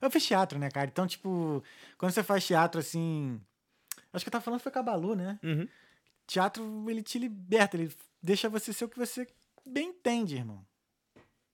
Eu 0.00 0.10
fiz 0.10 0.26
teatro, 0.26 0.58
né, 0.58 0.70
cara? 0.70 0.86
Então, 0.88 1.06
tipo, 1.06 1.62
quando 1.96 2.12
você 2.12 2.22
faz 2.22 2.46
teatro 2.46 2.80
assim. 2.80 3.40
Acho 4.12 4.24
que 4.24 4.28
eu 4.28 4.32
tava 4.32 4.44
falando 4.44 4.60
foi 4.60 4.72
com 4.72 4.78
a 4.78 4.82
Balu, 4.82 5.14
né? 5.14 5.38
Uhum. 5.42 5.68
Teatro, 6.28 6.88
ele 6.88 7.02
te 7.02 7.18
liberta, 7.18 7.76
ele 7.76 7.92
deixa 8.22 8.48
você 8.48 8.72
ser 8.72 8.84
o 8.84 8.88
que 8.88 8.98
você 8.98 9.26
bem 9.66 9.88
entende, 9.88 10.36
irmão. 10.36 10.64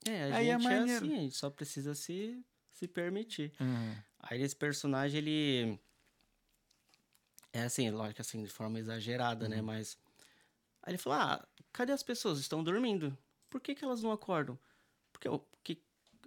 é, 0.07 0.33
a 0.33 0.37
aí 0.37 0.49
é 0.49 0.53
gente 0.59 0.67
é, 0.67 0.79
maneiro. 0.79 1.05
assim, 1.07 1.15
a 1.17 1.21
gente 1.21 1.37
só 1.37 1.49
precisa 1.49 1.95
se, 1.95 2.45
se 2.73 2.87
permitir. 2.89 3.53
Uhum. 3.61 3.95
Aí 4.19 4.43
esse 4.43 4.55
personagem, 4.57 5.19
ele. 5.19 5.81
É 7.53 7.63
assim, 7.63 7.89
lógico 7.91 8.21
assim, 8.21 8.43
de 8.43 8.51
forma 8.51 8.79
exagerada, 8.79 9.45
Uhum. 9.45 9.51
né? 9.51 9.63
Mas. 9.63 9.97
Aí 10.83 10.91
ele 10.93 10.99
falou: 10.99 11.19
ah, 11.21 11.49
cadê 11.73 11.93
as 11.93 12.03
pessoas? 12.03 12.39
Estão 12.41 12.63
dormindo. 12.63 13.17
Por 13.49 13.61
que, 13.61 13.75
que 13.75 13.85
elas 13.85 14.03
não 14.03 14.11
acordam? 14.11 14.59
Porque, 15.13 15.29
porque 15.29 15.79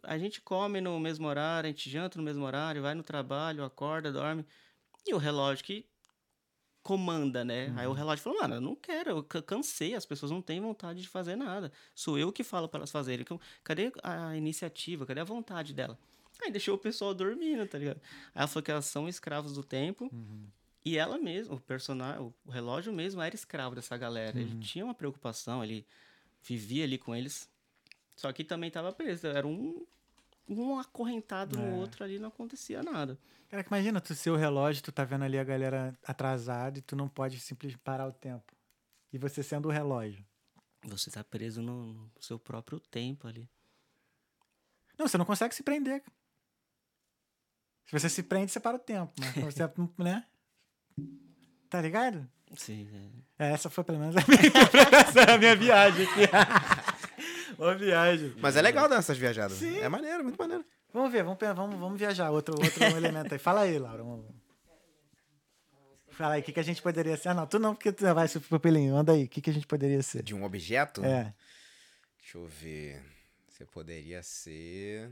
a 0.04 0.18
gente 0.18 0.39
come 0.41 0.80
no 0.80 0.98
mesmo 1.00 1.28
horário, 1.28 1.68
a 1.68 1.72
gente 1.72 1.89
janta 1.89 2.18
no 2.18 2.24
mesmo 2.24 2.45
horário, 2.45 2.82
vai 2.82 2.95
no 2.95 3.04
trabalho, 3.04 3.64
acorda, 3.66 4.12
dorme. 4.12 4.45
E 5.06 5.14
o 5.14 5.18
relógio 5.18 5.66
que 5.66 5.86
comanda, 6.88 7.44
né? 7.44 7.74
Aí 7.76 7.86
o 7.86 7.92
relógio 7.92 8.24
falou, 8.24 8.40
mano, 8.40 8.56
eu 8.56 8.62
não 8.62 8.74
quero, 8.74 9.10
eu 9.10 9.22
ca- 9.22 9.42
cansei, 9.42 9.94
as 9.94 10.06
pessoas 10.06 10.32
não 10.32 10.42
têm 10.42 10.62
vontade 10.62 11.02
de 11.02 11.08
fazer 11.10 11.36
nada. 11.36 11.70
Sou 11.94 12.18
eu 12.18 12.32
que 12.32 12.46
falo 12.46 12.70
para 12.70 12.80
elas 12.80 12.92
fazerem. 12.92 13.26
Cadê 13.62 13.92
a 14.02 14.38
iniciativa? 14.38 15.06
Cadê 15.06 15.20
a 15.20 15.26
vontade 15.26 15.74
dela? 15.74 16.00
Aí 16.42 16.50
deixou 16.50 16.76
o 16.76 16.78
pessoal 16.78 17.14
dormindo, 17.14 17.68
tá 17.68 17.78
ligado? 17.78 18.00
Aí 18.34 18.40
ela 18.40 18.48
falou 18.48 18.64
que 18.64 18.72
elas 18.72 18.86
são 18.86 19.10
escravos 19.10 19.52
do 19.54 19.64
tempo. 19.64 20.10
E 20.86 20.98
ela 20.98 21.18
mesma, 21.18 21.56
o 21.56 21.60
personagem, 21.60 22.22
o 22.46 22.50
relógio 22.50 22.94
mesmo 22.94 23.22
era 23.22 23.36
escravo 23.36 23.76
dessa 23.76 23.98
galera. 23.98 24.40
Ele 24.40 24.58
tinha 24.62 24.86
uma 24.86 24.94
preocupação, 24.94 25.62
ele 25.62 25.86
vivia 26.42 26.86
ali 26.86 26.98
com 26.98 27.14
eles. 27.14 27.50
Só 28.16 28.32
que 28.32 28.46
também 28.46 28.72
tava 28.72 28.94
preso. 28.94 29.28
Era 29.28 29.46
um, 29.46 29.86
um 30.48 30.80
acorrentado 30.80 31.58
É. 31.60 31.62
no 31.62 31.76
outro 31.78 32.04
ali, 32.04 32.20
não 32.20 32.30
acontecia 32.30 32.82
nada. 32.82 33.18
Cara, 33.50 33.64
que 33.64 33.70
imagina, 33.70 34.02
tu 34.02 34.14
ser 34.16 34.30
o 34.30 34.36
relógio, 34.36 34.84
tu 34.84 34.91
tá 34.91 35.04
vendo 35.04 35.24
ali 35.24 35.38
a 35.38 35.43
galera 35.43 35.98
atrasada 36.06 36.80
e 36.80 36.82
tu 36.82 36.95
não 36.95 37.08
pode 37.08 37.39
simplesmente 37.39 37.80
parar 37.82 38.08
o 38.08 38.12
tempo. 38.12 38.54
E 39.12 39.18
você 39.18 39.41
sendo 39.41 39.68
o 39.68 39.72
relógio. 39.72 40.26
Você 40.86 41.10
tá 41.10 41.24
preso 41.24 41.62
no, 41.62 41.93
no 41.93 42.12
seu 42.20 42.38
próprio 42.38 42.80
tempo 42.80 43.28
ali. 43.28 43.50
Não, 44.98 45.08
você 45.08 45.18
não 45.18 45.26
consegue 45.26 45.54
se 45.56 45.64
prender. 45.64 46.04
Se 47.86 47.91
você 47.98 48.10
se 48.10 48.24
prende, 48.24 48.52
você 48.52 48.60
para 48.60 48.76
o 48.76 48.80
tempo. 48.80 49.14
Mas 49.20 49.54
você, 49.54 49.64
né? 49.98 50.26
Tá 51.70 51.82
ligado? 51.82 52.28
Sim, 52.56 52.88
é. 53.38 53.48
É, 53.48 53.52
essa 53.52 53.70
foi 53.70 53.84
pelo 53.84 54.00
menos 54.00 54.16
a 54.16 54.20
minha 54.28 55.34
a 55.36 55.38
minha 55.38 55.56
viagem 55.56 56.06
aqui. 56.08 56.22
Uma 57.58 57.76
viagem. 57.76 58.34
Mas 58.39 58.55
é 58.55 58.62
legal 58.62 58.88
dar 58.88 58.97
essas 58.97 59.18
viajadas. 59.18 59.62
É 59.62 59.89
maneiro, 59.89 60.24
muito 60.24 60.38
maneiro. 60.38 60.64
Vamos 60.93 61.12
ver, 61.12 61.24
vamos, 61.24 61.39
vamos, 61.39 61.80
vamos 61.80 61.99
viajar. 61.99 62.30
Outro, 62.32 62.53
outro 62.55 62.84
elemento 62.95 63.34
aí. 63.34 63.39
Fala 63.39 63.62
aí, 63.62 63.78
Laura. 63.80 64.03
vamos- 64.03 64.26
Fala 66.12 66.34
aí, 66.34 66.41
o 66.41 66.43
que, 66.43 66.51
que 66.51 66.60
a 66.60 66.64
gente 66.64 66.82
poderia 66.82 67.16
ser? 67.16 67.30
Ah, 67.30 67.34
não, 67.36 67.45
tu 67.45 67.60
não, 67.60 67.76
porque 67.76 67.91
tu 67.91 68.03
vai 68.14 68.28
ser 68.28 68.39
pupilinho. 68.39 68.95
Anda 68.95 69.12
aí, 69.14 69.26
o 69.26 69.28
que, 69.30 69.39
que 69.39 69.49
a 69.51 69.53
gente 69.53 69.68
poderia 69.68 70.01
ser? 70.01 70.24
De 70.24 70.34
um 70.34 70.43
objeto? 70.43 71.03
É. 71.05 71.32
Deixa 72.20 72.38
eu 72.39 72.45
ver. 72.47 73.03
Você 73.47 73.66
poderia 73.66 74.24
ser. 74.24 75.12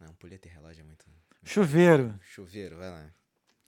Não, 0.00 0.12
poleta 0.14 0.48
e 0.48 0.50
relógio 0.50 0.80
é 0.80 0.84
muito. 0.84 1.04
Chuveiro. 1.44 2.18
Chuveiro, 2.22 2.76
vai 2.76 2.90
lá. 2.90 3.10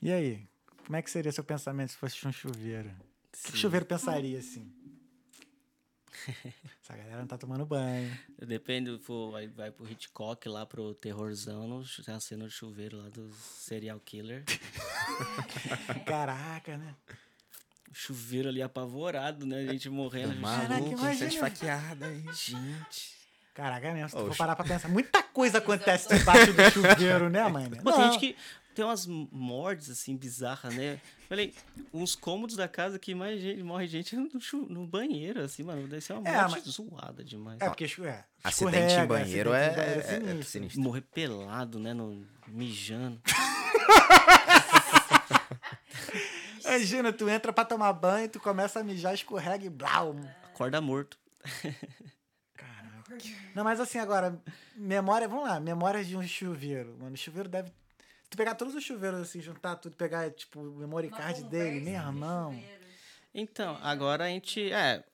E 0.01 0.13
aí? 0.13 0.49
Como 0.85 0.97
é 0.97 1.03
que 1.03 1.11
seria 1.11 1.31
seu 1.31 1.45
pensamento 1.45 1.91
se 1.93 1.97
fosse 1.97 2.27
um 2.27 2.33
chuveiro? 2.33 2.89
O 2.89 2.93
que, 3.33 3.53
Sim. 3.53 3.57
chuveiro 3.57 3.87
pensaria 3.87 4.39
assim? 4.39 4.73
Essa 6.83 6.97
galera 6.97 7.19
não 7.19 7.27
tá 7.27 7.39
tomando 7.39 7.65
banho. 7.65 8.17
Depende, 8.39 8.97
pô, 8.99 9.31
vai, 9.31 9.49
vai 9.49 9.71
pro 9.71 9.89
Hitchcock 9.91 10.49
lá 10.49 10.67
pro 10.67 10.95
terrorzão, 10.95 11.67
no, 11.67 11.85
tem 12.05 12.15
a 12.15 12.21
cena 12.21 12.45
do 12.45 12.51
chuveiro 12.51 12.99
lá 12.99 13.09
do 13.09 13.31
serial 13.33 14.01
killer. 14.01 14.45
Caraca, 16.07 16.77
né? 16.77 16.95
O 17.91 17.95
chuveiro 17.95 18.49
ali 18.49 18.63
apavorado, 18.63 19.45
né? 19.45 19.61
A 19.61 19.73
gente 19.73 19.89
morrendo. 19.89 20.41
Caraca, 20.41 21.15
gente, 21.15 21.35
esfaqueada 21.35 22.07
aí. 22.07 22.25
gente. 22.33 23.23
Caraca, 23.55 23.87
é 23.89 23.93
mesmo. 23.93 24.09
Se 24.09 24.17
tu 24.17 24.27
for 24.29 24.37
parar 24.37 24.57
pra 24.57 24.65
pensar, 24.65 24.89
muita 24.89 25.23
coisa 25.23 25.59
acontece 25.59 26.09
debaixo 26.09 26.53
do 26.55 26.71
chuveiro, 26.71 27.29
né, 27.29 27.47
mãe? 27.49 27.69
Pô, 27.71 27.93
tem 27.93 28.13
gente 28.13 28.19
que 28.19 28.37
tem 28.75 28.85
umas 28.85 29.07
mortes 29.07 29.91
assim 29.91 30.17
bizarras, 30.17 30.75
né? 30.75 31.01
Falei, 31.29 31.55
uns 31.93 32.15
cômodos 32.15 32.57
da 32.57 32.69
casa 32.69 32.99
que 32.99 33.15
mais 33.15 33.41
gente, 33.41 33.63
morre 33.63 33.87
gente 33.87 34.15
no, 34.17 34.41
chu- 34.41 34.67
no 34.69 34.87
banheiro, 34.87 35.41
assim, 35.43 35.63
mano. 35.63 35.87
Deve 35.89 36.01
ser 36.03 36.13
uma 36.15 36.29
É, 36.29 36.47
morte 36.49 36.69
zoada 36.71 37.25
demais. 37.25 37.61
É, 37.61 37.69
porque 37.69 37.87
chu- 37.89 38.05
é, 38.05 38.25
Acidente 38.45 38.95
em 38.95 39.07
banheiro 39.07 39.53
acidente 39.53 39.55
é, 39.55 39.73
em 39.73 39.77
banheiro 39.77 40.01
é- 40.01 40.05
é 40.05 40.19
sinistro. 40.21 40.45
sinistro. 40.45 40.81
Morrer 40.83 41.01
pelado, 41.03 41.79
né? 41.79 41.93
No, 41.95 42.27
mijando. 42.49 43.21
Imagina, 46.65 47.13
tu 47.13 47.29
entra 47.29 47.53
pra 47.53 47.65
tomar 47.65 47.93
banho, 47.93 48.29
tu 48.29 48.41
começa 48.41 48.81
a 48.81 48.85
mijar, 48.85 49.15
escorrega 49.15 49.65
e 49.65 49.71
blau. 49.71 50.17
Acorda 50.45 50.81
morto. 50.81 51.19
Caraca. 52.55 53.19
Não, 53.55 53.65
mas 53.65 53.81
assim, 53.81 53.99
agora, 53.99 54.41
memória, 54.77 55.27
vamos 55.29 55.45
lá, 55.49 55.59
memórias 55.61 56.07
de 56.07 56.17
um 56.17 56.23
chuveiro. 56.27 56.97
Mano, 56.99 57.15
o 57.15 57.17
chuveiro 57.17 57.49
deve. 57.49 57.71
Tu 58.33 58.37
pegar 58.39 58.55
todos 58.55 58.75
os 58.75 58.83
chuveiros 58.83 59.21
assim, 59.21 59.43
juntar 59.43 59.77
tudo, 59.77 59.95
pegar, 59.95 60.31
tipo, 60.31 60.59
o 60.59 60.75
memory 60.79 61.09
Uma 61.09 61.19
card 61.19 61.45
dele, 61.45 61.81
meu 61.83 61.93
irmão. 61.93 62.59
Então, 63.35 63.79
agora 63.83 64.25
a 64.25 64.29
gente. 64.29 64.73
É. 64.73 65.05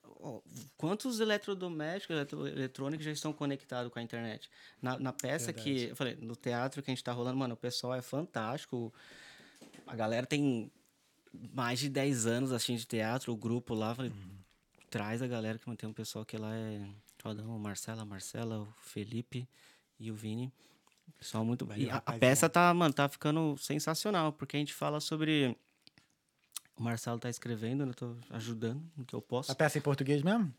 Quantos 0.77 1.19
eletrodomésticos, 1.19 2.15
eletro- 2.15 2.47
eletrônicos 2.47 3.05
já 3.05 3.11
estão 3.11 3.33
conectados 3.33 3.91
com 3.91 3.99
a 3.99 4.01
internet? 4.01 4.49
Na, 4.81 4.97
na 4.97 5.11
peça 5.11 5.51
que. 5.51 5.89
Eu 5.89 5.97
falei, 5.97 6.15
no 6.15 6.33
teatro 6.33 6.81
que 6.81 6.89
a 6.89 6.93
gente 6.95 7.03
tá 7.03 7.11
rolando, 7.11 7.37
mano, 7.37 7.55
o 7.55 7.57
pessoal 7.57 7.93
é 7.93 8.01
fantástico. 8.01 8.93
A 9.85 9.95
galera 9.97 10.25
tem 10.25 10.71
mais 11.53 11.77
de 11.79 11.89
10 11.89 12.25
anos 12.25 12.53
assistindo 12.53 12.77
de 12.79 12.87
teatro, 12.87 13.33
o 13.33 13.35
grupo 13.35 13.73
lá. 13.73 13.93
Falei, 13.93 14.13
traz 14.89 15.21
a 15.21 15.27
galera 15.27 15.59
que 15.59 15.67
mantém 15.67 15.89
um 15.89 15.93
pessoal 15.93 16.23
que 16.23 16.37
lá 16.37 16.55
é. 16.55 16.87
Rodão, 17.21 17.53
o 17.53 17.59
Marcela, 17.59 18.05
Marcela, 18.05 18.59
o 18.61 18.67
Felipe 18.79 19.45
e 19.99 20.09
o 20.09 20.15
Vini. 20.15 20.53
Pessoal 21.17 21.43
muito. 21.43 21.65
Valeu, 21.65 21.87
e 21.87 21.89
a, 21.89 21.97
a 21.97 22.13
peça 22.13 22.49
tá, 22.49 22.73
mano, 22.73 22.93
tá 22.93 23.07
ficando 23.09 23.57
sensacional, 23.57 24.31
porque 24.31 24.57
a 24.57 24.59
gente 24.59 24.73
fala 24.73 24.99
sobre. 24.99 25.55
O 26.75 26.83
Marcelo 26.83 27.19
tá 27.19 27.29
escrevendo, 27.29 27.85
né? 27.85 27.91
eu 27.91 27.95
tô 27.95 28.15
ajudando 28.29 28.81
no 28.95 29.05
que 29.05 29.13
eu 29.13 29.21
posso. 29.21 29.51
A 29.51 29.55
peça 29.55 29.77
em 29.77 29.81
português 29.81 30.21
mesmo? 30.21 30.53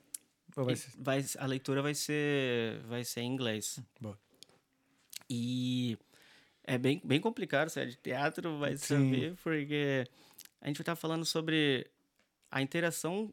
Vai 0.55 0.77
ser? 0.77 0.91
vai- 0.99 1.25
a 1.39 1.47
leitura 1.47 1.81
vai 1.81 1.95
ser, 1.95 2.81
vai 2.81 3.05
ser 3.05 3.21
em 3.21 3.33
inglês. 3.33 3.79
Boa. 4.01 4.19
E 5.29 5.97
é 6.65 6.77
bem, 6.77 7.01
bem 7.05 7.21
complicado, 7.21 7.71
sério. 7.71 7.91
De 7.93 7.97
teatro 7.97 8.59
vai 8.59 8.77
Sim. 8.77 8.87
saber, 8.87 9.37
porque 9.43 10.07
a 10.61 10.67
gente 10.67 10.83
tá 10.83 10.97
falando 10.97 11.25
sobre 11.25 11.87
a 12.51 12.61
interação 12.61 13.33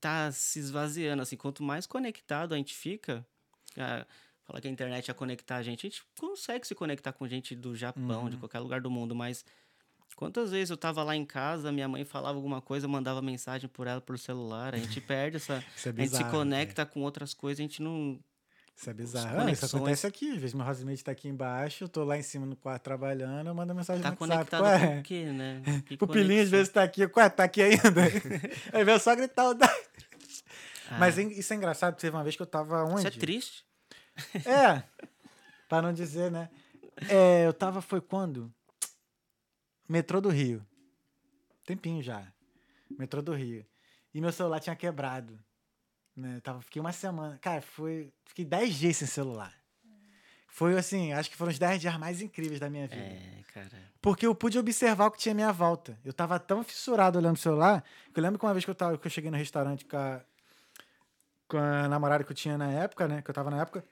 tá 0.00 0.30
se 0.32 0.58
esvaziando, 0.58 1.22
assim. 1.22 1.36
Quanto 1.36 1.62
mais 1.62 1.86
conectado 1.86 2.54
a 2.54 2.56
gente 2.56 2.74
fica, 2.74 3.26
a, 4.46 4.52
fala 4.52 4.60
que 4.60 4.68
a 4.68 4.70
internet 4.70 5.08
ia 5.08 5.14
conectar 5.14 5.56
a 5.56 5.62
gente, 5.62 5.86
a 5.86 5.90
gente 5.90 6.02
consegue 6.18 6.66
se 6.66 6.74
conectar 6.74 7.12
com 7.12 7.26
gente 7.26 7.54
do 7.54 7.74
Japão, 7.74 8.22
Uhum. 8.24 8.30
de 8.30 8.36
qualquer 8.36 8.60
lugar 8.60 8.80
do 8.80 8.90
mundo, 8.90 9.14
mas 9.14 9.44
quantas 10.14 10.50
vezes 10.50 10.70
eu 10.70 10.76
tava 10.76 11.02
lá 11.02 11.14
em 11.16 11.24
casa, 11.24 11.70
minha 11.72 11.88
mãe 11.88 12.04
falava 12.04 12.36
alguma 12.38 12.60
coisa, 12.62 12.86
eu 12.86 12.90
mandava 12.90 13.20
mensagem 13.20 13.68
por 13.68 13.86
ela 13.86 14.00
por 14.00 14.18
celular, 14.18 14.74
a 14.74 14.78
gente 14.78 15.00
perde 15.02 15.36
essa... 15.36 15.62
Isso 15.76 15.88
é 15.88 15.92
a 15.92 15.94
gente 15.94 16.08
se 16.10 16.16
bizarro. 16.16 16.30
conecta 16.30 16.86
com 16.86 17.00
outras 17.02 17.34
coisas, 17.34 17.60
a 17.60 17.62
gente 17.62 17.82
não... 17.82 18.18
Isso 18.78 18.90
é 18.90 18.92
bizarro. 18.92 19.48
Isso 19.48 19.64
acontece 19.64 20.06
aqui. 20.06 20.32
Às 20.32 20.36
vezes 20.36 20.52
meu 20.54 20.66
housemate 20.66 21.02
tá 21.02 21.10
aqui 21.10 21.28
embaixo, 21.28 21.84
eu 21.84 21.88
tô 21.88 22.04
lá 22.04 22.18
em 22.18 22.22
cima 22.22 22.44
no 22.44 22.54
quarto 22.54 22.82
trabalhando, 22.82 23.46
eu 23.46 23.54
mando 23.54 23.74
mensagem 23.74 24.02
Tá 24.02 24.10
no 24.10 24.16
WhatsApp. 24.20 24.50
conectado 24.50 24.60
Qual 24.62 24.78
com 24.80 24.84
é? 24.96 25.00
o 25.00 25.02
quê, 25.02 25.24
né? 25.24 25.62
Que 25.88 25.96
O 25.98 26.06
pilinho 26.06 26.42
às 26.42 26.50
vezes 26.50 26.68
tá 26.68 26.82
aqui, 26.82 27.02
ué, 27.16 27.28
tá 27.30 27.44
aqui 27.44 27.62
ainda. 27.62 28.02
Aí 28.74 28.84
vem 28.84 28.98
só 28.98 29.16
gritar 29.16 29.48
o 29.48 29.54
da... 29.54 29.66
Ah, 30.90 30.98
Mas 30.98 31.16
isso 31.18 31.52
é 31.52 31.56
engraçado, 31.56 31.96
teve 31.96 32.14
uma 32.14 32.22
vez 32.22 32.36
que 32.36 32.42
eu 32.42 32.46
tava 32.46 32.84
onde? 32.84 32.98
Isso 32.98 33.08
é 33.08 33.10
triste. 33.10 33.65
É, 34.46 34.82
pra 35.68 35.82
não 35.82 35.92
dizer, 35.92 36.30
né? 36.30 36.48
É, 37.08 37.46
eu 37.46 37.52
tava, 37.52 37.82
foi 37.82 38.00
quando? 38.00 38.52
Metrô 39.88 40.20
do 40.20 40.28
Rio. 40.28 40.66
Tempinho 41.64 42.02
já. 42.02 42.26
Metrô 42.98 43.20
do 43.20 43.34
Rio. 43.34 43.64
E 44.14 44.20
meu 44.20 44.32
celular 44.32 44.60
tinha 44.60 44.74
quebrado. 44.74 45.38
Né? 46.16 46.36
Eu 46.36 46.40
Tava, 46.40 46.62
fiquei 46.62 46.80
uma 46.80 46.92
semana. 46.92 47.38
Cara, 47.38 47.60
foi. 47.60 48.12
Fiquei 48.24 48.44
10 48.44 48.74
dias 48.74 48.96
sem 48.96 49.06
celular. 49.06 49.52
Foi 50.48 50.74
assim, 50.78 51.12
acho 51.12 51.28
que 51.28 51.36
foram 51.36 51.52
os 51.52 51.58
10 51.58 51.82
dias 51.82 51.98
mais 51.98 52.22
incríveis 52.22 52.58
da 52.58 52.70
minha 52.70 52.86
vida. 52.86 53.02
É, 53.02 53.42
cara. 53.52 53.68
Porque 54.00 54.26
eu 54.26 54.34
pude 54.34 54.58
observar 54.58 55.06
o 55.06 55.10
que 55.10 55.18
tinha 55.18 55.32
à 55.32 55.34
minha 55.34 55.52
volta. 55.52 55.98
Eu 56.02 56.14
tava 56.14 56.40
tão 56.40 56.64
fissurado 56.64 57.18
olhando 57.18 57.36
o 57.36 57.38
celular, 57.38 57.84
que 58.14 58.18
eu 58.18 58.22
lembro 58.22 58.38
que 58.38 58.46
uma 58.46 58.54
vez 58.54 58.64
que 58.64 58.70
eu, 58.70 58.74
tava, 58.74 58.96
que 58.96 59.06
eu 59.06 59.10
cheguei 59.10 59.30
no 59.30 59.36
restaurante 59.36 59.84
com 59.84 59.98
a, 59.98 60.22
com 61.46 61.58
a 61.58 61.86
namorada 61.88 62.24
que 62.24 62.32
eu 62.32 62.36
tinha 62.36 62.56
na 62.56 62.72
época, 62.72 63.06
né? 63.06 63.20
Que 63.20 63.28
eu 63.28 63.34
tava 63.34 63.50
na 63.50 63.60
época. 63.60 63.84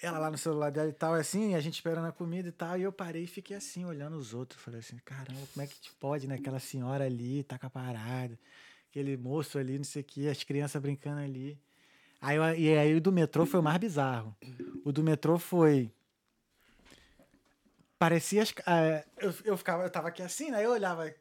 Ela 0.00 0.18
lá 0.18 0.30
no 0.30 0.38
celular 0.38 0.70
dela 0.70 0.88
e 0.88 0.92
tal, 0.92 1.14
assim, 1.14 1.52
e 1.52 1.54
a 1.56 1.60
gente 1.60 1.74
esperando 1.74 2.06
a 2.06 2.12
comida 2.12 2.48
e 2.48 2.52
tal. 2.52 2.78
E 2.78 2.82
eu 2.82 2.92
parei 2.92 3.24
e 3.24 3.26
fiquei 3.26 3.56
assim, 3.56 3.84
olhando 3.84 4.16
os 4.16 4.32
outros. 4.32 4.60
Falei 4.62 4.80
assim, 4.80 4.96
caramba, 5.04 5.40
como 5.52 5.64
é 5.64 5.66
que 5.66 5.90
pode, 5.98 6.28
né? 6.28 6.36
Aquela 6.36 6.60
senhora 6.60 7.04
ali, 7.04 7.42
tá 7.42 7.58
com 7.58 7.66
a 7.66 7.70
parada. 7.70 8.38
Aquele 8.88 9.16
moço 9.16 9.58
ali, 9.58 9.76
não 9.76 9.84
sei 9.84 10.02
o 10.02 10.04
quê, 10.04 10.28
as 10.28 10.44
crianças 10.44 10.80
brincando 10.80 11.20
ali. 11.20 11.58
Aí, 12.20 12.36
e 12.58 12.76
aí 12.76 12.94
o 12.94 13.00
do 13.00 13.12
metrô 13.12 13.44
foi 13.44 13.60
o 13.60 13.62
mais 13.62 13.78
bizarro. 13.78 14.36
O 14.84 14.92
do 14.92 15.02
metrô 15.02 15.38
foi 15.38 15.92
parecia 17.98 18.42
as, 18.42 18.54
ah, 18.64 19.04
eu, 19.18 19.34
eu 19.44 19.56
ficava 19.56 19.82
eu 19.82 19.90
tava 19.90 20.08
aqui 20.08 20.22
assim 20.22 20.50
né 20.50 20.64
eu 20.64 20.70
olhava 20.70 21.12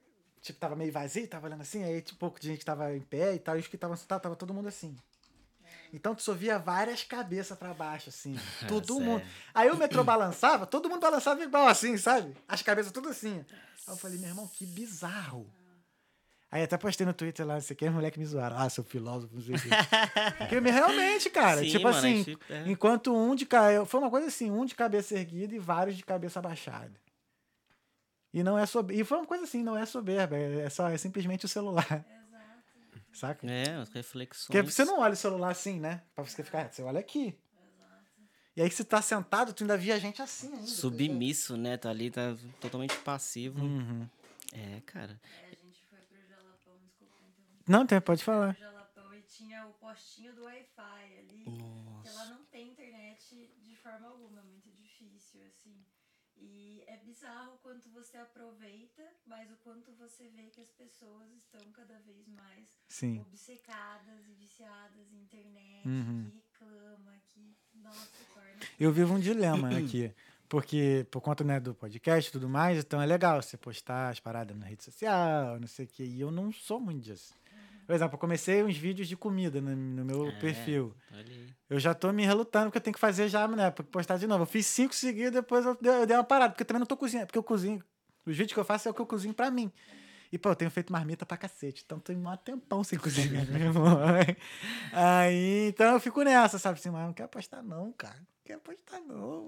tipo 0.41 0.59
tava 0.59 0.75
meio 0.75 0.91
vazio 0.91 1.27
tava 1.27 1.47
olhando 1.47 1.61
assim 1.61 1.83
aí 1.83 2.01
tipo, 2.01 2.19
pouco 2.19 2.39
de 2.39 2.47
gente 2.47 2.63
tava 2.63 2.95
em 2.95 3.01
pé 3.01 3.33
e 3.33 3.39
tal 3.39 3.57
e 3.57 3.59
os 3.59 3.67
que 3.67 3.75
estavam 3.75 3.97
sentados 3.97 4.21
tava 4.21 4.35
todo 4.35 4.53
mundo 4.53 4.67
assim 4.67 4.95
então 5.93 6.13
tu 6.15 6.21
só 6.21 6.33
via 6.33 6.57
várias 6.57 7.03
cabeças 7.03 7.57
pra 7.57 7.73
baixo 7.73 8.09
assim 8.09 8.35
todo 8.67 8.99
mundo 8.99 9.23
aí 9.53 9.69
o 9.69 9.77
metrô 9.77 10.03
balançava 10.03 10.65
todo 10.65 10.89
mundo 10.89 11.01
balançava 11.01 11.41
igual 11.43 11.67
assim 11.67 11.97
sabe 11.97 12.35
as 12.47 12.61
cabeças 12.61 12.91
tudo 12.91 13.09
assim 13.09 13.45
aí 13.87 13.93
eu 13.93 13.97
falei 13.97 14.17
meu 14.17 14.29
irmão 14.29 14.47
que 14.47 14.65
bizarro 14.65 15.51
Aí 16.49 16.63
até 16.63 16.77
postei 16.77 17.05
no 17.05 17.13
Twitter 17.13 17.45
lá, 17.45 17.55
não 17.55 17.61
sei 17.61 17.73
o 17.73 17.77
que, 17.77 17.85
as 17.85 17.93
moleques 17.93 18.17
me 18.17 18.25
zoaram. 18.25 18.57
Ah, 18.57 18.69
seu 18.69 18.83
filósofo, 18.83 19.35
não 19.35 19.41
sei 19.41 19.55
o 19.55 19.59
quê. 19.59 19.67
Porque 20.37 20.59
realmente, 20.59 21.29
cara, 21.29 21.59
Sim, 21.61 21.69
tipo 21.69 21.83
mano, 21.83 21.97
assim, 21.97 22.23
gente- 22.23 22.39
é. 22.49 22.63
enquanto 22.67 23.13
um 23.13 23.35
de 23.35 23.45
cabeça. 23.45 23.85
Foi 23.85 23.99
uma 23.99 24.09
coisa 24.09 24.27
assim, 24.27 24.49
um 24.49 24.63
de 24.65 24.73
cabeça 24.73 25.13
erguida 25.15 25.53
e 25.53 25.59
vários 25.59 25.97
de 25.97 26.05
cabeça 26.05 26.39
abaixada. 26.39 26.93
E 28.33 28.43
não 28.43 28.57
é 28.57 28.65
soberba. 28.65 29.01
E 29.01 29.03
foi 29.03 29.17
uma 29.17 29.27
coisa 29.27 29.43
assim, 29.43 29.61
não 29.61 29.77
é 29.77 29.85
soberba, 29.85 30.37
é, 30.37 30.61
é 30.61 30.69
só, 30.69 30.87
é 30.87 30.97
simplesmente 30.97 31.43
o 31.43 31.49
celular. 31.49 32.05
Saca? 33.17 33.49
É, 33.49 33.77
as 33.77 33.89
reflexões. 33.89 34.45
Porque 34.45 34.61
você 34.61 34.85
não 34.85 34.99
olha 34.99 35.13
o 35.13 35.17
celular 35.17 35.49
assim, 35.49 35.79
né? 35.79 36.03
Pra 36.13 36.23
você 36.23 36.43
ficar 36.43 36.59
reto, 36.59 36.75
você 36.75 36.83
olha 36.83 36.99
aqui. 36.99 37.35
E 38.55 38.61
aí 38.61 38.69
que 38.69 38.75
você 38.75 38.83
tá 38.83 39.01
sentado, 39.01 39.53
tu 39.53 39.63
ainda 39.63 39.75
via 39.75 39.99
gente 39.99 40.21
assim 40.21 40.53
ainda. 40.53 40.67
Submisso, 40.67 41.57
né? 41.57 41.77
Tá 41.77 41.89
ali, 41.89 42.11
tá 42.11 42.35
totalmente 42.61 42.95
passivo. 42.99 43.59
Uhum. 43.63 44.07
É, 44.53 44.81
cara. 44.81 45.19
Aí 45.43 45.51
a 45.51 45.65
gente 45.65 45.83
foi 45.89 45.97
pro 45.99 46.27
Jalapão, 46.27 46.77
desculpa 46.83 47.15
então. 47.23 47.63
Não, 47.67 47.87
tem, 47.87 47.99
pode 47.99 48.23
falar. 48.23 48.53
Pro 48.53 48.63
Jalapão 48.63 49.13
e 49.15 49.21
tinha 49.23 49.65
o 49.65 49.73
postinho 49.73 50.35
do 50.35 50.43
Wi-Fi 50.43 51.17
ali. 51.17 51.43
Que 52.03 52.09
lá 52.09 52.25
não 52.25 52.45
tem 52.45 52.69
internet 52.69 53.51
de 53.63 53.75
forma 53.77 54.09
alguma, 54.09 54.41
é 54.41 54.43
muito 54.43 54.69
difícil, 54.71 55.41
assim. 55.47 55.75
E 56.39 56.83
é 56.87 56.97
bizarro 56.97 57.55
o 57.55 57.57
quanto 57.57 57.89
você 57.89 58.17
aproveita, 58.17 59.03
mas 59.25 59.51
o 59.51 59.55
quanto 59.57 59.91
você 59.93 60.27
vê 60.29 60.43
que 60.43 60.61
as 60.61 60.69
pessoas 60.71 61.29
estão 61.33 61.71
cada 61.71 61.97
vez 61.99 62.27
mais 62.27 62.65
Sim. 62.87 63.19
obcecadas 63.19 64.27
e 64.29 64.33
viciadas 64.33 65.11
em 65.11 65.17
internet, 65.21 65.87
Uhum. 65.87 66.29
que 66.29 66.35
reclama, 66.37 67.13
que, 67.33 67.55
nossa, 67.75 68.23
torna. 68.33 68.59
Eu 68.79 68.91
vivo 68.91 69.13
um 69.13 69.19
dilema 69.19 69.69
aqui. 69.77 70.13
Porque, 70.49 71.05
por 71.11 71.19
conta 71.19 71.43
né, 71.43 71.59
do 71.59 71.75
podcast 71.75 72.29
e 72.29 72.31
tudo 72.31 72.47
mais, 72.47 72.79
então 72.79 73.01
é 73.01 73.05
legal 73.05 73.41
você 73.41 73.57
postar 73.57 74.09
as 74.11 74.19
paradas 74.21 74.55
na 74.55 74.65
rede 74.65 74.81
social, 74.81 75.59
não 75.59 75.67
sei 75.67 75.83
o 75.83 75.87
quê. 75.89 76.05
E 76.05 76.21
eu 76.21 76.31
não 76.31 76.53
sou 76.53 76.79
muito 76.79 77.03
disso. 77.03 77.33
Por 77.87 77.95
exemplo, 77.95 78.15
eu 78.15 78.19
comecei 78.19 78.61
uns 78.63 78.75
vídeos 78.77 79.07
de 79.07 79.15
comida 79.15 79.61
no, 79.61 79.73
no 79.75 80.03
meu 80.05 80.27
É. 80.27 80.31
perfil. 80.39 80.93
Eu 81.69 81.79
já 81.79 81.93
tô 81.93 82.11
me 82.11 82.25
relutando 82.25 82.65
porque 82.65 82.77
eu 82.77 82.81
tenho 82.81 82.93
que 82.93 82.99
fazer 82.99 83.29
já, 83.29 83.47
né? 83.47 83.71
Pra 83.71 83.83
postar 83.85 84.17
de 84.17 84.27
novo. 84.27 84.43
Eu 84.43 84.45
fiz 84.47 84.65
cinco 84.65 84.93
seguidos, 84.93 85.31
depois 85.31 85.65
eu 85.65 85.75
dei, 85.81 85.91
eu 85.91 86.05
dei 86.05 86.17
uma 86.17 86.23
parada, 86.23 86.51
porque 86.51 86.63
eu 86.63 86.67
também 86.67 86.79
não 86.79 86.85
tô 86.85 86.97
cozinhando. 86.97 87.27
Porque 87.27 87.39
eu 87.39 87.43
cozinho. 87.43 87.81
Os 88.25 88.35
vídeos 88.35 88.53
que 88.53 88.59
eu 88.59 88.65
faço 88.65 88.89
é 88.89 88.91
o 88.91 88.93
que 88.93 88.99
eu 88.99 89.05
cozinho 89.05 89.33
pra 89.33 89.49
mim. 89.49 89.71
E, 90.29 90.37
pô, 90.37 90.49
eu 90.49 90.55
tenho 90.57 90.69
feito 90.69 90.91
marmita 90.91 91.25
pra 91.25 91.37
cacete. 91.37 91.83
Então 91.85 91.97
tem 91.97 92.17
um 92.17 92.35
tempão 92.35 92.83
sem 92.83 92.99
cozinhar, 92.99 93.45
meu 93.47 93.61
irmão. 93.67 93.97
Aí, 94.91 95.69
então 95.69 95.93
eu 95.93 95.99
fico 96.01 96.21
nessa, 96.23 96.59
sabe? 96.59 96.77
Assim, 96.79 96.89
mas 96.89 97.05
não 97.05 97.13
quero 97.13 97.29
postar, 97.29 97.63
não, 97.63 97.93
cara. 97.93 98.17
Não 98.19 98.25
quero 98.43 98.59
postar, 98.59 98.99
não. 98.99 99.47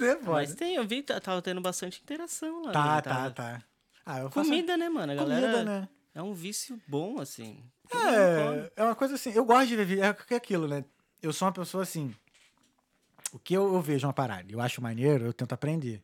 É. 0.00 0.16
Mas 0.24 0.54
tem, 0.54 0.76
eu 0.76 0.86
vi, 0.86 1.02
tá- 1.02 1.20
tava 1.20 1.42
tendo 1.42 1.60
bastante 1.60 2.00
interação 2.02 2.62
lá. 2.62 2.72
Tá, 2.72 2.94
né? 2.96 3.02
tá, 3.02 3.30
tá. 3.30 3.62
Ah, 4.06 4.20
eu 4.20 4.30
faço 4.30 4.48
Comida, 4.48 4.76
né, 4.78 4.88
mano? 4.88 5.12
A 5.12 5.14
galera. 5.14 5.40
comida, 5.46 5.64
né? 5.64 5.88
É 6.14 6.22
um 6.22 6.34
vício 6.34 6.80
bom, 6.86 7.20
assim. 7.20 7.62
É, 7.92 8.72
é 8.76 8.84
uma 8.84 8.94
coisa 8.94 9.14
assim, 9.14 9.30
eu 9.32 9.44
gosto 9.44 9.68
de 9.68 9.76
ver 9.76 9.84
vídeo, 9.84 10.04
é 10.04 10.12
que 10.12 10.34
é 10.34 10.36
aquilo, 10.36 10.66
né? 10.66 10.84
Eu 11.22 11.32
sou 11.32 11.46
uma 11.46 11.52
pessoa 11.52 11.82
assim, 11.82 12.14
o 13.32 13.38
que 13.38 13.54
eu, 13.54 13.74
eu 13.74 13.80
vejo 13.80 14.06
uma 14.06 14.12
parada, 14.12 14.50
eu 14.50 14.60
acho 14.60 14.82
maneiro, 14.82 15.26
eu 15.26 15.32
tento 15.32 15.52
aprender. 15.52 16.02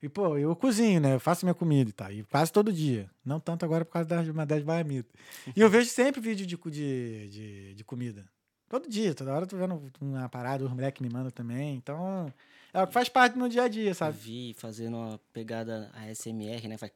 E, 0.00 0.08
pô, 0.08 0.38
eu 0.38 0.54
cozinho, 0.54 1.00
né? 1.00 1.14
Eu 1.14 1.20
faço 1.20 1.44
minha 1.44 1.54
comida 1.54 1.90
e 1.90 1.92
tal, 1.92 2.12
e 2.12 2.22
quase 2.24 2.52
todo 2.52 2.72
dia. 2.72 3.10
Não 3.24 3.40
tanto 3.40 3.64
agora 3.64 3.84
por 3.84 3.92
causa 3.92 4.08
das, 4.08 4.26
das 4.46 4.62
baramitas. 4.62 5.12
E 5.56 5.60
eu 5.60 5.68
vejo 5.68 5.90
sempre 5.90 6.20
vídeo 6.20 6.46
de, 6.46 6.56
de, 6.56 7.28
de, 7.28 7.74
de 7.74 7.84
comida. 7.84 8.24
Todo 8.68 8.88
dia, 8.88 9.14
toda 9.14 9.32
hora 9.32 9.44
eu 9.44 9.48
tô 9.48 9.56
vendo 9.56 9.90
uma 10.00 10.28
parada, 10.28 10.64
os 10.64 10.70
moleques 10.70 11.00
me 11.00 11.12
mandam 11.12 11.30
também. 11.30 11.74
Então, 11.74 12.32
é 12.72 12.82
o 12.82 12.86
que 12.86 12.92
faz 12.92 13.08
parte 13.08 13.34
do 13.34 13.38
meu 13.40 13.48
dia 13.48 13.62
a 13.64 13.68
dia, 13.68 13.90
Eu 13.90 13.94
sabe? 13.94 14.16
vi 14.16 14.54
fazendo 14.58 14.96
uma 14.96 15.20
pegada 15.32 15.90
ASMR, 15.94 16.68
né? 16.68 16.76
Faz 16.78 16.92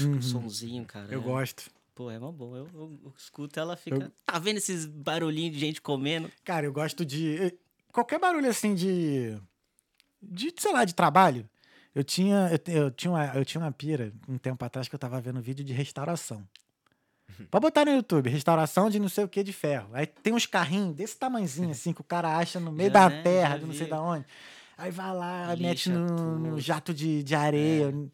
Uhum. 0.00 0.16
um 0.16 0.22
sonzinho, 0.22 0.84
cara. 0.84 1.12
Eu 1.12 1.20
é- 1.20 1.24
gosto. 1.24 1.70
Pô, 1.94 2.10
é 2.10 2.18
uma 2.18 2.32
boa. 2.32 2.58
Eu, 2.58 2.68
eu- 2.74 3.00
eu 3.04 3.12
escuto 3.16 3.58
ela 3.60 3.76
fica. 3.76 3.96
Eu- 3.96 4.12
Tá 4.26 4.38
vendo 4.38 4.56
esses 4.56 4.84
barulhinhos 4.84 5.54
de 5.54 5.60
gente 5.60 5.80
comendo? 5.80 6.30
Cara, 6.44 6.66
eu 6.66 6.72
gosto 6.72 7.04
de. 7.04 7.56
Qualquer 7.92 8.18
barulho 8.18 8.48
assim 8.48 8.74
de. 8.74 9.38
De, 10.20 10.52
sei 10.58 10.72
lá, 10.72 10.84
de 10.84 10.94
trabalho. 10.94 11.48
Eu 11.94 12.02
tinha, 12.02 12.50
eu, 12.50 12.74
eu 12.74 12.90
tinha, 12.90 13.10
uma, 13.12 13.26
eu 13.36 13.44
tinha 13.44 13.60
uma 13.62 13.70
pira 13.70 14.12
um 14.28 14.36
tempo 14.36 14.64
atrás 14.64 14.88
que 14.88 14.94
eu 14.94 14.98
tava 14.98 15.20
vendo 15.20 15.40
vídeo 15.40 15.64
de 15.64 15.72
restauração. 15.72 16.44
Pode 17.50 17.62
botar 17.62 17.84
no 17.84 17.92
YouTube, 17.92 18.28
restauração 18.28 18.90
de 18.90 18.98
não 18.98 19.08
sei 19.08 19.22
o 19.24 19.28
que 19.28 19.42
de 19.44 19.52
ferro. 19.52 19.90
Aí 19.92 20.06
tem 20.06 20.32
uns 20.32 20.46
carrinhos 20.46 20.94
desse 20.96 21.16
tamanzinho 21.16 21.70
assim 21.70 21.92
que 21.92 22.00
o 22.00 22.04
cara 22.04 22.36
acha 22.36 22.58
no 22.58 22.72
meio 22.72 22.90
Já, 22.90 23.08
da 23.08 23.10
né? 23.10 23.22
terra, 23.22 23.58
de 23.58 23.64
não 23.66 23.74
sei 23.74 23.86
da 23.86 24.00
onde. 24.02 24.24
Aí 24.76 24.90
vai 24.90 25.14
lá, 25.14 25.54
Lixa 25.54 25.62
mete 25.66 25.88
no, 25.90 26.38
no 26.38 26.60
jato 26.60 26.92
de, 26.92 27.22
de 27.22 27.34
areia. 27.34 27.86
Mano, 27.92 28.12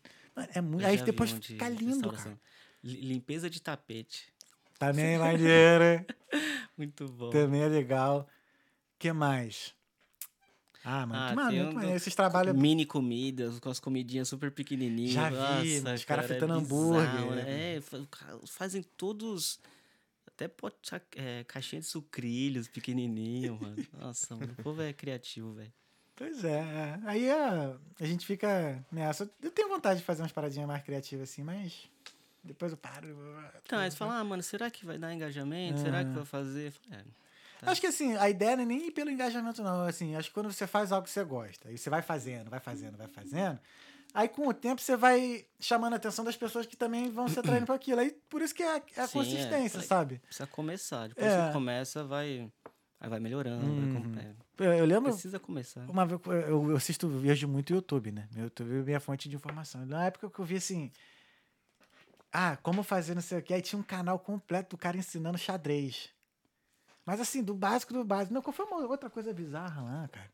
é 0.55 0.61
muito. 0.61 0.87
Aí 0.87 1.01
depois 1.03 1.33
um 1.33 1.41
fica 1.41 1.69
lindo, 1.69 2.11
cara. 2.13 2.39
Li- 2.83 3.01
Limpeza 3.01 3.49
de 3.49 3.61
tapete. 3.61 4.33
Também 4.79 5.15
é 5.15 5.19
maneiro. 5.19 6.07
Muito 6.77 7.09
bom. 7.09 7.31
também 7.31 7.63
é 7.63 7.69
legal. 7.69 8.29
que 8.99 9.13
mais? 9.13 9.75
Ah, 10.83 11.05
mano, 11.05 11.23
Ah, 11.23 11.29
que 11.31 11.37
maneiro, 11.37 11.77
um. 11.79 11.95
Esses 11.95 12.15
trabalhos 12.15 12.57
Mini 12.57 12.87
comidas, 12.87 13.59
com 13.59 13.69
as 13.69 13.79
comidinhas 13.79 14.29
super 14.29 14.51
pequenininhas. 14.51 15.13
Já 15.13 15.29
vi, 15.29 15.37
Nossa, 15.81 15.95
os 15.95 16.05
cara 16.05 16.23
cara, 16.23 16.23
fritando 16.23 16.55
é 16.55 16.57
hambúrguer, 16.57 17.03
bizarro, 17.11 17.31
né? 17.35 17.45
né? 17.45 17.77
É, 17.77 17.81
fa- 17.83 18.07
ca- 18.11 18.39
fazem 18.47 18.83
todos. 18.97 19.61
Até 20.27 20.49
pote, 20.49 20.79
é, 21.17 21.45
caixinha 21.45 21.81
de 21.83 21.87
sucrilhos 21.87 22.67
pequenininho, 22.67 23.59
mano. 23.61 23.77
Nossa, 23.99 24.35
mano, 24.35 24.55
o 24.59 24.63
povo 24.63 24.81
é 24.81 24.91
criativo, 24.93 25.53
velho. 25.53 25.73
Pois 26.21 26.45
é, 26.45 26.59
é. 26.59 26.99
Aí 27.07 27.31
a, 27.31 27.75
a 27.99 28.05
gente 28.05 28.27
fica 28.27 28.85
nessa. 28.93 29.31
Eu 29.43 29.51
tenho 29.51 29.71
vontade 29.71 30.01
de 30.01 30.05
fazer 30.05 30.21
umas 30.21 30.31
paradinhas 30.31 30.69
mais 30.69 30.83
criativas 30.83 31.31
assim, 31.31 31.43
mas 31.43 31.89
depois 32.45 32.73
eu 32.73 32.77
paro. 32.77 33.09
Então, 33.65 33.79
aí 33.79 33.91
você 33.91 33.97
fala, 33.97 34.19
ah, 34.19 34.23
mano, 34.25 34.43
será 34.43 34.71
que 34.71 34.85
vai 34.85 34.99
dar 34.99 35.15
engajamento? 35.15 35.81
Será 35.81 36.05
que 36.05 36.11
vai 36.11 36.25
fazer? 36.27 36.67
Eu 36.67 36.73
falei, 36.73 36.99
é, 37.63 37.71
Acho 37.71 37.81
que 37.81 37.87
assim, 37.87 38.15
a 38.17 38.29
ideia 38.29 38.55
não 38.55 38.65
é 38.65 38.67
nem 38.67 38.89
ir 38.89 38.91
pelo 38.91 39.11
engajamento, 39.11 39.63
não. 39.63 39.87
Assim, 39.87 40.15
acho 40.15 40.29
que 40.29 40.35
quando 40.35 40.53
você 40.53 40.67
faz 40.67 40.93
algo 40.93 41.07
que 41.07 41.11
você 41.11 41.25
gosta, 41.25 41.71
aí 41.71 41.79
você 41.79 41.89
vai 41.89 42.03
fazendo, 42.03 42.51
vai 42.51 42.61
fazendo, 42.61 42.99
vai 42.99 43.09
fazendo. 43.09 43.59
Aí 44.13 44.29
com 44.29 44.47
o 44.47 44.53
tempo 44.53 44.83
você 44.83 44.99
vai 44.99 45.47
chamando 45.59 45.95
a 45.95 45.97
atenção 45.97 46.23
das 46.23 46.37
pessoas 46.37 46.67
que 46.67 46.77
também 46.77 47.09
vão 47.11 47.29
se 47.29 47.39
atraindo 47.41 47.65
para 47.65 47.77
aquilo. 47.77 48.01
Aí 48.01 48.11
por 48.29 48.43
isso 48.43 48.55
que 48.55 48.63
é 48.63 48.77
a, 48.77 48.83
é 48.97 49.01
a 49.01 49.07
Sim, 49.07 49.21
é. 49.21 49.23
consistência, 49.23 49.81
sabe? 49.81 50.19
precisa 50.19 50.47
começar. 50.47 51.09
Depois 51.09 51.27
É. 51.27 51.47
que 51.47 51.53
começa, 51.55 52.05
vai, 52.05 52.51
aí 53.01 53.09
vai 53.09 53.19
melhorando. 53.21 53.65
vai 53.65 53.69
Uhum. 53.75 54.19
é, 54.19 54.35
Eu, 54.67 54.73
eu 54.75 54.85
lembro. 54.85 55.11
precisa 55.11 55.39
começar. 55.41 55.89
Uma 55.89 56.05
vez 56.07 56.21
eu, 56.27 56.71
eu 56.71 56.77
assisto, 56.77 57.09
vejo 57.09 57.49
muito 57.49 57.73
YouTube, 57.73 58.13
né? 58.13 58.29
Meu 58.33 58.45
YouTube 58.45 58.71
é 58.81 58.83
minha 58.83 59.01
fonte 59.01 59.29
de 59.29 59.35
informação. 59.37 59.85
Na 59.87 60.05
época 60.07 60.29
que 60.31 60.39
eu 60.39 60.45
vi 60.45 60.57
assim. 60.57 60.93
Ah, 62.33 62.57
como 62.59 62.83
fazer 62.85 63.15
não 63.15 63.23
sei 63.23 63.39
o 63.39 63.43
que. 63.43 63.53
Aí 63.55 63.63
tinha 63.63 63.79
um 63.79 63.83
canal 63.83 64.19
completo 64.19 64.77
do 64.77 64.79
cara 64.79 64.97
ensinando 64.97 65.37
xadrez. 65.39 66.11
Mas 67.05 67.21
assim, 67.21 67.43
do 67.43 67.55
básico 67.55 67.93
do 67.93 68.05
básico. 68.05 68.33
Não, 68.35 68.43
qual 68.43 68.53
foi 68.55 68.67
uma 68.67 68.77
outra 68.87 69.11
coisa 69.11 69.33
bizarra 69.33 69.83
lá, 69.83 70.09
cara? 70.09 70.31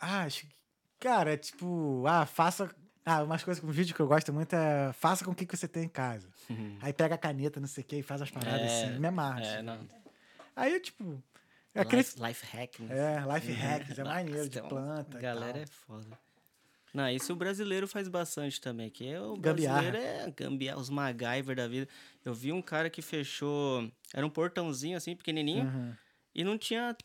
Ah, 0.00 0.22
acho 0.22 0.46
que. 0.46 0.54
Cara, 1.00 1.32
é 1.34 1.36
tipo. 1.36 2.04
Ah, 2.06 2.24
faça. 2.24 2.74
Ah, 3.04 3.22
umas 3.22 3.42
coisas 3.42 3.60
com 3.62 3.68
vídeo 3.70 3.94
que 3.94 4.00
eu 4.00 4.06
gosto 4.06 4.32
muito 4.32 4.54
é. 4.54 4.92
Faça 4.92 5.24
com 5.24 5.30
o 5.30 5.34
que 5.34 5.44
que 5.46 5.56
você 5.56 5.66
tem 5.68 5.84
em 5.84 5.88
casa. 5.88 6.28
Aí 6.80 6.92
pega 6.92 7.14
a 7.14 7.18
caneta, 7.18 7.58
não 7.60 7.66
sei 7.68 7.82
o 7.82 7.86
que, 7.86 7.96
e 7.96 8.02
faz 8.02 8.22
as 8.22 8.30
paradas 8.30 8.60
É, 8.70 8.84
assim. 8.86 8.98
Me 8.98 9.06
amarra. 9.08 9.40
É, 9.42 9.62
não. 9.62 9.78
Aí, 10.58 10.80
tipo. 10.80 11.22
É 11.74 11.80
aquele 11.82 12.02
Life, 12.02 12.20
life 12.20 12.46
hack, 12.46 12.80
é, 12.90 13.34
life 13.34 13.52
hacks, 13.52 13.98
é 13.98 14.02
maneiro, 14.04 14.48
de 14.48 14.58
Então, 14.58 14.68
planta. 14.68 15.18
e 15.18 15.20
Galera 15.22 15.58
é 15.58 15.66
foda. 15.66 16.18
Não, 16.92 17.08
isso 17.08 17.32
o 17.32 17.36
brasileiro 17.36 17.86
faz 17.86 18.08
bastante 18.08 18.60
também, 18.60 18.90
que 18.90 19.06
é 19.06 19.20
o 19.20 19.36
Gambiarra. 19.36 19.82
brasileiro 19.82 19.96
é 20.26 20.30
gambiarra, 20.30 20.80
os 20.80 20.88
MacGyver 20.90 21.54
da 21.54 21.68
vida. 21.68 21.86
Eu 22.24 22.34
vi 22.34 22.50
um 22.50 22.62
cara 22.62 22.88
que 22.90 23.02
fechou, 23.02 23.88
era 24.12 24.26
um 24.26 24.30
portãozinho 24.30 24.96
assim, 24.96 25.14
pequenininho, 25.14 25.66
Uhum. 25.66 25.94
e 26.34 26.42
não 26.42 26.56
tinha 26.58 26.96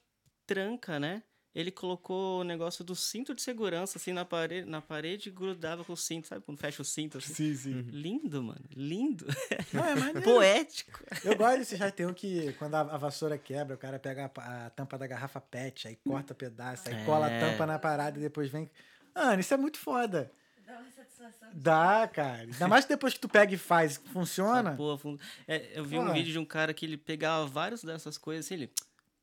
tranca, 0.48 1.00
né? 1.00 1.22
Ele 1.56 1.70
colocou 1.70 2.42
o 2.42 2.44
negócio 2.44 2.84
do 2.84 2.96
cinto 2.96 3.36
de 3.36 3.42
segurança 3.42 4.00
assim 4.00 4.12
na 4.12 4.26
parede, 4.26 4.68
na 4.68 4.82
parede 4.82 5.30
e 5.30 5.32
grudava 5.32 5.84
com 5.86 5.94
o 5.94 5.98
cinto, 5.98 6.28
sabe? 6.28 6.42
Quando 6.44 6.58
fecha 6.58 6.82
o 6.82 6.86
cinto 6.86 7.20
assim. 7.20 7.34
Sim, 7.34 7.56
sim. 7.56 7.82
Lindo, 7.92 8.42
mano. 8.42 8.66
Lindo. 8.76 9.26
Não, 9.72 9.86
é 9.86 9.96
maneiro. 9.96 10.22
Poético. 10.24 11.00
Eu 11.24 11.36
gosto 11.36 11.60
desse 11.60 11.76
já 11.76 11.92
tem 11.92 12.08
um 12.08 12.14
que 12.14 12.54
quando 12.54 12.74
a, 12.74 12.80
a 12.82 12.98
vassoura 12.98 13.38
quebra, 13.38 13.76
o 13.76 13.78
cara 13.78 14.00
pega 14.00 14.32
a, 14.36 14.66
a 14.66 14.70
tampa 14.72 14.98
da 14.98 15.06
garrafa 15.06 15.40
pet, 15.40 15.88
aí 15.88 15.96
corta 15.98 16.34
pedaço, 16.34 16.90
aí 16.90 17.06
cola 17.06 17.28
a 17.28 17.30
É. 17.30 17.40
tampa 17.52 17.68
na 17.68 17.78
parada 17.78 18.18
e 18.18 18.22
depois 18.22 18.50
vem. 18.50 18.70
Mano, 19.16 19.40
isso 19.40 19.54
é 19.54 19.58
muito 19.58 19.78
foda. 19.78 20.32
Dá 20.66 20.80
uma 20.80 20.90
satisfação. 20.92 21.50
Dá, 21.54 22.10
cara. 22.12 22.42
Ainda 22.44 22.68
mais 22.68 22.86
depois 22.86 23.14
que 23.14 23.20
tu 23.20 23.30
pega 23.30 23.54
e 23.54 23.58
faz, 23.60 24.02
funciona. 24.12 24.70
Essa 24.70 24.78
porra 24.78 24.98
fun- 24.98 25.18
É, 25.48 25.78
eu 25.78 25.84
vi 25.86 26.00
um 26.00 26.08
Ah. 26.08 26.14
vídeo 26.14 26.32
de 26.32 26.40
um 26.40 26.46
cara 26.46 26.74
que 26.74 26.84
ele 26.84 26.98
pegava 26.98 27.46
várias 27.46 27.84
dessas 27.84 28.18
coisas 28.18 28.46
assim, 28.46 28.56
ele. 28.56 28.72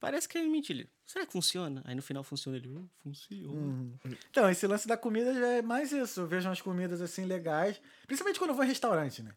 Parece 0.01 0.27
que 0.27 0.39
é 0.39 0.43
mentira. 0.43 0.89
Será 1.07 1.27
que 1.27 1.33
funciona? 1.33 1.83
Aí 1.85 1.95
no 1.95 2.01
final 2.03 2.25
funciona 2.25 2.57
ele. 2.57 2.69
"Uh, 2.69 2.89
funciona. 3.03 3.53
Uhum. 3.53 3.93
Então, 4.31 4.49
esse 4.51 4.67
lance 4.67 4.89
da 4.89 4.97
comida 4.97 5.35
já 5.35 5.47
é 5.49 5.63
mais 5.63 5.93
isso. 5.93 6.21
Eu 6.21 6.27
vejo 6.27 6.49
umas 6.49 6.61
comidas 6.63 7.03
assim 7.03 7.27
legais. 7.27 7.81
Principalmente 8.07 8.39
quando 8.39 8.51
eu 8.51 8.57
vou 8.57 8.65
em 8.65 8.69
restaurante, 8.69 9.23
né? 9.23 9.33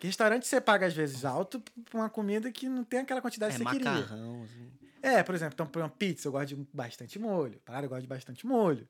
Que 0.00 0.08
restaurante 0.08 0.46
você 0.46 0.60
paga 0.60 0.86
às 0.86 0.94
vezes 0.94 1.24
alto 1.24 1.60
por 1.60 1.98
uma 1.98 2.10
comida 2.10 2.50
que 2.50 2.68
não 2.68 2.82
tem 2.82 2.98
aquela 3.00 3.22
quantidade 3.22 3.54
É 3.54 3.58
que 3.58 3.64
você 3.64 3.70
queria. 3.70 3.90
macarrão. 3.92 4.42
assim. 4.42 4.70
É, 5.00 5.22
por 5.22 5.34
exemplo, 5.36 5.54
então, 5.54 5.66
por 5.66 5.80
uma 5.80 5.88
pizza 5.88 6.26
eu 6.26 6.32
gosto 6.32 6.48
de 6.56 6.66
bastante 6.72 7.16
molho. 7.18 7.60
Parada 7.64 7.86
eu 7.86 7.88
gosto 7.88 8.02
de 8.02 8.08
bastante 8.08 8.44
molho. 8.44 8.88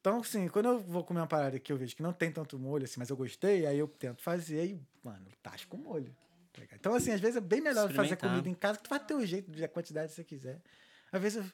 Então, 0.00 0.20
assim, 0.20 0.48
quando 0.48 0.64
eu 0.66 0.80
vou 0.80 1.04
comer 1.04 1.20
uma 1.20 1.26
parada 1.26 1.58
que 1.58 1.70
eu 1.70 1.76
vejo 1.76 1.94
que 1.94 2.02
não 2.02 2.14
tem 2.14 2.32
tanto 2.32 2.58
molho, 2.58 2.84
assim, 2.84 2.98
mas 2.98 3.10
eu 3.10 3.16
gostei, 3.18 3.66
aí 3.66 3.78
eu 3.78 3.86
tento 3.86 4.22
fazer 4.22 4.64
e, 4.64 4.80
mano, 5.04 5.26
tasco 5.42 5.68
com 5.76 5.76
molho. 5.76 6.16
Tá? 6.52 6.62
Então, 6.74 6.94
assim, 6.94 7.10
às 7.12 7.20
vezes 7.20 7.36
é 7.36 7.40
bem 7.40 7.60
melhor 7.60 7.90
fazer 7.92 8.16
comida 8.16 8.48
em 8.48 8.54
casa, 8.54 8.78
que 8.78 8.84
tu 8.84 8.90
vai 8.90 9.00
ter 9.00 9.14
o 9.14 9.24
jeito, 9.26 9.50
da 9.50 9.68
quantidade 9.68 10.08
que 10.08 10.14
você 10.14 10.24
quiser. 10.24 10.60
Às 11.12 11.20
vezes, 11.20 11.38
eu, 11.38 11.44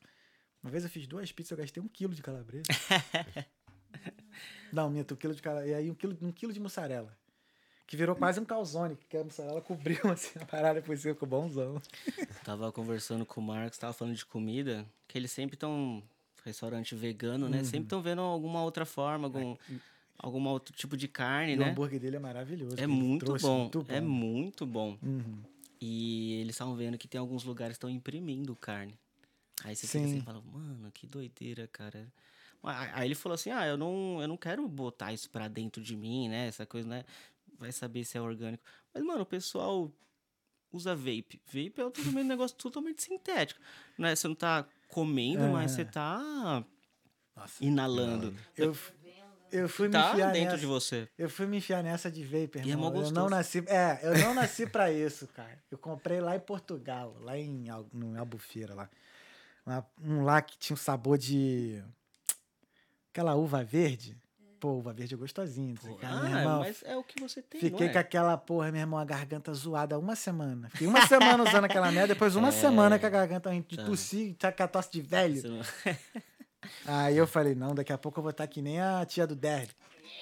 uma 0.63 0.71
vez 0.71 0.85
eu 0.85 0.91
fiz 0.91 1.07
duas 1.07 1.31
pizzas, 1.33 1.53
eu 1.53 1.57
gastei 1.59 1.83
um 1.83 1.89
quilo 1.89 2.15
de 2.15 2.23
calabresa. 2.23 2.65
não, 4.73 4.91
minto, 4.91 5.15
um 5.15 5.17
quilo 5.17 5.35
de 5.35 5.43
calabresa. 5.43 5.73
E 5.73 5.75
aí 5.75 5.91
um 5.91 5.95
quilo, 5.95 6.17
um 6.23 6.33
quilo 6.33 6.53
de 6.53 6.61
mussarela. 6.61 7.17
Que 7.87 7.97
virou 7.97 8.17
quase 8.17 8.41
um 8.41 8.45
calzone, 8.45 8.99
que 9.09 9.17
a 9.17 9.23
mussarela 9.23 9.63
cobriu, 9.63 10.01
assim, 10.11 10.37
a 10.41 10.45
parada 10.45 10.83
por 10.83 10.97
cima, 10.99 11.15
ficou 11.15 11.29
bonzão. 11.29 11.81
Tava 12.45 12.73
conversando 12.73 13.25
com 13.25 13.41
o 13.41 13.45
Marcos, 13.45 13.79
tava 13.79 13.93
falando 13.93 14.17
de 14.17 14.27
comida, 14.27 14.85
que 15.07 15.17
eles 15.17 15.31
sempre 15.31 15.55
estão. 15.55 16.03
Restaurante 16.45 16.95
vegano, 16.95 17.47
Uhum. 17.47 17.51
né? 17.51 17.65
Sempre 17.65 17.87
estão 17.87 18.01
vendo 18.01 18.21
alguma 18.21 18.63
outra 18.63 18.87
forma, 18.87 19.27
algum, 19.27 19.57
algum 20.19 20.47
outro 20.49 20.75
tipo 20.75 20.97
de 20.97 21.09
carne, 21.09 21.53
E 21.53 21.57
o 21.57 21.61
né? 21.61 21.71
hambúrguer 21.71 22.01
dele 22.01 22.17
é 22.17 22.19
maravilhoso. 22.19 22.77
É 22.79 22.87
muito 22.87 23.37
bom. 23.39 23.61
muito 23.61 23.85
É 23.89 24.01
muito 24.01 24.67
bom. 24.67 24.99
Uhum. 25.03 25.43
E 25.81 26.35
eles 26.41 26.55
estavam 26.55 26.75
vendo 26.75 26.97
que 26.97 27.07
tem 27.07 27.19
alguns 27.21 27.45
lugares 27.45 27.75
que 27.75 27.79
estão 27.79 27.91
imprimindo 27.91 28.55
carne. 28.57 28.99
Aí 29.65 29.75
você 29.77 29.87
fica 29.87 30.01
Sim. 30.05 30.17
assim 30.17 30.21
fala, 30.23 30.41
mano, 30.43 30.91
que 30.93 31.07
doideira, 31.07 31.67
cara. 31.69 32.07
Aí 32.63 33.07
ele 33.07 33.15
falou 33.15 33.35
assim: 33.35 33.51
ah, 33.51 33.67
eu 33.67 33.77
não, 33.77 34.19
eu 34.21 34.27
não 34.29 34.37
quero 34.37 34.67
botar 34.67 35.13
isso 35.13 35.31
pra 35.31 35.47
dentro 35.49 35.83
de 35.83 35.95
mim, 35.97 36.29
né? 36.29 36.49
Essa 36.49 36.67
coisa, 36.67 36.89
né? 36.89 37.05
Vai 37.59 37.71
saber 37.73 38.05
se 38.05 38.19
é 38.19 38.21
orgânico. 38.21 38.63
Mas, 38.93 39.03
mano, 39.05 39.23
o 39.23 39.27
pessoal 39.27 39.91
usa 40.73 40.95
vape. 40.97 41.41
Vape 41.47 41.75
é 41.79 41.85
um 42.21 42.25
negócio 42.25 42.57
totalmente 42.57 43.03
sintético. 43.03 43.61
Né? 43.97 44.15
Você 44.17 44.27
não 44.29 44.35
tá 44.35 44.67
comendo, 44.89 45.47
mas 45.53 45.73
É. 45.73 45.75
você 45.77 45.85
tá 45.85 46.65
Nossa. 47.37 47.65
inalando. 47.65 48.35
Eu, 48.57 48.77
Eu 49.57 49.69
fui 49.69 49.89
me 49.89 49.93
tá 49.93 50.11
enfiar 50.13 50.33
dentro 50.33 50.45
nessa. 50.53 50.59
de 50.59 50.67
você. 50.67 51.09
Eu 51.19 51.29
fui 51.31 51.47
me 51.47 51.57
enfiar 51.59 51.83
nessa 51.83 52.11
de 52.11 52.23
vape, 52.25 52.59
E 52.59 52.61
é 52.61 52.67
irmão. 52.69 52.93
mó 52.93 53.01
eu 53.03 53.11
não 53.11 53.29
nasci. 53.29 53.65
É, 53.67 54.01
eu 54.03 54.19
não 54.19 54.35
nasci 54.35 54.67
pra 54.67 54.91
isso, 54.93 55.27
cara. 55.29 55.59
Eu 55.71 55.79
comprei 55.79 56.21
lá 56.21 56.37
em 56.37 56.41
Portugal, 56.41 57.17
lá 57.21 57.37
em 57.37 57.67
no 57.93 58.19
Albufeira 58.19 58.75
lá. 58.75 58.89
Um 60.03 60.23
lá 60.23 60.41
que 60.43 60.57
tinha 60.59 60.75
um 60.75 60.79
sabor 60.79 61.19
de. 61.19 61.83
Aquela 63.13 63.35
uva 63.35 63.65
verde. 63.65 64.17
Pô, 64.61 64.73
uva 64.75 64.93
verde 64.93 65.15
é 65.15 65.17
que. 65.19 65.87
Aí, 65.89 65.97
meu 66.01 66.09
Ah, 66.11 66.39
irmão, 66.39 66.59
mas 66.61 66.83
é 66.85 66.97
o 66.97 67.05
que 67.05 67.21
você 67.21 67.43
tem, 67.43 67.61
Fiquei 67.61 67.87
não 67.87 67.93
com 67.93 67.99
é? 67.99 68.01
aquela 68.01 68.37
porra, 68.39 68.73
meu 68.73 68.81
irmão, 68.81 68.99
a 68.99 69.05
garganta 69.05 69.53
zoada 69.53 69.99
uma 69.99 70.17
semana. 70.17 70.71
Fiquei 70.71 70.87
uma 70.87 71.07
semana 71.07 71.45
usando 71.45 71.65
aquela 71.65 71.91
merda, 71.93 72.15
depois 72.15 72.35
uma 72.37 72.51
semana 72.51 72.99
com 72.99 73.07
a 73.07 73.11
garganta 73.11 73.51
de 73.51 73.77
Tá. 73.77 73.85
tossir, 73.85 74.35
tá 74.37 74.51
com 74.53 74.63
a 74.63 74.69
tosse 74.69 74.91
de 74.93 75.01
velho. 75.03 75.43
Aí 76.87 77.17
eu 77.17 77.27
falei, 77.27 77.55
não, 77.55 77.75
daqui 77.75 77.93
a 77.93 77.99
pouco 77.99 78.19
eu 78.19 78.23
vou 78.23 78.31
estar 78.31 78.47
que 78.47 78.61
nem 78.63 78.81
a 78.81 79.05
tia 79.05 79.27
do 79.27 79.35
Derby. 79.37 79.71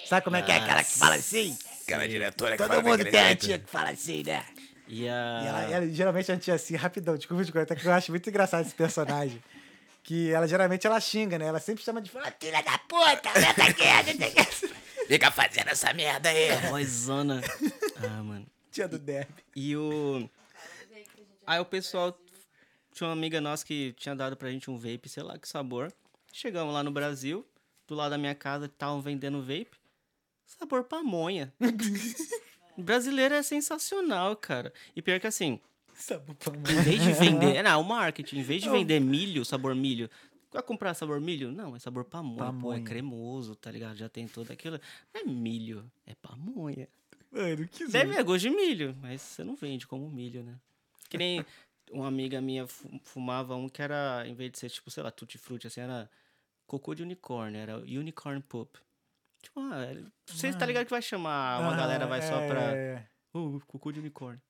Sabe 0.07 0.23
como 0.23 0.35
é 0.35 0.41
que 0.41 0.51
é 0.51 0.55
aquela 0.57 0.83
que 0.83 0.97
fala 0.97 1.15
assim? 1.15 1.57
Aquela 1.83 2.07
diretora 2.07 2.51
que 2.51 2.57
Todo 2.57 2.67
fala 2.67 2.81
mundo 2.83 3.03
tem 3.05 3.19
a 3.19 3.35
tia 3.35 3.59
que 3.59 3.69
fala 3.69 3.89
assim, 3.89 4.23
né? 4.23 4.45
E 4.87 5.07
a... 5.09 5.41
E 5.43 5.47
ela, 5.47 5.63
ela- 5.71 5.87
geralmente 5.89 6.31
a 6.31 6.37
tia 6.37 6.53
assim, 6.53 6.75
rapidão, 6.75 7.17
desculpa 7.17 7.43
de 7.43 7.51
coisa, 7.51 7.75
que 7.75 7.85
eu 7.87 7.91
acho 7.91 8.11
muito 8.11 8.29
engraçado 8.29 8.65
esse 8.65 8.75
personagem. 8.75 9.41
Que 10.03 10.31
ela 10.31 10.47
geralmente 10.47 10.85
ela 10.85 10.99
xinga, 10.99 11.39
né? 11.39 11.45
Ela 11.47 11.59
sempre 11.59 11.83
chama 11.83 11.99
de 11.99 12.11
"Ah, 12.15 12.31
filha 12.39 12.61
da 12.61 12.77
puta, 12.77 13.31
meta 13.39 13.63
aqui, 13.63 13.83
não 13.83 14.03
sei 14.19 14.29
o 14.29 14.35
que." 14.69 14.75
Fica 15.07 15.31
fazendo 15.31 15.69
essa 15.69 15.91
merda 15.93 16.29
aí. 16.29 16.49
Vozona. 16.69 17.41
Ah, 17.97 18.21
mano. 18.23 18.45
Tia 18.71 18.87
do 18.87 18.99
Derby. 18.99 19.43
E 19.55 19.75
o... 19.75 20.29
Aí 21.47 21.59
o 21.59 21.65
pessoal... 21.65 22.15
Tinha 22.93 23.07
uma 23.07 23.13
amiga 23.13 23.41
nossa 23.41 23.65
que 23.65 23.93
tinha 23.99 24.15
dado 24.15 24.37
pra 24.37 24.49
gente 24.49 24.69
um 24.71 24.77
vape, 24.77 25.09
sei 25.09 25.21
lá 25.21 25.37
que 25.37 25.47
sabor. 25.49 25.91
Chegamos 26.37 26.73
lá 26.73 26.83
no 26.83 26.91
Brasil, 26.91 27.45
do 27.87 27.95
lado 27.95 28.11
da 28.11 28.17
minha 28.17 28.35
casa, 28.35 28.65
estavam 28.65 29.01
vendendo 29.01 29.39
vape. 29.41 29.71
Sabor 30.45 30.83
pamonha. 30.83 31.53
Brasileiro 32.77 33.33
é 33.35 33.41
sensacional, 33.41 34.35
cara. 34.35 34.73
E 34.93 35.01
pior 35.01 35.17
que 35.17 35.27
assim, 35.27 35.61
Sabor 35.93 36.35
pra 36.35 36.53
em 36.53 36.81
vez 36.83 37.01
de 37.01 37.13
vender. 37.13 37.63
Não, 37.63 37.79
o 37.79 37.85
marketing, 37.85 38.39
em 38.39 38.43
vez 38.43 38.61
de 38.61 38.69
vender 38.69 38.99
milho, 38.99 39.45
sabor 39.45 39.73
milho. 39.73 40.09
Vai 40.51 40.61
comprar 40.61 40.93
sabor 40.93 41.21
milho? 41.21 41.53
Não, 41.53 41.73
é 41.73 41.79
sabor 41.79 42.03
pamonha. 42.03 42.37
Pô, 42.37 42.43
é 42.43 42.47
Pamonha. 42.47 42.83
cremoso, 42.83 43.55
tá 43.55 43.71
ligado? 43.71 43.95
Já 43.95 44.09
tem 44.09 44.27
tudo 44.27 44.51
aquilo. 44.51 44.77
Não 45.13 45.21
é 45.21 45.23
milho, 45.23 45.89
é 46.05 46.13
pamonha. 46.15 46.89
Mano, 47.31 47.65
que 47.69 47.87
Deve 47.87 48.13
é 48.15 48.23
gosto 48.23 48.41
de 48.41 48.49
milho, 48.49 48.93
mas 49.01 49.21
você 49.21 49.41
não 49.41 49.55
vende 49.55 49.87
como 49.87 50.09
milho, 50.09 50.43
né? 50.43 50.55
Que 51.09 51.17
nem 51.17 51.45
uma 51.91 52.07
amiga 52.09 52.41
minha 52.41 52.67
fu- 52.67 52.99
fumava 53.03 53.55
um 53.55 53.69
que 53.69 53.81
era, 53.81 54.25
em 54.27 54.33
vez 54.33 54.51
de 54.51 54.59
ser 54.59 54.69
tipo, 54.69 54.91
sei 54.91 55.01
lá, 55.01 55.11
tutti-frutti, 55.11 55.67
assim, 55.67 55.79
era 55.79 56.09
cocô 56.65 56.93
de 56.95 57.03
unicórnio, 57.03 57.59
era 57.59 57.77
unicorn 57.77 58.41
poop. 58.41 58.79
Tipo, 59.41 59.59
ah, 59.59 59.83
é- 59.85 60.03
você 60.27 60.51
tá 60.53 60.65
ligado 60.65 60.85
que 60.85 60.91
vai 60.91 61.01
chamar, 61.01 61.61
uma 61.61 61.73
Ah, 61.73 61.77
galera 61.77 62.07
vai 62.07 62.21
só 62.21 62.47
pra. 62.47 62.75
é, 62.75 63.07
Oh, 63.33 63.59
cocô 63.67 63.91
de 63.91 63.99
unicórnio. 63.99 64.41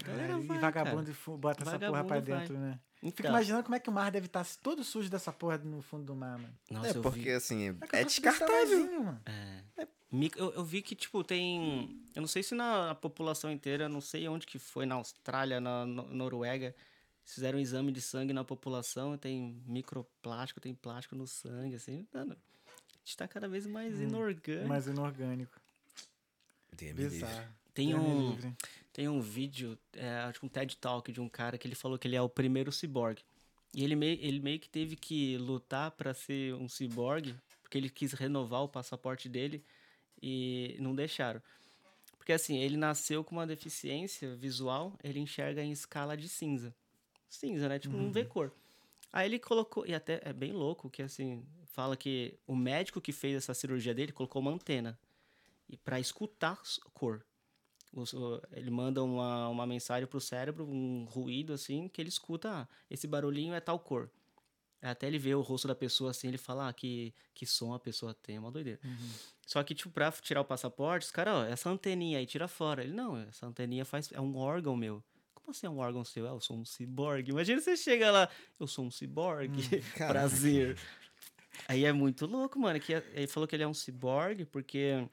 é, 0.00 0.02
Galera 0.02 0.38
e 0.38 0.46
vai, 0.46 0.58
vagabundo 0.58 1.12
cara. 1.14 1.36
bota 1.38 1.62
essa 1.62 1.78
porra 1.78 1.90
Vagabundo 2.02 2.06
pra 2.08 2.20
vai. 2.20 2.40
dentro, 2.40 2.58
né? 2.58 2.80
Fico 2.96 3.20
Então, 3.20 3.30
imaginando 3.30 3.62
como 3.64 3.74
é 3.76 3.80
que 3.80 3.88
o 3.88 3.92
mar 3.92 4.10
deve 4.10 4.26
estar 4.26 4.44
todo 4.62 4.82
sujo 4.82 5.08
dessa 5.08 5.32
porra 5.32 5.58
no 5.58 5.80
fundo 5.82 6.04
do 6.04 6.14
mar, 6.16 6.38
mano. 6.38 6.54
Nossa, 6.70 6.88
É 6.88 6.96
eu 6.96 7.02
porque 7.02 7.20
vi. 7.20 7.30
assim, 7.30 7.68
é 7.68 7.72
desse 7.72 8.04
descartável. 8.20 9.02
mano? 9.02 9.22
É. 9.26 9.62
Mic- 10.10 10.36
Eu, 10.36 10.52
eu 10.52 10.64
vi 10.64 10.82
que, 10.82 10.94
tipo, 10.94 11.22
tem. 11.24 12.00
Eu 12.14 12.20
não 12.20 12.28
sei 12.28 12.42
se 12.42 12.54
na 12.54 12.94
população 12.94 13.50
inteira, 13.50 13.88
não 13.88 14.00
sei 14.00 14.26
onde 14.28 14.46
que 14.46 14.58
foi, 14.58 14.86
na 14.86 14.94
Austrália, 14.96 15.60
na 15.60 15.84
No- 15.84 16.08
Noruega. 16.14 16.74
Fizeram 17.26 17.58
um 17.58 17.60
exame 17.60 17.90
de 17.90 18.00
sangue 18.00 18.32
na 18.32 18.44
população, 18.44 19.18
tem 19.18 19.60
microplástico, 19.66 20.60
tem 20.60 20.72
plástico 20.72 21.16
no 21.16 21.26
sangue, 21.26 21.74
assim. 21.74 22.06
Mano, 22.14 22.32
a 22.32 22.98
gente 23.04 23.16
tá 23.16 23.26
cada 23.26 23.48
vez 23.48 23.66
mais 23.66 24.00
inorgânico. 24.00 24.68
Mas 24.68 24.86
inorgânico. 24.86 25.60
Livre. 26.80 27.08
Bizarro. 27.08 27.48
Tem 27.74 27.94
um, 27.94 28.30
livre. 28.30 28.56
tem 28.92 29.08
um 29.08 29.20
vídeo, 29.20 29.76
é, 29.92 30.08
acho 30.20 30.38
que 30.38 30.46
um 30.46 30.48
TED 30.48 30.76
Talk 30.76 31.10
de 31.12 31.20
um 31.20 31.28
cara 31.28 31.58
que 31.58 31.66
ele 31.66 31.74
falou 31.74 31.98
que 31.98 32.06
ele 32.06 32.16
é 32.16 32.22
o 32.22 32.28
primeiro 32.28 32.70
ciborgue. 32.70 33.22
E 33.74 33.82
ele 33.82 33.96
meio, 33.96 34.18
ele 34.22 34.40
meio 34.40 34.60
que 34.60 34.68
teve 34.68 34.94
que 34.94 35.36
lutar 35.36 35.90
pra 35.90 36.14
ser 36.14 36.54
um 36.54 36.68
ciborgue, 36.68 37.34
porque 37.60 37.76
ele 37.76 37.90
quis 37.90 38.12
renovar 38.12 38.62
o 38.62 38.68
passaporte 38.68 39.28
dele 39.28 39.62
e 40.22 40.76
não 40.78 40.94
deixaram. 40.94 41.42
Porque 42.16 42.32
assim, 42.32 42.56
ele 42.58 42.76
nasceu 42.76 43.24
com 43.24 43.34
uma 43.34 43.46
deficiência 43.46 44.34
visual, 44.36 44.96
ele 45.02 45.18
enxerga 45.18 45.62
em 45.62 45.72
escala 45.72 46.16
de 46.16 46.28
cinza. 46.28 46.72
Cinza, 47.28 47.68
né? 47.68 47.78
Tipo, 47.78 47.96
não 47.96 48.12
vê 48.12 48.24
cor. 48.24 48.52
Aí 49.12 49.26
ele 49.26 49.38
colocou, 49.38 49.86
e 49.86 49.94
até 49.94 50.20
é 50.24 50.32
bem 50.32 50.52
louco 50.52 50.90
que 50.90 51.02
assim, 51.02 51.46
fala 51.64 51.96
que 51.96 52.38
o 52.46 52.54
médico 52.54 53.00
que 53.00 53.12
fez 53.12 53.34
essa 53.36 53.54
cirurgia 53.54 53.94
dele 53.94 54.12
colocou 54.12 54.42
uma 54.42 54.50
antena 54.50 54.98
e 55.68 55.76
para 55.76 55.98
escutar 55.98 56.60
cor. 56.92 57.24
Ele 58.52 58.70
manda 58.70 59.02
uma, 59.02 59.48
uma 59.48 59.66
mensagem 59.66 60.06
pro 60.06 60.20
cérebro, 60.20 60.66
um 60.66 61.04
ruído 61.04 61.52
assim, 61.52 61.88
que 61.88 62.00
ele 62.00 62.10
escuta, 62.10 62.50
ah, 62.50 62.68
esse 62.90 63.06
barulhinho 63.06 63.54
é 63.54 63.60
tal 63.60 63.78
cor. 63.78 64.10
Até 64.82 65.06
ele 65.06 65.18
vê 65.18 65.34
o 65.34 65.40
rosto 65.40 65.66
da 65.66 65.74
pessoa 65.74 66.10
assim, 66.10 66.28
ele 66.28 66.36
fala, 66.38 66.68
ah, 66.68 66.72
que, 66.72 67.14
que 67.34 67.46
som 67.46 67.72
a 67.72 67.78
pessoa 67.78 68.12
tem, 68.12 68.36
é 68.36 68.40
uma 68.40 68.50
doideira. 68.50 68.78
Só 69.46 69.62
que, 69.62 69.74
tipo, 69.74 69.90
pra 69.90 70.12
tirar 70.12 70.42
o 70.42 70.44
passaporte, 70.44 71.06
os 71.06 71.10
caras, 71.10 71.34
ó, 71.34 71.44
essa 71.44 71.70
anteninha 71.70 72.18
aí, 72.18 72.26
tira 72.26 72.46
fora. 72.46 72.84
Ele, 72.84 72.92
não, 72.92 73.16
essa 73.16 73.46
anteninha 73.46 73.84
faz, 73.84 74.12
é 74.12 74.20
um 74.20 74.36
órgão 74.36 74.76
meu. 74.76 75.02
Como 75.46 75.52
assim 75.54 75.66
é 75.68 75.70
um 75.70 75.78
órgão 75.78 76.04
seu? 76.04 76.26
É, 76.26 76.30
eu 76.30 76.40
sou 76.40 76.56
um 76.58 76.64
ciborgue. 76.64 77.30
Imagina 77.30 77.60
você 77.60 77.76
chega 77.76 78.10
lá, 78.10 78.28
eu 78.58 78.66
sou 78.66 78.84
um 78.84 78.90
ciborgue, 78.90 79.62
caraca. 79.96 80.26
prazer. 80.28 80.76
Aí 81.68 81.84
é 81.84 81.92
muito 81.92 82.26
louco, 82.26 82.58
mano, 82.58 82.80
que 82.80 82.92
ele 82.92 83.28
falou 83.28 83.46
que 83.46 83.54
ele 83.54 83.62
é 83.62 83.68
um 83.68 83.72
ciborgue 83.72 84.44
porque 84.44 85.06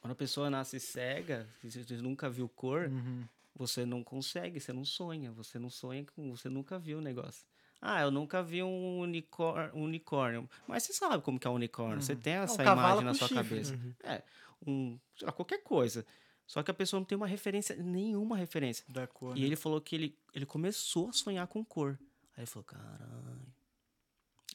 quando 0.00 0.12
a 0.12 0.14
pessoa 0.14 0.48
nasce 0.48 0.78
cega, 0.78 1.48
você 1.64 1.96
nunca 1.96 2.30
viu 2.30 2.48
cor, 2.48 2.86
Uhum. 2.86 3.24
você 3.56 3.84
não 3.84 4.04
consegue, 4.04 4.60
você 4.60 4.72
não 4.72 4.84
sonha, 4.84 5.32
você 5.32 5.58
não 5.58 5.68
sonha 5.68 6.04
com, 6.14 6.30
você 6.30 6.48
nunca 6.48 6.78
viu 6.78 6.98
o 6.98 7.02
negócio. 7.02 7.44
Ah, 7.82 8.02
eu 8.02 8.10
nunca 8.12 8.44
vi 8.44 8.62
um 8.62 9.00
unicórnio, 9.00 9.74
um 9.74 9.82
unicórnio. 9.82 10.48
Mas 10.68 10.84
você 10.84 10.92
sabe 10.92 11.24
como 11.24 11.40
que 11.40 11.46
é 11.48 11.50
um 11.50 11.54
unicórnio, 11.54 12.00
você 12.00 12.14
tem 12.14 12.34
essa 12.34 12.54
um 12.62 12.64
cavalo 12.64 13.00
imagem 13.00 13.04
na 13.04 13.14
sua 13.14 13.26
chifre. 13.26 13.42
cabeça. 13.42 13.78
É, 14.04 14.22
um, 14.64 14.96
lá, 15.22 15.32
qualquer 15.32 15.60
coisa. 15.64 16.06
Só 16.50 16.64
que 16.64 16.70
a 16.72 16.74
pessoa 16.74 16.98
não 16.98 17.04
tem 17.04 17.14
uma 17.14 17.28
referência, 17.28 17.76
nenhuma 17.76 18.36
referência. 18.36 18.84
Da 18.88 19.06
cor. 19.06 19.36
E 19.36 19.40
né? 19.40 19.46
ele 19.46 19.54
falou 19.54 19.80
que 19.80 19.94
ele, 19.94 20.18
ele 20.34 20.44
começou 20.44 21.08
a 21.08 21.12
sonhar 21.12 21.46
com 21.46 21.64
cor. 21.64 21.96
Aí 22.36 22.40
ele 22.40 22.46
falou, 22.46 22.64
caralho. 22.64 23.46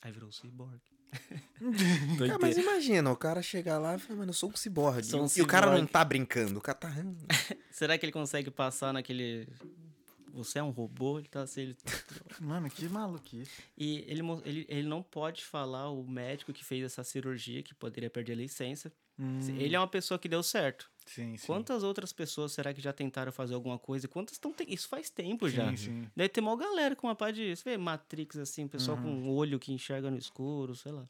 Aí 0.01 0.11
virou 0.11 0.29
ciborgue. 0.29 0.81
Cara, 2.19 2.37
mas 2.37 2.57
imagina, 2.57 3.09
o 3.09 3.15
cara 3.15 3.41
chegar 3.41 3.77
lá 3.77 3.95
e 3.95 3.99
falar, 3.99 4.19
mano, 4.19 4.31
eu 4.31 4.33
sou 4.33 4.49
um 4.49 4.55
ciborgue. 4.57 5.05
Sou 5.07 5.23
um 5.23 5.27
e 5.37 5.41
o 5.41 5.47
cara 5.47 5.67
não 5.67 5.75
ciborgue. 5.75 5.93
tá 5.93 6.03
brincando, 6.03 6.59
o 6.59 6.61
cara 6.61 6.77
tá. 6.77 6.89
"Hum, 6.89 7.15
Será 7.71 7.97
que 7.97 8.03
ele 8.05 8.11
consegue 8.11 8.51
passar 8.51 8.91
naquele. 8.91 9.47
Você 10.33 10.59
é 10.59 10.63
um 10.63 10.71
robô? 10.71 11.19
Ele 11.19 11.29
tá 11.29 11.43
assim. 11.43 11.61
Ele... 11.61 11.77
Mano, 12.41 12.69
que 12.69 12.89
maluquice. 12.89 13.49
E 13.77 13.99
ele, 14.05 14.21
ele, 14.43 14.65
ele 14.67 14.87
não 14.89 15.01
pode 15.01 15.45
falar 15.45 15.89
o 15.89 16.05
médico 16.05 16.51
que 16.51 16.65
fez 16.65 16.83
essa 16.83 17.05
cirurgia, 17.05 17.63
que 17.63 17.73
poderia 17.73 18.09
perder 18.09 18.33
a 18.33 18.35
licença. 18.35 18.91
Hum, 19.17 19.39
Ele 19.57 19.73
é 19.73 19.79
uma 19.79 19.87
pessoa 19.87 20.19
que 20.19 20.27
deu 20.27 20.43
certo. 20.43 20.91
Sim, 21.05 21.37
sim. 21.37 21.45
Quantas 21.47 21.83
outras 21.83 22.11
pessoas 22.11 22.51
será 22.51 22.73
que 22.73 22.81
já 22.81 22.91
tentaram 22.93 23.31
fazer 23.31 23.53
alguma 23.53 23.77
coisa? 23.79 24.05
E 24.05 24.09
quantas 24.09 24.33
estão. 24.35 24.53
Isso 24.67 24.87
faz 24.87 25.09
tempo 25.09 25.47
já. 25.49 25.69
Sim, 25.71 25.77
sim. 25.77 26.09
Deve 26.15 26.29
ter 26.29 26.41
uma 26.41 26.55
galera 26.57 26.95
com 26.95 27.07
uma 27.07 27.15
pá 27.15 27.31
de. 27.31 27.55
Você 27.55 27.63
vê 27.69 27.77
Matrix, 27.77 28.37
assim, 28.37 28.67
pessoal 28.67 28.97
Uhum. 28.97 29.03
com 29.03 29.09
um 29.09 29.29
olho 29.29 29.59
que 29.59 29.71
enxerga 29.71 30.09
no 30.11 30.17
escuro, 30.17 30.75
sei 30.75 30.91
lá. 30.91 31.07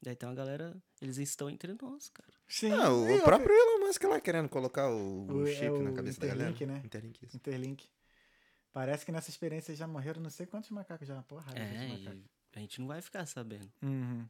Daí 0.00 0.16
tem 0.16 0.28
uma 0.28 0.34
galera. 0.34 0.76
Eles 1.00 1.16
estão 1.18 1.48
entre 1.48 1.76
nós, 1.80 2.08
cara. 2.08 2.32
Sim. 2.48 2.70
Não, 2.70 3.08
E 3.10 3.18
o 3.18 3.22
próprio 3.22 3.54
Elon 3.54 3.86
Musk 3.86 4.02
lá 4.04 4.20
querendo 4.20 4.48
colocar 4.48 4.88
o, 4.90 5.26
o 5.28 5.32
O- 5.42 5.46
é 5.46 5.54
chip 5.54 5.78
na 5.78 5.90
o 5.90 5.94
cabeça 5.94 6.20
da 6.20 6.26
galera. 6.26 6.50
Interlink, 6.50 6.66
né? 6.74 6.82
Interlink, 6.84 7.24
isso. 7.26 7.36
Interlink. 7.36 7.88
Parece 8.72 9.04
que 9.04 9.12
nessa 9.12 9.28
experiência 9.30 9.74
já 9.76 9.86
morreram 9.86 10.22
não 10.22 10.30
sei 10.30 10.46
quantos 10.46 10.70
macacos 10.70 11.06
já. 11.06 11.22
Porra, 11.22 11.52
É, 11.54 11.88
e 11.88 12.08
a 12.56 12.58
gente 12.60 12.80
não 12.80 12.88
vai 12.88 13.00
ficar 13.02 13.24
sabendo. 13.26 13.70
Uhum. 13.82 14.26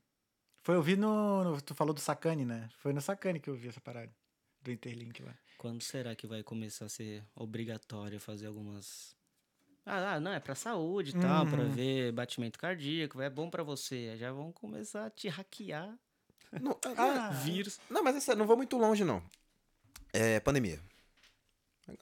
Foi 0.62 0.74
eu 0.76 0.82
vi 0.82 0.94
no, 0.96 1.42
no- 1.44 1.60
Tu 1.62 1.74
falou 1.74 1.94
do 1.94 2.00
Sacane, 2.00 2.44
né? 2.44 2.68
Foi 2.78 2.92
no 2.92 3.00
Sacane 3.00 3.40
que 3.40 3.48
eu 3.48 3.54
vi 3.54 3.68
essa 3.68 3.80
parada. 3.80 4.12
Do 4.62 4.70
Interlink 4.70 5.22
lá. 5.22 5.34
Quando 5.58 5.82
será 5.82 6.14
que 6.14 6.26
vai 6.26 6.42
começar 6.42 6.86
a 6.86 6.88
ser 6.88 7.24
obrigatório 7.34 8.18
fazer 8.20 8.46
algumas. 8.46 9.16
Ah, 9.84 10.14
ah, 10.14 10.20
não, 10.20 10.32
é 10.32 10.38
pra 10.40 10.54
saúde 10.54 11.10
e 11.10 11.12
tal, 11.14 11.44
pra 11.46 11.62
Uhum. 11.62 11.70
ver 11.72 12.12
batimento 12.12 12.58
cardíaco, 12.58 13.20
é 13.20 13.28
bom 13.28 13.50
pra 13.50 13.62
você. 13.64 14.16
Já 14.16 14.30
vão 14.32 14.52
começar 14.52 15.06
a 15.06 15.10
te 15.10 15.28
hackear 15.28 15.98
Não, 16.60 16.78
Ah, 16.96 17.30
ah, 17.30 17.30
vírus. 17.44 17.80
não, 17.90 18.02
mas 18.04 18.14
essa, 18.16 18.34
não 18.36 18.46
vou 18.46 18.56
muito 18.56 18.76
longe, 18.78 19.04
não. 19.04 19.22
É 20.12 20.38
pandemia. 20.40 20.80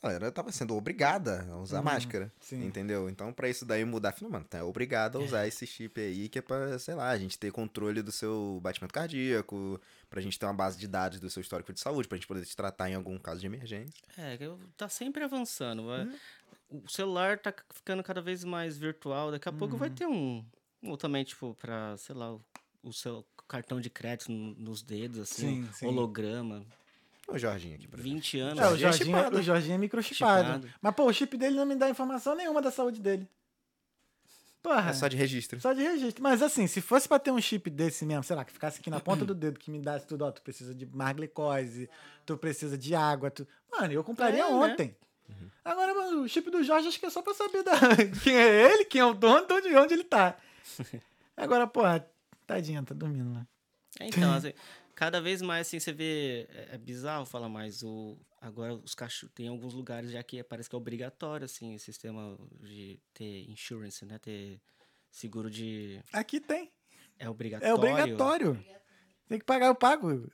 A 0.03 0.09
galera 0.13 0.33
tava 0.33 0.51
sendo 0.53 0.75
obrigada 0.77 1.47
a 1.51 1.57
usar 1.57 1.79
Uhum, 1.79 1.85
máscara. 1.85 2.33
sim. 2.41 2.65
Entendeu? 2.65 3.09
Então, 3.09 3.33
pra 3.33 3.49
isso 3.49 3.65
daí 3.65 3.85
mudar, 3.85 4.13
falei, 4.13 4.31
mano, 4.33 4.45
tá 4.45 4.65
obrigado 4.65 5.19
a 5.19 5.21
usar 5.23 5.47
esse 5.47 5.67
chip 5.67 6.01
aí, 6.01 6.29
que 6.29 6.39
é 6.39 6.43
pra, 6.43 6.79
sei 6.79 6.95
lá, 6.95 7.09
a 7.11 7.19
gente 7.19 7.39
ter 7.39 7.51
controle 7.53 8.03
do 8.03 8.11
seu 8.13 8.59
batimento 8.63 8.93
cardíaco, 8.95 9.81
pra 10.09 10.21
gente 10.21 10.39
ter 10.39 10.47
uma 10.47 10.55
base 10.55 10.79
de 10.79 10.87
dados 10.89 11.21
do 11.21 11.29
seu 11.31 11.41
histórico 11.41 11.73
de 11.73 11.81
saúde, 11.81 12.09
pra 12.09 12.17
gente 12.17 12.27
poder 12.27 12.45
te 12.45 12.57
tratar 12.57 12.91
em 12.91 12.95
algum 12.95 13.19
caso 13.19 13.41
de 13.41 13.47
emergência. 13.47 14.03
É, 14.19 14.37
tá 14.77 14.89
sempre 14.89 15.23
avançando. 15.25 15.87
vai- 15.87 16.05
Uhum. 16.05 16.17
O 16.85 16.89
celular 16.89 17.37
tá 17.39 17.53
ficando 17.75 18.03
cada 18.03 18.21
vez 18.23 18.45
mais 18.45 18.79
virtual. 18.79 19.33
Daqui 19.33 19.49
a 19.49 19.53
pouco 19.53 19.75
Uhum. 19.75 19.79
vai 19.81 19.91
ter 19.91 20.07
um. 20.07 20.45
Ou 20.85 20.97
também, 20.97 21.25
tipo, 21.25 21.55
pra, 21.61 21.97
sei 21.97 22.15
lá, 22.15 22.33
o 22.33 22.41
o 22.83 22.95
seu 22.95 23.23
cartão 23.47 23.79
de 23.79 23.91
crédito 23.91 24.33
no- 24.33 24.55
nos 24.55 24.81
dedos, 24.83 25.19
assim, 25.21 25.65
Sim, 25.67 25.73
sim. 25.75 25.87
holograma. 25.87 26.65
O 27.33 27.39
Jorginho 27.39 27.75
aqui, 27.77 27.87
por 27.89 27.99
exemplo. 27.99 28.15
20 28.17 28.41
anos. 28.41 28.59
É, 28.59 28.67
o 28.69 28.77
Jorginho 28.77 29.17
é 29.17 29.21
chipado. 29.21 29.39
o 29.39 29.43
Jorginho 29.43 29.75
é 29.75 29.79
microchipado. 29.79 30.45
Chipado. 30.45 30.69
Mas, 30.83 30.95
pô, 30.95 31.05
o 31.07 31.13
chip 31.13 31.37
dele 31.37 31.57
não 31.57 31.65
me 31.67 31.77
dá 31.77 31.89
informação 31.89 32.35
nenhuma 32.35 32.61
da 32.61 32.71
saúde 32.71 33.01
dele. 33.01 33.29
Porra. 34.63 34.91
É 34.91 34.93
só 34.93 35.09
de 35.09 35.17
registro. 35.17 35.59
Só 35.61 35.73
de 35.73 35.83
registro. 35.83 36.23
Mas 36.23 36.43
assim, 36.43 36.67
se 36.67 36.81
fosse 36.81 37.09
pra 37.09 37.19
ter 37.19 37.31
um 37.31 37.41
chip 37.41 37.71
desse 37.71 38.05
mesmo, 38.05 38.23
sei 38.25 38.37
lá, 38.37 38.45
que 38.45 38.53
ficasse 38.53 38.81
aqui 38.81 38.91
na 38.91 39.01
ponta 39.01 39.25
do 39.25 39.35
dedo, 39.35 39.59
que 39.59 39.71
me 39.71 39.81
desse 39.81 40.07
tudo, 40.07 40.25
ó, 40.25 40.31
tu 40.31 40.43
precisa 40.43 40.75
de 40.75 40.85
mais 40.87 41.17
glicose, 41.17 41.89
tu 42.27 42.37
precisa 42.37 42.77
de 42.77 42.95
água, 42.95 43.31
tu... 43.31 43.47
Mano, 43.73 43.93
eu 43.93 44.05
compraria 44.05 44.45
É, 44.45 44.49
né? 44.49 44.55
ontem. 44.55 44.97
Agora, 45.65 45.95
mano, 45.95 46.23
o 46.23 46.29
chip 46.29 46.51
do 46.51 46.63
Jorge 46.63 46.89
acho 46.89 46.99
que 46.99 47.07
é 47.07 47.11
só 47.11 47.23
pra 47.23 47.33
saber 47.33 47.63
da... 47.63 47.73
quem 48.23 48.35
é 48.37 48.73
ele, 48.73 48.85
quem 48.85 49.01
é 49.01 49.05
o 49.05 49.15
dono, 49.15 49.47
de 49.47 49.53
onde, 49.55 49.77
onde 49.77 49.95
ele 49.95 50.05
tá. 50.05 50.37
Agora, 51.37 51.67
porra, 51.67 52.07
tadinha, 52.47 52.83
tá 52.83 52.95
dormindo 52.95 53.33
lá. 53.33 53.47
É, 53.99 54.09
então, 54.09 54.33
assim, 54.35 54.53
cada 55.01 55.19
vez 55.19 55.41
mais 55.41 55.67
assim, 55.67 55.81
você 55.81 55.93
vê. 55.95 56.47
É, 56.51 56.75
é 56.75 56.79
bizarro 56.79 57.25
falar, 57.25 57.49
mas 57.49 57.83
o, 57.83 58.19
agora 58.39 58.75
os 58.75 58.95
cachorros. 58.95 59.33
Tem 59.35 59.49
alguns 59.49 59.73
lugares 59.73 60.11
já 60.11 60.23
que 60.23 60.43
parece 60.45 60.69
que 60.69 60.75
é 60.77 60.79
obrigatório, 60.79 61.47
assim, 61.47 61.75
o 61.75 61.79
sistema 61.79 62.37
de 62.61 63.01
ter 63.15 63.49
insurance, 63.49 64.05
né? 64.05 64.19
Ter 64.19 64.61
seguro 65.11 65.49
de. 65.51 65.99
Aqui 66.13 66.39
tem. 66.39 66.71
É 67.19 67.31
obrigatório. 67.31 67.71
É 67.71 67.75
obrigatório. 67.75 68.65
Tem 69.27 69.39
que 69.39 69.45
pagar, 69.47 69.69
eu 69.69 69.75
pago. 69.75 70.31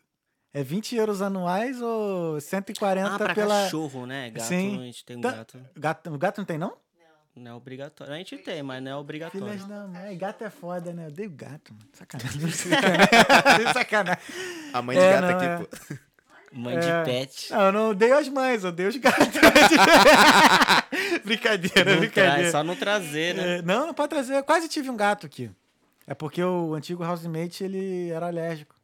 É 0.52 0.64
20 0.64 0.96
euros 0.96 1.22
anuais 1.22 1.80
ou 1.80 2.40
140 2.40 3.14
Ah, 3.14 3.18
pra 3.18 3.34
pela. 3.36 3.62
cachorro, 3.64 4.04
né? 4.04 4.30
Gato, 4.30 4.48
Sim. 4.48 4.80
a 4.80 4.84
gente 4.84 5.04
tem 5.04 5.16
um 5.16 5.20
Tá. 5.20 5.30
gato. 5.30 5.66
Gato, 5.76 6.10
o 6.12 6.18
gato 6.18 6.38
não 6.38 6.44
tem, 6.44 6.58
não? 6.58 6.76
Não 7.36 7.50
é 7.50 7.54
obrigatório. 7.54 8.14
A 8.14 8.16
gente 8.16 8.38
tem, 8.38 8.62
mas 8.62 8.82
não 8.82 8.90
é 8.92 8.96
obrigatório. 8.96 9.46
Filhas 9.46 9.64
da 9.66 9.86
mãe. 9.86 10.16
Gato 10.16 10.42
é 10.42 10.48
foda, 10.50 10.92
né? 10.92 11.04
Eu 11.04 11.08
odeio 11.08 11.30
gato, 11.30 11.72
mano. 11.74 11.86
Sacanagem. 11.92 12.40
Sacanagem. 12.50 13.72
Sacanagem. 13.74 14.22
A 14.72 14.80
mãe 14.82 14.96
de 14.96 15.02
É, 15.04 15.12
gato 15.12 15.22
não, 15.22 15.36
aqui, 15.36 15.68
é. 15.92 15.98
Mãe 16.52 16.76
É. 16.76 16.80
de 16.80 17.04
pet. 17.04 17.52
Não, 17.52 17.60
eu 17.60 17.72
não 17.72 17.90
odeio 17.90 18.16
as 18.18 18.28
mães, 18.30 18.62
eu 18.64 18.70
odeio 18.70 18.88
os 18.88 18.96
gatos. 18.96 19.26
brincadeira, 21.24 21.90
Não 21.92 21.98
brincadeira. 22.00 22.36
traz, 22.36 22.50
só 22.52 22.64
não 22.64 22.76
trazer, 22.76 23.34
né? 23.34 23.58
É, 23.58 23.62
não, 23.62 23.86
não 23.88 23.94
pode 23.94 24.08
trazer. 24.10 24.36
Eu 24.36 24.44
quase 24.44 24.68
tive 24.68 24.88
um 24.90 24.96
gato 24.96 25.26
aqui. 25.26 25.50
É 26.06 26.14
porque 26.14 26.42
o 26.42 26.74
antigo 26.74 27.04
housemate, 27.04 27.64
ele 27.64 28.08
era 28.10 28.26
alérgico. 28.28 28.74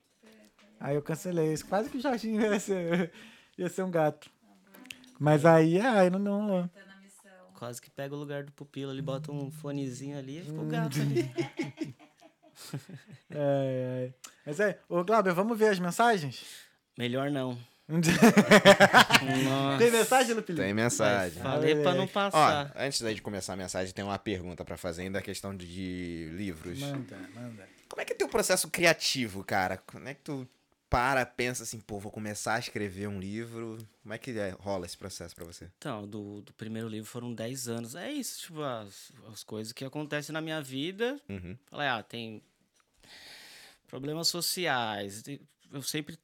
Aí 0.81 0.95
eu 0.97 1.03
cancelei 1.03 1.53
isso. 1.53 1.65
Quase 1.67 1.89
que 1.89 1.97
o 1.97 2.01
Jorginho 2.01 2.41
ia 2.43 2.59
ser, 2.61 3.13
ia 3.57 3.69
ser 3.69 3.83
um 3.83 3.91
gato. 3.91 4.29
Mas 5.19 5.47
aí, 5.47 5.81
aí 5.81 6.11
não, 6.11 6.19
não. 6.19 6.71
Quase 7.63 7.81
que 7.81 7.89
pega 7.89 8.13
o 8.13 8.19
lugar 8.19 8.43
do 8.43 8.51
pupilo 8.51 8.91
ali, 8.91 9.01
bota 9.01 9.31
um 9.31 9.49
fonezinho 9.49 10.19
ali 10.19 10.39
e 10.39 10.43
fica 10.43 10.53
Hum. 10.61 10.67
o 10.67 10.69
gato 10.69 10.99
ali. 11.01 11.31
É, 13.31 14.11
é. 14.11 14.13
Mas 14.45 14.59
é, 14.59 14.81
ô 14.89 15.05
Glauber, 15.05 15.33
vamos 15.33 15.57
ver 15.57 15.69
as 15.69 15.79
mensagens? 15.79 16.45
Melhor 16.99 17.31
não. 17.31 17.57
Nossa. 17.89 19.79
Tem 19.79 19.91
mensagem, 19.93 20.35
Lupilho? 20.35 20.59
Tem 20.59 20.75
mensagem. 20.75 21.41
Falei 21.41 21.77
pra 21.77 21.95
não 21.95 22.05
Ó, 22.05 22.07
passar. 22.09 22.73
antes 22.77 23.01
aí 23.05 23.15
de 23.15 23.23
começar 23.23 23.53
a 23.53 23.57
mensagem, 23.57 23.95
tem 23.95 24.05
uma 24.05 24.19
pergunta 24.19 24.65
pra 24.65 24.77
fazer 24.77 25.03
ainda 25.03 25.21
a 25.21 25.23
questão 25.23 25.57
de, 25.57 25.67
de 25.67 26.31
livros. 26.37 26.81
Manda, 26.81 27.17
manda. 27.33 27.69
Como 27.89 28.03
é 28.03 28.05
que 28.05 28.13
é 28.13 28.17
teu 28.17 28.29
processo 28.29 28.69
criativo, 28.71 29.45
cara? 29.45 29.77
Como 29.87 30.09
é 30.09 30.15
que 30.15 30.21
tu 30.23 30.47
para, 30.93 31.27
pensa 31.27 31.63
assim, 31.65 31.81
pô, 31.81 31.99
vou 31.99 32.13
começar 32.13 32.55
a 32.55 32.59
escrever 32.59 33.09
um 33.09 33.19
livro? 33.19 33.79
Como 34.03 34.13
é 34.15 34.19
que 34.19 34.31
é- 34.39 34.51
rola 34.51 34.87
esse 34.87 34.97
processo 34.97 35.35
pra 35.35 35.45
você? 35.45 35.71
Então, 35.79 36.07
do, 36.07 36.43
do 36.43 36.53
primeiro 36.53 36.87
livro 36.89 37.09
foram 37.11 37.33
10 37.35 37.67
anos. 37.69 37.95
É 37.95 38.13
isso, 38.13 38.43
tipo, 38.43 38.63
as, 38.63 39.11
as 39.33 39.43
coisas 39.43 39.73
que 39.73 39.85
acontecem 39.85 40.33
na 40.33 40.41
minha 40.41 40.61
vida. 40.63 41.21
Uhum. 41.29 41.57
Falei, 41.71 41.89
ah, 41.89 42.03
tem 42.03 42.43
problemas 43.89 44.29
sociais. 44.29 45.23
Eu 45.71 45.83
sempre 45.83 46.19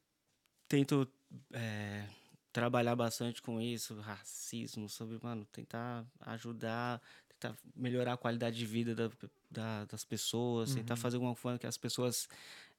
tento 0.67 1.07
é, 1.53 2.05
trabalhar 2.51 2.95
bastante 2.95 3.41
com 3.41 3.59
isso, 3.61 3.99
racismo, 3.99 4.87
sobre, 4.89 5.19
mano, 5.21 5.45
tentar 5.51 6.05
ajudar, 6.21 7.01
tentar 7.39 7.57
melhorar 7.75 8.13
a 8.13 8.17
qualidade 8.17 8.57
de 8.57 8.65
vida 8.65 8.95
da- 8.95 9.11
da- 9.49 9.85
das 9.85 10.03
pessoas, 10.03 10.73
tentar 10.75 10.95
fazer 10.95 11.15
alguma 11.17 11.35
forma 11.35 11.57
que 11.59 11.67
as 11.67 11.77
pessoas 11.77 12.27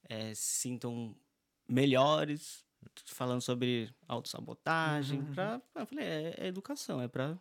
é, 0.08 0.32
sintam 0.34 1.14
melhores, 1.70 2.64
falando 3.06 3.40
sobre 3.40 3.90
autossabotagem. 4.08 5.24
Pra, 5.34 5.60
eu 5.74 5.86
falei, 5.86 6.04
é, 6.04 6.34
é 6.38 6.46
educação, 6.46 7.00
é 7.00 7.08
pra, 7.08 7.38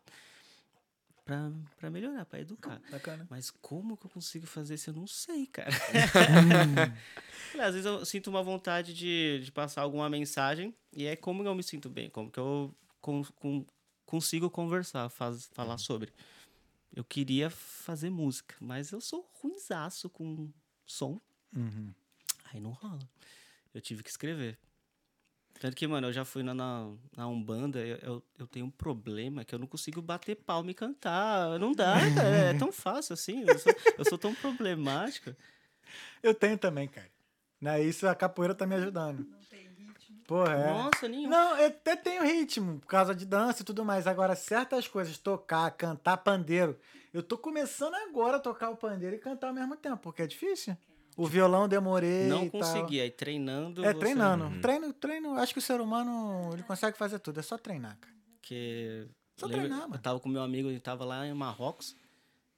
pra, 1.26 1.52
pra 1.78 1.90
melhorar, 1.90 2.26
pra 2.26 2.40
educar. 2.40 2.82
Bacana. 2.92 3.26
Mas 3.30 3.50
como 3.52 3.98
que 3.98 4.06
eu 4.06 4.10
consigo 4.10 4.46
fazer 4.46 4.76
isso? 4.76 4.90
Eu 4.90 4.94
não 4.96 5.08
sei, 5.08 5.46
cara. 5.48 5.72
Falei, 7.52 7.66
Às 7.68 7.74
vezes 7.74 7.86
eu 7.86 8.06
sinto 8.06 8.28
uma 8.30 8.44
vontade 8.44 8.94
de, 8.94 9.42
de 9.44 9.52
passar 9.52 9.82
alguma 9.82 10.10
mensagem 10.10 10.74
e 10.94 11.06
é 11.06 11.16
como 11.16 11.44
eu 11.44 11.56
me 11.56 11.64
sinto 11.64 11.90
bem, 11.90 12.10
como 12.10 12.30
que 12.32 12.40
eu 12.40 12.74
con- 13.02 13.24
con- 13.36 13.66
consigo 14.06 14.50
conversar, 14.50 15.10
faz, 15.10 15.50
falar 15.54 15.78
sobre. 15.78 16.12
Eu 16.96 17.04
queria 17.04 17.50
fazer 17.50 18.10
música, 18.10 18.56
mas 18.60 18.92
eu 18.92 19.00
sou 19.00 19.30
ruinzaço 19.42 20.10
com 20.10 20.50
som. 20.86 21.20
Uhum. 21.56 21.94
Aí 22.52 22.60
não 22.60 22.72
rola. 22.72 23.00
Eu 23.74 23.82
tive 23.82 24.04
que 24.04 24.10
escrever. 24.10 24.58
Tanto 25.60 25.76
que, 25.76 25.86
mano, 25.86 26.08
eu 26.08 26.14
já 26.14 26.24
fui 26.24 26.42
na, 26.42 26.54
na, 26.54 26.90
na 27.16 27.28
Umbanda, 27.28 27.80
eu, 27.80 27.98
eu, 27.98 28.24
eu 28.40 28.48
tenho 28.48 28.66
um 28.66 28.72
problema 28.72 29.44
que 29.44 29.54
eu 29.54 29.60
não 29.60 29.68
consigo 29.68 30.02
bater 30.02 30.36
palma 30.36 30.72
e 30.72 30.74
cantar. 30.74 31.60
Não 31.60 31.74
dá, 31.74 31.96
cara. 32.16 32.36
É 32.36 32.54
tão 32.58 32.72
fácil 32.72 33.14
assim. 33.14 33.44
Eu 33.46 33.60
sou, 33.60 33.76
eu 33.98 34.06
sou 34.06 34.18
tão 34.18 34.34
problemático. 34.34 35.36
Eu 36.24 36.34
tenho 36.34 36.58
também, 36.58 36.88
cara. 36.88 37.10
Na 37.60 37.78
isso 37.78 38.08
a 38.08 38.16
capoeira 38.16 38.56
tá 38.56 38.66
me 38.66 38.76
ajudando. 38.76 39.28
Não 39.30 39.40
tem 39.50 39.68
ritmo. 39.68 40.24
Porra, 40.26 40.54
é. 40.54 40.68
Nossa, 40.72 41.08
nenhum. 41.10 41.30
Não, 41.30 41.58
eu 41.58 41.68
até 41.68 41.96
tenho 41.98 42.24
ritmo, 42.24 42.80
por 42.80 42.88
causa 42.88 43.14
de 43.14 43.26
dança 43.26 43.62
e 43.62 43.66
tudo 43.66 43.84
mais. 43.84 44.08
Agora, 44.08 44.36
certas 44.36 44.88
coisas, 44.88 45.18
tocar, 45.18 45.70
cantar 45.72 46.18
pandeiro. 46.18 46.80
Eu 47.14 47.22
tô 47.22 47.38
começando 47.38 47.96
agora 47.96 48.38
a 48.38 48.40
tocar 48.40 48.70
o 48.70 48.78
pandeiro 48.78 49.16
e 49.16 49.20
cantar 49.20 49.48
ao 49.48 49.54
mesmo 49.54 49.76
tempo, 49.76 49.98
porque 49.98 50.22
é 50.22 50.28
difícil. 50.28 50.78
O 51.22 51.28
violão 51.28 51.68
demorei. 51.68 52.28
Não 52.28 52.46
e 52.46 52.50
tal. 52.50 52.62
consegui. 52.62 53.02
Aí 53.02 53.12
treinando. 53.12 53.84
É 53.84 53.94
você- 53.94 54.00
treinando. 54.00 54.62
Treino, 54.62 54.94
treino. 54.94 55.34
Acho 55.36 55.54
que 55.54 55.60
o 55.60 55.62
ser 55.62 55.82
humano 55.82 56.50
ele 56.54 56.64
consegue 56.64 56.98
fazer 56.98 57.20
tudo. 57.20 57.40
É 57.40 57.44
só 57.44 57.58
treinar, 57.58 57.98
cara. 58.00 58.16
Porque. 58.36 59.08
Só 59.38 59.46
lembra- 59.46 59.62
treinar, 59.62 59.82
Eu 59.84 59.90
mano. 59.90 60.02
tava 60.02 60.20
com 60.20 60.30
meu 60.30 60.42
amigo, 60.42 60.70
ele 60.70 60.80
tava 60.80 61.04
lá 61.04 61.26
em 61.28 61.34
Marrocos. 61.34 61.96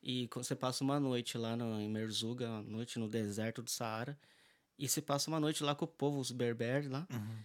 E 0.03 0.27
quando 0.29 0.45
você 0.45 0.55
passa 0.55 0.83
uma 0.83 0.99
noite 0.99 1.37
lá 1.37 1.55
no, 1.55 1.79
em 1.79 1.89
Merzuga, 1.89 2.49
uma 2.49 2.61
noite 2.61 2.97
no 2.99 3.07
deserto 3.07 3.61
do 3.61 3.69
Saara. 3.69 4.17
E 4.77 4.87
você 4.87 5.01
passa 5.01 5.29
uma 5.29 5.39
noite 5.39 5.63
lá 5.63 5.75
com 5.75 5.85
o 5.85 5.87
povo, 5.87 6.19
os 6.19 6.31
berberes 6.31 6.89
lá. 6.89 7.07
Uhum. 7.11 7.37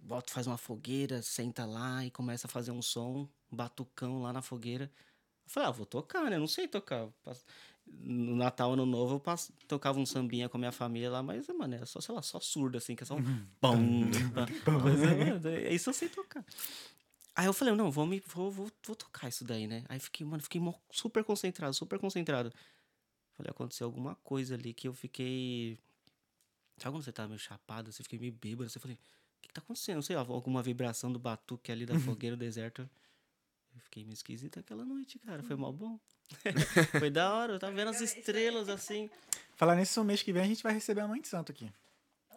Bota, 0.00 0.32
faz 0.32 0.46
uma 0.46 0.56
fogueira, 0.58 1.22
senta 1.22 1.64
lá 1.64 2.04
e 2.04 2.10
começa 2.10 2.46
a 2.46 2.50
fazer 2.50 2.72
um 2.72 2.82
som, 2.82 3.28
um 3.50 3.56
batucão 3.56 4.22
lá 4.22 4.32
na 4.32 4.42
fogueira. 4.42 4.84
Eu 5.46 5.50
falei, 5.50 5.68
ah, 5.68 5.72
vou 5.72 5.86
tocar, 5.86 6.28
né? 6.30 6.36
Eu 6.36 6.40
não 6.40 6.46
sei 6.48 6.66
tocar. 6.68 7.08
No 7.86 8.36
Natal, 8.36 8.72
Ano 8.72 8.84
Novo, 8.84 9.14
eu 9.16 9.20
passo- 9.20 9.52
tocava 9.66 9.98
um 9.98 10.06
sambinha 10.06 10.48
com 10.48 10.56
a 10.56 10.60
minha 10.60 10.72
família 10.72 11.10
lá, 11.10 11.22
mas, 11.22 11.46
mano, 11.48 11.74
era 11.74 11.86
só, 11.86 12.00
sei 12.00 12.14
lá, 12.14 12.20
só 12.22 12.38
surdo, 12.40 12.76
assim, 12.78 12.94
que 12.94 13.02
é 13.02 13.06
só 13.06 13.14
um... 13.14 13.18
Uhum. 13.18 13.46
Pum. 13.60 14.10
Mas, 14.84 15.00
mano, 15.00 15.48
é 15.48 15.72
isso 15.74 15.88
eu 15.90 15.94
sei 15.94 16.08
tocar. 16.08 16.44
Aí 17.34 17.46
eu 17.46 17.52
falei, 17.52 17.74
não, 17.74 17.90
vou, 17.90 18.06
me, 18.06 18.20
vou, 18.26 18.50
vou, 18.50 18.70
vou 18.86 18.94
tocar 18.96 19.28
isso 19.28 19.44
daí, 19.44 19.66
né? 19.66 19.84
Aí 19.88 19.98
fiquei, 19.98 20.24
mano, 20.26 20.42
fiquei 20.42 20.60
super 20.90 21.24
concentrado, 21.24 21.74
super 21.74 21.98
concentrado. 21.98 22.52
Falei, 23.36 23.50
aconteceu 23.50 23.86
alguma 23.86 24.14
coisa 24.16 24.54
ali 24.54 24.72
que 24.74 24.86
eu 24.86 24.92
fiquei... 24.94 25.78
Sabe 26.78 26.94
quando 26.94 27.04
você 27.04 27.12
tá 27.12 27.26
meio 27.26 27.38
chapado, 27.38 27.90
você 27.92 28.02
fiquei 28.02 28.18
meio 28.18 28.32
bêbado, 28.32 28.68
você 28.68 28.78
falei, 28.78 28.96
o 28.96 29.40
que, 29.40 29.48
que 29.48 29.54
tá 29.54 29.60
acontecendo? 29.60 29.96
Não 29.96 30.02
sei, 30.02 30.14
alguma 30.16 30.62
vibração 30.62 31.12
do 31.12 31.18
batuque 31.18 31.72
ali 31.72 31.86
da 31.86 31.94
fogueira, 31.98 32.36
do 32.36 32.40
deserto. 32.40 32.88
Eu 33.74 33.80
fiquei 33.80 34.04
meio 34.04 34.14
esquisito 34.14 34.58
aquela 34.60 34.84
noite, 34.84 35.18
cara. 35.18 35.42
Foi 35.42 35.56
mó 35.56 35.70
bom. 35.72 35.98
Foi 36.98 37.10
da 37.10 37.34
hora, 37.34 37.52
eu 37.54 37.58
tava 37.58 37.72
vendo 37.74 37.88
as 37.90 38.00
estrelas 38.00 38.68
assim. 38.68 39.10
Falar 39.56 39.76
nisso, 39.76 40.02
mês 40.04 40.22
que 40.22 40.32
vem 40.32 40.42
a 40.42 40.46
gente 40.46 40.62
vai 40.62 40.72
receber 40.72 41.00
a 41.02 41.08
mãe 41.08 41.20
de 41.20 41.28
santo 41.28 41.52
aqui. 41.52 41.70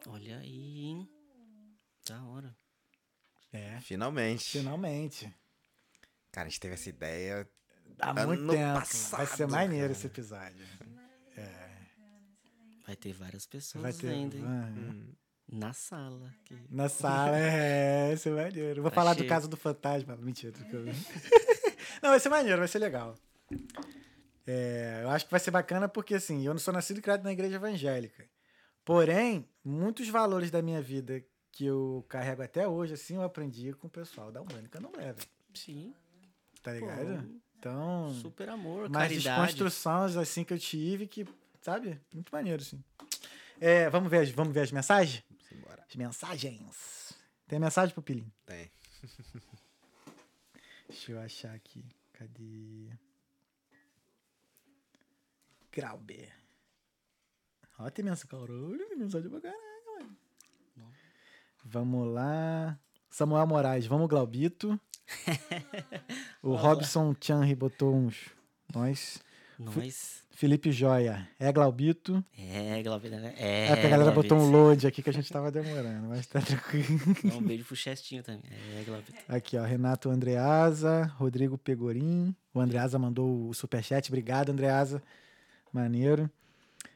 Olha 0.08 0.40
aí, 0.40 0.80
hein? 0.86 1.10
Da 2.08 2.22
hora. 2.24 2.56
É, 3.52 3.80
Finalmente. 3.82 4.44
finalmente. 4.60 5.34
Cara, 6.32 6.48
a 6.48 6.50
gente 6.50 6.60
teve 6.60 6.74
essa 6.76 6.90
ideia. 6.90 7.50
Há 8.00 8.12
Ano 8.12 8.28
muito 8.28 8.48
tempo. 8.48 8.74
vai 8.74 8.80
passado, 8.82 9.26
ser 9.38 9.48
maneiro 9.48 9.86
cara. 9.88 9.92
esse 9.94 10.08
episódio. 10.08 10.66
Vai 12.86 12.96
ter 12.96 13.12
várias 13.14 13.46
pessoas 13.46 13.82
Vai 13.82 13.94
ter. 13.94 14.10
ainda, 14.10 14.38
hein? 14.38 14.44
vai. 14.44 15.18
Na 15.52 15.72
sala. 15.74 16.34
que- 16.44 16.57
Na 16.69 16.90
sala, 16.90 17.38
é, 17.38 18.07
vai 18.10 18.18
ser 18.18 18.32
maneiro. 18.32 18.82
Vou 18.82 18.91
falar 18.91 19.14
do 19.14 19.26
caso 19.26 19.48
do 19.48 19.56
fantasma. 19.56 20.15
Mentira. 20.18 20.53
Não, 22.03 22.10
vai 22.10 22.19
ser 22.19 22.30
maneiro, 22.30 22.60
vai 22.60 22.68
ser 22.68 22.80
legal. 22.80 23.15
É, 24.45 25.02
eu 25.03 25.10
acho 25.10 25.26
que 25.26 25.32
vai 25.32 25.40
ser 25.40 25.52
bacana 25.52 25.90
porque, 25.90 26.15
assim, 26.15 26.45
eu 26.45 26.53
não 26.53 26.60
sou 26.60 26.74
nascido 26.74 26.99
e 26.99 27.02
criado 27.02 27.24
na 27.24 27.32
igreja 27.34 27.56
evangélica. 27.56 28.26
Porém, 28.86 29.45
muitos 29.64 30.07
valores 30.07 30.49
da 30.52 30.61
minha 30.61 30.82
vida 30.82 31.24
que 31.52 31.65
eu 31.65 32.06
carrego 32.07 32.44
até 32.44 32.68
hoje, 32.68 32.94
assim, 32.94 33.15
eu 33.15 33.24
aprendi 33.24 33.74
com 33.74 33.88
o 33.88 33.90
pessoal 33.90 34.32
da 34.32 34.40
eu 34.40 34.82
não 34.82 34.91
levo, 34.95 35.19
Sim, 35.53 35.94
tá 36.61 36.72
ligado? 36.72 37.41
Então, 37.57 38.14
super 38.22 38.48
amor, 38.48 38.90
mais 38.90 39.10
caridade. 39.10 39.24
desconstruções, 39.41 40.15
assim, 40.15 40.44
que 40.44 40.53
eu 40.53 40.60
tive 40.60 41.07
que, 41.07 41.26
sabe? 41.61 41.99
Muito 42.14 42.30
maneiro, 42.32 42.61
assim. 42.61 42.82
É, 43.60 43.90
vamos, 43.90 44.10
ver 44.10 44.22
as, 44.22 44.30
vamos 44.30 44.54
ver 44.54 44.62
as 44.62 44.72
mensagens? 44.72 45.24
Simbora. 45.50 45.84
As 45.88 45.96
mensagens. 45.96 47.14
Tem 47.48 47.60
mensagem 47.60 47.94
pro 47.94 48.04
Pilim? 48.04 48.32
Tem. 48.46 48.72
Deixa 50.88 51.12
eu 51.12 51.20
achar 51.20 51.54
aqui. 51.54 51.86
Cadê? 52.14 52.90
Grauber. 55.72 56.32
Ó, 57.80 57.90
tem 57.90 58.04
mensagem. 58.04 58.28
Caralho, 58.28 58.98
mensagem 58.98 59.30
pra 59.30 59.42
caralho, 59.42 59.86
mano. 59.86 60.18
Vamos 61.64 62.14
lá. 62.14 62.80
Samuel 63.10 63.48
Moraes, 63.48 63.86
vamos, 63.86 64.08
Glaubito. 64.08 64.80
o 66.42 66.56
Robson 66.56 67.16
Chanri 67.20 67.56
botou 67.56 67.96
uns. 67.96 68.30
Nós. 68.74 69.22
Nós. 69.60 70.24
Felipe 70.32 70.72
Joia, 70.72 71.28
é 71.40 71.52
Glaubito. 71.52 72.24
É, 72.38 72.82
Glaubito, 72.84 73.16
né? 73.16 73.34
É, 73.38 73.66
É, 73.66 73.68
porque 73.70 73.88
a 73.88 73.90
galera 73.90 74.12
Glaubito. 74.12 74.36
botou 74.36 74.48
um 74.48 74.52
load 74.52 74.86
aqui 74.86 75.02
que 75.02 75.10
a 75.10 75.14
gente 75.14 75.32
tava 75.34 75.52
demorando, 75.52 76.08
mas 76.10 76.28
tá 76.28 76.40
tranquilo. 76.40 77.00
Um 77.36 77.42
beijo 77.42 77.66
pro 77.66 77.76
Chestinho 77.76 78.22
também. 78.22 78.44
É, 78.52 78.84
Glaubito. 78.84 79.14
Aqui, 79.28 79.58
ó, 79.58 79.64
Renato 79.64 80.10
Andreasa, 80.12 81.12
Rodrigo 81.18 81.58
Pegorim. 81.58 82.36
O 82.54 82.60
Andreasa 82.60 83.00
mandou 83.00 83.50
o 83.50 83.54
superchat. 83.54 84.10
Obrigado, 84.10 84.52
Andreasa. 84.52 85.02
Maneiro. 85.74 86.30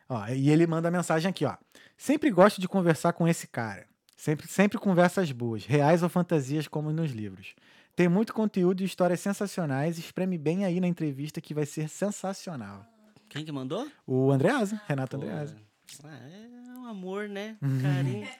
Ó, 0.07 0.27
e 0.27 0.49
ele 0.49 0.67
manda 0.67 0.87
a 0.87 0.91
mensagem 0.91 1.29
aqui, 1.29 1.43
ó. 1.45 1.55
Sempre 1.97 2.29
gosto 2.29 2.61
de 2.61 2.67
conversar 2.67 3.13
com 3.13 3.27
esse 3.27 3.47
cara. 3.47 3.85
Sempre, 4.15 4.47
sempre 4.47 4.77
conversas 4.77 5.31
boas, 5.31 5.65
reais 5.65 6.03
ou 6.03 6.09
fantasias 6.09 6.67
como 6.67 6.91
nos 6.91 7.09
livros. 7.11 7.55
Tem 7.95 8.07
muito 8.07 8.33
conteúdo 8.33 8.81
e 8.81 8.85
histórias 8.85 9.19
sensacionais. 9.19 9.97
Espreme 9.97 10.37
bem 10.37 10.65
aí 10.65 10.79
na 10.79 10.87
entrevista 10.87 11.39
que 11.41 11.53
vai 11.53 11.65
ser 11.65 11.87
sensacional. 11.89 12.85
Quem 13.29 13.45
que 13.45 13.51
mandou? 13.51 13.89
O 14.05 14.31
Andreasa, 14.31 14.81
Renato 14.87 15.17
Pô, 15.17 15.23
Andreasa. 15.23 15.57
ah, 16.03 16.29
é 16.29 16.77
um 16.79 16.85
amor, 16.87 17.27
né? 17.29 17.57
Uhum. 17.61 17.77
Um 17.77 17.81
carinho. 17.81 18.27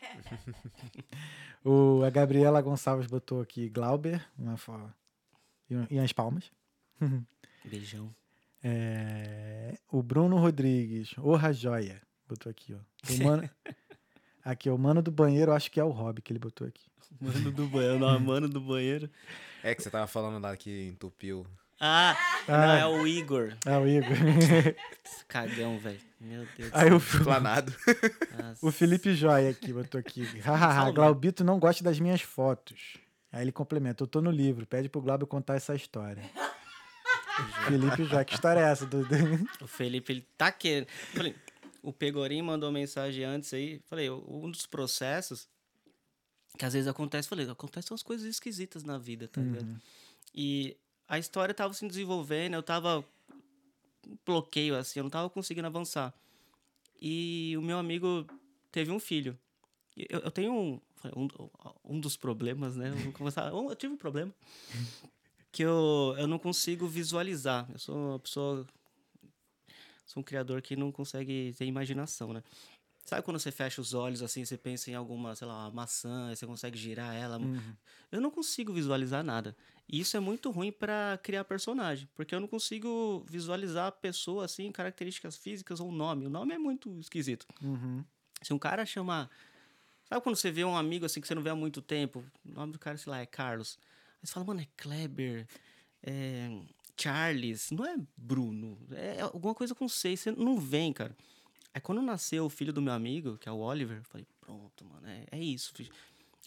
O, 1.64 2.04
a 2.04 2.10
Gabriela 2.10 2.60
Gonçalves 2.60 3.06
botou 3.06 3.40
aqui 3.40 3.70
Glauber, 3.70 4.26
uma 4.36 4.58
fo- 4.58 4.90
e, 5.70 5.76
e 5.96 6.00
as 6.00 6.12
palmas. 6.12 6.52
Beijão. 7.64 8.10
É, 8.64 9.78
o 9.92 10.02
Bruno 10.02 10.38
Rodrigues, 10.38 11.16
Orra 11.20 11.54
Joia, 11.54 12.02
botou 12.28 12.50
aqui, 12.50 12.74
ó. 12.74 12.78
O 13.14 13.24
mano, 13.24 13.50
aqui, 14.44 14.72
o 14.72 14.78
mano 14.78 15.04
do 15.04 15.12
banheiro, 15.12 15.52
acho 15.52 15.70
que 15.70 15.80
é 15.80 15.84
o 15.84 15.90
Rob 15.92 16.20
que 16.22 16.32
ele 16.32 16.40
botou 16.40 16.66
aqui. 16.68 16.90
Mano 17.20 17.52
do 17.52 17.68
banheiro, 17.68 18.00
não, 18.00 18.20
mano 18.20 18.48
do 18.50 18.60
banheiro. 18.62 19.10
É 19.64 19.76
que 19.76 19.84
você 19.84 19.90
tava 19.90 20.08
falando 20.08 20.42
lá 20.42 20.56
que 20.58 20.88
entupiu. 20.88 21.46
Ah, 21.80 22.16
não, 22.48 22.56
Ah. 22.56 22.78
é 22.80 22.86
o 22.86 23.08
Igor. 23.08 23.54
Ah, 23.66 23.80
o 23.80 23.88
Igor. 23.88 24.16
Cagão, 25.28 25.78
velho. 25.80 26.00
Meu 26.20 26.46
Deus 26.58 26.70
do 26.72 26.78
Aí 26.78 26.88
céu. 26.90 26.98
o, 26.98 27.24
Planado. 27.24 27.76
O 28.62 28.72
Felipe 28.72 29.14
Joia 29.16 29.50
aqui, 29.50 29.74
botou 29.74 30.00
aqui. 30.00 30.24
Hahaha. 30.42 30.92
Glaubito 30.92 31.44
não 31.44 31.60
gosta 31.60 31.84
das 31.84 32.00
minhas 32.00 32.22
fotos. 32.22 32.98
Aí 33.32 33.44
ele 33.44 33.52
complementa, 33.52 34.04
eu 34.04 34.08
tô 34.08 34.22
no 34.22 34.30
livro, 34.30 34.66
pede 34.66 34.90
pro 34.90 35.02
Glauber 35.02 35.26
contar 35.26 35.56
essa 35.56 35.74
história. 35.74 36.22
Felipe 37.68 38.04
Joia, 38.06 38.26
que 38.26 38.34
história 38.36 38.60
é 38.60 38.64
essa? 38.72 38.86
Do, 38.86 39.04
do- 39.06 39.48
O 39.64 39.68
Felipe, 39.68 40.12
ele 40.14 40.28
tá 40.38 40.52
querendo. 40.52 40.88
Falei, 41.16 41.36
o 41.82 41.92
Pegorim 41.94 42.42
mandou 42.42 42.72
mensagem 42.72 43.24
antes 43.24 43.54
aí. 43.54 43.82
Falei, 43.90 44.10
um 44.10 44.52
dos 44.52 44.66
processos 44.66 45.48
que 46.58 46.66
às 46.66 46.74
vezes 46.74 46.88
acontece, 46.88 47.28
falei, 47.28 47.50
acontecem 47.50 47.92
umas 47.92 48.04
coisas 48.04 48.28
esquisitas 48.28 48.84
na 48.84 48.98
vida, 48.98 49.28
tá 49.28 49.42
ligado? 49.42 49.82
E 50.34 50.78
a 51.08 51.18
história 51.18 51.54
tava 51.54 51.74
se 51.74 51.88
desenvolvendo, 51.88 52.54
eu 52.54 52.64
tava 52.64 53.04
bloqueio 54.26 54.76
assim, 54.76 55.00
eu 55.00 55.04
não 55.04 55.10
tava 55.10 55.30
conseguindo 55.30 55.68
avançar. 55.68 56.14
E 57.02 57.56
o 57.58 57.62
meu 57.62 57.78
amigo 57.78 58.26
teve 58.72 58.92
um 58.92 59.00
filho. 59.00 59.38
Eu, 59.98 60.20
eu 60.20 60.32
tenho 60.32 60.54
um, 60.54 60.80
um, 61.16 61.28
um 61.84 62.00
dos 62.00 62.16
problemas, 62.16 62.76
né? 62.76 62.94
Eu, 63.06 63.12
começar, 63.12 63.48
eu 63.48 63.76
tive 63.76 63.94
um 63.94 63.98
problema 63.98 64.34
que 65.52 65.64
eu, 65.64 66.16
eu 66.18 66.28
não 66.28 66.38
consigo 66.38 66.88
visualizar. 66.88 67.68
Eu 67.72 67.80
sou 67.80 67.96
uma 67.96 68.20
pessoa 68.20 68.66
sou 70.06 70.22
um 70.22 70.24
criador 70.24 70.62
que 70.62 70.76
não 70.76 70.92
consegue 70.92 71.56
ter 71.58 71.66
imaginação, 71.66 72.34
né? 72.34 72.44
Sabe 73.06 73.24
quando 73.24 73.40
você 73.40 73.52
fecha 73.52 73.82
os 73.82 73.94
olhos 73.94 74.22
assim, 74.22 74.46
você 74.46 74.58
pensa 74.58 74.90
em 74.90 74.96
alguma, 74.96 75.36
sei 75.36 75.48
lá, 75.48 75.66
uma 75.66 75.72
maçã, 75.72 76.34
você 76.34 76.46
consegue 76.46 76.78
girar 76.78 77.16
ela? 77.16 77.40
Eu 78.12 78.22
não 78.22 78.32
consigo 78.32 78.72
visualizar 78.72 79.24
nada. 79.24 79.56
E 79.90 80.00
isso 80.00 80.16
é 80.16 80.20
muito 80.20 80.50
ruim 80.52 80.72
pra 80.72 81.20
criar 81.22 81.44
personagem, 81.44 82.08
porque 82.16 82.34
eu 82.34 82.40
não 82.40 82.48
consigo 82.48 83.26
visualizar 83.28 83.88
a 83.88 83.92
pessoa 83.92 84.46
assim, 84.46 84.72
características 84.72 85.36
físicas 85.36 85.80
ou 85.80 85.92
nome. 85.92 86.26
O 86.28 86.30
nome 86.30 86.54
é 86.54 86.58
muito 86.58 86.98
esquisito. 87.00 87.46
Uhum. 87.62 88.04
Se 88.42 88.54
um 88.54 88.60
cara 88.60 88.86
chama. 88.86 89.30
Sabe 90.06 90.22
quando 90.22 90.36
você 90.36 90.52
vê 90.52 90.64
um 90.64 90.78
amigo 90.78 91.06
assim 91.06 91.20
que 91.20 91.28
você 91.28 91.36
não 91.36 91.42
vê 91.42 91.50
há 91.50 91.56
muito 91.56 91.82
tempo? 91.82 92.24
O 92.46 92.54
nome 92.54 92.72
do 92.72 92.80
cara, 92.80 92.98
sei 92.98 93.12
lá, 93.12 93.20
é 93.20 93.26
Carlos. 93.26 93.78
Aí 94.22 94.28
você 94.28 94.34
fala, 94.34 94.46
mano, 94.46 94.62
é 94.62 94.68
Kleber, 94.78 95.48
é 96.04 96.62
Charles, 96.98 97.72
não 97.72 97.86
é 97.86 97.98
Bruno, 98.16 98.78
é 98.92 99.22
alguma 99.22 99.56
coisa 99.56 99.74
com 99.74 99.90
C, 99.90 100.16
você 100.16 100.32
não 100.32 100.60
vem, 100.60 100.94
cara. 100.94 101.16
Aí 101.74 101.82
quando 101.82 102.02
nasceu 102.02 102.46
o 102.46 102.50
filho 102.50 102.74
do 102.74 102.82
meu 102.82 102.94
amigo, 102.94 103.38
que 103.38 103.48
é 103.48 103.52
o 103.52 103.60
Oliver, 103.60 103.98
eu 103.98 104.04
falei, 104.04 104.28
pronto, 104.40 104.86
mano, 104.86 105.08
é, 105.08 105.26
é 105.32 105.40
isso. 105.40 105.74
filho. 105.74 105.94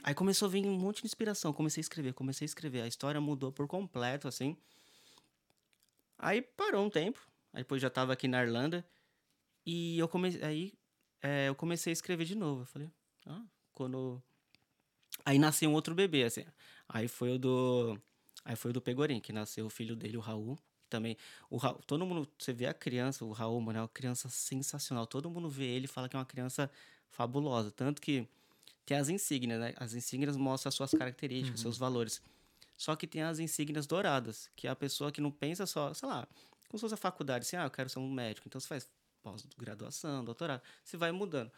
Aí 0.03 0.15
começou 0.15 0.47
a 0.47 0.51
vir 0.51 0.67
um 0.67 0.79
monte 0.79 1.01
de 1.01 1.07
inspiração, 1.07 1.53
comecei 1.53 1.81
a 1.81 1.83
escrever, 1.83 2.13
comecei 2.13 2.45
a 2.45 2.47
escrever. 2.47 2.83
A 2.83 2.89
história 2.89 3.21
mudou 3.21 3.51
por 3.53 3.67
completo, 3.67 4.29
assim. 4.29 4.57
Aí 6.19 6.43
parou 6.43 6.85
um 6.85 6.91
tempo, 6.91 7.27
aí 7.53 7.63
depois 7.63 7.81
já 7.81 7.89
tava 7.89 8.13
aqui 8.13 8.29
na 8.29 8.43
Irlanda, 8.43 8.85
e 9.65 9.99
eu 9.99 10.09
comecei, 10.09 10.43
aí 10.43 10.73
é, 11.23 11.49
eu 11.49 11.55
comecei 11.55 11.91
a 11.91 11.95
escrever 11.95 12.25
de 12.25 12.35
novo. 12.35 12.63
Eu 12.63 12.67
falei, 12.67 12.91
ah, 13.27 13.43
quando. 13.73 14.23
Aí 15.25 15.39
nasceu 15.39 15.71
um 15.71 15.75
outro 15.75 15.95
bebê, 15.95 16.25
assim. 16.25 16.45
Aí 16.89 17.09
foi 17.09 17.31
o 17.31 17.39
do. 17.39 17.99
Aí 18.45 18.57
foi 18.57 18.71
o 18.71 18.75
do 18.75 18.83
Pegorim, 18.83 19.21
que 19.21 19.33
nasceu 19.33 19.65
o 19.65 19.71
filho 19.71 19.97
dele, 19.97 20.19
o 20.19 20.21
Raul. 20.21 20.59
Também. 20.89 21.17
O 21.51 21.57
Raul, 21.57 21.81
todo 21.87 22.05
mundo. 22.07 22.29
Você 22.39 22.53
vê 22.53 22.67
a 22.67 22.75
criança, 22.75 23.25
o 23.25 23.33
Raul, 23.33 23.61
mano, 23.61 23.79
é 23.79 23.83
uma 23.83 23.89
criança 23.89 24.29
sensacional. 24.29 25.07
Todo 25.07 25.31
mundo 25.31 25.49
vê 25.49 25.65
ele 25.65 25.87
e 25.87 25.89
fala 25.89 26.09
que 26.09 26.17
é 26.17 26.19
uma 26.19 26.25
criança 26.25 26.71
fabulosa. 27.11 27.71
Tanto 27.71 28.01
que 28.01 28.29
tem 28.85 28.97
as 28.97 29.09
insígnias, 29.09 29.61
né? 29.61 29.75
As 29.77 29.95
insígnias 29.95 30.37
mostram 30.37 30.69
as 30.69 30.75
suas 30.75 30.91
características, 30.93 31.61
seus 31.61 31.79
valores. 31.79 32.23
Só 32.77 32.97
que 32.97 33.07
tem 33.07 33.23
as 33.23 33.39
insígnias 33.39 33.87
douradas, 33.87 34.51
que 34.57 34.67
é 34.67 34.71
a 34.71 34.77
pessoa 34.77 35.11
que 35.13 35.21
não 35.21 35.31
pensa 35.31 35.65
só, 35.65 35.95
sei 35.95 36.09
lá, 36.09 36.27
como 36.69 36.79
se 36.79 36.81
fosse 36.81 36.95
a 36.95 36.99
faculdade, 36.99 37.47
assim, 37.47 37.57
ah, 37.57 37.65
eu 37.65 37.71
quero 37.71 37.89
ser 37.89 38.01
um 38.01 38.11
médico. 38.11 38.49
Então 38.49 38.61
você 38.61 38.67
faz 38.67 38.89
pós-graduação, 39.23 40.25
doutorado. 40.25 40.61
Você 40.85 40.97
vai 40.97 41.13
mudando, 41.13 41.51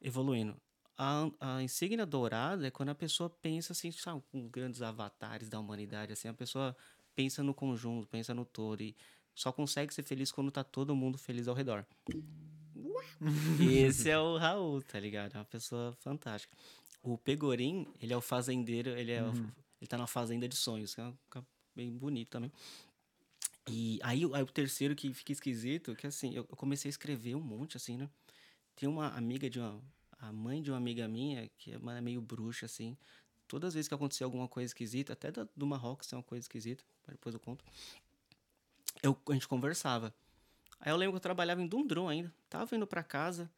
evoluindo. 0.00 0.56
A, 0.98 1.28
a 1.40 1.62
insígnia 1.62 2.06
dourada 2.06 2.66
é 2.66 2.70
quando 2.70 2.88
a 2.88 2.94
pessoa 2.94 3.28
pensa 3.28 3.72
assim, 3.74 3.92
sabe, 3.92 4.22
com 4.32 4.48
grandes 4.48 4.80
avatares 4.80 5.48
da 5.48 5.60
humanidade, 5.60 6.12
assim, 6.14 6.26
a 6.26 6.34
pessoa 6.34 6.74
pensa 7.16 7.42
no 7.42 7.52
conjunto, 7.54 8.06
pensa 8.06 8.32
no 8.32 8.44
todo 8.44 8.80
e 8.82 8.94
só 9.34 9.50
consegue 9.50 9.92
ser 9.92 10.02
feliz 10.04 10.30
quando 10.30 10.50
tá 10.52 10.62
todo 10.62 10.94
mundo 10.94 11.18
feliz 11.18 11.48
ao 11.48 11.54
redor. 11.54 11.84
Esse 13.60 14.10
é 14.10 14.18
o 14.18 14.36
Raul, 14.36 14.82
tá 14.82 15.00
ligado? 15.00 15.34
É 15.34 15.38
uma 15.38 15.44
pessoa 15.44 15.92
fantástica. 16.00 16.54
O 17.02 17.16
Pegorim, 17.18 17.86
ele 18.00 18.12
é 18.12 18.16
o 18.16 18.20
fazendeiro, 18.20 18.90
ele 18.90 19.12
é 19.12 19.22
o- 19.24 19.32
ele 19.80 19.88
tá 19.88 19.96
na 19.98 20.06
fazenda 20.06 20.48
de 20.48 20.54
sonhos, 20.56 20.94
que 20.94 21.00
é 21.00 21.04
um 21.04 21.44
bem 21.74 21.90
bonito 21.96 22.28
também. 22.30 22.52
E 23.68 23.98
aí, 24.02 24.24
o- 24.24 24.34
aí 24.34 24.42
o 24.42 24.46
terceiro 24.46 24.94
que 24.94 25.12
fica 25.12 25.32
esquisito, 25.32 25.94
que 25.96 26.06
assim, 26.06 26.28
eu, 26.34 26.46
eu 26.48 26.56
comecei 26.56 26.88
a 26.88 26.90
escrever 26.90 27.34
um 27.34 27.40
monte, 27.40 27.76
assim, 27.76 27.96
né? 27.96 28.08
Tem 28.74 28.88
uma 28.88 29.08
amiga 29.08 29.48
de 29.50 29.58
uma. 29.58 29.80
A 30.18 30.32
mãe 30.32 30.62
de 30.62 30.70
uma 30.70 30.78
amiga 30.78 31.06
minha, 31.06 31.46
que 31.58 31.72
é 31.72 31.76
uma- 31.78 32.00
meio 32.00 32.20
bruxa, 32.22 32.64
assim. 32.66 32.96
Todas 33.48 33.68
as 33.68 33.74
vezes 33.74 33.88
que 33.88 33.94
acontecia 33.94 34.24
alguma 34.26 34.48
coisa 34.48 34.66
esquisita, 34.70 35.12
até 35.12 35.30
da- 35.30 35.46
do 35.56 35.66
Marrocos 35.66 36.06
tem 36.06 36.16
uma 36.16 36.22
coisa 36.22 36.42
esquisita, 36.44 36.82
depois 37.08 37.34
eu 37.34 37.40
conto. 37.40 37.64
Eu, 39.02 39.16
a 39.28 39.32
gente 39.32 39.46
conversava. 39.46 40.12
Aí 40.80 40.90
eu 40.92 40.96
lembro 40.96 41.12
que 41.12 41.16
eu 41.16 41.20
trabalhava 41.20 41.62
em 41.62 41.66
Dundrum 41.66 42.08
ainda. 42.08 42.32
Tava 42.48 42.74
indo 42.76 42.86
pra 42.86 43.02
casa. 43.02 43.50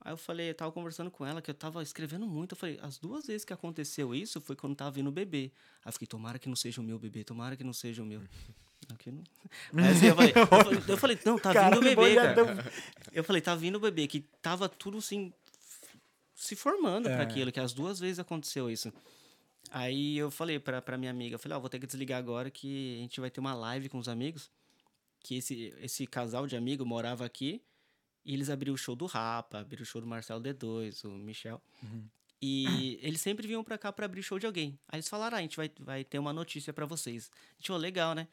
Aí 0.00 0.12
eu 0.12 0.16
falei, 0.16 0.50
eu 0.50 0.54
tava 0.54 0.72
conversando 0.72 1.10
com 1.10 1.24
ela, 1.24 1.40
que 1.40 1.50
eu 1.50 1.54
tava 1.54 1.82
escrevendo 1.82 2.26
muito. 2.26 2.52
Eu 2.52 2.56
falei, 2.56 2.78
as 2.82 2.98
duas 2.98 3.26
vezes 3.26 3.44
que 3.44 3.52
aconteceu 3.52 4.14
isso 4.14 4.40
foi 4.40 4.56
quando 4.56 4.74
tava 4.74 4.90
vindo 4.90 5.06
o 5.08 5.12
bebê. 5.12 5.52
Aí 5.84 5.88
eu 5.88 5.92
fiquei, 5.92 6.08
tomara 6.08 6.38
que 6.38 6.48
não 6.48 6.56
seja 6.56 6.80
o 6.80 6.84
meu 6.84 6.98
bebê, 6.98 7.22
tomara 7.24 7.56
que 7.56 7.62
não 7.64 7.72
seja 7.72 8.02
o 8.02 8.06
meu. 8.06 8.20
Aqui 8.92 9.12
não. 9.12 9.22
Mas 9.72 10.02
eu 10.02 10.14
falei, 10.16 10.32
eu 10.36 10.46
falei, 10.46 10.82
eu 10.88 10.96
falei, 10.98 11.18
não, 11.24 11.38
tá 11.38 11.52
vindo 11.52 11.78
o 11.78 11.80
bebê, 11.80 12.14
cara. 12.16 12.72
Eu 13.12 13.22
falei, 13.24 13.40
tá 13.40 13.54
vindo 13.54 13.76
o 13.76 13.80
bebê, 13.80 14.08
que 14.08 14.20
tava 14.42 14.68
tudo 14.68 14.98
assim, 14.98 15.32
se 16.34 16.56
formando 16.56 17.08
É. 17.08 17.14
pra 17.14 17.22
aquilo, 17.22 17.52
que 17.52 17.60
as 17.60 17.72
duas 17.72 18.00
vezes 18.00 18.18
aconteceu 18.18 18.68
isso. 18.68 18.92
Aí 19.74 20.18
eu 20.18 20.30
falei 20.30 20.58
pra, 20.58 20.82
pra 20.82 20.98
minha 20.98 21.10
amiga, 21.10 21.34
eu 21.34 21.38
falei, 21.38 21.56
ó, 21.56 21.60
vou 21.60 21.70
ter 21.70 21.78
que 21.80 21.86
desligar 21.86 22.18
agora 22.18 22.50
que 22.50 22.96
a 22.98 23.00
gente 23.00 23.18
vai 23.20 23.30
ter 23.30 23.40
uma 23.40 23.54
live 23.54 23.88
com 23.88 23.98
os 23.98 24.06
amigos. 24.06 24.50
Que 25.20 25.36
esse, 25.36 25.72
esse 25.80 26.06
casal 26.06 26.46
de 26.46 26.54
amigo 26.54 26.84
morava 26.84 27.24
aqui 27.24 27.62
e 28.22 28.34
eles 28.34 28.50
abriram 28.50 28.74
o 28.74 28.76
show 28.78 28.94
do 28.94 29.06
Rapa, 29.06 29.60
abriram 29.60 29.82
o 29.82 29.86
show 29.86 30.00
do 30.00 30.06
Marcelo 30.06 30.42
D2, 30.42 31.04
o 31.04 31.12
Michel. 31.12 31.62
E 32.40 32.98
eles 33.02 33.22
sempre 33.22 33.46
vinham 33.46 33.64
pra 33.64 33.78
cá 33.78 33.90
pra 33.90 34.04
abrir 34.04 34.22
show 34.22 34.38
de 34.38 34.44
alguém. 34.44 34.78
Aí 34.88 34.98
eles 34.98 35.08
falaram, 35.08 35.36
ah, 35.36 35.40
a 35.40 35.42
gente 35.42 35.56
vai, 35.56 35.70
vai 35.80 36.04
ter 36.04 36.18
uma 36.18 36.34
notícia 36.34 36.70
pra 36.72 36.84
vocês. 36.84 37.30
A 37.32 37.54
gente 37.54 37.68
falou, 37.68 37.80
legal, 37.80 38.14
né? 38.14 38.28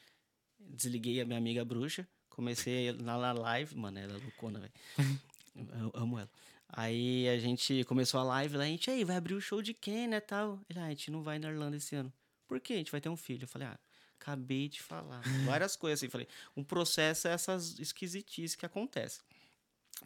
Desliguei 0.59 1.21
a 1.21 1.25
minha 1.25 1.37
amiga 1.37 1.63
bruxa, 1.63 2.05
comecei 2.29 2.91
na 2.91 3.17
na 3.17 3.31
live, 3.31 3.77
mano, 3.77 3.97
ela 3.97 4.17
é 4.17 4.21
loucona, 4.21 4.59
velho. 4.59 4.73
Eu 5.55 5.91
amo 5.93 6.19
ela. 6.19 6.29
Aí 6.69 7.27
a 7.27 7.39
gente 7.39 7.83
começou 7.85 8.19
a 8.19 8.23
live 8.23 8.57
lá, 8.57 8.63
a 8.63 8.67
gente, 8.67 8.91
aí, 8.91 9.03
vai 9.03 9.17
abrir 9.17 9.33
o 9.33 9.41
show 9.41 9.61
de 9.61 9.73
quem, 9.73 10.07
né, 10.07 10.19
tal? 10.19 10.59
Ele, 10.69 10.79
ah, 10.79 10.85
a 10.85 10.89
gente 10.89 11.09
não 11.09 11.23
vai 11.23 11.39
na 11.39 11.49
Irlanda 11.49 11.77
esse 11.77 11.95
ano. 11.95 12.13
Por 12.47 12.59
quê? 12.59 12.73
A 12.73 12.77
gente 12.77 12.91
vai 12.91 13.01
ter 13.01 13.09
um 13.09 13.17
filho. 13.17 13.43
Eu 13.43 13.47
falei, 13.47 13.67
ah, 13.67 13.79
acabei 14.19 14.69
de 14.69 14.81
falar. 14.81 15.21
Várias 15.45 15.75
coisas 15.75 15.99
assim. 15.99 16.09
Falei, 16.09 16.27
um 16.55 16.63
processo 16.63 17.27
é 17.27 17.31
essas 17.31 17.79
esquisitices 17.79 18.55
que 18.55 18.65
acontecem. 18.65 19.23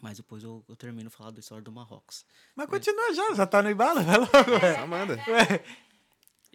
Mas 0.00 0.16
depois 0.16 0.42
eu, 0.42 0.64
eu 0.68 0.74
termino 0.74 1.10
falar 1.10 1.30
da 1.30 1.40
história 1.40 1.62
do 1.62 1.70
Marrocos. 1.70 2.24
Mas 2.56 2.68
continua 2.68 3.14
já, 3.14 3.34
já 3.34 3.46
tá 3.46 3.62
no 3.62 3.70
embalo, 3.70 4.02
vai 4.02 4.16
logo, 4.16 4.32
ué. 4.60 4.76
Amanda. 4.76 5.16
Ué, 5.28 5.64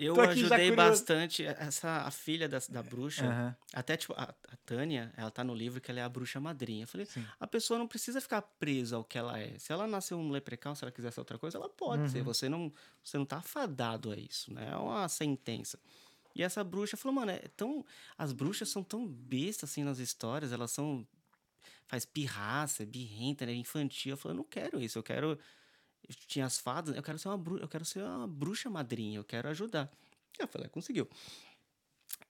Eu 0.01 0.19
ajudei 0.21 0.71
bastante 0.71 1.43
essa 1.45 2.03
a 2.03 2.11
filha 2.11 2.47
da, 2.47 2.59
da 2.69 2.81
bruxa. 2.81 3.25
Aham. 3.25 3.55
Até 3.73 3.97
tipo 3.97 4.13
a, 4.13 4.23
a 4.47 4.55
Tânia, 4.65 5.11
ela 5.17 5.29
tá 5.29 5.43
no 5.43 5.53
livro 5.53 5.81
que 5.81 5.91
ela 5.91 5.99
é 5.99 6.03
a 6.03 6.09
bruxa 6.09 6.39
madrinha. 6.39 6.83
Eu 6.83 6.87
falei, 6.87 7.05
Sim. 7.05 7.25
a 7.39 7.45
pessoa 7.45 7.77
não 7.77 7.87
precisa 7.87 8.21
ficar 8.21 8.41
presa 8.41 8.95
ao 8.95 9.03
que 9.03 9.17
ela 9.17 9.37
é. 9.37 9.57
Se 9.59 9.73
ela 9.73 9.85
nasceu 9.85 10.17
um 10.17 10.29
leprechaun, 10.31 10.73
se 10.75 10.83
ela 10.83 10.91
quiser 10.91 11.11
ser 11.11 11.19
outra 11.19 11.37
coisa, 11.37 11.57
ela 11.57 11.67
pode 11.69 12.03
Uhum. 12.03 12.09
ser. 12.09 12.23
Você 12.23 12.47
não, 12.47 12.71
você 13.03 13.17
não 13.17 13.25
tá 13.25 13.37
afadado 13.37 14.11
a 14.11 14.15
isso, 14.15 14.53
né? 14.53 14.69
É 14.71 14.75
uma 14.77 15.07
sentença. 15.09 15.77
E 16.33 16.43
essa 16.43 16.63
bruxa 16.63 16.95
falou, 16.95 17.13
mano, 17.15 17.31
é 17.31 17.39
tão 17.57 17.85
as 18.17 18.31
bruxas 18.31 18.69
são 18.69 18.83
tão 18.83 19.05
bestas 19.05 19.69
assim 19.71 19.83
nas 19.83 19.99
histórias, 19.99 20.51
elas 20.53 20.71
são 20.71 21.05
faz 21.87 22.05
pirraça, 22.05 22.85
birrenta, 22.85 23.45
né, 23.45 23.53
infantil. 23.53 24.11
Eu 24.11 24.17
falei, 24.17 24.33
eu 24.33 24.37
não 24.37 24.43
quero 24.45 24.79
isso, 24.79 24.97
eu 24.99 25.03
quero 25.03 25.37
tinha 26.27 26.45
as 26.45 26.59
fadas, 26.59 26.95
eu 26.95 27.03
quero 27.03 27.17
ser 27.19 27.27
uma 27.29 27.37
bruxa, 27.37 27.63
eu 27.63 27.67
quero 27.67 27.85
ser 27.85 28.03
uma 28.03 28.27
bruxa 28.27 28.69
madrinha, 28.69 29.17
eu 29.17 29.23
quero 29.23 29.47
ajudar. 29.49 29.91
Eu 30.37 30.47
falei, 30.47 30.67
"Ah, 30.67 30.69
conseguiu. 30.69 31.07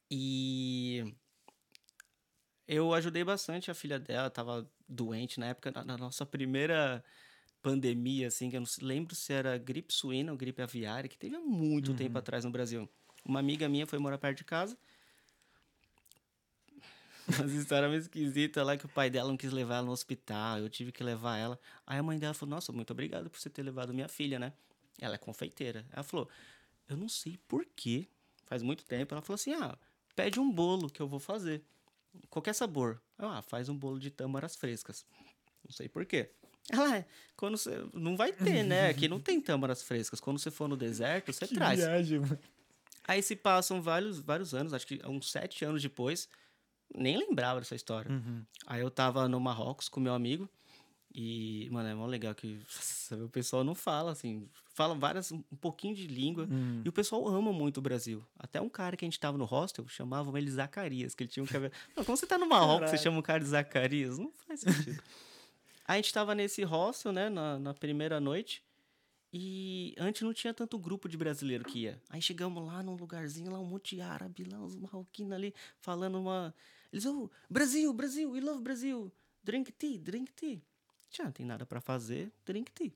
E 0.09 1.13
eu 2.67 2.93
ajudei 2.93 3.23
bastante 3.23 3.69
a 3.71 3.73
filha 3.73 3.99
dela, 3.99 4.29
tava 4.29 4.69
doente 4.87 5.39
na 5.39 5.47
época, 5.47 5.71
na, 5.71 5.83
na 5.83 5.97
nossa 5.97 6.25
primeira 6.25 7.03
pandemia, 7.61 8.27
assim, 8.27 8.49
que 8.49 8.57
eu 8.57 8.61
não 8.61 8.67
lembro 8.81 9.15
se 9.15 9.33
era 9.33 9.57
gripe 9.57 9.93
suína 9.93 10.31
ou 10.31 10.37
gripe 10.37 10.61
aviária, 10.61 11.09
que 11.09 11.17
teve 11.17 11.35
há 11.35 11.39
muito 11.39 11.93
tempo 11.93 12.17
atrás 12.17 12.45
no 12.45 12.51
Brasil. 12.51 12.89
Uma 13.25 13.39
amiga 13.39 13.67
minha 13.67 13.85
foi 13.85 13.99
morar 13.99 14.17
perto 14.17 14.37
de 14.37 14.43
casa. 14.43 14.77
Umas 17.37 17.51
histórias 17.51 17.89
meio 17.89 18.01
esquisitas 18.01 18.65
lá 18.65 18.75
que 18.77 18.85
o 18.85 18.89
pai 18.89 19.09
dela 19.09 19.29
não 19.29 19.37
quis 19.37 19.51
levar 19.51 19.75
ela 19.77 19.85
no 19.85 19.91
hospital, 19.91 20.59
eu 20.59 20.69
tive 20.69 20.91
que 20.91 21.03
levar 21.03 21.37
ela. 21.37 21.59
Aí 21.85 21.97
a 21.99 22.03
mãe 22.03 22.17
dela 22.17 22.33
falou: 22.33 22.55
Nossa, 22.55 22.71
muito 22.71 22.91
obrigado 22.91 23.29
por 23.29 23.39
você 23.39 23.49
ter 23.49 23.61
levado 23.63 23.93
minha 23.93 24.07
filha, 24.07 24.39
né? 24.39 24.53
Ela 24.99 25.15
é 25.15 25.17
confeiteira. 25.17 25.85
Ela 25.91 26.03
falou: 26.03 26.27
Eu 26.87 26.97
não 26.97 27.07
sei 27.09 27.37
porquê, 27.47 28.07
faz 28.45 28.61
muito 28.63 28.83
tempo. 28.85 29.13
Ela 29.13 29.21
falou 29.21 29.35
assim: 29.35 29.53
Ah, 29.53 29.77
pede 30.15 30.39
um 30.39 30.51
bolo 30.51 30.89
que 30.89 31.01
eu 31.01 31.07
vou 31.07 31.19
fazer. 31.19 31.61
Qualquer 32.29 32.53
sabor. 32.53 33.01
Eu, 33.17 33.27
Ah, 33.29 33.41
faz 33.41 33.69
um 33.69 33.75
bolo 33.77 33.99
de 33.99 34.09
tâmaras 34.09 34.55
frescas. 34.55 35.05
Não 35.63 35.71
sei 35.71 35.87
porquê. 35.87 36.31
Ela 36.71 36.97
é, 36.97 37.05
quando 37.35 37.57
você. 37.57 37.83
Não 37.93 38.15
vai 38.15 38.31
ter, 38.31 38.63
né? 38.63 38.89
Aqui 38.89 39.07
não 39.07 39.19
tem 39.19 39.41
tâmaras 39.41 39.81
frescas. 39.81 40.19
Quando 40.19 40.37
você 40.39 40.51
for 40.51 40.67
no 40.67 40.77
deserto, 40.77 41.33
você 41.33 41.47
que 41.47 41.55
traz. 41.55 41.79
viagem, 41.79 42.19
mano. 42.19 42.39
Aí 43.07 43.23
se 43.23 43.35
passam 43.35 43.81
vários, 43.81 44.19
vários 44.19 44.53
anos, 44.53 44.71
acho 44.71 44.85
que 44.85 45.01
uns 45.07 45.31
sete 45.31 45.65
anos 45.65 45.81
depois, 45.81 46.29
nem 46.95 47.17
lembrava 47.17 47.59
dessa 47.59 47.75
história. 47.75 48.11
Uhum. 48.11 48.43
Aí 48.65 48.81
eu 48.81 48.89
tava 48.89 49.27
no 49.27 49.39
Marrocos 49.39 49.89
com 49.89 49.99
meu 49.99 50.13
amigo. 50.13 50.49
E, 51.13 51.67
mano, 51.71 51.89
é 51.89 51.93
mó 51.95 52.05
legal 52.05 52.35
que 52.35 52.61
nossa, 52.75 53.25
o 53.25 53.29
pessoal 53.29 53.63
não 53.63 53.73
fala, 53.73 54.11
assim. 54.11 54.47
Fala 54.73 54.93
várias, 54.93 55.31
um 55.31 55.41
pouquinho 55.59 55.95
de 55.95 56.07
língua. 56.07 56.47
Uhum. 56.49 56.81
E 56.85 56.89
o 56.89 56.91
pessoal 56.91 57.27
ama 57.27 57.51
muito 57.51 57.77
o 57.77 57.81
Brasil. 57.81 58.23
Até 58.37 58.61
um 58.61 58.69
cara 58.69 58.95
que 58.95 59.03
a 59.03 59.07
gente 59.07 59.19
tava 59.19 59.37
no 59.37 59.45
hostel, 59.45 59.87
chamavam 59.87 60.37
ele 60.37 60.49
Zacarias, 60.51 61.15
que 61.15 61.23
ele 61.23 61.31
tinha 61.31 61.43
um 61.43 61.47
cabelo. 61.47 61.73
Não, 61.97 62.05
como 62.05 62.15
você 62.15 62.27
tá 62.27 62.37
no 62.37 62.47
Marrocos, 62.47 62.91
você 62.91 62.97
chama 62.97 63.17
um 63.17 63.23
cara 63.23 63.39
de 63.39 63.49
Zacarias? 63.49 64.17
Não 64.17 64.31
faz 64.47 64.61
sentido. 64.61 65.01
A 65.87 65.95
gente 65.95 66.13
tava 66.13 66.35
nesse 66.35 66.63
hostel, 66.63 67.11
né, 67.11 67.29
na, 67.29 67.57
na 67.57 67.73
primeira 67.73 68.19
noite. 68.19 68.63
E 69.31 69.93
antes 69.97 70.21
não 70.23 70.33
tinha 70.33 70.53
tanto 70.53 70.77
grupo 70.77 71.07
de 71.07 71.15
brasileiro 71.15 71.63
que 71.63 71.79
ia. 71.79 72.01
Aí 72.09 72.21
chegamos 72.21 72.65
lá 72.65 72.81
num 72.81 72.95
lugarzinho, 72.95 73.51
lá 73.51 73.59
um 73.59 73.65
monte 73.65 73.95
de 73.95 74.01
árabe, 74.01 74.43
lá 74.43 74.59
uns 74.59 74.75
marroquinos 74.75 75.33
ali, 75.33 75.53
falando 75.79 76.19
uma. 76.19 76.53
Eles, 76.91 77.05
oh, 77.05 77.29
Brasil, 77.49 77.91
Brasil, 77.93 78.29
we 78.31 78.41
love 78.41 78.61
Brasil. 78.61 79.11
Drink 79.43 79.71
tea, 79.71 79.97
drink 79.99 80.31
tea. 80.33 80.61
Já 81.11 81.23
não 81.25 81.31
tem 81.31 81.45
nada 81.45 81.65
pra 81.65 81.79
fazer, 81.81 82.31
drink 82.45 82.71
tea. 82.71 82.91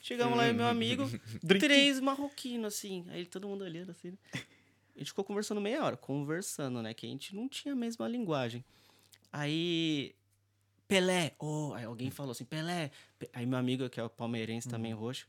Chegamos 0.00 0.36
lá 0.36 0.48
e 0.48 0.52
meu 0.52 0.66
amigo, 0.66 1.04
três 1.46 2.00
marroquinos, 2.00 2.74
assim. 2.74 3.04
Aí 3.08 3.24
todo 3.26 3.46
mundo 3.48 3.62
olhando 3.62 3.90
assim. 3.90 4.10
né? 4.10 4.18
A 4.94 4.98
gente 4.98 5.08
ficou 5.08 5.24
conversando 5.24 5.60
meia 5.60 5.84
hora, 5.84 5.96
conversando, 5.96 6.82
né? 6.82 6.92
Que 6.94 7.06
a 7.06 7.08
gente 7.08 7.34
não 7.34 7.48
tinha 7.48 7.72
a 7.74 7.76
mesma 7.76 8.08
linguagem. 8.08 8.64
Aí. 9.32 10.14
Pelé, 10.86 11.34
oh, 11.38 11.74
aí 11.74 11.84
alguém 11.84 12.10
falou 12.10 12.32
assim, 12.32 12.44
Pelé. 12.46 12.90
Pe- 13.18 13.28
Aí 13.34 13.44
meu 13.44 13.58
amigo, 13.58 13.88
que 13.90 14.00
é 14.00 14.02
o 14.02 14.08
palmeirense 14.08 14.68
também, 14.68 14.92
roxo. 14.94 15.26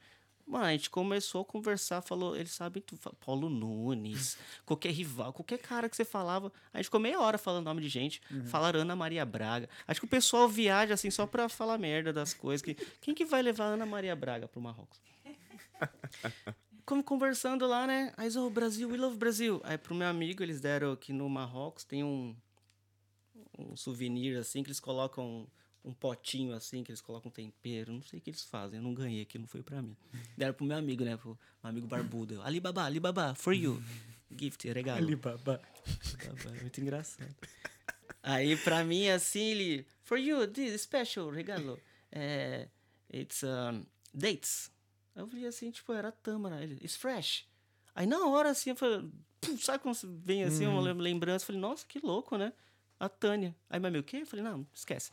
Mano, 0.50 0.66
a 0.66 0.72
gente 0.72 0.90
começou 0.90 1.42
a 1.42 1.46
conversar, 1.46 2.02
falou, 2.02 2.36
eles 2.36 2.52
sabem 2.52 2.82
tu, 2.82 2.98
fa- 2.98 3.14
Paulo 3.24 3.50
Nunes, 3.52 4.36
qualquer 4.66 4.90
rival, 4.92 5.32
qualquer 5.32 5.60
cara 5.60 5.88
que 5.88 5.96
você 5.96 6.04
falava. 6.04 6.52
A 6.74 6.78
gente 6.78 6.86
ficou 6.86 7.00
meia 7.00 7.20
hora 7.20 7.38
falando 7.38 7.66
nome 7.66 7.82
de 7.84 7.88
gente, 7.88 8.20
falaram 8.48 8.80
Ana 8.80 8.96
Maria 8.96 9.24
Braga. 9.24 9.70
Acho 9.88 10.00
que 10.00 10.08
o 10.08 10.10
pessoal 10.10 10.50
viaja 10.50 10.96
assim 10.96 11.12
só 11.12 11.28
pra 11.28 11.48
falar 11.50 11.78
merda 11.78 12.12
das 12.12 12.34
coisas. 12.34 12.64
Que, 12.64 12.74
quem 13.00 13.14
que 13.14 13.26
vai 13.26 13.44
levar 13.44 13.66
Ana 13.66 13.86
Maria 13.86 14.16
Braga 14.16 14.48
pro 14.48 14.60
Marrocos? 14.60 15.00
Como 16.84 17.04
conversando 17.04 17.68
lá, 17.68 17.86
né? 17.86 18.12
Aí, 18.18 18.36
oh, 18.36 18.50
Brasil, 18.50 18.90
we 18.90 18.98
love 18.98 19.18
Brasil. 19.18 19.62
Aí 19.64 19.78
pro 19.78 19.94
meu 19.94 20.08
amigo, 20.08 20.42
eles 20.42 20.60
deram 20.60 20.96
que 20.96 21.14
no 21.14 21.30
Marrocos 21.30 21.84
tem 21.84 22.04
um, 22.04 22.36
um 23.56 23.76
souvenir 23.76 24.36
assim, 24.38 24.64
que 24.64 24.70
eles 24.70 24.80
colocam 24.80 25.48
um 25.84 25.94
potinho 25.94 26.54
assim, 26.54 26.84
que 26.84 26.92
eles 26.92 27.02
colocam 27.02 27.32
tempero. 27.32 27.94
Não 27.94 28.02
sei 28.02 28.20
o 28.20 28.22
que 28.22 28.30
eles 28.30 28.44
fazem, 28.44 28.78
eu 28.80 28.84
não 28.84 28.94
ganhei 28.94 29.22
aqui, 29.22 29.38
não 29.38 29.48
foi 29.48 29.64
pra 29.64 29.82
mim. 29.82 29.96
Deram 30.38 30.54
pro 30.54 30.66
meu 30.66 30.78
amigo, 30.78 31.04
né? 31.04 31.18
Pro 31.18 31.30
meu 31.30 31.70
amigo 31.70 31.88
barbudo. 31.88 32.42
Alibaba, 32.42 32.84
Alibaba, 32.84 33.36
for 33.36 33.54
you. 33.54 33.82
Gift, 34.32 34.68
regalo. 34.72 35.00
Alibaba. 35.00 35.62
Alibaba, 36.14 36.58
é 36.58 36.62
muito 36.62 36.82
engraçado. 36.82 37.36
Aí 38.22 38.58
pra 38.58 38.84
mim, 38.84 39.08
assim, 39.08 39.52
ele... 39.52 39.86
For 40.04 40.18
you, 40.18 40.48
this 40.48 40.82
special, 40.82 41.30
regalo. 41.30 41.80
É, 42.12 42.68
it's 43.14 43.44
um, 43.44 43.86
dates. 44.14 44.72
Eu 45.16 45.26
vi 45.26 45.46
assim, 45.46 45.72
tipo, 45.72 45.94
era 45.94 46.12
tâmara. 46.12 46.62
Ele, 46.62 46.76
it's 46.76 46.96
fresh. 46.96 47.48
Aí 47.96 48.06
na 48.06 48.26
hora, 48.26 48.50
assim, 48.50 48.72
eu 48.72 48.76
falei... 48.76 49.10
sabe 49.60 49.80
quando 49.80 49.98
vem 50.24 50.44
assim 50.44 50.68
uma 50.68 50.82
lem- 50.82 50.94
lembrança? 50.98 51.44
Eu 51.44 51.48
falei, 51.48 51.62
nossa, 51.62 51.86
que 51.88 52.00
louco, 52.00 52.38
né? 52.38 52.52
A 53.00 53.08
Tânia. 53.08 53.56
Aí 53.70 53.80
meu 53.80 53.88
amigo, 53.88 54.02
o 54.02 54.06
quê? 54.06 54.18
Eu 54.18 54.28
falei, 54.28 54.44
não, 54.44 54.68
esquece. 54.74 55.12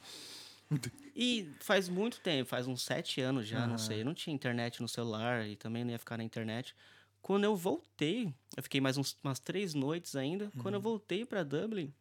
E 1.15 1.51
faz 1.61 1.89
muito 1.89 2.21
tempo, 2.21 2.49
faz 2.49 2.67
uns 2.67 2.83
sete 2.83 3.21
anos 3.21 3.47
já, 3.47 3.67
não 3.67 3.79
sei. 3.79 4.01
Eu 4.01 4.05
não 4.05 4.15
tinha 4.15 4.35
internet 4.35 4.83
no 4.83 4.89
celular 4.89 5.47
e 5.47 5.57
também 5.57 5.85
não 5.85 5.93
ia 5.93 5.99
ficar 5.99 6.17
na 6.19 6.25
internet. 6.25 6.75
Quando 7.23 7.45
eu 7.45 7.57
voltei, 7.57 8.33
eu 8.57 8.63
fiquei 8.63 8.81
mais 8.81 8.97
uns, 8.97 9.17
umas 9.23 9.39
três 9.39 9.75
noites 9.75 10.15
ainda. 10.17 10.51
Quando 10.59 10.75
eu 10.75 10.81
voltei 10.81 11.25
pra 11.25 11.43
Dublin, 11.43 11.93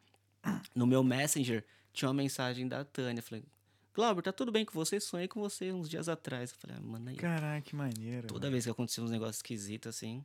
no 0.73 0.85
meu 0.85 1.03
Messenger, 1.03 1.63
tinha 1.93 2.09
uma 2.09 2.15
mensagem 2.15 2.67
da 2.67 2.83
Tânia. 2.83 3.19
Eu 3.19 3.23
falei, 3.23 3.43
Glauber, 3.95 4.21
tá 4.21 4.33
tudo 4.33 4.51
bem 4.51 4.65
com 4.65 4.73
você? 4.73 4.99
Sonhei 4.99 5.25
com 5.25 5.39
você 5.39 5.71
uns 5.71 5.87
dias 5.87 6.09
atrás. 6.09 6.51
Eu 6.51 6.57
falei, 6.57 6.75
ah, 6.77 6.81
mano, 6.81 7.09
aí. 7.09 7.15
Caraca, 7.15 7.61
que 7.61 7.73
maneiro. 7.75 8.27
Toda 8.27 8.51
vez 8.51 8.65
que 8.65 8.69
acontecia 8.69 9.01
uns 9.01 9.09
negócios 9.09 9.37
esquisitos 9.37 9.95
assim, 9.95 10.23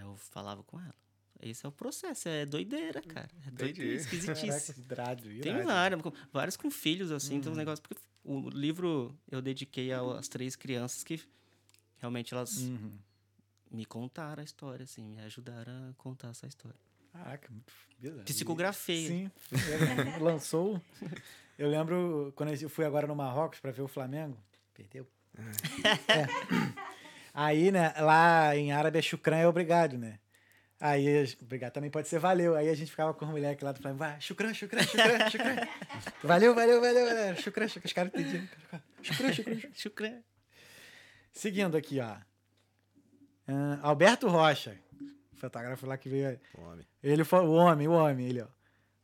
eu 0.00 0.16
falava 0.16 0.62
com 0.62 0.80
ela. 0.80 0.94
Esse 1.42 1.66
é 1.66 1.68
o 1.68 1.72
processo, 1.72 2.28
é 2.28 2.46
doideira, 2.46 3.02
cara. 3.02 3.28
É 3.46 3.50
doideira, 3.50 4.04
Caraca, 4.04 4.74
irado, 4.92 5.22
Tem 5.40 5.62
vários, 5.64 6.02
com- 6.02 6.12
vários 6.32 6.56
com 6.56 6.70
filhos, 6.70 7.10
assim, 7.10 7.40
tem 7.40 7.50
uns 7.50 7.56
negócios. 7.58 7.80
Porque 7.80 8.00
o 8.24 8.48
livro 8.48 9.12
eu 9.30 9.42
dediquei 9.42 9.92
às 9.92 10.28
três 10.28 10.54
crianças 10.54 11.02
que 11.02 11.20
realmente 11.98 12.32
elas 12.32 12.58
Uhum. 12.58 12.96
me 13.72 13.84
contaram 13.84 14.40
a 14.40 14.44
história, 14.44 14.84
assim, 14.84 15.02
me 15.04 15.20
ajudaram 15.22 15.90
a 15.90 15.94
contar 15.94 16.28
essa 16.28 16.46
história. 16.46 16.78
Caraca, 17.12 17.50
muito 17.50 17.72
bizarro. 17.98 18.24
Psicografei. 18.24 19.06
Sim, 19.08 19.30
lançou. 20.20 20.80
Eu 21.58 21.68
lembro 21.68 22.32
quando 22.36 22.50
eu 22.54 22.70
fui 22.70 22.84
agora 22.84 23.06
no 23.06 23.14
Marrocos 23.16 23.58
pra 23.60 23.70
ver 23.72 23.82
o 23.82 23.88
Flamengo. 23.88 24.38
Perdeu. 24.72 25.06
É. 26.08 26.28
Aí, 27.34 27.70
né, 27.70 27.92
lá 27.98 28.56
em 28.56 28.72
árabe 28.72 28.98
é 28.98 29.02
chucrã 29.02 29.36
é 29.38 29.46
obrigado, 29.48 29.96
né? 29.98 30.18
Aí, 30.84 31.32
obrigado 31.40 31.74
também 31.74 31.90
pode 31.90 32.08
ser 32.08 32.18
valeu. 32.18 32.56
Aí 32.56 32.68
a 32.68 32.74
gente 32.74 32.90
ficava 32.90 33.14
com 33.14 33.24
os 33.24 33.30
moleques 33.30 33.62
lá 33.62 33.70
do 33.70 33.78
Flamengo, 33.80 34.00
vai, 34.00 34.20
chucrã, 34.20 34.52
chucrã, 34.52 34.82
chucrã, 34.82 35.30
chucrã. 35.30 35.56
valeu, 36.24 36.52
valeu, 36.56 36.80
valeu, 36.80 37.06
valeu. 37.06 37.36
Chucrã, 37.36 37.68
chucrã. 37.68 37.86
Os 37.86 37.92
caras 37.92 38.12
entendiam. 38.12 38.48
Chucrã, 39.00 39.32
chucrã, 39.32 39.56
chucrã. 39.74 40.22
Seguindo 41.30 41.76
aqui, 41.76 42.00
ó. 42.00 42.16
Ah, 43.46 43.78
Alberto 43.80 44.26
Rocha, 44.26 44.76
fotógrafo 45.36 45.86
lá 45.86 45.96
que 45.96 46.08
veio 46.08 46.30
aí. 46.30 46.40
Homem. 46.58 46.84
Ele 47.00 47.22
foi 47.22 47.46
o 47.46 47.52
homem, 47.52 47.86
o 47.86 47.92
homem, 47.92 48.26
ele, 48.26 48.42
ó. 48.42 48.48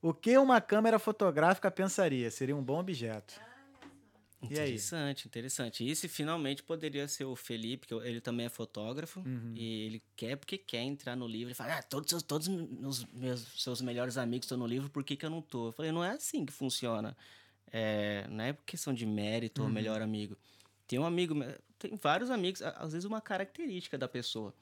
O 0.03 0.13
que 0.13 0.37
uma 0.37 0.61
câmera 0.61 0.99
fotográfica 0.99 1.71
pensaria? 1.71 2.29
Seria 2.29 2.57
um 2.57 2.63
bom 2.63 2.81
objeto. 2.81 3.35
E 3.35 3.41
Interessante, 4.40 5.27
interessante. 5.27 5.85
Esse 5.85 6.06
finalmente 6.06 6.62
poderia 6.62 7.09
ser 7.09 7.24
o 7.24 7.35
Felipe, 7.35 7.86
que 7.89 7.94
ele 7.94 8.20
também 8.20 8.47
é 8.47 8.48
fotógrafo. 8.48 9.20
Uhum. 9.20 9.52
E 9.56 9.82
ele 9.86 10.02
quer 10.15 10.36
porque 10.36 10.56
quer 10.56 10.82
entrar 10.82 11.16
no 11.16 11.27
livro. 11.27 11.48
Ele 11.48 11.55
fala, 11.55 11.78
ah, 11.78 11.82
todos, 11.82 12.09
seus, 12.09 12.23
todos 12.23 12.47
os 12.48 13.05
meus 13.12 13.40
seus 13.60 13.81
melhores 13.81 14.16
amigos 14.16 14.44
estão 14.44 14.56
no 14.56 14.66
livro, 14.66 14.89
por 14.90 15.02
que, 15.02 15.16
que 15.16 15.27
eu 15.27 15.31
não 15.31 15.43
tô? 15.43 15.69
Eu 15.69 15.73
falei, 15.73 15.90
não 15.90 16.05
é 16.05 16.10
assim 16.10 16.47
que 16.47 16.52
funciona. 16.52 17.16
É, 17.73 18.27
não 18.31 18.44
é 18.44 18.56
questão 18.65 18.94
de 18.94 19.05
mérito 19.05 19.60
Uhum. 19.60 19.66
ou 19.66 19.73
melhor 19.73 20.01
amigo. 20.01 20.36
Tem 20.86 20.98
um 20.98 21.05
amigo, 21.05 21.35
tem 21.78 21.97
vários 21.97 22.31
amigos, 22.31 22.62
às 22.62 22.93
vezes 22.93 23.05
uma 23.05 23.20
característica 23.20 23.98
da 23.98 24.09
pessoa. 24.09 24.55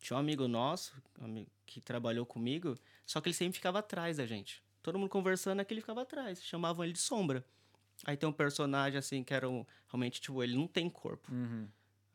Tinha 0.00 0.16
um 0.16 0.20
amigo 0.20 0.46
nosso, 0.46 0.92
um 1.20 1.24
amigo 1.24 1.50
que 1.66 1.80
trabalhou 1.80 2.24
comigo, 2.26 2.76
só 3.06 3.20
que 3.20 3.28
ele 3.30 3.34
sempre 3.34 3.56
ficava 3.56 3.78
atrás 3.80 4.18
da 4.18 4.26
gente. 4.26 4.62
Todo 4.82 4.98
mundo 4.98 5.08
conversando, 5.08 5.60
é 5.60 5.64
que 5.64 5.72
ele 5.72 5.80
ficava 5.80 6.02
atrás. 6.02 6.44
Chamavam 6.44 6.84
ele 6.84 6.92
de 6.92 6.98
sombra. 7.00 7.42
Aí 8.04 8.16
tem 8.16 8.28
um 8.28 8.32
personagem, 8.32 8.98
assim, 8.98 9.22
que 9.22 9.32
era 9.32 9.48
um, 9.48 9.64
realmente, 9.88 10.20
tipo, 10.20 10.42
ele 10.42 10.56
não 10.56 10.66
tem 10.66 10.90
corpo. 10.90 11.30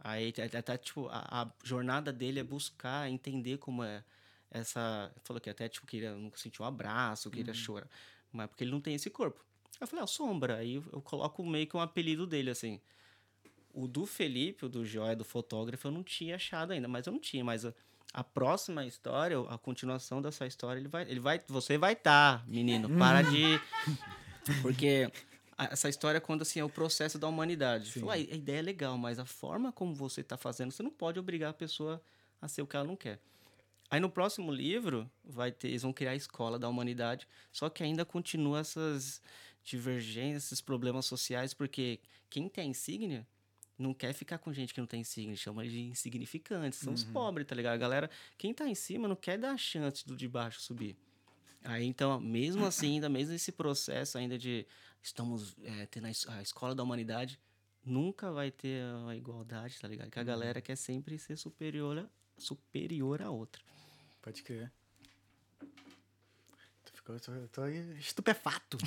Aí 0.02 0.34
até, 0.58 0.78
tipo, 0.78 1.08
a, 1.10 1.44
a 1.44 1.52
jornada 1.64 2.12
dele 2.12 2.40
é 2.40 2.44
buscar 2.44 3.10
entender 3.10 3.58
como 3.58 3.84
é 3.84 4.04
essa. 4.52 5.12
Falou 5.24 5.42
que 5.42 5.50
até, 5.50 5.68
tipo, 5.68 5.86
queria 5.86 6.14
nunca 6.16 6.38
sentir 6.38 6.62
um 6.62 6.66
abraço, 6.66 7.30
queria 7.30 7.54
chorar. 7.54 7.90
Mas 8.32 8.48
porque 8.48 8.64
ele 8.64 8.72
não 8.72 8.82
tem 8.82 8.96
esse 8.96 9.10
corpo. 9.10 9.44
Aí 9.74 9.78
eu 9.82 9.88
falei, 9.88 10.04
ah, 10.04 10.08
sombra. 10.08 10.58
Aí 10.58 10.76
eu, 10.76 10.84
eu 10.94 11.02
coloco 11.02 11.46
meio 11.46 11.68
que 11.68 11.76
um 11.76 11.82
apelido 11.82 12.26
dele, 12.28 12.50
assim. 12.50 12.80
O 13.74 13.88
do 13.88 14.06
Felipe, 14.06 14.66
o 14.66 14.70
do 14.70 14.86
Joia, 14.86 15.16
do 15.16 15.26
fotógrafo, 15.26 15.88
eu 15.88 15.92
não 15.92 16.04
tinha 16.04 16.36
achado 16.36 16.74
ainda, 16.74 16.88
mas 16.88 17.06
eu 17.06 17.14
não 17.14 17.20
tinha. 17.20 17.44
Mas 17.44 17.66
a, 17.66 17.74
a 18.14 18.24
próxima 18.24 18.86
história, 18.86 19.40
a 19.48 19.58
continuação 19.58 20.22
dessa 20.22 20.46
história, 20.48 20.80
ele 20.80 20.90
vai. 20.90 21.04
Ele 21.04 21.20
vai 21.20 21.42
você 21.48 21.78
vai 21.78 21.94
estar, 21.94 22.48
menino. 22.48 22.90
Para 22.98 23.22
de. 23.22 23.60
Porque 24.62 25.12
essa 25.72 25.90
história 25.90 26.22
conta 26.22 26.44
assim, 26.44 26.60
é 26.60 26.64
o 26.64 26.70
processo 26.70 27.18
da 27.20 27.28
humanidade. 27.28 27.92
Falou, 27.92 28.12
"Ah, 28.12 28.14
a 28.14 28.18
ideia 28.18 28.60
é 28.60 28.62
legal, 28.62 28.98
mas 28.98 29.20
a 29.20 29.26
forma 29.26 29.72
como 29.72 29.94
você 29.94 30.22
está 30.22 30.38
fazendo, 30.38 30.72
você 30.72 30.84
não 30.84 30.92
pode 30.92 31.20
obrigar 31.20 31.50
a 31.50 31.54
pessoa 31.54 32.02
a 32.42 32.48
ser 32.48 32.62
o 32.62 32.68
que 32.68 32.76
ela 32.76 32.86
não 32.86 32.96
quer. 32.96 33.20
Aí 33.92 34.00
no 34.00 34.10
próximo 34.10 34.52
livro, 34.52 35.10
vai 35.24 35.52
ter, 35.52 35.70
eles 35.70 35.82
vão 35.82 35.92
criar 35.92 36.12
a 36.12 36.16
escola 36.16 36.60
da 36.60 36.70
humanidade, 36.70 37.28
só 37.52 37.70
que 37.70 37.84
ainda 37.84 38.06
continua 38.06 38.60
essas 38.60 39.22
divergências, 39.64 40.46
esses 40.46 40.62
problemas 40.62 41.06
sociais, 41.06 41.54
porque 41.54 42.00
quem 42.30 42.48
tem 42.48 42.70
insígnia 42.70 43.28
não 43.78 43.94
quer 43.94 44.14
ficar 44.14 44.38
com 44.38 44.54
gente 44.54 44.74
que 44.74 44.80
não 44.80 44.88
tem 44.88 45.02
insígnia, 45.02 45.36
chama 45.36 45.68
de 45.68 45.80
insignificantes, 45.82 46.80
são 46.80 46.94
os 46.94 47.04
pobres, 47.04 47.48
tá 47.48 47.56
ligado? 47.56 47.74
A 47.74 47.78
galera, 47.78 48.10
quem 48.38 48.54
tá 48.54 48.68
em 48.68 48.76
cima 48.76 49.08
não 49.08 49.16
quer 49.16 49.38
dar 49.40 49.52
a 49.52 49.58
chance 49.58 50.06
do 50.06 50.16
de 50.16 50.28
baixo 50.28 50.62
subir. 50.62 50.96
Aí 51.64 51.86
então, 51.86 52.20
mesmo 52.20 52.66
assim, 52.66 52.94
ainda 52.96 53.10
mesmo 53.10 53.34
esse 53.34 53.52
processo 53.52 54.18
ainda 54.18 54.38
de 54.38 54.66
estamos 55.02 55.56
é, 55.64 55.86
tendo 55.88 56.08
a, 56.08 56.10
es- 56.12 56.28
a 56.28 56.42
escola 56.42 56.74
da 56.76 56.84
humanidade, 56.84 57.40
nunca 57.86 58.32
vai 58.32 58.52
ter 58.52 58.82
a 59.08 59.16
igualdade, 59.16 59.80
tá 59.80 59.88
ligado? 59.88 60.10
Que 60.12 60.20
a 60.20 60.24
galera 60.24 60.62
quer 60.62 60.76
sempre 60.76 61.18
ser 61.18 61.38
superior 61.38 61.98
a, 62.00 62.06
superior 62.38 63.22
a 63.22 63.30
outra. 63.30 63.62
Pode 64.22 64.44
crer. 64.44 64.72
Ficou, 66.94 67.20
tô, 67.20 67.32
tô 67.52 67.66
estupefato. 67.68 68.78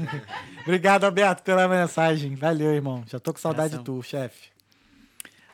Obrigado, 0.62 1.04
Alberto, 1.04 1.42
pela 1.42 1.68
mensagem. 1.68 2.34
Valeu, 2.34 2.72
irmão. 2.72 3.04
Já 3.06 3.20
tô 3.20 3.32
com 3.32 3.38
saudade 3.38 3.76
de 3.78 3.84
tu, 3.84 4.02
chefe. 4.02 4.50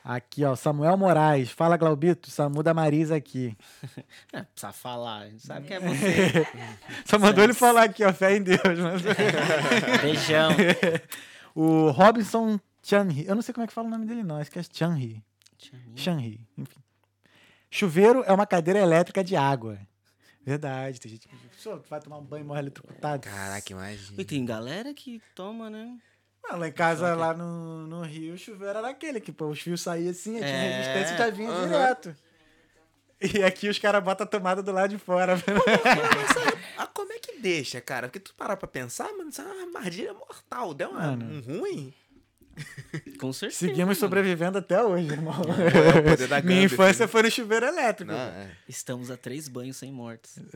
Aqui, 0.08 0.44
ó, 0.44 0.54
Samuel 0.54 0.96
Moraes. 0.96 1.50
Fala, 1.50 1.76
Glaubito. 1.76 2.30
Samu 2.30 2.62
da 2.62 2.72
Marisa 2.72 3.16
aqui. 3.16 3.56
É, 4.32 4.42
precisa 4.42 4.72
falar, 4.72 5.22
a 5.22 5.28
gente 5.30 5.44
sabe 5.44 5.66
que 5.66 5.74
é 5.74 5.80
você. 5.80 6.46
Só 7.06 7.18
mandou 7.18 7.42
ele 7.42 7.54
falar 7.54 7.84
aqui, 7.84 8.04
ó, 8.04 8.12
fé 8.12 8.36
em 8.36 8.42
Deus. 8.42 8.60
mas- 8.82 9.02
Beijão. 10.02 10.50
o 11.54 11.90
Robinson 11.90 12.60
Chanri. 12.82 13.26
Eu 13.26 13.34
não 13.34 13.42
sei 13.42 13.52
como 13.52 13.64
é 13.64 13.66
que 13.66 13.72
fala 13.72 13.88
o 13.88 13.90
nome 13.90 14.06
dele, 14.06 14.22
não. 14.22 14.36
Acho 14.36 14.50
que 14.50 14.58
é 14.58 14.62
Chanri. 14.62 15.24
Chanri, 15.96 16.46
enfim. 16.56 16.78
Chuveiro 17.70 18.22
é 18.26 18.32
uma 18.32 18.46
cadeira 18.46 18.78
elétrica 18.78 19.24
de 19.24 19.34
água. 19.34 19.78
Verdade, 20.44 21.00
tem 21.00 21.10
gente 21.10 21.26
que 21.26 21.34
vai 21.90 21.98
tomar 22.00 22.18
um 22.18 22.24
banho 22.24 22.44
e 22.44 22.46
morre 22.46 22.60
eletrocutado. 22.60 23.22
Caraca, 23.26 23.72
imagina. 23.72 24.20
E 24.20 24.24
tem 24.24 24.44
galera 24.44 24.94
que 24.94 25.20
toma, 25.34 25.68
né? 25.68 25.96
Ah, 26.48 26.56
lá 26.56 26.68
em 26.68 26.72
casa, 26.72 27.14
lá 27.14 27.34
no, 27.34 27.86
no 27.86 28.02
Rio, 28.02 28.34
o 28.34 28.38
chuveiro 28.38 28.78
era 28.78 28.88
aquele 28.90 29.20
que 29.20 29.32
pô, 29.32 29.46
os 29.48 29.60
fios 29.60 29.80
saíam 29.80 30.10
assim, 30.10 30.34
tinha 30.36 30.46
É, 30.46 30.76
resistência 30.78 31.14
e 31.14 31.18
já 31.18 31.30
vinha 31.30 31.50
aham. 31.50 31.66
direto. 31.66 32.16
E 33.20 33.42
aqui 33.42 33.68
os 33.68 33.78
caras 33.78 34.04
botam 34.04 34.24
a 34.24 34.28
tomada 34.28 34.62
do 34.62 34.70
lado 34.70 34.90
de 34.90 34.98
fora. 34.98 35.36
Ah, 36.78 36.86
como 36.86 37.12
é 37.12 37.18
que 37.18 37.38
deixa, 37.40 37.80
cara? 37.80 38.08
Porque 38.08 38.20
tu 38.20 38.34
parar 38.34 38.56
pra 38.56 38.68
pensar, 38.68 39.10
mano, 39.16 39.30
isso 39.30 39.40
é 39.40 39.44
uma 39.44 39.62
armadilha 39.78 40.12
mortal. 40.12 40.74
Deu 40.74 40.90
uma, 40.90 41.00
Mano. 41.00 41.24
um 41.24 41.40
ruim. 41.60 41.94
Com 43.18 43.32
certeza. 43.32 43.58
Seguimos 43.60 43.80
mano. 43.88 43.94
sobrevivendo 43.96 44.58
até 44.58 44.82
hoje, 44.82 45.10
irmão. 45.10 45.34
É 45.94 45.98
o 45.98 46.02
poder 46.10 46.28
da 46.28 46.40
Minha 46.44 46.62
infância 46.64 47.04
né? 47.06 47.08
foi 47.08 47.22
no 47.22 47.30
chuveiro 47.30 47.66
elétrico. 47.66 48.12
Não, 48.12 48.18
é. 48.18 48.50
Estamos 48.68 49.10
a 49.10 49.16
três 49.16 49.48
banhos 49.48 49.76
sem 49.78 49.90
mortes. 49.90 50.38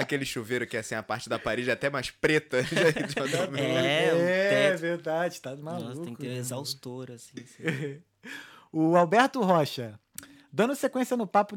Aquele... 0.00 0.24
Chuveiro 0.24 0.66
que 0.66 0.76
é 0.76 0.80
assim, 0.80 0.94
a 0.94 1.02
parte 1.02 1.28
da 1.28 1.38
parede 1.38 1.70
é 1.70 1.72
até 1.72 1.88
mais 1.90 2.10
preta. 2.10 2.62
Já- 2.64 3.44
É, 3.58 4.12
o 4.14 4.16
É, 4.18 4.70
teto. 4.70 4.80
verdade, 4.80 5.40
tá 5.40 5.56
maluco. 5.56 5.88
Nossa, 5.88 6.02
tem 6.02 6.14
que 6.14 6.20
ter 6.20 6.28
um 6.28 6.32
né? 6.32 6.38
exaustor, 6.38 7.10
assim. 7.10 7.34
assim. 7.40 8.02
O 8.72 8.96
Alberto 8.96 9.40
Rocha. 9.40 9.98
Dando 10.52 10.74
sequência 10.74 11.16
no 11.16 11.26
papo 11.26 11.56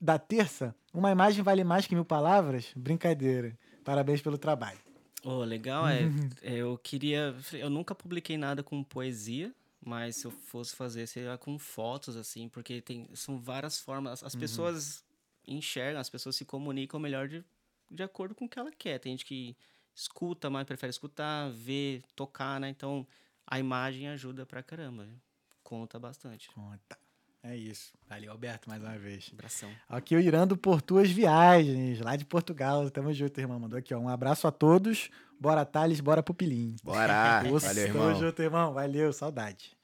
da 0.00 0.18
terça, 0.18 0.74
uma 0.94 1.10
imagem 1.10 1.42
vale 1.42 1.62
mais 1.62 1.86
que 1.86 1.94
mil 1.94 2.04
palavras? 2.04 2.66
Brincadeira. 2.74 3.56
Parabéns 3.84 4.20
pelo 4.22 4.38
trabalho. 4.38 4.78
Ô, 5.22 5.44
legal, 5.44 5.86
é. 5.88 6.02
é, 6.42 6.56
Eu 6.56 6.78
queria. 6.78 7.34
Eu 7.52 7.68
nunca 7.70 7.94
publiquei 7.94 8.36
nada 8.38 8.62
com 8.62 8.82
poesia, 8.82 9.54
mas 9.84 10.16
se 10.16 10.26
eu 10.26 10.30
fosse 10.30 10.74
fazer, 10.74 11.06
seria 11.06 11.36
com 11.36 11.58
fotos, 11.58 12.16
assim, 12.16 12.48
porque 12.48 12.80
tem, 12.80 13.08
são 13.14 13.38
várias 13.38 13.78
formas. 13.78 14.24
As 14.24 14.34
pessoas 14.34 15.04
enxergam, 15.46 16.00
as 16.00 16.08
pessoas 16.10 16.36
se 16.36 16.44
comunicam 16.44 16.98
melhor 17.00 17.28
de, 17.28 17.44
de 17.90 18.02
acordo 18.02 18.34
com 18.34 18.44
o 18.44 18.48
que 18.48 18.58
ela 18.58 18.70
quer. 18.70 18.98
Tem 18.98 19.12
gente 19.12 19.24
que 19.24 19.56
escuta, 19.94 20.48
mas 20.48 20.64
prefere 20.64 20.90
escutar, 20.90 21.50
ver, 21.50 22.02
tocar, 22.14 22.60
né? 22.60 22.68
Então 22.68 23.06
a 23.46 23.58
imagem 23.58 24.08
ajuda 24.08 24.46
pra 24.46 24.62
caramba. 24.62 25.06
Conta 25.62 25.98
bastante. 25.98 26.48
Conta. 26.50 26.98
É 27.42 27.56
isso. 27.56 27.92
Valeu, 28.06 28.32
Alberto, 28.32 28.68
mais 28.68 28.82
uma 28.82 28.98
vez. 28.98 29.30
Abração. 29.32 29.70
Aqui 29.88 30.14
o 30.14 30.20
Irando 30.20 30.56
por 30.58 30.82
tuas 30.82 31.10
viagens, 31.10 31.98
lá 32.00 32.14
de 32.14 32.24
Portugal. 32.26 32.90
Tamo 32.90 33.12
junto, 33.14 33.40
irmão. 33.40 33.58
Mandou 33.58 33.78
aqui, 33.78 33.94
ó. 33.94 33.98
Um 33.98 34.08
abraço 34.10 34.46
a 34.46 34.50
todos. 34.52 35.08
Bora, 35.40 35.64
Thales, 35.64 36.00
bora 36.00 36.22
Pupilim. 36.22 36.76
Bora! 36.84 37.42
Nossa, 37.48 37.68
Valeu, 37.68 37.86
Tamo 37.86 37.98
irmão. 38.04 38.20
junto, 38.20 38.42
irmão. 38.42 38.72
Valeu, 38.74 39.10
saudade. 39.12 39.74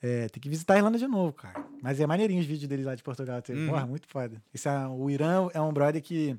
É, 0.00 0.28
tem 0.28 0.40
que 0.40 0.48
visitar 0.48 0.74
a 0.74 0.76
Irlanda 0.76 0.98
de 0.98 1.06
novo, 1.08 1.32
cara. 1.32 1.66
Mas 1.82 1.98
é 1.98 2.06
maneirinho 2.06 2.40
os 2.40 2.46
vídeos 2.46 2.68
deles 2.68 2.84
lá 2.86 2.94
de 2.94 3.02
Portugal. 3.02 3.40
Tem- 3.42 3.56
Uhum. 3.56 3.68
Porra, 3.70 3.86
muito 3.86 4.06
foda. 4.06 4.40
Esse 4.52 4.68
é, 4.68 4.86
o 4.86 5.10
Irã 5.10 5.48
é 5.54 5.60
um 5.60 5.72
brother 5.72 6.00
que 6.02 6.36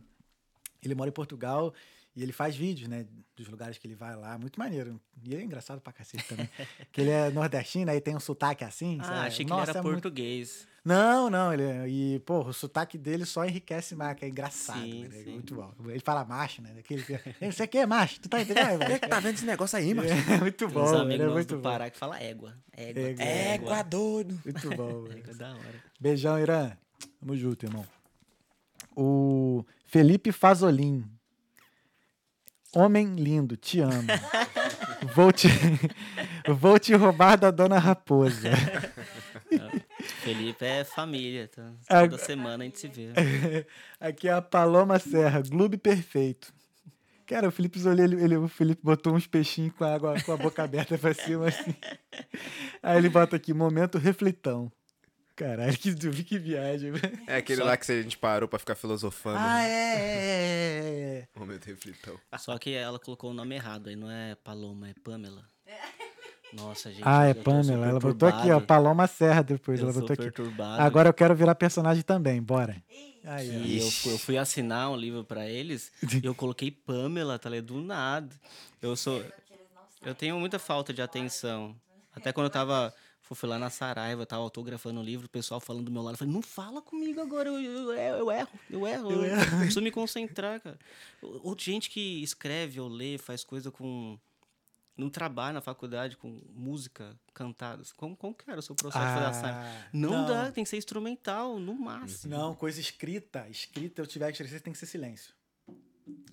ele 0.87 0.95
mora 0.95 1.09
em 1.09 1.13
Portugal 1.13 1.73
e 2.15 2.23
ele 2.23 2.31
faz 2.31 2.55
vídeos, 2.55 2.87
né? 2.87 3.05
Dos 3.35 3.47
lugares 3.47 3.77
que 3.77 3.85
ele 3.87 3.95
vai 3.95 4.15
lá. 4.15 4.37
Muito 4.37 4.57
maneiro. 4.59 4.99
E 5.23 5.33
ele 5.33 5.41
é 5.41 5.45
engraçado 5.45 5.81
pra 5.81 5.91
cacete 5.91 6.23
também. 6.27 6.49
que 6.91 7.01
ele 7.01 7.09
é 7.09 7.29
nordestino, 7.29 7.91
aí 7.91 7.99
tem 7.99 8.15
um 8.15 8.19
sotaque 8.19 8.63
assim. 8.63 8.97
Ah, 9.01 9.03
sabe? 9.05 9.27
achei 9.27 9.45
que 9.45 9.49
Nossa, 9.51 9.63
ele 9.63 9.69
era 9.71 9.79
é 9.79 9.81
muito- 9.81 10.01
português. 10.01 10.67
Não, 10.85 11.31
não, 11.31 11.51
ele 11.51 11.63
é- 11.63 11.89
e 11.89 12.19
pô, 12.19 12.41
o 12.41 12.53
sotaque 12.53 12.95
dele 12.95 13.25
só 13.25 13.43
enriquece 13.43 13.95
mais, 13.95 14.15
que 14.15 14.23
é 14.23 14.27
engraçado, 14.29 14.81
Sim, 14.81 15.07
né? 15.07 15.23
sim. 15.23 15.31
muito 15.31 15.55
bom. 15.55 15.73
Ele 15.89 15.99
fala 15.99 16.23
macho, 16.23 16.61
né? 16.61 16.75
Aquele 16.77 17.01
que, 17.01 17.13
"Ei, 17.41 17.51
você 17.51 17.65
quer 17.65 17.87
macho? 17.87 18.21
Tu 18.21 18.29
tá 18.29 18.39
entendendo? 18.39 18.79
Quem 18.85 18.95
é 18.95 18.99
que 18.99 19.07
tá 19.07 19.19
vendo 19.19 19.33
esse 19.33 19.45
negócio 19.45 19.79
aí, 19.79 19.95
mano? 19.95 20.07
É 20.07 20.37
muito 20.39 20.67
bom, 20.69 20.85
amigos 20.87 21.13
ele 21.15 21.23
é 21.23 21.27
muito 21.27 21.55
do 21.55 21.57
bom. 21.57 21.63
Pará 21.63 21.89
que 21.89 21.97
fala 21.97 22.21
égua. 22.21 22.53
Égua. 22.71 23.01
Égua. 23.01 23.23
Égua 23.25 23.81
doido. 23.83 24.39
Muito 24.45 24.69
bom. 24.77 25.01
velho. 25.05 25.17
Égua 25.21 25.33
da 25.33 25.49
hora. 25.55 25.83
Beijão, 25.99 26.39
Irã. 26.39 26.71
Tamo 27.19 27.35
junto, 27.35 27.65
irmão. 27.65 27.85
O 28.95 29.65
Felipe 29.85 30.31
Fazolin. 30.31 31.05
Homem 32.73 33.15
lindo, 33.15 33.55
te 33.55 33.79
amo. 33.79 34.07
Vou 35.15 35.31
te, 35.31 35.47
vou 36.59 36.79
te 36.79 36.93
roubar 36.95 37.37
da 37.37 37.51
dona 37.51 37.77
Raposa. 37.77 38.49
Felipe 40.23 40.65
é 40.65 40.83
família, 40.83 41.47
tá? 41.47 41.71
Toda 41.87 42.17
semana 42.17 42.63
a 42.63 42.65
gente 42.65 42.79
se 42.79 42.87
vê. 42.87 43.09
Aqui 43.99 44.27
é 44.27 44.33
a 44.33 44.41
Paloma 44.41 44.97
Serra, 44.97 45.41
Gloob 45.47 45.77
perfeito. 45.77 46.51
Cara, 47.27 47.47
o 47.47 47.51
Felipe 47.51 47.79
Zoli, 47.79 48.01
ele, 48.01 48.23
ele- 48.23 48.37
o 48.37 48.47
Felipe 48.47 48.81
botou 48.83 49.13
uns 49.13 49.27
peixinhos 49.27 49.73
com 49.75 49.83
a 49.83 49.93
água, 49.93 50.19
com 50.21 50.31
a 50.31 50.37
boca 50.37 50.63
aberta 50.63 50.97
pra 50.97 51.13
cima, 51.13 51.47
assim. 51.49 51.75
Aí 52.81 52.97
ele 52.97 53.09
bota 53.09 53.35
aqui, 53.35 53.53
momento 53.53 53.97
reflitão. 53.99 54.71
Caralho, 55.35 55.77
que, 55.77 55.93
que 56.23 56.39
viagem. 56.39 56.91
velho. 56.91 57.19
É 57.27 57.37
aquele 57.37 57.61
lá 57.61 57.75
que 57.75 57.91
a 57.91 58.01
gente 58.01 58.17
parou 58.17 58.47
pra 58.47 58.57
ficar 58.57 58.75
filosofando. 58.75 59.37
Ah, 59.37 59.57
né? 59.57 59.69
é, 59.69 59.95
é, 59.95 60.83
é, 60.83 61.17
é. 61.19 61.27
Momento 61.37 61.65
reflitão. 61.65 62.17
Só 62.37 62.57
que 62.57 62.73
ela 62.73 62.97
colocou 62.97 63.31
o 63.31 63.33
nome 63.33 63.55
errado, 63.55 63.89
aí 63.89 63.95
não 63.95 64.09
é 64.09 64.35
Paloma, 64.35 64.89
é 64.89 64.93
Pamela. 65.03 65.43
Nossa, 66.53 66.89
gente. 66.89 67.01
Ah, 67.03 67.25
é 67.25 67.33
Pamela. 67.33 67.85
Ela 67.85 67.99
botou 67.99 68.29
aqui, 68.29 68.49
ó. 68.49 68.61
Paloma 68.61 69.07
Serra 69.07 69.41
depois. 69.41 69.79
Eu 69.79 69.89
ela 69.89 69.99
botou 69.99 70.13
aqui. 70.13 70.31
Agora 70.79 71.09
eu 71.09 71.13
quero 71.13 71.35
virar 71.35 71.53
personagem 71.55 72.01
também, 72.01 72.41
bora. 72.41 72.81
Aí. 73.25 73.49
E 73.49 73.79
eu 73.79 73.91
fui, 73.91 74.13
eu 74.13 74.17
fui 74.19 74.37
assinar 74.37 74.89
um 74.91 74.95
livro 74.95 75.23
pra 75.23 75.49
eles 75.49 75.91
e 76.01 76.23
eu 76.25 76.35
coloquei 76.35 76.71
Pamela, 76.71 77.39
tá 77.39 77.49
ligado? 77.49 77.65
Do 77.65 77.81
nada. 77.81 78.33
Eu 78.81 78.95
sou. 78.95 79.23
Eu 80.05 80.13
tenho 80.13 80.39
muita 80.39 80.59
falta 80.59 80.93
de 80.93 81.01
atenção. 81.01 81.75
Até 82.13 82.31
quando 82.31 82.45
eu 82.45 82.51
tava. 82.51 82.93
Fui 83.33 83.49
lá 83.49 83.57
na 83.57 83.71
Saraiva, 83.71 84.21
eu 84.21 84.25
tava 84.25 84.43
autografando 84.43 84.99
o 84.99 85.03
livro, 85.03 85.25
o 85.25 85.29
pessoal 85.29 85.59
falando 85.59 85.85
do 85.85 85.91
meu 85.91 86.03
lado. 86.03 86.13
Eu 86.13 86.19
falei, 86.19 86.33
não 86.33 86.43
fala 86.43 86.79
comigo 86.81 87.19
agora, 87.19 87.49
eu, 87.49 87.59
eu, 87.59 87.91
eu 87.91 88.31
erro, 88.31 88.59
eu 88.69 88.87
erro, 88.87 89.11
eu, 89.11 89.19
preciso 89.59 89.81
me 89.81 89.89
concentrar, 89.89 90.61
cara. 90.61 90.77
Ou 91.21 91.55
gente 91.57 91.89
que 91.89 92.21
escreve 92.21 92.79
ou 92.79 92.87
lê, 92.87 93.17
faz 93.17 93.43
coisa 93.43 93.71
com 93.71 94.19
no 94.97 95.09
trabalho, 95.09 95.55
na 95.55 95.61
faculdade, 95.61 96.15
com 96.15 96.39
música 96.53 97.19
cantada, 97.33 97.83
como, 97.97 98.15
como 98.15 98.33
que 98.33 98.49
era 98.49 98.59
o 98.59 98.63
seu 98.63 98.75
processo 98.75 99.05
de 99.05 99.13
fazer 99.13 99.25
a 99.25 99.33
saia? 99.33 99.55
Ah, 99.55 99.89
Não, 99.91 100.25
dá, 100.25 100.51
tem 100.51 100.63
que 100.63 100.69
ser 100.69 100.77
instrumental, 100.77 101.59
no 101.59 101.73
máximo. 101.75 102.33
Não, 102.33 102.55
coisa 102.55 102.79
escrita. 102.79 103.45
Escrita, 103.49 104.01
eu 104.01 104.07
tiver 104.07 104.27
que 104.27 104.31
escrever, 104.33 104.61
tem 104.61 104.71
que 104.71 104.79
ser 104.79 104.85
silêncio. 104.85 105.33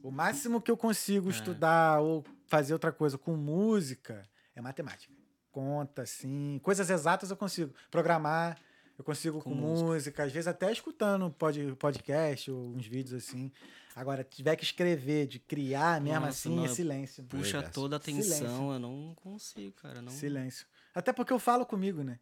O 0.02 0.10
máximo 0.10 0.60
que 0.60 0.70
eu 0.70 0.76
consigo 0.76 1.28
É. 1.28 1.32
estudar 1.32 2.00
ou 2.00 2.24
fazer 2.46 2.72
outra 2.72 2.92
coisa 2.92 3.16
com 3.18 3.34
música 3.36 4.28
é 4.54 4.60
matemática. 4.60 5.12
Conta, 5.52 6.02
assim. 6.02 6.58
Coisas 6.62 6.88
exatas 6.90 7.30
eu 7.30 7.36
consigo. 7.36 7.72
Programar, 7.90 8.58
eu 8.98 9.04
consigo 9.04 9.40
com, 9.40 9.50
Com 9.50 9.56
música. 9.56 10.24
Às 10.24 10.32
vezes 10.32 10.48
até 10.48 10.72
escutando 10.72 11.30
pod, 11.30 11.76
podcast 11.78 12.50
ou 12.50 12.74
uns 12.74 12.86
vídeos 12.86 13.22
assim. 13.22 13.52
Agora, 13.94 14.24
tiver 14.24 14.56
que 14.56 14.64
escrever, 14.64 15.26
de 15.26 15.38
criar 15.38 16.00
mesmo 16.00 16.20
Nossa, 16.20 16.28
assim, 16.48 16.56
não, 16.56 16.64
é 16.64 16.68
silêncio. 16.68 17.22
Puxa 17.24 17.62
toda 17.62 17.96
a 17.96 17.98
atenção, 17.98 18.22
Silêncio. 18.38 18.72
eu 18.72 18.78
não 18.78 19.14
consigo, 19.16 19.72
cara. 19.72 20.00
Não... 20.00 20.10
Silêncio. 20.10 20.66
Até 20.94 21.12
porque 21.12 21.32
eu 21.32 21.38
falo 21.38 21.66
comigo, 21.66 22.02
né? 22.02 22.18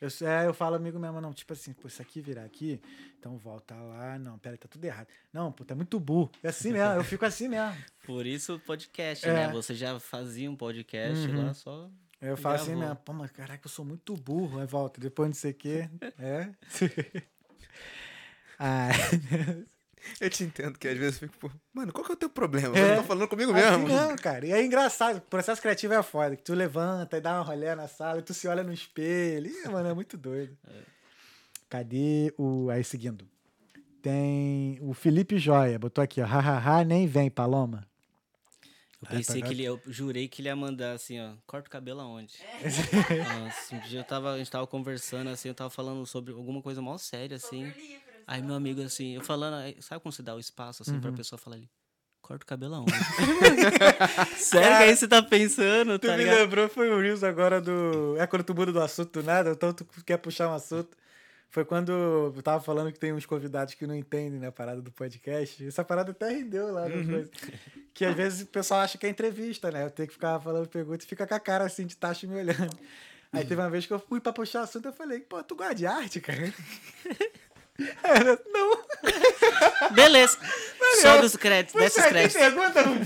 Eu, 0.00 0.08
é, 0.28 0.46
eu 0.46 0.52
falo 0.52 0.74
amigo 0.74 0.98
mesmo, 0.98 1.20
não. 1.20 1.32
Tipo 1.32 1.52
assim, 1.52 1.72
pô, 1.72 1.86
isso 1.86 2.02
aqui 2.02 2.20
virar 2.20 2.42
aqui, 2.44 2.80
então 3.18 3.38
volta 3.38 3.76
lá. 3.76 4.18
Não, 4.18 4.36
peraí, 4.40 4.58
tá 4.58 4.66
tudo 4.66 4.84
errado. 4.84 5.06
Não, 5.32 5.52
pô, 5.52 5.64
tá 5.64 5.74
muito 5.76 6.00
burro. 6.00 6.30
É 6.42 6.48
assim 6.48 6.72
mesmo, 6.72 6.94
eu 6.94 7.04
fico 7.04 7.24
assim 7.24 7.48
mesmo. 7.48 7.76
Por 8.04 8.26
isso 8.26 8.54
o 8.56 8.58
podcast, 8.60 9.24
É. 9.28 9.32
né? 9.32 9.52
Você 9.52 9.72
já 9.74 9.98
fazia 10.00 10.50
um 10.50 10.56
podcast 10.56 11.28
Uhum. 11.28 11.46
lá, 11.46 11.54
só... 11.54 11.88
Eu 12.24 12.36
falo 12.36 12.54
assim 12.56 12.74
mesmo, 12.74 12.96
pô, 12.96 13.12
mas 13.12 13.30
caraca, 13.30 13.66
eu 13.66 13.70
sou 13.70 13.84
muito 13.84 14.14
burro. 14.14 14.58
Aí 14.60 14.66
volta, 14.66 15.00
depois 15.00 15.28
não 15.28 15.34
sei 15.34 15.50
o 15.52 15.54
quê. 15.54 15.88
É. 16.18 16.50
ah, 18.58 18.88
Eu 20.20 20.28
te 20.30 20.44
entendo 20.44 20.78
que 20.78 20.86
às 20.86 20.96
vezes 20.98 21.20
eu 21.22 21.28
fico, 21.28 21.38
pô, 21.38 21.50
mano, 21.72 21.92
qual 21.92 22.04
que 22.04 22.12
é 22.12 22.14
o 22.14 22.18
teu 22.18 22.28
problema? 22.28 22.76
É. 22.76 22.90
Você 22.90 22.96
tá 22.96 23.02
falando 23.04 23.26
comigo 23.28 23.52
assim 23.52 23.78
mesmo. 23.78 23.88
mesmo, 23.88 24.16
cara. 24.20 24.46
E 24.46 24.52
é 24.52 24.62
engraçado, 24.64 25.16
o 25.16 25.20
processo 25.22 25.60
criativo 25.62 25.94
é 25.94 26.02
foda. 26.02 26.36
Que 26.36 26.42
tu 26.42 26.54
levanta 26.54 27.16
e 27.16 27.20
dá 27.20 27.34
uma 27.34 27.42
rolé 27.42 27.74
na 27.74 27.88
sala, 27.88 28.18
e 28.18 28.22
tu 28.22 28.34
se 28.34 28.46
olha 28.46 28.62
no 28.62 28.72
espelho. 28.72 29.50
Ih, 29.50 29.68
mano, 29.68 29.88
é 29.88 29.94
muito 29.94 30.16
doido. 30.16 30.56
Cadê 31.68 32.32
o. 32.38 32.68
Aí 32.70 32.84
seguindo. 32.84 33.26
Tem 34.02 34.78
o 34.82 34.92
Felipe 34.92 35.38
Joia, 35.38 35.78
botou 35.78 36.04
aqui, 36.04 36.20
ó. 36.20 36.26
Hahaha, 36.26 36.84
nem 36.84 37.06
vem, 37.06 37.30
Paloma. 37.30 37.86
Eu 39.04 39.16
pensei 39.18 39.42
que 39.42 39.48
ele, 39.52 39.64
eu 39.64 39.80
jurei 39.86 40.26
que 40.28 40.40
ele 40.40 40.48
ia 40.48 40.56
mandar 40.56 40.92
assim, 40.92 41.20
ó, 41.20 41.32
corta 41.46 41.68
o 41.68 41.70
cabelo 41.70 42.00
aonde? 42.00 42.34
É. 42.62 43.22
Nossa, 43.44 43.74
um 43.74 43.80
dia 43.80 44.00
eu 44.00 44.04
tava, 44.04 44.32
a 44.32 44.38
gente 44.38 44.50
tava 44.50 44.66
conversando 44.66 45.28
assim, 45.30 45.48
eu 45.48 45.54
tava 45.54 45.70
falando 45.70 46.04
sobre 46.06 46.32
alguma 46.32 46.60
coisa 46.62 46.80
mal 46.82 46.98
séria, 46.98 47.36
assim. 47.36 47.72
Aí 48.26 48.40
meu 48.42 48.54
amigo 48.54 48.80
assim, 48.82 49.14
eu 49.14 49.20
falando, 49.22 49.54
sabe 49.82 50.00
quando 50.02 50.14
você 50.14 50.22
dá 50.22 50.34
o 50.34 50.40
espaço 50.40 50.82
assim 50.82 50.94
Uhum. 50.94 51.00
pra 51.00 51.12
pessoa 51.12 51.38
falar 51.38 51.56
ali? 51.56 51.68
Corta 52.22 52.42
o 52.42 52.46
cabelo 52.46 52.74
aonde? 52.76 52.92
Sério 54.36 54.78
que 54.78 54.82
aí 54.84 54.96
você 54.96 55.06
tá 55.06 55.22
pensando, 55.22 55.98
Tu 55.98 56.06
tá 56.06 56.16
me 56.16 56.24
ligado? 56.24 56.38
lembrou, 56.38 56.68
foi 56.68 56.90
o 56.90 56.98
Reels 57.00 57.22
agora 57.22 57.60
do. 57.60 58.16
É 58.18 58.26
quando 58.26 58.44
tu 58.44 58.54
muda 58.54 58.72
do 58.72 58.80
assunto 58.80 59.20
do 59.20 59.26
nada, 59.26 59.50
então 59.50 59.72
tu 59.72 59.86
quer 60.04 60.16
puxar 60.16 60.48
um 60.48 60.54
assunto. 60.54 60.96
Foi 61.50 61.64
quando 61.64 61.92
eu 61.92 62.42
tava 62.42 62.60
falando 62.64 62.90
que 62.92 62.98
tem 62.98 63.12
uns 63.12 63.26
convidados 63.26 63.74
que 63.74 63.86
não 63.86 63.94
entendem, 63.94 64.40
né, 64.40 64.48
a 64.48 64.52
parada 64.52 64.82
do 64.82 64.90
podcast. 64.90 65.64
Essa 65.66 65.84
parada 65.84 66.10
até 66.10 66.30
rendeu 66.30 66.72
lá 66.72 66.88
no 66.88 67.06
coisa. 67.06 67.30
Que 67.94 68.04
às 68.04 68.14
vezes 68.14 68.42
o 68.42 68.46
pessoal 68.46 68.80
acha 68.80 68.98
que 68.98 69.06
é 69.06 69.08
entrevista, 69.08 69.70
né? 69.70 69.84
Eu 69.84 69.90
tenho 69.90 70.08
que 70.08 70.14
ficar 70.14 70.40
falando 70.40 70.68
pergunta 70.68 71.04
e 71.04 71.06
fica 71.06 71.26
com 71.26 71.34
a 71.34 71.40
cara 71.40 71.64
assim 71.64 71.86
de 71.86 71.96
tacho 71.96 72.26
me 72.26 72.34
olhando. 72.34 72.76
Aí 73.32 73.44
teve 73.44 73.60
uma 73.60 73.70
vez 73.70 73.86
que 73.86 73.92
eu 73.92 74.00
fui 74.00 74.20
pra 74.20 74.32
puxar 74.32 74.62
assunto, 74.62 74.86
eu 74.86 74.92
falei, 74.92 75.20
pô, 75.20 75.42
tu 75.42 75.54
gosta 75.56 75.74
de 75.74 75.86
arte, 75.86 76.20
cara? 76.20 76.52
Ela, 78.02 78.38
não. 78.46 78.84
Beleza. 79.92 80.38
Sobe 81.02 81.26
os 81.26 81.36
créditos, 81.36 81.72
Pois 81.72 81.92
desce 81.92 82.00
os 82.00 82.06
é, 82.06 82.08
créditos. 82.10 82.40
pergunta, 82.40 82.82
não 82.82 82.96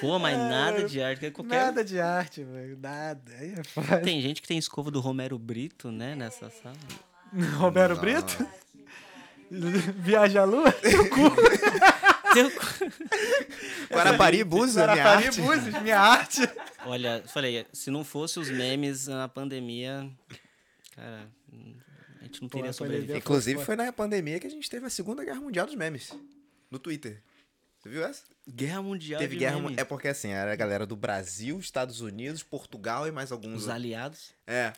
Pô, 0.00 0.18
mas 0.18 0.36
nada 0.36 0.84
de 0.84 1.00
arte, 1.02 1.26
é 1.26 1.30
qualquer... 1.30 1.64
Nada 1.66 1.84
de 1.84 2.00
arte, 2.00 2.42
velho. 2.42 2.76
Nada. 2.80 3.32
Aí 3.38 3.54
é. 3.54 3.96
Tem 3.98 4.20
gente 4.20 4.42
que 4.42 4.48
tem 4.48 4.58
escova 4.58 4.90
do 4.90 4.98
Romero 4.98 5.38
Brito, 5.38 5.92
né, 5.92 6.14
nessa 6.16 6.50
sala. 6.50 6.76
Roberto 7.58 7.94
Não. 7.94 8.00
Brito? 8.00 8.48
Viaja 10.02 10.42
à 10.42 10.44
Lua? 10.44 10.72
Teu- 12.32 12.50
Guarapari, 13.90 14.42
Búzios, 14.44 14.74
minha 14.76 14.86
Guarapari, 14.86 15.26
arte. 15.26 15.40
Búzios, 15.40 15.82
minha 15.82 15.98
arte. 15.98 16.40
Olha, 16.86 17.22
falei, 17.26 17.66
se 17.72 17.90
não 17.90 18.04
fosse 18.04 18.38
os 18.38 18.48
memes 18.50 19.06
na 19.06 19.28
pandemia, 19.28 20.10
cara, 20.94 21.28
a 22.20 22.24
gente 22.24 22.40
não 22.42 22.48
Pô, 22.48 22.56
teria 22.58 22.70
a 22.70 22.72
sobrevivido. 22.72 23.18
Inclusive 23.18 23.62
foi 23.64 23.76
na 23.76 23.92
pandemia 23.92 24.40
que 24.40 24.46
a 24.46 24.50
gente 24.50 24.68
teve 24.68 24.86
a 24.86 24.90
Segunda 24.90 25.24
Guerra 25.24 25.40
Mundial 25.40 25.66
dos 25.66 25.74
memes. 25.74 26.12
No 26.70 26.78
Twitter. 26.78 27.22
Você 27.78 27.88
viu 27.88 28.04
essa? 28.04 28.22
Guerra 28.48 28.80
Mundial 28.82 29.20
Teve 29.20 29.34
de 29.34 29.40
guerra. 29.40 29.56
mu- 29.58 29.68
meme. 29.68 29.80
É 29.80 29.84
porque 29.84 30.08
assim, 30.08 30.30
era 30.30 30.52
a 30.52 30.56
galera 30.56 30.86
do 30.86 30.96
Brasil, 30.96 31.58
Estados 31.58 32.00
Unidos, 32.00 32.42
Portugal 32.42 33.06
e 33.06 33.12
mais 33.12 33.30
alguns. 33.30 33.62
Os 33.64 33.68
aliados. 33.68 34.30
É. 34.46 34.72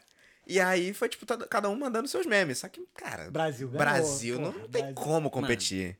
E 0.47 0.61
aí 0.61 0.93
foi, 0.93 1.09
tipo, 1.09 1.25
todo- 1.25 1.47
cada 1.49 1.69
um 1.71 1.77
mandando 1.77 2.07
seus 2.09 2.27
memes. 2.27 2.59
Só 2.59 2.69
que, 2.69 2.87
cara, 2.95 3.31
Brasil 3.31 3.69
ganhou, 3.69 3.79
Brasil 3.79 4.39
não, 4.41 4.53
porra, 4.53 4.63
não 4.63 4.69
tem 4.69 4.83
Brasil. 4.83 4.95
como 4.95 5.31
competir. 5.31 5.97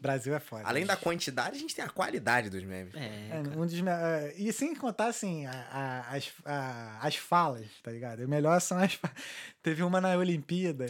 Brasil 0.00 0.34
é 0.34 0.40
foda. 0.40 0.62
Além 0.66 0.86
da 0.86 0.96
quantidade, 0.96 1.56
a 1.56 1.60
gente 1.60 1.74
tem 1.74 1.84
a 1.84 1.88
qualidade 1.90 2.48
dos 2.48 2.62
memes. 2.64 2.94
É, 2.94 3.36
É, 3.36 3.40
um 3.58 3.66
dos 3.66 3.74
é, 3.86 4.34
e 4.38 4.50
sem 4.50 4.74
contar, 4.74 5.08
assim, 5.08 5.44
a- 5.44 5.50
a- 5.70 6.16
as, 6.16 6.32
a- 6.44 6.98
as 7.06 7.16
falas, 7.16 7.66
tá 7.82 7.90
ligado? 7.90 8.20
O 8.24 8.28
melhor 8.28 8.58
são 8.62 8.78
as 8.78 8.98
Teve 9.62 9.82
uma 9.82 10.00
na 10.00 10.16
Olimpíada, 10.16 10.86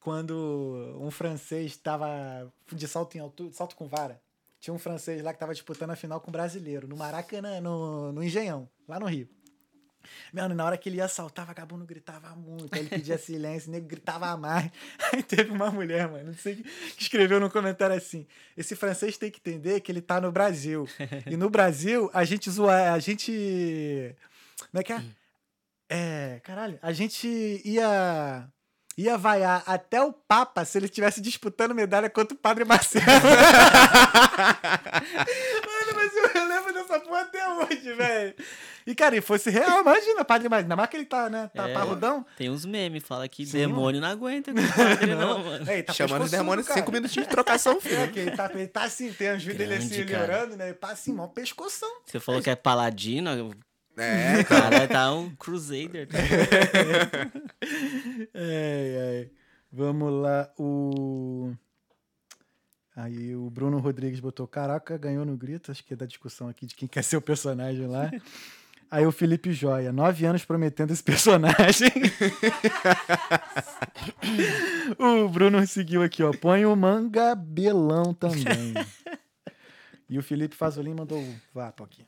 quando 0.00 0.98
um 1.00 1.10
francês 1.10 1.76
tava 1.76 2.52
de 2.72 2.88
salto 2.88 3.16
em 3.16 3.20
altura, 3.20 3.52
salto 3.52 3.76
com 3.76 3.86
vara. 3.86 4.20
Tinha 4.58 4.74
um 4.74 4.78
francês 4.78 5.22
lá 5.22 5.32
que 5.32 5.38
tava 5.38 5.52
disputando 5.54 5.90
a 5.90 5.96
final 5.96 6.20
com 6.20 6.30
um 6.30 6.32
brasileiro, 6.32 6.88
no 6.88 6.96
Maracanã, 6.96 7.60
no, 7.60 8.12
no 8.12 8.22
Engenhão, 8.24 8.68
lá 8.88 8.98
no 8.98 9.06
Rio. 9.06 9.28
Mano, 10.32 10.54
na 10.54 10.64
hora 10.64 10.76
que 10.76 10.88
ele 10.88 10.96
ia 10.96 11.08
saltar, 11.08 11.44
o 11.44 11.48
vagabundo 11.48 11.84
gritava 11.84 12.34
muito. 12.34 12.72
Aí 12.72 12.80
ele 12.80 12.88
pedia 12.88 13.16
silêncio, 13.18 13.68
o 13.68 13.72
nego 13.72 13.86
gritava 13.86 14.36
mais. 14.36 14.70
Aí 15.12 15.22
teve 15.22 15.50
uma 15.50 15.70
mulher, 15.70 16.08
mano, 16.08 16.26
não 16.26 16.34
sei, 16.34 16.56
que 16.96 17.02
escreveu 17.02 17.40
no 17.40 17.50
comentário 17.50 17.96
assim: 17.96 18.26
esse 18.56 18.74
francês 18.76 19.16
tem 19.18 19.30
que 19.30 19.38
entender 19.38 19.80
que 19.80 19.90
ele 19.90 20.00
tá 20.00 20.20
no 20.20 20.32
Brasil. 20.32 20.88
E 21.26 21.36
no 21.36 21.50
Brasil, 21.50 22.10
a 22.12 22.24
gente 22.24 22.50
zoa. 22.50 22.92
A 22.92 22.98
gente. 22.98 24.14
Como 24.70 24.80
é 24.80 24.82
que 24.82 24.92
é? 24.92 25.02
É. 25.88 26.40
Caralho, 26.42 26.78
a 26.82 26.92
gente 26.92 27.60
ia. 27.64 28.48
Ia 28.94 29.16
vaiar 29.16 29.62
até 29.66 30.02
o 30.02 30.12
Papa 30.12 30.66
se 30.66 30.76
ele 30.76 30.84
estivesse 30.84 31.18
disputando 31.22 31.74
medalha 31.74 32.10
contra 32.10 32.34
o 32.34 32.38
Padre 32.38 32.62
Marcelo. 32.62 33.06
Mano, 35.66 35.92
mas 35.94 36.14
eu, 36.14 36.26
eu 36.26 36.46
lembro 36.46 36.74
dessa 36.74 37.00
porra 37.00 37.22
até 37.22 37.48
hoje, 37.48 37.94
velho. 37.94 38.34
E, 38.86 38.94
cara, 38.94 39.16
e 39.16 39.20
fosse 39.20 39.48
real, 39.50 39.80
imagina, 39.80 40.24
Padre 40.24 40.48
Marcelo. 40.48 40.64
Ainda 40.66 40.76
mais 40.76 40.90
que 40.90 40.96
ele 40.96 41.04
tá, 41.06 41.28
né? 41.30 41.50
Tá 41.54 41.68
É. 41.68 41.72
parrudão. 41.72 42.24
Tem 42.36 42.50
uns 42.50 42.64
memes, 42.64 43.02
fala 43.04 43.28
que 43.28 43.46
Sim, 43.46 43.58
demônio 43.58 44.00
não 44.00 44.08
aguenta 44.08 44.50
o 44.52 44.54
padre, 44.54 45.14
não, 45.14 45.38
mano. 45.44 45.70
É, 45.70 45.74
ele 45.74 45.82
tá 45.84 45.92
Chamando 45.92 46.22
os 46.24 46.30
demônios 46.30 46.66
cara. 46.66 46.80
cinco 46.80 46.92
minutinhos 46.92 47.26
de 47.28 47.30
trocação, 47.30 47.78
filho. 47.80 47.96
É, 48.00 48.08
que 48.08 48.18
ele 48.18 48.30
tá, 48.32 48.50
ele 48.54 48.66
tá 48.66 48.82
assim, 48.84 49.12
tem 49.12 49.32
uns 49.34 49.42
vídeos 49.44 49.58
dele 49.58 49.74
assim, 49.74 49.88
Grande, 49.88 50.02
ele 50.02 50.10
cara. 50.12 50.24
orando, 50.38 50.56
né? 50.56 50.66
Ele 50.66 50.74
tá 50.74 50.88
assim, 50.90 51.12
mó 51.12 51.26
pescoção. 51.28 51.88
Você 52.06 52.18
falou 52.18 52.42
que 52.42 52.50
é 52.50 52.56
paladino, 52.56 53.30
É, 53.96 54.40
o 54.40 54.44
cara 54.46 54.88
tá 54.88 55.12
um 55.12 55.30
crusader. 55.36 56.08
tá? 56.08 56.18
Ai, 58.34 58.96
ai. 59.18 59.30
Vamos 59.70 60.12
lá, 60.12 60.50
o. 60.58 61.52
Aí 62.94 63.34
o 63.34 63.48
Bruno 63.48 63.78
Rodrigues 63.78 64.20
botou: 64.20 64.46
Caraca, 64.46 64.98
ganhou 64.98 65.24
no 65.24 65.36
grito. 65.36 65.70
Acho 65.70 65.82
que 65.84 65.94
é 65.94 65.96
da 65.96 66.04
discussão 66.06 66.48
aqui 66.48 66.66
de 66.66 66.74
quem 66.74 66.86
quer 66.88 67.02
ser 67.02 67.16
o 67.16 67.22
personagem 67.22 67.86
lá. 67.86 68.10
Aí 68.92 69.06
o 69.06 69.10
Felipe 69.10 69.54
Joia, 69.54 69.90
nove 69.90 70.26
anos 70.26 70.44
prometendo 70.44 70.90
esse 70.92 71.00
personagem. 71.02 71.90
o 75.00 75.26
Bruno 75.30 75.66
seguiu 75.66 76.02
aqui, 76.02 76.22
ó. 76.22 76.30
Põe 76.30 76.66
o 76.66 76.76
mangabelão 76.76 78.12
também. 78.12 78.74
e 80.10 80.18
o 80.18 80.22
Felipe 80.22 80.54
Fazolin 80.54 80.92
mandou 80.92 81.18
o 81.18 81.34
vapo 81.54 81.84
aqui. 81.84 82.04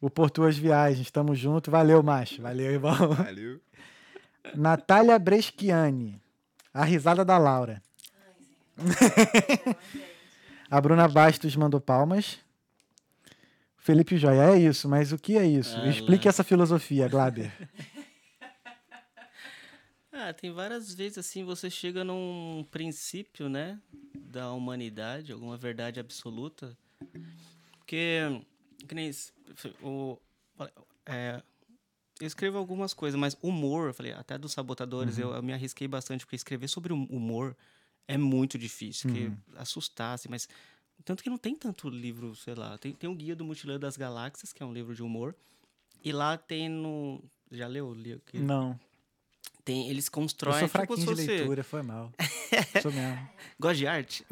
O 0.00 0.08
Por 0.08 0.30
Tuas 0.30 0.56
Viagens, 0.56 1.10
tamo 1.10 1.34
junto. 1.34 1.72
Valeu, 1.72 2.00
macho. 2.04 2.40
Valeu, 2.40 2.70
irmão. 2.70 3.12
Valeu. 3.12 3.60
Natália 4.54 5.18
Breschiani. 5.18 6.22
A 6.72 6.84
risada 6.84 7.24
da 7.24 7.36
Laura. 7.36 7.82
A 10.70 10.80
Bruna 10.80 11.08
Bastos 11.08 11.56
mandou 11.56 11.80
palmas. 11.80 12.38
Felipe 13.86 14.16
Joia, 14.16 14.50
é 14.50 14.58
isso, 14.58 14.88
mas 14.88 15.12
o 15.12 15.16
que 15.16 15.38
é 15.38 15.46
isso? 15.46 15.78
Ah, 15.78 15.88
Explique 15.88 16.26
lá. 16.26 16.30
essa 16.30 16.42
filosofia, 16.42 17.06
Glaber. 17.06 17.52
Ah, 20.18 20.32
tem 20.32 20.50
várias 20.50 20.94
vezes 20.94 21.18
assim, 21.18 21.44
você 21.44 21.68
chega 21.68 22.02
num 22.02 22.64
princípio, 22.70 23.50
né, 23.50 23.78
da 24.18 24.50
humanidade, 24.50 25.30
alguma 25.30 25.58
verdade 25.58 26.00
absoluta, 26.00 26.74
porque, 27.76 28.20
que 28.88 28.94
nem 28.94 29.10
o, 29.82 30.16
é, 31.04 31.42
eu 32.18 32.26
escrevo 32.26 32.56
algumas 32.56 32.94
coisas, 32.94 33.20
mas 33.20 33.36
humor, 33.42 33.88
eu 33.88 33.94
falei, 33.94 34.12
até 34.14 34.38
dos 34.38 34.52
sabotadores, 34.52 35.18
eu, 35.18 35.34
eu 35.34 35.42
me 35.42 35.52
arrisquei 35.52 35.86
bastante, 35.86 36.24
porque 36.24 36.36
escrever 36.36 36.68
sobre 36.68 36.94
hum- 36.94 37.06
humor 37.10 37.54
é 38.08 38.16
muito 38.16 38.56
difícil, 38.56 39.10
porque 39.10 39.30
assustasse, 39.56 40.30
mas 40.30 40.48
Tanto 41.04 41.22
que 41.22 41.30
não 41.30 41.38
tem 41.38 41.54
tanto 41.54 41.88
livro, 41.88 42.34
sei 42.34 42.54
lá. 42.54 42.76
Tem, 42.78 42.92
tem 42.92 43.08
o 43.08 43.14
Guia 43.14 43.36
do 43.36 43.44
Mochileiro 43.44 43.80
das 43.80 43.96
Galáxias, 43.96 44.52
que 44.52 44.62
é 44.62 44.66
um 44.66 44.72
livro 44.72 44.94
de 44.94 45.02
humor. 45.02 45.34
E 46.04 46.10
lá 46.12 46.36
tem 46.36 46.68
no. 46.68 47.22
Já 47.50 47.66
leu? 47.68 47.96
Não. 48.34 48.78
Tem, 49.64 49.88
eles 49.88 50.06
Eu 50.06 50.12
constroem. 50.12 50.58
sou 50.60 50.68
tipo 50.68 50.72
fraquinho 50.78 50.98
de 50.98 51.04
como 51.04 51.16
se 51.16 51.22
fosse- 51.24 51.36
leitura, 51.38 51.64
foi 51.64 51.82
mal. 51.82 52.12
sou 52.82 52.92
mesmo. 52.92 53.28
Gosta 53.58 53.76
de 53.78 53.86
arte? 53.86 54.24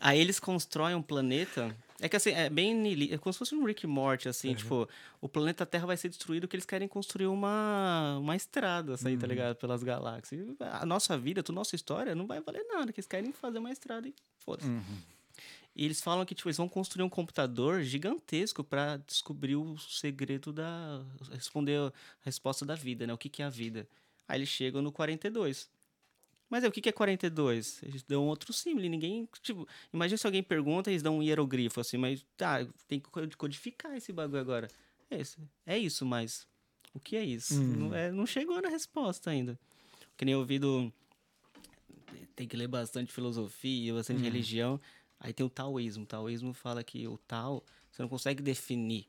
Aí 0.00 0.18
eles 0.20 0.40
constroem 0.40 0.94
um 0.94 1.02
planeta. 1.02 1.74
É 2.02 2.08
que 2.08 2.16
assim, 2.16 2.30
é 2.30 2.50
bem 2.50 2.74
é 3.12 3.16
como 3.16 3.32
se 3.32 3.38
fosse 3.38 3.54
um 3.54 3.64
Rick 3.64 3.86
Morty, 3.86 4.28
assim, 4.28 4.56
tipo, 4.56 4.88
o 5.20 5.28
planeta 5.28 5.64
Terra 5.64 5.86
vai 5.86 5.96
ser 5.96 6.08
destruído 6.08 6.48
porque 6.48 6.56
eles 6.56 6.66
querem 6.66 6.88
construir 6.88 7.28
uma, 7.28 8.18
uma 8.18 8.34
estrada, 8.34 8.94
assim, 8.94 9.16
tá 9.16 9.24
ligado? 9.24 9.54
Pelas 9.54 9.84
galáxias. 9.84 10.48
A 10.58 10.84
nossa 10.84 11.16
vida, 11.16 11.44
a 11.48 11.52
nossa 11.52 11.76
história 11.76 12.12
não 12.12 12.26
vai 12.26 12.40
valer 12.40 12.64
nada, 12.64 12.92
que 12.92 12.98
eles 12.98 13.06
querem 13.06 13.32
fazer 13.32 13.58
uma 13.58 13.70
estrada 13.70 14.08
e 14.08 14.14
foda-se. 14.40 14.68
E 15.76 15.84
eles 15.84 16.00
falam 16.00 16.26
que, 16.26 16.34
tipo, 16.34 16.48
eles 16.48 16.56
vão 16.56 16.68
construir 16.68 17.04
um 17.04 17.08
computador 17.08 17.82
gigantesco 17.82 18.64
para 18.64 18.96
descobrir 18.98 19.54
o 19.54 19.78
segredo 19.78 20.52
da. 20.52 21.02
responder 21.30 21.78
a 21.78 21.92
resposta 22.22 22.66
da 22.66 22.74
vida, 22.74 23.06
né? 23.06 23.14
O 23.14 23.18
que, 23.18 23.28
que 23.28 23.42
é 23.42 23.44
a 23.46 23.48
vida. 23.48 23.88
Aí 24.26 24.38
eles 24.38 24.48
chegam 24.48 24.82
no 24.82 24.90
42. 24.90 25.70
Mas 26.52 26.64
é, 26.64 26.68
o 26.68 26.70
que, 26.70 26.86
é 26.86 26.92
42? 26.92 27.82
Eles 27.82 28.02
dão 28.02 28.26
outro 28.26 28.52
símbolo. 28.52 28.86
Ninguém. 28.86 29.26
Tipo, 29.40 29.66
imagina 29.90 30.18
se 30.18 30.26
alguém 30.26 30.42
pergunta 30.42 30.90
e 30.90 30.92
eles 30.92 31.02
dão 31.02 31.16
um 31.16 31.22
hierogrifo 31.22 31.80
assim, 31.80 31.96
mas 31.96 32.26
tá, 32.36 32.58
tem 32.86 33.00
que 33.00 33.08
co- 33.08 33.26
codificar 33.38 33.96
esse 33.96 34.12
bagulho 34.12 34.38
agora. 34.42 34.68
É 35.10 35.18
isso, 35.18 35.38
é 35.64 35.78
isso 35.78 36.04
mas 36.04 36.46
o 36.92 37.00
que 37.00 37.16
é 37.16 37.24
isso? 37.24 37.54
Não, 37.62 37.94
é, 37.94 38.12
não 38.12 38.26
chegou 38.26 38.60
na 38.60 38.68
resposta 38.68 39.30
ainda. 39.30 39.58
Que 40.14 40.26
nem 40.26 40.34
eu 40.34 40.40
ouvi 40.40 40.58
do. 40.58 40.92
Tem 42.36 42.46
que 42.46 42.54
ler 42.54 42.68
bastante 42.68 43.10
filosofia, 43.10 43.94
bastante 43.94 44.20
religião. 44.22 44.78
Aí 45.18 45.32
tem 45.32 45.46
o 45.46 45.48
taoísmo. 45.50 46.04
O 46.04 46.06
taoísmo 46.06 46.52
fala 46.52 46.84
que 46.84 47.08
o 47.08 47.16
Tao, 47.16 47.64
você 47.90 48.02
não 48.02 48.10
consegue 48.10 48.42
definir 48.42 49.06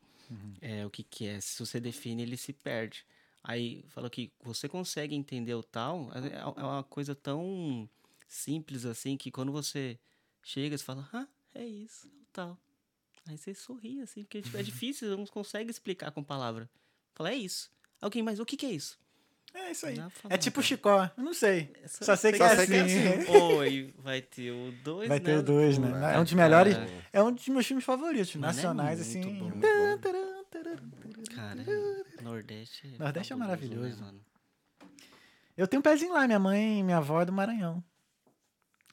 é, 0.62 0.86
o 0.86 0.90
que, 0.90 1.04
que 1.04 1.28
é. 1.28 1.42
Se 1.42 1.60
você 1.60 1.78
define, 1.78 2.22
ele 2.24 2.38
se 2.38 2.54
perde. 2.54 3.06
Aí 3.44 3.84
fala 3.90 4.10
que 4.10 4.32
você 4.42 4.70
consegue 4.70 5.14
entender 5.16 5.54
o 5.54 5.64
Tao, 5.64 6.10
é 6.14 6.38
é 6.40 6.64
uma 6.64 6.84
coisa 6.84 7.14
tão 7.14 7.90
simples 8.28 8.86
assim 8.86 9.18
que 9.18 9.30
quando 9.32 9.52
você 9.52 10.00
chega, 10.42 10.78
você 10.78 10.84
fala, 10.84 11.08
ah, 11.14 11.28
é 11.54 11.66
isso, 11.66 12.08
é 12.08 12.22
o 12.22 12.26
Tao. 12.32 12.58
Aí 13.28 13.38
você 13.38 13.54
sorri 13.54 14.02
assim, 14.02 14.24
porque 14.24 14.42
tipo, 14.42 14.58
é 14.58 14.64
difícil, 14.64 15.10
você 15.10 15.16
não 15.18 15.26
consegue 15.26 15.70
explicar 15.70 16.12
com 16.12 16.24
palavra. 16.24 16.70
Fala, 17.14 17.32
é 17.32 17.36
isso. 17.36 17.70
Alguém, 18.02 18.24
mas 18.24 18.40
o 18.40 18.46
que, 18.46 18.56
que 18.58 18.66
é 18.66 18.72
isso? 18.72 18.98
É 19.54 19.70
isso 19.72 19.86
aí. 19.86 19.96
Não, 19.98 20.10
fala 20.10 20.34
É 20.34 20.38
tipo 20.38 20.56
cara. 20.56 20.68
Chicó. 20.68 21.12
Eu 21.16 21.24
não 21.24 21.34
sei. 21.34 21.72
Essa- 21.84 22.04
Só 22.06 22.16
sei 22.16 22.32
que 22.32 22.38
só 22.40 22.46
é 22.46 22.56
sei 22.56 22.66
que 22.68 22.74
é 22.74 22.82
assim. 22.82 23.30
Oi, 23.56 23.94
vai 24.00 24.22
ter 24.22 24.52
o 24.52 24.72
2, 24.84 25.08
Vai 25.10 25.20
né? 25.20 25.26
ter 25.26 25.38
o 25.38 25.44
dois, 25.44 25.78
né? 25.78 25.90
Pô, 25.92 25.96
É 25.98 26.20
um 26.20 26.24
dos 26.24 26.34
melhores. 26.34 26.74
cara, 26.76 26.90
É 27.14 27.22
um 27.24 27.32
dos 27.32 27.48
meus 27.50 27.66
filmes 27.66 27.86
favoritos, 27.86 28.34
Mano, 28.36 28.46
é 28.48 28.56
nacionais, 28.56 29.00
muito 29.00 29.28
assim. 29.30 29.38
bom, 29.38 29.50
muito 29.50 29.62
taran. 29.62 29.98
Cara, 30.00 30.33
Nordeste. 32.24 32.88
Nordeste 33.00 33.34
é 33.34 33.36
maravilhoso. 33.36 33.98
Né, 33.98 34.06
mano? 34.06 34.22
Eu 35.56 35.68
tenho 35.68 35.80
um 35.80 35.84
pezinho 35.84 36.14
lá, 36.14 36.26
minha 36.26 36.40
mãe 36.40 36.80
e 36.80 36.84
minha 36.84 36.98
avó 36.98 37.22
é 37.22 37.26
do 37.26 37.32
Maranhão. 37.32 37.84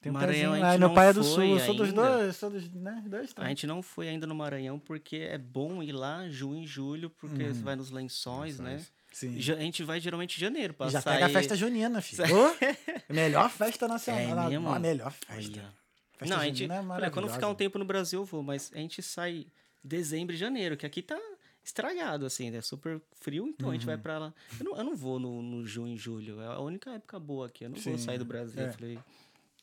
Tem 0.01 0.11
um 0.11 0.13
Maranhão 0.13 0.51
pezinho 0.51 0.65
a 0.65 0.69
lá. 0.69 0.75
E 0.75 0.79
meu 0.79 0.93
pai 0.93 1.09
é 1.09 1.13
do 1.13 1.23
sul, 1.23 1.43
eu 1.43 1.59
sou 1.59 1.75
dos 1.75 1.93
dois, 1.93 2.35
sou 2.35 2.49
dos, 2.49 2.69
né, 2.71 3.03
dois 3.07 3.31
A 3.31 3.33
também. 3.35 3.49
gente 3.49 3.67
não 3.67 3.81
foi 3.81 4.09
ainda 4.09 4.25
no 4.27 4.33
Maranhão 4.35 4.79
porque 4.79 5.17
é 5.17 5.37
bom 5.37 5.81
ir 5.83 5.91
lá 5.91 6.27
junho 6.29 6.63
e 6.63 6.67
julho, 6.67 7.09
porque 7.09 7.45
você 7.53 7.61
vai 7.61 7.75
nos 7.75 7.89
lençóis, 7.91 8.59
né? 8.59 8.71
Lençóis. 8.73 8.91
Sim. 9.11 9.39
Ja- 9.39 9.55
A 9.55 9.59
gente 9.59 9.83
vai 9.83 9.99
geralmente 9.99 10.37
em 10.37 10.39
janeiro, 10.39 10.73
pra 10.73 10.87
já 10.89 11.01
sair... 11.01 11.15
pega 11.15 11.25
a 11.25 11.29
festa 11.29 11.55
junina, 11.55 11.99
filho. 12.01 12.23
Ô, 12.23 12.55
melhor 13.13 13.49
festa 13.49 13.87
nacional. 13.87 14.21
É 14.21 14.31
a- 14.45 14.49
mesmo? 14.49 14.69
A 14.69 14.79
melhor 14.79 15.11
festa. 15.11 15.33
Olha. 15.59 15.73
Festa 16.17 16.33
não, 16.35 16.41
a 16.41 16.45
gente... 16.45 16.63
é 16.65 17.09
quando 17.09 17.27
ficar 17.29 17.47
um 17.49 17.55
tempo 17.55 17.77
no 17.77 17.85
Brasil 17.85 18.21
eu 18.21 18.25
vou, 18.25 18.41
mas 18.41 18.71
a 18.73 18.77
gente 18.77 19.01
sai 19.03 19.47
dezembro 19.83 20.33
e 20.33 20.37
janeiro, 20.37 20.77
que 20.77 20.85
aqui 20.85 21.01
tá 21.01 21.19
estragado, 21.63 22.25
assim, 22.25 22.55
é 22.55 22.61
super 22.61 23.01
frio, 23.13 23.47
então 23.47 23.69
a 23.69 23.73
gente 23.73 23.81
Uhum. 23.83 23.87
vai 23.87 23.97
pra 23.97 24.17
lá. 24.17 24.33
Eu 24.59 24.65
não, 24.65 24.77
eu 24.77 24.83
não 24.83 24.95
vou 24.95 25.19
no, 25.19 25.41
no 25.41 25.65
junho 25.65 25.93
e 25.93 25.97
julho, 25.97 26.41
é 26.41 26.47
a 26.47 26.59
única 26.59 26.91
época 26.91 27.19
boa 27.19 27.47
aqui, 27.47 27.65
eu 27.65 27.69
não 27.69 27.77
vou 27.79 27.97
Sim, 27.97 28.03
sair 28.03 28.17
do 28.17 28.25
Brasil. 28.25 28.61
é. 28.63 28.71
Falei, 28.71 28.99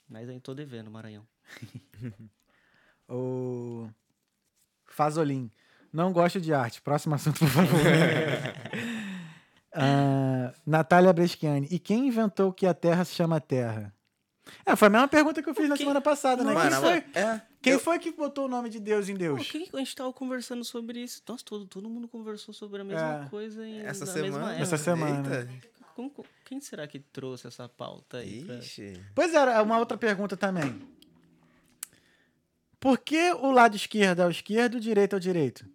mas 0.09 0.29
aí 0.29 0.41
tô 0.41 0.55
devendo, 0.55 0.91
Maranhão. 0.91 1.27
O 3.09 3.89
Fazolin. 4.87 5.51
Não 5.91 6.13
gosto 6.13 6.39
de 6.39 6.53
arte. 6.53 6.83
Próximo 6.83 7.15
assunto, 7.15 7.39
por 7.39 7.49
favor. 7.49 7.81
Ah, 9.81 10.53
Natália 10.67 11.13
Breschiani. 11.13 11.69
E 11.71 11.79
quem 11.79 12.09
inventou 12.09 12.53
que 12.53 12.67
a 12.67 12.75
Terra 12.75 13.05
se 13.05 13.15
chama 13.15 13.41
Terra? 13.41 13.95
É, 14.65 14.75
foi 14.77 14.89
a 14.89 14.91
mesma 14.91 15.09
pergunta 15.09 15.43
que 15.43 15.49
eu 15.49 15.55
fiz 15.55 15.69
na 15.69 15.77
Quem- 15.77 15.85
semana 15.87 16.01
passada, 16.01 16.43
né? 16.45 16.53
Mano, 16.53 16.71
Quem 16.71 16.81
foi, 16.81 17.23
é, 17.23 17.41
quem 17.63 17.73
eu- 17.75 17.79
foi 17.81 17.99
que 17.99 18.13
botou 18.13 18.47
o 18.47 18.49
nome 18.49 18.69
de 18.69 18.79
Deus 18.81 19.09
em 19.09 19.13
Pô, 19.15 19.19
Deus? 19.19 19.51
que 19.51 19.69
a 19.73 19.79
gente 19.79 19.95
tava 19.97 20.13
conversando 20.13 20.65
sobre 20.65 21.01
isso? 21.03 21.23
Nossa, 21.29 21.45
todo, 21.45 21.67
todo 21.67 21.89
mundo 21.89 22.09
conversou 22.09 22.53
sobre 22.55 22.81
a 22.81 22.85
mesma 22.85 23.25
É. 23.25 23.29
coisa 23.29 23.67
em, 23.67 23.81
essa 23.81 24.05
na 24.07 24.13
semana. 24.13 24.59
Essa 24.59 24.77
semana. 24.79 25.41
Eita. 25.41 25.69
Como- 25.95 26.13
quem 26.45 26.61
será 26.61 26.87
que 26.87 26.99
trouxe 27.01 27.47
essa 27.49 27.69
pauta 27.69 28.19
aí? 28.19 28.45
pra-. 28.45 28.59
Pois 29.15 29.35
é, 29.35 29.61
uma 29.61 29.79
outra 29.79 29.99
pergunta 29.99 30.37
também. 30.37 30.81
Por 32.81 32.99
que 32.99 33.33
o 33.33 33.51
lado 33.51 33.75
esquerdo 33.77 34.23
é 34.23 34.27
o 34.27 34.31
esquerdo 34.31 34.75
e 34.75 34.77
o 34.77 34.81
direito 34.81 35.15
é 35.15 35.17
o 35.17 35.21
direito? 35.21 35.67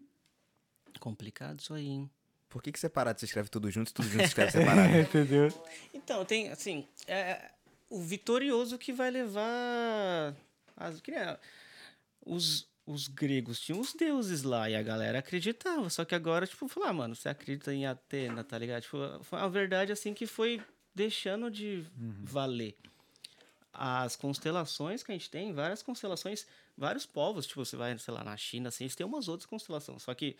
Complicado 0.99 1.59
isso 1.59 1.73
aí, 1.73 1.87
hein? 1.87 2.09
Por 2.47 2.61
que, 2.63 2.71
que 2.71 2.79
separado 2.79 3.19
você 3.19 3.25
escreve 3.25 3.49
tudo 3.49 3.69
junto 3.69 3.89
e 3.89 3.93
tudo 3.93 4.07
junto 4.07 4.19
você 4.21 4.23
escreve 4.29 4.51
separado? 4.51 4.97
Entendeu? 4.99 5.49
Então, 5.93 6.23
tem, 6.23 6.49
assim, 6.49 6.87
é, 7.07 7.51
o 7.93 8.01
vitorioso 8.01 8.79
que 8.79 8.91
vai 8.91 9.11
levar. 9.11 10.35
As, 10.75 10.99
os, 12.25 12.67
os 12.87 13.07
gregos 13.07 13.59
tinham 13.59 13.79
os 13.79 13.93
deuses 13.93 14.41
lá 14.41 14.67
e 14.67 14.75
a 14.75 14.81
galera 14.81 15.19
acreditava. 15.19 15.87
Só 15.91 16.03
que 16.03 16.15
agora, 16.15 16.47
tipo, 16.47 16.67
falar, 16.67 16.89
ah, 16.89 16.93
mano, 16.93 17.15
você 17.15 17.29
acredita 17.29 17.71
em 17.71 17.85
Atena, 17.85 18.43
tá 18.43 18.57
ligado? 18.57 18.81
Tipo, 18.81 18.97
foi 19.21 19.39
a 19.39 19.47
verdade, 19.47 19.91
assim, 19.91 20.11
que 20.11 20.25
foi 20.25 20.59
deixando 20.95 21.51
de 21.51 21.85
valer. 22.23 22.75
As 23.71 24.15
constelações 24.15 25.03
que 25.03 25.11
a 25.11 25.15
gente 25.15 25.29
tem, 25.29 25.53
várias 25.53 25.83
constelações, 25.83 26.47
vários 26.75 27.05
povos, 27.05 27.45
tipo, 27.45 27.63
você 27.63 27.75
vai, 27.75 27.95
sei 27.99 28.13
lá, 28.13 28.23
na 28.23 28.35
China, 28.35 28.69
assim, 28.69 28.85
eles 28.85 28.95
têm 28.95 29.05
umas 29.05 29.27
outras 29.27 29.45
constelações. 29.45 30.01
Só 30.01 30.15
que 30.15 30.35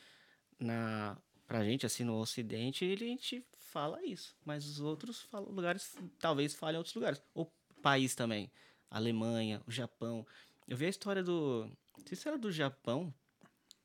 na, 0.60 1.16
pra 1.48 1.64
gente, 1.64 1.86
assim, 1.86 2.04
no 2.04 2.18
Ocidente, 2.18 2.84
ele, 2.84 3.06
a 3.06 3.08
gente 3.10 3.46
fala 3.74 4.06
isso. 4.06 4.36
Mas 4.46 4.66
os 4.68 4.80
outros 4.80 5.22
falam, 5.24 5.50
lugares, 5.50 5.96
talvez 6.20 6.54
falem 6.54 6.76
em 6.76 6.78
outros 6.78 6.96
lugares. 6.96 7.22
O 7.34 7.46
país 7.82 8.14
também. 8.14 8.52
Alemanha, 8.90 9.62
o 9.68 9.72
Japão. 9.72 10.26
Eu 10.68 10.78
vi 10.78 10.86
a 10.86 10.90
história 10.90 11.24
do. 11.24 11.68
Não 11.98 12.06
sei 12.06 12.16
se 12.16 12.28
era 12.28 12.38
do 12.38 12.52
Japão, 12.52 13.12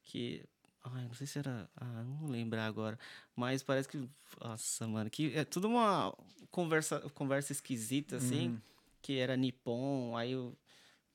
que. 0.04 0.44
Ai, 0.84 1.04
não 1.04 1.14
sei 1.14 1.26
se 1.26 1.38
era. 1.38 1.68
Ah, 1.74 2.04
não 2.04 2.16
vou 2.18 2.28
lembrar 2.28 2.66
agora. 2.66 2.98
Mas 3.34 3.62
parece 3.62 3.88
que. 3.88 4.06
Nossa, 4.40 4.86
mano. 4.86 5.08
Que 5.08 5.34
é 5.34 5.44
tudo 5.44 5.66
uma 5.66 6.14
conversa, 6.50 7.00
conversa 7.14 7.52
esquisita, 7.52 8.16
assim. 8.16 8.60
Que 9.00 9.18
era 9.18 9.36
Nippon. 9.36 10.14
Aí 10.16 10.36
o 10.36 10.54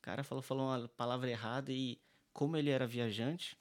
cara 0.01 0.23
falou, 0.23 0.41
falou 0.41 0.67
uma 0.67 0.87
palavra 0.89 1.29
errada 1.29 1.71
e 1.71 1.99
como 2.33 2.57
ele 2.57 2.71
era 2.71 2.87
viajante. 2.87 3.55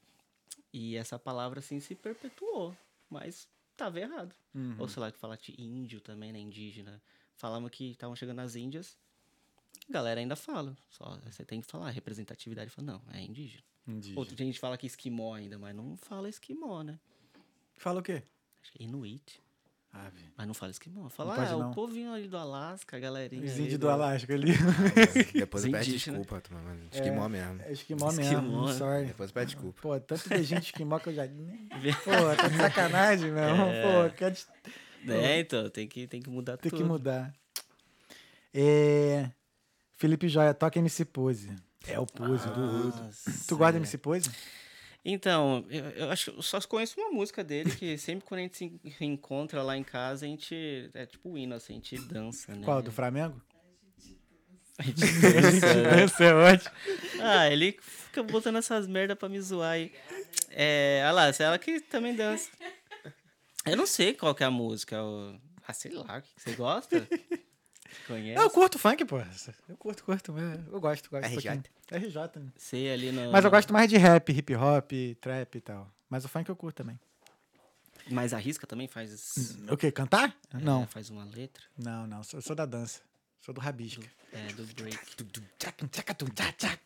E 0.72 0.96
essa 0.96 1.18
palavra, 1.18 1.60
assim, 1.60 1.78
se 1.80 1.94
perpetuou. 1.94 2.74
Mas 3.10 3.46
tava 3.84 3.98
errado. 4.00 4.34
Ou 4.78 4.88
sei 4.88 5.00
lá, 5.00 5.10
que 5.10 5.18
falar 5.18 5.36
de 5.36 5.60
índio 5.60 6.00
também, 6.00 6.32
né? 6.32 6.38
Indígena. 6.38 7.02
Falavam 7.34 7.68
que 7.68 7.90
estavam 7.90 8.14
chegando 8.14 8.36
nas 8.36 8.54
Índias. 8.54 8.96
A 9.88 9.92
galera 9.92 10.20
ainda 10.20 10.36
fala. 10.36 10.76
Só 10.88 11.18
você 11.24 11.44
tem 11.44 11.60
que 11.60 11.66
falar 11.66 11.90
representatividade. 11.90 12.70
Fala, 12.70 12.92
não, 12.92 13.02
é 13.12 13.20
indígena. 13.20 13.64
Outra 14.16 14.36
gente 14.36 14.60
fala 14.60 14.78
que 14.78 14.86
esquimó 14.86 15.34
ainda, 15.34 15.58
mas 15.58 15.74
não 15.74 15.96
fala 15.96 16.28
esquimó, 16.28 16.82
né? 16.82 17.00
Fala 17.76 17.98
o 17.98 18.02
quê? 18.02 18.22
Acho 18.62 18.72
que 18.72 18.82
é 18.82 18.86
inuit. 18.86 19.42
Ah, 19.94 20.08
velho. 20.08 20.32
Mas 20.38 20.46
não 20.46 20.54
fala 20.54 20.70
esquimó. 20.70 21.08
Fala, 21.10 21.34
pode 21.34 21.52
ah, 21.52 21.56
não. 21.56 21.70
o 21.70 21.74
povinho 21.74 22.14
ali 22.14 22.26
do 22.26 22.38
Alasca, 22.38 22.96
a 22.96 23.00
galerinha. 23.00 23.44
Os 23.44 23.58
índios 23.58 23.78
do 23.78 23.90
Alasca 23.90 24.32
ali. 24.32 24.52
Depois 25.34 25.64
eu 25.64 25.70
peço 25.70 25.90
indígena. 25.90 26.16
desculpa, 26.18 26.40
turma, 26.40 26.62
mas 26.64 26.80
esquimó 26.94 27.28
mesmo. 27.28 27.62
É 27.62 27.72
esquimó 27.72 28.06
mesmo. 28.06 28.22
Esquimó, 28.22 28.66
né? 28.68 28.72
sorry. 28.72 29.06
Depois 29.06 29.30
eu 29.30 29.34
peço 29.34 29.46
desculpa. 29.46 29.82
Pô, 29.82 30.00
tanto 30.00 30.28
de 30.30 30.42
gente 30.44 30.64
esquimó 30.64 30.98
que 30.98 31.10
eu 31.10 31.14
já. 31.14 31.24
Pô, 31.28 32.36
tá 32.36 32.48
de 32.48 32.56
sacanagem, 32.56 33.30
meu 33.32 33.42
irmão. 33.44 33.68
Pô, 33.68 34.16
quer 34.16 34.30
de- 34.30 34.46
É, 35.08 35.40
então, 35.40 35.68
tem 35.68 35.86
que, 35.86 36.06
tem 36.06 36.22
que 36.22 36.30
mudar 36.30 36.56
tem 36.56 36.70
tudo. 36.70 36.82
que 36.82 36.88
mudar. 36.88 37.34
É... 38.54 39.30
Felipe 39.98 40.26
Joia, 40.26 40.54
toca 40.54 40.78
MC 40.78 41.04
Pose. 41.04 41.54
É 41.86 41.98
o 41.98 42.06
Pose 42.06 42.48
do 42.48 42.60
Udo. 42.60 43.02
Nossa, 43.02 43.30
Tu 43.46 43.56
guarda 43.56 43.76
é. 43.76 43.80
MC 43.80 43.98
Pose? 43.98 44.30
Então, 45.04 45.64
eu, 45.68 45.84
eu 45.90 46.10
acho 46.10 46.30
que 46.30 46.38
eu 46.38 46.42
só 46.42 46.60
conheço 46.60 47.00
uma 47.00 47.10
música 47.10 47.42
dele 47.42 47.74
que 47.74 47.98
sempre 47.98 48.24
quando 48.24 48.38
a 48.38 48.42
gente 48.42 48.56
se 48.56 49.04
encontra 49.04 49.62
lá 49.62 49.76
em 49.76 49.82
casa, 49.82 50.24
a 50.24 50.28
gente. 50.28 50.90
É 50.94 51.06
tipo 51.06 51.30
o 51.30 51.38
hino, 51.38 51.54
assim, 51.54 51.72
a 51.72 51.76
gente 51.76 51.98
dança, 51.98 52.54
né? 52.54 52.64
Qual? 52.64 52.80
Do 52.80 52.92
Flamengo? 52.92 53.42
A 54.78 54.82
gente 54.84 55.00
dança. 55.00 55.74
né? 55.74 55.90
Dança 55.96 56.24
é 56.24 56.34
ótimo. 56.34 56.70
Ah, 57.20 57.50
ele 57.50 57.76
fica 57.80 58.22
botando 58.22 58.56
essas 58.56 58.86
merda 58.86 59.16
pra 59.16 59.28
me 59.28 59.40
zoar 59.40 59.72
aí. 59.72 59.92
É, 60.50 61.02
olha 61.04 61.12
lá, 61.12 61.32
ela 61.36 61.58
que 61.58 61.80
também 61.80 62.14
dança. 62.14 62.48
Eu 63.66 63.76
não 63.76 63.86
sei 63.86 64.14
qual 64.14 64.34
que 64.34 64.44
é 64.44 64.46
a 64.46 64.50
música. 64.50 64.98
Ah, 65.66 65.72
sei 65.72 65.92
lá, 65.92 66.18
o 66.18 66.22
que 66.22 66.28
você 66.36 66.54
gosta? 66.54 67.08
Conhece? 68.06 68.40
Eu 68.42 68.50
curto 68.50 68.78
funk, 68.78 69.04
pô. 69.04 69.18
Eu 69.68 69.76
curto, 69.76 70.04
curto. 70.04 70.34
Eu 70.38 70.80
gosto, 70.80 71.10
gosto. 71.10 71.24
um 71.24 71.36
RJ. 71.36 71.50
pouquinho. 71.50 71.62
RJ, 71.90 72.40
né? 72.40 72.52
Sei 72.56 72.92
ali 72.92 73.12
no. 73.12 73.30
Mas 73.30 73.44
eu 73.44 73.50
gosto 73.50 73.72
mais 73.72 73.88
de 73.88 73.96
rap, 73.96 74.30
hip 74.30 74.54
hop, 74.54 74.90
trap 75.20 75.54
e 75.56 75.60
tal. 75.60 75.90
Mas 76.08 76.24
o 76.24 76.28
funk 76.28 76.48
eu 76.48 76.56
curto 76.56 76.76
também. 76.76 76.98
Mas 78.10 78.32
arrisca 78.32 78.66
também? 78.66 78.88
Faz. 78.88 79.56
O 79.70 79.76
quê? 79.76 79.92
Cantar? 79.92 80.36
é, 80.52 80.58
Não. 80.58 80.86
faz 80.86 81.10
uma 81.10 81.24
letra. 81.24 81.62
Não, 81.78 82.06
não. 82.06 82.22
Sou, 82.22 82.40
sou 82.40 82.56
da 82.56 82.66
dança. 82.66 83.00
Sou 83.40 83.54
do 83.54 83.60
rabisca. 83.60 84.06
É, 84.32 84.52
do 84.52 84.64
break. 84.74 84.98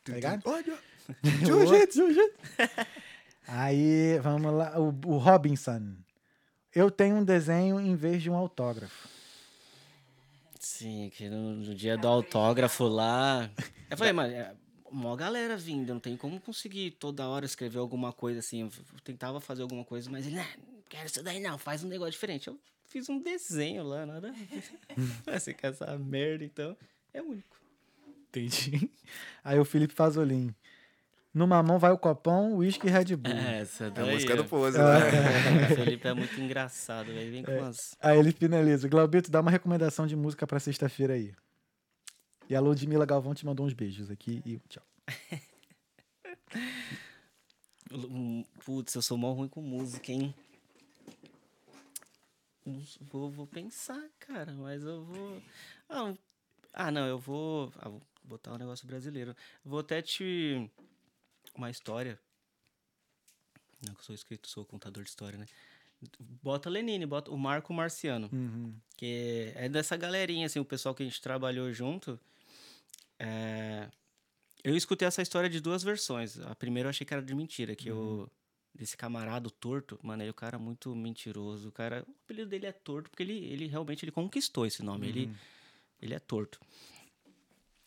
Tá 0.04 0.12
ligado? 0.12 0.42
Olha. 0.44 0.78
Jiu-jitsu, 1.44 2.12
jiu-jitsu. 2.12 2.38
Aí, 3.46 4.18
vamos 4.20 4.52
lá. 4.52 4.78
O, 4.78 4.88
o 5.06 5.18
Robinson. 5.18 5.94
Eu 6.74 6.90
tenho 6.90 7.16
um 7.16 7.24
desenho 7.24 7.80
em 7.80 7.94
vez 7.94 8.22
de 8.22 8.30
um 8.30 8.34
autógrafo. 8.34 9.08
Sim, 10.66 11.10
que 11.10 11.28
no, 11.28 11.54
no 11.54 11.74
dia 11.74 11.96
do 11.96 12.08
autógrafo 12.08 12.88
lá. 12.88 13.48
Eu 13.88 13.96
falei, 13.96 14.12
mano, 14.12 14.34
é 14.34 14.52
mó 14.90 15.14
galera 15.14 15.56
vindo, 15.56 15.94
não 15.94 16.00
tem 16.00 16.16
como 16.16 16.40
conseguir 16.40 16.90
toda 16.90 17.26
hora 17.28 17.46
escrever 17.46 17.78
alguma 17.78 18.12
coisa 18.12 18.40
assim. 18.40 18.62
Eu 18.62 18.70
tentava 19.04 19.40
fazer 19.40 19.62
alguma 19.62 19.84
coisa, 19.84 20.10
mas 20.10 20.26
ele, 20.26 20.38
"Ah, 20.40 20.48
não 20.58 20.82
quero 20.88 21.06
isso 21.06 21.22
daí 21.22 21.38
não, 21.38 21.56
faz 21.56 21.84
um 21.84 21.88
negócio 21.88 22.12
diferente. 22.12 22.48
Eu 22.48 22.58
fiz 22.84 23.08
um 23.08 23.20
desenho 23.22 23.84
lá, 23.84 24.04
nada. 24.04 24.34
Você 25.24 25.54
quer 25.54 25.68
essa 25.70 25.96
merda, 25.96 26.44
então. 26.44 26.76
É 27.14 27.22
único. 27.22 27.56
Entendi. 28.28 28.90
Aí 29.44 29.58
o 29.60 29.64
Felipe 29.64 29.94
Fazolin. 29.94 30.52
Numa 31.36 31.62
mão 31.62 31.78
vai 31.78 31.90
o 31.92 31.98
copão, 31.98 32.54
uísque 32.56 32.86
e 32.86 32.90
Red 32.90 33.14
Bull. 33.14 33.30
Essa 33.30 33.84
É 33.84 33.86
a 33.88 33.90
daí. 33.90 34.14
música 34.14 34.34
do 34.36 34.42
ó. 34.42 34.46
Pose, 34.46 34.78
Ah, 34.80 34.98
né? 35.00 35.66
O 35.70 35.76
Felipe 35.76 36.08
é 36.08 36.14
muito 36.14 36.40
engraçado, 36.40 37.12
velho. 37.12 37.30
Vem 37.30 37.42
com 37.44 37.52
umas. 37.52 37.94
Aí 38.00 38.18
ele 38.18 38.32
finaliza. 38.32 38.88
Glaubito, 38.88 39.30
dá 39.30 39.42
uma 39.42 39.50
recomendação 39.50 40.06
de 40.06 40.16
música 40.16 40.46
pra 40.46 40.58
sexta-feira 40.58 41.12
aí. 41.12 41.34
E 42.48 42.56
a 42.56 42.60
Ludmilla 42.60 43.04
Galvão 43.04 43.34
te 43.34 43.44
mandou 43.44 43.66
uns 43.66 43.74
beijos 43.74 44.10
aqui 44.10 44.40
e 44.46 44.58
tchau. 44.66 44.82
Putz, 48.64 48.94
eu 48.94 49.02
sou 49.02 49.18
mó 49.18 49.32
ruim 49.32 49.48
com 49.48 49.60
música, 49.60 50.10
hein? 50.12 50.34
Vou, 53.12 53.30
vou 53.30 53.46
pensar, 53.46 54.02
cara, 54.18 54.52
mas 54.54 54.82
eu 54.82 55.04
vou. 55.04 55.42
Ah, 55.90 56.14
ah, 56.72 56.90
não, 56.90 57.06
eu 57.06 57.18
vou. 57.18 57.70
Ah, 57.78 57.90
vou 57.90 58.00
botar 58.24 58.54
um 58.54 58.58
negócio 58.58 58.86
brasileiro. 58.86 59.36
Vou 59.62 59.80
até 59.80 60.00
te. 60.00 60.70
Uma 61.56 61.70
história. 61.70 62.18
Não, 63.86 63.94
que 63.94 64.00
eu 64.00 64.04
sou 64.04 64.14
escrito, 64.14 64.48
sou 64.48 64.64
contador 64.64 65.02
de 65.02 65.10
história, 65.10 65.38
né? 65.38 65.46
Bota 66.42 66.68
Lenine, 66.68 67.06
bota 67.06 67.30
o 67.30 67.38
Marco 67.38 67.72
Marciano. 67.72 68.28
Uhum. 68.32 68.74
Que 68.96 69.52
é 69.54 69.68
dessa 69.68 69.96
galerinha, 69.96 70.46
assim, 70.46 70.58
o 70.58 70.64
pessoal 70.64 70.94
que 70.94 71.02
a 71.02 71.06
gente 71.06 71.20
trabalhou 71.20 71.72
junto. 71.72 72.18
É, 73.18 73.88
Eu 74.62 74.76
escutei 74.76 75.08
essa 75.08 75.22
história 75.22 75.48
de 75.48 75.60
duas 75.60 75.82
versões. 75.82 76.38
A 76.40 76.54
primeira 76.54 76.88
eu 76.88 76.90
achei 76.90 77.06
que 77.06 77.14
era 77.14 77.22
de 77.22 77.34
mentira, 77.34 77.74
que 77.74 77.90
o 77.90 78.28
desse 78.74 78.94
camarada 78.94 79.48
torto, 79.48 79.98
mano, 80.02 80.22
ele 80.22 80.28
é 80.28 80.32
um 80.32 80.34
cara 80.34 80.58
muito 80.58 80.94
mentiroso. 80.94 81.68
O 81.68 81.72
cara, 81.72 82.04
o 82.06 82.10
apelido 82.24 82.50
dele 82.50 82.66
é 82.66 82.72
torto 82.72 83.08
porque 83.08 83.22
ele, 83.22 83.32
ele 83.46 83.66
realmente 83.66 84.04
ele 84.04 84.12
conquistou 84.12 84.66
esse 84.66 84.82
nome. 84.82 85.08
Ele, 85.08 85.34
ele 86.02 86.12
é 86.12 86.18
torto. 86.18 86.60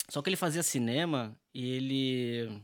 Só 0.08 0.22
que 0.24 0.30
ele 0.30 0.36
fazia 0.36 0.64
cinema 0.64 1.38
e 1.54 1.70
ele 1.70 2.62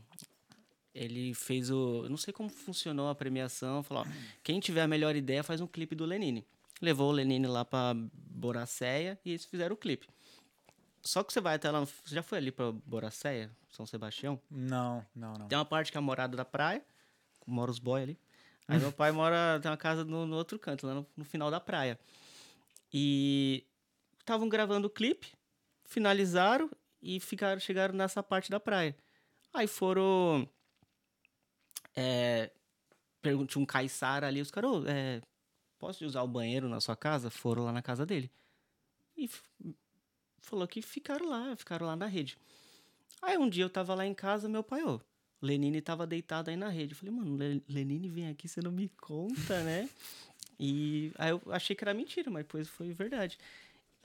ele 0.96 1.34
fez 1.34 1.70
o, 1.70 2.08
não 2.08 2.16
sei 2.16 2.32
como 2.32 2.48
funcionou 2.48 3.08
a 3.08 3.14
premiação, 3.14 3.82
falou, 3.82 4.04
ó, 4.04 4.12
quem 4.42 4.58
tiver 4.58 4.82
a 4.82 4.88
melhor 4.88 5.14
ideia 5.14 5.42
faz 5.42 5.60
um 5.60 5.66
clipe 5.66 5.94
do 5.94 6.04
Lenine. 6.04 6.46
Levou 6.80 7.10
o 7.10 7.12
Lenine 7.12 7.46
lá 7.46 7.64
pra 7.64 7.94
Boracéia 8.12 9.18
e 9.24 9.30
eles 9.30 9.44
fizeram 9.44 9.74
o 9.74 9.78
clipe. 9.78 10.08
Só 11.02 11.22
que 11.22 11.32
você 11.32 11.40
vai 11.40 11.54
até 11.54 11.70
lá, 11.70 11.80
você 11.80 12.14
já 12.14 12.22
foi 12.22 12.38
ali 12.38 12.50
pra 12.50 12.72
Boracéia, 12.72 13.50
São 13.70 13.86
Sebastião? 13.86 14.40
Não, 14.50 15.04
não, 15.14 15.34
não. 15.34 15.48
Tem 15.48 15.56
uma 15.56 15.64
parte 15.64 15.92
que 15.92 15.98
é 15.98 16.00
a 16.00 16.02
morada 16.02 16.36
da 16.36 16.44
praia, 16.44 16.84
mora 17.46 17.70
os 17.70 17.78
boy 17.78 18.02
ali. 18.02 18.18
Aí 18.66 18.80
meu 18.80 18.90
pai 18.90 19.12
mora, 19.12 19.60
tem 19.60 19.70
uma 19.70 19.76
casa 19.76 20.04
no, 20.04 20.26
no 20.26 20.34
outro 20.34 20.58
canto, 20.58 20.86
lá 20.86 20.94
no, 20.94 21.06
no 21.16 21.24
final 21.24 21.50
da 21.50 21.60
praia. 21.60 21.98
E 22.92 23.64
estavam 24.18 24.48
gravando 24.48 24.88
o 24.88 24.90
clipe, 24.90 25.28
finalizaram 25.84 26.68
e 27.00 27.20
ficaram, 27.20 27.60
chegaram 27.60 27.94
nessa 27.94 28.22
parte 28.22 28.50
da 28.50 28.58
praia. 28.58 28.96
Aí 29.54 29.66
foram. 29.66 30.48
É, 31.96 32.50
um 33.56 33.66
caiçara 33.66 34.26
ali, 34.26 34.40
os 34.40 34.50
caras, 34.50 34.70
"Ô, 34.70 34.84
é, 34.86 35.20
posso 35.78 36.04
usar 36.04 36.22
o 36.22 36.28
banheiro 36.28 36.68
na 36.68 36.80
sua 36.80 36.94
casa? 36.96 37.30
Foram 37.30 37.64
lá 37.64 37.72
na 37.72 37.82
casa 37.82 38.04
dele. 38.06 38.30
E 39.16 39.28
falou 40.40 40.68
que 40.68 40.80
ficaram 40.82 41.28
lá, 41.28 41.56
ficaram 41.56 41.86
lá 41.86 41.96
na 41.96 42.06
rede. 42.06 42.36
Aí 43.22 43.36
um 43.38 43.48
dia 43.48 43.64
eu 43.64 43.70
tava 43.70 43.94
lá 43.94 44.06
em 44.06 44.14
casa, 44.14 44.48
meu 44.48 44.62
pai, 44.62 44.82
ô, 44.84 44.96
o 44.96 45.00
Lenine 45.46 45.80
tava 45.80 46.06
deitado 46.06 46.50
aí 46.50 46.56
na 46.56 46.68
rede. 46.68 46.92
Eu 46.92 46.96
falei, 46.98 47.14
mano, 47.14 47.36
Le- 47.36 47.62
Lenine 47.68 48.08
vem 48.08 48.28
aqui, 48.28 48.46
você 48.46 48.60
não 48.60 48.70
me 48.70 48.88
conta, 49.00 49.62
né? 49.64 49.88
E 50.58 51.12
aí 51.18 51.30
eu 51.32 51.42
achei 51.50 51.76
que 51.76 51.84
era 51.84 51.92
mentira, 51.92 52.30
mas 52.30 52.42
depois 52.44 52.66
foi 52.66 52.90
verdade. 52.90 53.38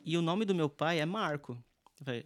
E 0.03 0.17
o 0.17 0.21
nome 0.21 0.43
do 0.43 0.53
meu 0.53 0.69
pai 0.69 0.99
é 0.99 1.05
Marco. 1.05 1.57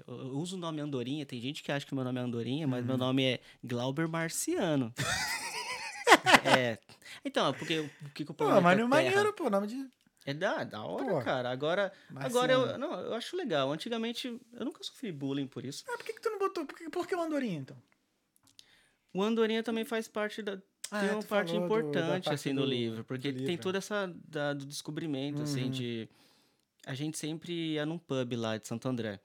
Eu 0.07 0.37
uso 0.39 0.55
o 0.55 0.59
nome 0.59 0.81
Andorinha, 0.81 1.25
tem 1.27 1.39
gente 1.39 1.61
que 1.61 1.71
acha 1.71 1.85
que 1.85 1.93
meu 1.93 2.03
nome 2.03 2.19
é 2.19 2.23
Andorinha, 2.23 2.65
mas 2.67 2.83
meu 2.83 2.97
nome 2.97 3.23
é 3.23 3.39
Glauber 3.63 4.07
Marciano. 4.07 4.91
é. 6.45 6.77
Então, 7.23 7.53
porque 7.53 7.80
o 7.80 7.89
que, 8.14 8.26
que 8.26 8.31
o 8.31 8.34
povo 8.34 8.49
Pô, 8.52 8.61
mas 8.61 8.77
interpreta? 8.77 8.88
maneiro, 8.88 9.34
pô, 9.34 9.49
nome 9.49 9.68
de. 9.68 9.88
É 10.26 10.34
da, 10.34 10.64
da 10.64 10.81
hora, 10.84 11.06
Pô, 11.06 11.22
cara. 11.22 11.52
Agora, 11.52 11.93
agora 12.15 12.52
eu, 12.53 12.77
não, 12.80 12.99
eu 12.99 13.14
acho 13.14 13.38
legal. 13.38 13.72
Antigamente, 13.72 14.27
eu 14.53 14.65
nunca 14.65 14.84
sofri 14.84 15.11
bullying 15.11 15.45
por 15.47 15.64
isso. 15.64 15.84
Ah, 15.88 15.97
por 15.97 16.03
que, 16.06 16.14
que 16.14 16.22
tu 16.22 16.30
não 16.31 16.39
botou? 16.39 16.65
Por 16.65 16.76
que, 16.76 16.89
por 16.89 17.07
que 17.07 17.15
o 17.15 17.22
Andorinha, 17.22 17.60
então? 17.60 17.77
O 19.14 19.22
Andorinha 19.22 19.61
também 19.64 19.85
faz 19.85 20.07
parte 20.07 20.41
da. 20.41 20.60
Ah, 20.91 20.99
tem 20.99 21.10
é, 21.10 21.11
uma 21.14 21.23
parte 21.23 21.52
falou 21.52 21.61
do- 21.61 21.65
importante, 21.65 22.23
parte 22.26 22.34
assim, 22.35 22.53
no 22.53 22.61
do- 22.61 22.68
livro. 22.68 23.03
Porque 23.03 23.31
tem 23.31 23.45
livro. 23.45 23.61
toda 23.64 23.77
essa. 23.77 24.11
Da, 24.27 24.53
do 24.53 24.65
descobrimento, 24.65 25.41
assim, 25.43 25.65
Uhum. 25.65 25.69
de. 25.69 26.10
A 26.88 26.93
gente 26.93 27.18
sempre 27.18 27.73
ia 27.73 27.85
num 27.85 27.97
pub 27.97 28.34
lá 28.35 28.57
de 28.57 28.68
Santo 28.68 28.88
André. 28.88 29.19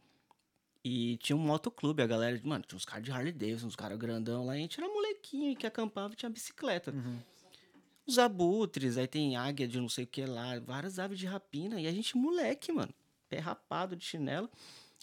E 0.82 1.18
tinha 1.18 1.36
um 1.36 1.40
motoclube, 1.40 2.02
a 2.02 2.06
galera. 2.06 2.40
Mano, 2.42 2.64
tinha 2.66 2.76
uns 2.76 2.84
caras 2.84 3.04
de 3.04 3.12
Harley 3.12 3.32
Davidson, 3.32 3.66
uns 3.66 3.76
caras 3.76 3.98
grandão 3.98 4.46
lá. 4.46 4.56
E 4.56 4.58
a 4.58 4.62
gente 4.62 4.80
era 4.80 4.88
molequinho 4.88 5.56
que 5.56 5.66
acampava 5.66 6.14
e 6.14 6.16
tinha 6.16 6.30
bicicleta. 6.30 6.90
Uhum. 6.90 7.18
Os 8.06 8.18
abutres, 8.18 8.96
aí 8.96 9.06
tem 9.06 9.36
águia 9.36 9.68
de 9.68 9.78
não 9.78 9.88
sei 9.88 10.04
o 10.04 10.06
que 10.06 10.24
lá, 10.24 10.58
várias 10.58 10.98
aves 10.98 11.18
de 11.18 11.26
rapina. 11.26 11.80
E 11.80 11.86
a 11.86 11.92
gente, 11.92 12.16
moleque, 12.16 12.72
mano, 12.72 12.92
pé 13.28 13.38
rapado 13.38 13.94
de 13.94 14.04
chinelo. 14.04 14.50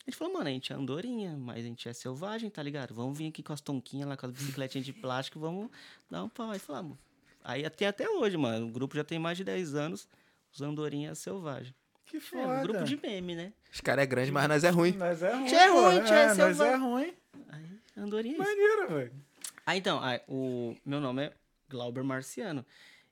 A 0.06 0.10
gente 0.10 0.18
falou, 0.18 0.34
mano, 0.34 0.48
a 0.48 0.52
gente 0.52 0.74
é 0.74 0.76
andorinha, 0.76 1.38
mas 1.38 1.58
a 1.58 1.68
gente 1.68 1.88
é 1.88 1.94
selvagem, 1.94 2.49
tá 2.49 2.64
ligado? 2.64 2.94
Vamos 2.94 3.18
vir 3.18 3.28
aqui 3.28 3.44
com 3.44 3.54
as 3.54 3.62
tonquinhas 3.62 4.08
lá, 4.08 4.18
com 4.18 4.26
as 4.26 4.32
bicicletinhas 4.32 4.86
de 4.86 4.94
plástico, 4.94 5.40
vamos 5.40 5.70
dar 6.10 6.24
um 6.24 6.30
pau. 6.30 6.49
Aí 6.49 6.60
falamos. 6.60 6.98
Aí 7.44 7.70
tem 7.70 7.88
até 7.88 8.10
hoje, 8.10 8.36
mano. 8.36 8.68
O 8.68 8.72
grupo 8.72 8.95
já 8.95 9.04
tem 9.04 9.20
mais 9.20 9.38
de 9.38 9.44
10 9.44 9.76
anos, 9.76 10.08
os 10.52 10.62
andorinhas 10.62 11.20
selvagens. 11.20 11.76
Que 12.08 12.18
É, 12.18 12.20
foda. 12.22 12.48
um 12.48 12.62
grupo 12.64 12.84
de 12.84 12.98
meme, 12.98 13.36
né? 13.36 13.54
Os 13.72 13.82
caras 13.82 14.04
é 14.04 14.06
grande, 14.08 14.32
mas 14.32 14.48
nós 14.48 14.64
é 14.64 14.70
ruim. 14.70 14.94
Nós 14.94 15.22
é 15.22 15.34
ruim. 15.34 15.46
Tchê 15.46 15.56
é 15.56 15.68
ruim, 15.68 16.04
tchê 16.04 16.14
é 16.14 16.18
é, 16.24 16.34
Nós 16.34 16.60
é 16.60 16.76
ruim. 16.76 17.14
Aí, 17.50 17.66
andorinha 17.98 18.36
é 18.38 18.40
isso. 18.42 18.50
Maneiro, 18.50 18.88
velho. 18.96 19.14
Ah, 19.66 19.76
então, 19.78 20.00
ah, 20.02 20.20
o 20.28 20.76
meu 20.86 21.02
nome 21.02 21.24
é 21.26 21.34
Glauber 21.70 22.04
Marciano. 22.04 22.66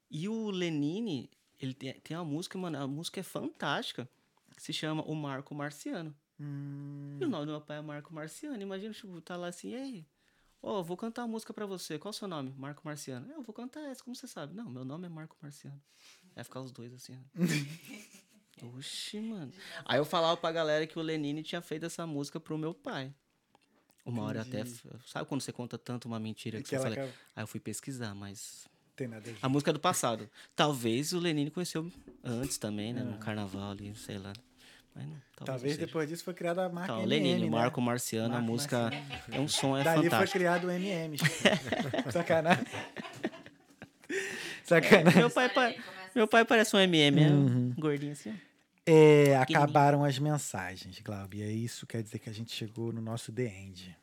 E 0.10 0.30
o 0.30 0.50
Lenine, 0.50 1.30
ele 1.60 1.74
tem, 1.74 1.94
tem 2.00 2.16
uma 2.16 2.24
música, 2.24 2.58
mano, 2.58 2.82
a 2.82 2.88
música 2.88 3.20
é 3.20 3.24
fantástica, 3.24 4.08
que 4.56 4.62
se 4.64 4.72
chama 4.72 5.04
O 5.04 5.14
Marco 5.14 5.54
Marciano. 5.54 6.16
Hum, 6.40 7.18
E 7.20 7.26
o 7.26 7.30
nome 7.30 7.46
do 7.46 7.52
meu 7.52 7.62
pai 7.62 7.78
é 7.78 7.82
Marco 7.82 8.14
Marciano. 8.14 8.62
Imagina, 8.62 8.94
tipo, 8.94 9.20
tá 9.20 9.36
lá 9.36 9.48
assim, 9.48 9.74
ei, 9.74 10.06
ó, 10.64 10.82
vou 10.82 10.96
cantar 10.96 11.24
uma 11.24 11.28
música 11.30 11.54
pra 11.54 11.66
você. 11.66 12.00
Qual 12.00 12.10
é 12.10 12.16
o 12.16 12.18
seu 12.18 12.28
nome? 12.30 12.54
Marco 12.58 12.82
Marciano. 12.86 13.30
Eu 13.32 13.42
vou 13.42 13.54
cantar 13.54 13.82
essa, 13.90 14.02
como 14.04 14.16
você 14.16 14.28
sabe? 14.28 14.54
Não, 14.56 14.70
meu 14.70 14.86
nome 14.86 15.06
é 15.08 15.10
Marco 15.10 15.36
Marciano. 15.42 15.82
Vai 16.34 16.44
ficar 16.46 16.62
os 16.62 16.72
dois 16.72 16.94
assim, 16.94 17.18
ó. 17.18 17.20
Oxi, 18.64 19.20
mano. 19.20 19.52
Aí 19.84 19.98
eu 19.98 20.06
falava 20.06 20.38
pra 20.38 20.52
galera 20.52 20.88
que 20.88 20.98
o 20.98 21.02
Lenine 21.02 21.44
tinha 21.44 21.62
feito 21.62 21.86
essa 21.86 22.06
música 22.08 22.40
pro 22.40 22.58
meu 22.58 22.74
pai. 22.74 23.14
Uma 24.06 24.24
hora 24.24 24.42
até. 24.42 24.64
Sabe 25.06 25.26
quando 25.28 25.42
você 25.42 25.52
conta 25.52 25.78
tanto 25.78 26.08
uma 26.08 26.20
mentira 26.20 26.58
que, 26.60 26.64
que 26.64 26.70
você 26.70 26.78
fala? 26.78 26.94
acaba- 26.94 27.12
Aí 27.36 27.44
eu 27.44 27.48
fui 27.48 27.60
pesquisar, 27.60 28.14
mas. 28.16 28.68
Tem 28.96 29.08
nada 29.08 29.30
a 29.30 29.34
ver. 29.34 29.40
A 29.42 29.50
música 29.50 29.72
é 29.72 29.74
do 29.74 29.80
passado. 29.80 30.30
Talvez 30.56 31.12
o 31.12 31.20
Lenine 31.20 31.52
conheceu 31.52 31.92
antes 32.24 32.58
também, 32.58 32.94
né? 32.94 33.04
No 33.04 33.18
carnaval 33.18 33.72
ali, 33.72 33.94
sei 33.96 34.18
lá. 34.18 34.32
Mas 34.94 35.04
não, 35.06 35.12
talvez, 35.36 35.46
Talvez 35.46 35.78
não 35.78 35.86
depois 35.86 36.08
disso 36.08 36.24
foi 36.24 36.34
criada 36.34 36.64
a 36.66 36.70
marca 36.70 36.94
Tá, 36.94 37.00
o 37.00 37.02
MM, 37.02 37.10
Lenine, 37.10 37.42
né? 37.50 37.50
Marco 37.50 37.82
Marciano, 37.82 38.28
a 38.28 38.30
Marco 38.38 38.46
música 38.48 38.90
é 39.30 39.40
um 39.42 39.48
som, 39.50 39.76
é 39.78 39.84
Dali 39.84 40.02
foi 40.04 40.10
fantástico. 40.10 40.38
criado 40.40 40.68
o 40.68 40.72
MM. 40.72 41.18
Sacanagem. 42.14 42.64
Sacanagem. 44.64 45.20
Meu 45.20 45.30
pai, 45.30 45.50
pa- 45.50 45.74
meu 46.16 46.28
pai 46.28 46.46
parece 46.46 46.76
um 46.76 46.80
MM, 46.80 47.22
é 47.24 47.28
um 47.30 47.74
gordinho 47.78 48.14
assim. 48.14 48.32
ó. 48.32 48.56
É, 48.88 49.36
acabaram 49.38 50.04
as 50.04 50.18
mensagens, 50.20 51.00
Glauber. 51.00 51.38
E 51.38 51.42
é 51.44 51.52
isso 51.52 51.86
quer 51.88 52.04
dizer 52.04 52.20
que 52.20 52.30
a 52.30 52.34
gente 52.34 52.54
chegou 52.54 52.94
no 52.94 53.02
nosso 53.02 53.32
The 53.32 53.46
End. 53.46 53.98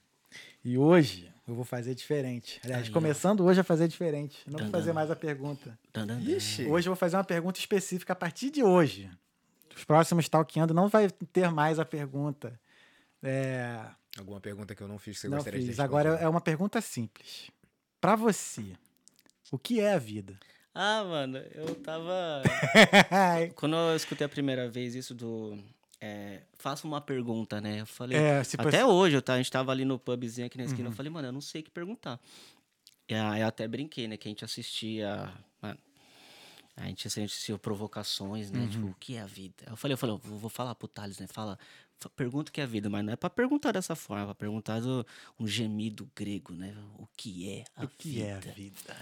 E 0.65 0.77
hoje 0.77 1.33
eu 1.47 1.55
vou 1.55 1.65
fazer 1.65 1.95
diferente. 1.95 2.61
Aliás, 2.65 2.85
Aí, 2.85 2.91
ó. 2.91 2.93
começando 2.93 3.45
hoje 3.45 3.61
a 3.61 3.65
fazer 3.65 3.87
diferente. 3.89 4.39
Não 4.47 4.59
vou 4.59 4.67
Dan, 4.69 4.71
fazer 4.73 4.93
mais 4.93 5.11
a 5.11 5.17
pergunta. 5.17 5.79
Dan, 5.93 6.07
dan, 6.07 6.19
dan. 6.21 6.31
Ixi. 6.31 6.67
Hoje 6.67 6.89
eu 6.89 6.93
vou 6.93 6.97
fazer 6.99 7.17
uma 7.17 7.25
pergunta 7.25 7.59
específica 7.61 8.13
a 8.13 8.17
partir 8.17 8.51
de 8.51 8.63
hoje. 8.63 9.09
Os 9.77 9.85
próximos 9.85 10.29
Talkando 10.29 10.75
não 10.75 10.89
vai 10.89 11.09
ter 11.33 11.51
mais 11.51 11.79
a 11.79 11.85
pergunta. 11.85 12.59
É, 13.23 13.81
Alguma 14.19 14.41
pergunta 14.41 14.75
que 14.75 14.83
eu 14.83 14.89
não 14.89 14.99
fiz 14.99 15.15
que 15.17 15.21
você 15.23 15.29
não 15.29 15.37
gostaria 15.39 15.61
de 15.61 15.67
fiz. 15.67 15.79
responder? 15.79 16.09
Agora 16.09 16.21
é 16.23 16.29
uma 16.29 16.41
pergunta 16.41 16.81
simples. 16.81 17.51
Pra 18.01 18.17
você, 18.17 18.65
o 19.51 19.59
que 19.59 19.81
é 19.81 19.95
a 19.95 19.99
vida? 19.99 20.39
Ah, 20.75 21.05
mano, 21.05 21.39
eu 21.55 21.75
tava. 21.77 22.43
Quando 23.57 23.77
eu 23.77 23.95
escutei 23.97 24.25
a 24.25 24.29
primeira 24.29 24.69
vez 24.69 24.95
isso 24.95 25.15
do. 25.15 25.59
É, 26.01 26.43
faça 26.59 26.87
uma 26.87 27.01
pergunta, 27.01 27.61
né? 27.61 27.81
Eu 27.83 27.87
falei. 27.87 28.19
é, 28.19 28.41
Até 28.41 28.63
fosse- 28.81 28.83
hoje, 28.85 29.17
eu 29.17 29.23
tá, 29.23 29.35
a 29.35 29.37
gente 29.37 29.51
tava 29.51 29.71
ali 29.71 29.85
no 29.85 29.99
pubzinho 29.99 30.47
aqui 30.47 30.59
na 30.59 30.65
esquina. 30.65 30.89
Uhum. 30.89 30.93
Eu 30.93 30.97
falei, 30.97 31.13
mano, 31.13 31.29
eu 31.29 31.33
não 31.33 31.41
sei 31.41 31.61
o 31.61 31.65
que 31.65 31.71
perguntar. 31.71 32.19
E 33.09 33.15
aí 33.15 33.41
eu 33.43 33.47
até 33.47 33.69
brinquei, 33.69 34.09
né? 34.09 34.17
Que 34.17 34.29
a 34.29 34.31
gente 34.31 34.45
assistia. 34.45 35.33
Mano, 35.61 35.79
a 36.77 36.87
gente 36.87 37.07
assistia 37.07 37.59
provocações, 37.59 38.51
né? 38.51 38.61
Uhum. 38.61 38.69
Tipo, 38.69 38.87
o 38.89 38.95
que 38.99 39.17
é 39.17 39.21
a 39.21 39.27
vida? 39.27 39.65
Eu 39.69 39.77
falei, 39.77 39.93
eu 39.93 39.99
falei, 39.99 40.15
eu 40.17 40.19
vou, 40.19 40.49
falar 40.51 40.75
pro 40.75 40.89
Thales, 40.89 41.19
né? 41.19 41.27
Fala, 41.29 41.59
fa- 42.01 42.09
pergunta 42.11 42.49
o 42.51 42.53
que 42.53 42.61
é 42.63 42.65
a 42.65 42.67
vida, 42.67 42.89
mas 42.89 43.05
não 43.05 43.13
é 43.13 43.17
pra 43.17 43.29
perguntar 43.29 43.73
dessa 43.73 43.95
forma, 43.95 44.23
é 44.23 44.27
pra 44.27 44.35
perguntar 44.35 44.81
do, 44.81 45.07
um 45.39 45.47
gemido 45.47 46.11
grego, 46.17 46.55
né? 46.55 46.75
O 46.99 47.07
que 47.17 47.49
é 47.51 47.65
a 47.77 47.85
o 47.85 47.89
que 47.89 48.09
vida? 48.09 48.25
é 48.27 48.33
a 48.35 48.55
vida? 48.55 48.97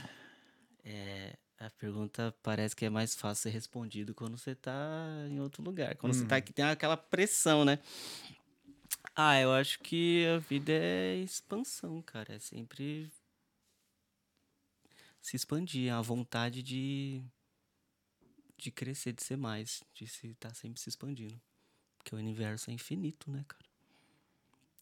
É, 0.84 1.36
a 1.60 1.70
pergunta 1.70 2.34
parece 2.42 2.74
que 2.74 2.84
é 2.86 2.90
mais 2.90 3.14
fácil 3.14 3.42
ser 3.42 3.50
respondido 3.50 4.14
quando 4.14 4.36
você 4.38 4.54
tá 4.54 4.72
em 5.28 5.38
outro 5.40 5.62
lugar. 5.62 5.94
Quando 5.96 6.14
você 6.14 6.24
tá 6.26 6.36
aqui, 6.36 6.52
tem 6.52 6.64
aquela 6.64 6.96
pressão, 6.96 7.64
né? 7.64 7.78
Ah, 9.14 9.38
eu 9.40 9.52
acho 9.52 9.78
que 9.80 10.26
a 10.26 10.38
vida 10.38 10.72
é 10.72 11.16
expansão, 11.16 12.00
cara. 12.02 12.34
É 12.34 12.38
sempre 12.38 13.12
se 15.20 15.36
expandir, 15.36 15.92
a 15.92 16.00
vontade 16.00 16.62
de 16.62 17.22
de 18.56 18.70
crescer, 18.70 19.12
de 19.14 19.22
ser 19.22 19.36
mais, 19.36 19.82
de 19.94 20.06
se 20.06 20.28
estar 20.28 20.54
sempre 20.54 20.78
se 20.80 20.88
expandindo. 20.90 21.40
Porque 21.96 22.14
o 22.14 22.18
universo 22.18 22.70
é 22.70 22.74
infinito, 22.74 23.30
né, 23.30 23.42
cara? 23.48 23.64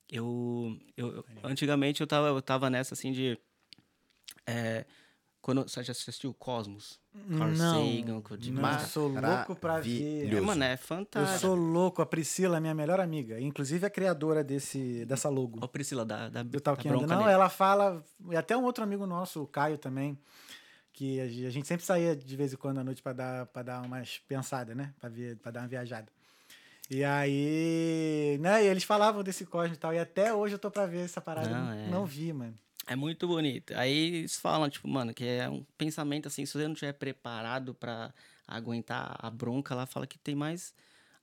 Eu, 0.08 0.76
eu, 0.96 1.16
eu- 1.16 1.24
antigamente 1.44 2.00
eu 2.00 2.06
tava, 2.06 2.28
eu 2.28 2.42
tava 2.42 2.70
nessa 2.70 2.94
assim 2.94 3.12
de 3.12 3.38
é, 4.46 4.84
quando 5.40 5.62
você 5.62 5.82
já 5.82 5.92
assistiu 5.92 6.34
Cosmos? 6.34 6.98
Carl 7.36 7.54
Sagan, 7.56 8.22
eu 8.30 8.52
não, 8.52 8.70
eu 8.72 8.86
sou 8.86 9.08
louco 9.08 9.56
pra 9.56 9.80
ver. 9.80 10.32
É, 10.34 10.40
mano, 10.40 10.62
é 10.64 10.74
Eu 10.74 10.78
fantástico. 10.78 11.40
sou 11.40 11.54
louco. 11.54 12.00
A 12.02 12.06
Priscila 12.06 12.58
é 12.58 12.60
minha 12.60 12.74
melhor 12.74 13.00
amiga. 13.00 13.40
Inclusive 13.40 13.84
a 13.86 13.90
criadora 13.90 14.44
desse, 14.44 15.04
dessa 15.06 15.28
logo. 15.28 15.58
Ó, 15.62 15.66
Priscila, 15.66 16.04
da, 16.04 16.28
da, 16.28 16.42
do 16.42 16.60
da 16.60 16.74
bronca 16.74 17.06
Não, 17.06 17.28
ela 17.28 17.48
fala. 17.48 18.04
E 18.30 18.36
até 18.36 18.56
um 18.56 18.62
outro 18.64 18.84
amigo 18.84 19.06
nosso, 19.06 19.42
o 19.42 19.46
Caio 19.46 19.76
também, 19.78 20.16
que 20.92 21.20
a 21.20 21.28
ge- 21.28 21.46
a 21.46 21.50
gente 21.50 21.66
sempre 21.66 21.84
saía 21.84 22.14
de 22.14 22.36
vez 22.36 22.52
em 22.52 22.56
quando 22.56 22.78
à 22.78 22.84
noite 22.84 23.02
pra 23.02 23.12
dar, 23.12 23.46
pra 23.46 23.62
dar 23.62 23.82
umas 23.82 24.18
pensadas, 24.28 24.76
né? 24.76 24.92
Pra, 25.00 25.08
ver, 25.08 25.36
pra 25.38 25.50
dar 25.50 25.60
uma 25.62 25.68
viajada. 25.68 26.06
E 26.90 27.02
aí, 27.04 28.38
né? 28.40 28.64
E 28.64 28.66
eles 28.68 28.84
falavam 28.84 29.22
desse 29.22 29.44
cosmos 29.44 29.76
e 29.76 29.80
tal. 29.80 29.92
E 29.92 29.98
até 29.98 30.32
hoje 30.32 30.54
eu 30.54 30.58
tô 30.58 30.70
pra 30.70 30.86
ver 30.86 31.04
essa 31.04 31.20
parada. 31.20 31.48
Não, 31.50 31.64
Não, 31.66 31.72
é. 31.72 31.88
não 31.88 32.06
vi, 32.06 32.32
mano. 32.32 32.54
É 32.88 32.96
muito 32.96 33.28
bonito. 33.28 33.74
Aí 33.76 34.16
eles 34.16 34.36
falam, 34.38 34.68
tipo, 34.70 34.88
mano, 34.88 35.12
que 35.12 35.22
é 35.22 35.48
um 35.48 35.62
pensamento 35.76 36.26
assim, 36.26 36.46
se 36.46 36.54
você 36.54 36.64
não 36.64 36.72
estiver 36.72 36.94
preparado 36.94 37.74
pra 37.74 38.14
aguentar 38.46 39.14
a 39.18 39.28
bronca 39.28 39.74
lá, 39.74 39.84
fala 39.84 40.06
que 40.06 40.18
tem 40.18 40.34
mais 40.34 40.74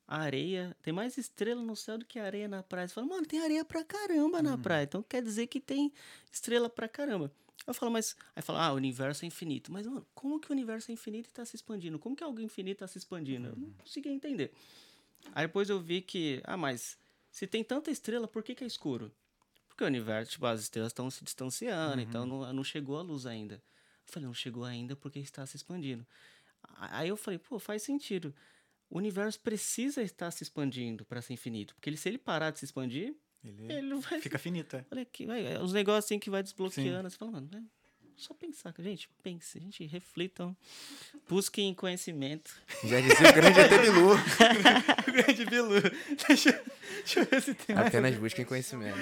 areia, 0.08 0.78
tem 0.84 0.94
mais 0.94 1.18
estrela 1.18 1.64
no 1.64 1.76
céu 1.76 1.98
do 1.98 2.06
que 2.06 2.20
areia 2.20 2.48
na 2.48 2.62
praia. 2.62 2.88
Você 2.88 2.94
fala, 2.94 3.08
mano, 3.08 3.26
tem 3.26 3.42
areia 3.42 3.66
pra 3.66 3.84
caramba 3.84 4.44
na 4.44 4.56
praia. 4.60 4.84
Então 4.84 5.02
quer 5.02 5.24
dizer 5.24 5.48
que 5.48 5.60
tem 5.60 5.92
estrela 6.32 6.70
pra 6.70 6.88
caramba. 6.88 7.32
Eu 7.66 7.74
falo, 7.74 7.92
mas. 7.92 8.16
Aí 8.36 8.44
fala, 8.44 8.64
ah, 8.68 8.72
o 8.72 8.76
universo 8.76 9.26
é 9.26 9.28
infinito. 9.28 9.72
Mas, 9.72 9.88
mano, 9.88 10.06
como 10.14 10.40
que 10.40 10.52
o 10.52 10.54
universo 10.54 10.92
é 10.92 10.94
infinito 10.94 11.30
e 11.30 11.34
tá 11.34 11.44
se 11.46 11.56
expandindo? 11.56 11.98
Como 11.98 12.16
que 12.16 12.24
algo 12.24 12.40
infinito 12.40 12.80
tá 12.80 12.88
se 12.88 13.00
expandindo? 13.00 13.48
Eu 13.48 13.56
não 13.56 13.72
conseguia 13.72 14.12
entender. 14.12 14.54
Aí 15.32 15.48
depois 15.48 15.68
eu 15.68 15.80
vi 15.80 16.00
que, 16.00 16.42
ah, 16.44 16.56
mas 16.56 16.96
se 17.32 17.48
tem 17.48 17.64
tanta 17.64 17.90
estrela, 17.90 18.28
por 18.28 18.44
que, 18.44 18.54
que 18.54 18.64
é 18.64 18.68
escuro? 18.68 19.12
Porque 19.76 19.84
o 19.84 19.88
universo, 19.88 20.32
tipo, 20.32 20.46
as 20.46 20.62
estrelas 20.62 20.92
estão 20.92 21.12
se 21.12 21.22
distanciando, 21.22 22.02
então 22.02 22.26
não, 22.26 22.54
não 22.54 22.64
chegou 22.64 22.98
a 22.98 23.02
luz 23.02 23.26
ainda. 23.26 23.56
Eu 23.56 24.14
falei, 24.14 24.26
não 24.26 24.34
chegou 24.34 24.64
ainda 24.64 24.96
porque 24.96 25.20
está 25.20 25.46
se 25.46 25.58
expandindo. 25.58 26.08
Aí 26.78 27.10
eu 27.10 27.18
falei, 27.18 27.38
pô, 27.38 27.60
faz 27.60 27.84
sentido. 27.84 28.34
O 28.90 28.98
universo 28.98 29.38
precisa 29.42 30.02
estar 30.02 30.32
se 30.32 30.44
expandindo 30.44 31.04
para 31.04 31.22
ser 31.22 31.34
infinito. 31.34 31.76
Porque 31.76 31.90
ele, 31.90 31.98
se 31.98 32.08
ele 32.08 32.18
parar 32.18 32.52
de 32.52 32.60
se 32.60 32.66
expandir, 32.66 33.18
Ele, 33.44 33.74
ele 33.74 33.96
vai. 33.96 34.22
fica 34.22 34.40
finito, 34.40 34.78
é. 34.78 34.84
Falei, 34.84 35.04
que 35.04 35.26
vai, 35.26 35.46
é 35.46 35.62
os 35.62 35.74
negócios 35.74 36.06
assim 36.06 36.20
que 36.20 36.30
vai 36.30 36.42
desbloqueando. 36.42 37.10
Você 37.10 37.18
fala, 37.18 37.32
mano, 37.32 37.50
é 37.54 37.62
só 38.18 38.34
pensar. 38.34 38.74
Gente, 38.80 39.10
pense, 39.24 39.60
gente, 39.60 39.86
reflitam, 39.86 40.56
busquem 41.28 41.74
conhecimento. 41.74 42.52
Já 42.84 43.00
dizia 43.00 43.30
o 43.30 43.34
grande 43.34 43.60
ET 43.60 43.82
Bilu. 43.82 44.14
O 44.14 45.12
grande 45.12 45.46
Bilu. 45.46 45.82
Deixa, 46.28 46.64
deixa 46.98 47.20
eu 47.20 47.26
ver 47.26 47.42
se 47.42 47.54
tem 47.54 47.76
mais. 47.76 47.88
Apenas 47.88 48.16
busquem 48.16 48.46
conhecimento. 48.46 48.98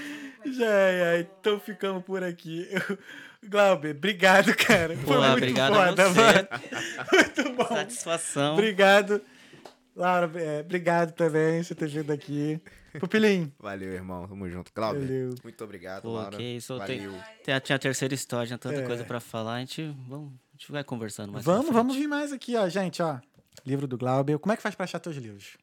Já 0.46 0.66
é, 0.66 1.20
então 1.22 1.60
ficamos 1.60 2.04
por 2.04 2.24
aqui. 2.24 2.68
Eu, 2.70 2.98
Glauber, 3.50 3.96
obrigado, 3.96 4.56
cara. 4.56 4.96
Foi 4.98 5.18
muito 5.18 5.32
obrigado 5.32 5.74
a 5.74 5.88
foda, 5.88 6.10
você. 6.10 6.22
mano. 6.22 6.48
Muito 7.12 7.54
bom. 7.56 7.68
Satisfação. 7.68 8.54
Obrigado. 8.54 9.22
Laura, 9.96 10.32
é, 10.42 10.62
obrigado 10.62 11.12
também 11.12 11.58
por 11.60 11.66
você 11.66 11.76
ter 11.76 11.88
vindo 11.88 12.12
aqui. 12.12 12.60
Pupilinho, 13.00 13.52
Valeu, 13.60 13.92
irmão. 13.94 14.28
Tamo 14.28 14.50
junto. 14.50 14.72
Cláudio, 14.74 15.02
Valeu. 15.02 15.36
muito 15.44 15.64
obrigado, 15.64 16.04
Pô, 16.04 16.14
Laura. 16.14 16.38
que 16.38 16.44
isso, 16.44 16.78
Valeu. 16.78 17.14
Tem 17.44 17.54
a, 17.54 17.60
tinha 17.60 17.76
a 17.76 17.80
terceira 17.80 18.14
história, 18.14 18.48
tinha 18.48 18.58
tanta 18.58 18.82
É. 18.82 18.86
coisa 18.86 19.04
pra 19.04 19.20
falar. 19.20 19.56
A 19.56 19.60
gente, 19.60 19.84
vamos, 20.08 20.32
a 20.34 20.52
gente 20.58 20.72
vai 20.72 20.84
conversando 20.84 21.32
mais 21.34 21.44
vamos, 21.46 21.72
vamos 21.72 21.96
vir 21.96 22.08
mais 22.08 22.32
aqui, 22.32 22.56
ó. 22.56 22.68
Gente, 22.70 23.02
ó. 23.02 23.20
Livro 23.66 23.88
do 23.88 23.98
Glauber. 23.98 24.38
Como 24.40 24.52
é 24.54 24.56
que 24.58 24.62
faz 24.62 24.76
pra 24.76 24.84
achar 24.84 25.00
teus 25.00 25.16
livros? 25.16 25.58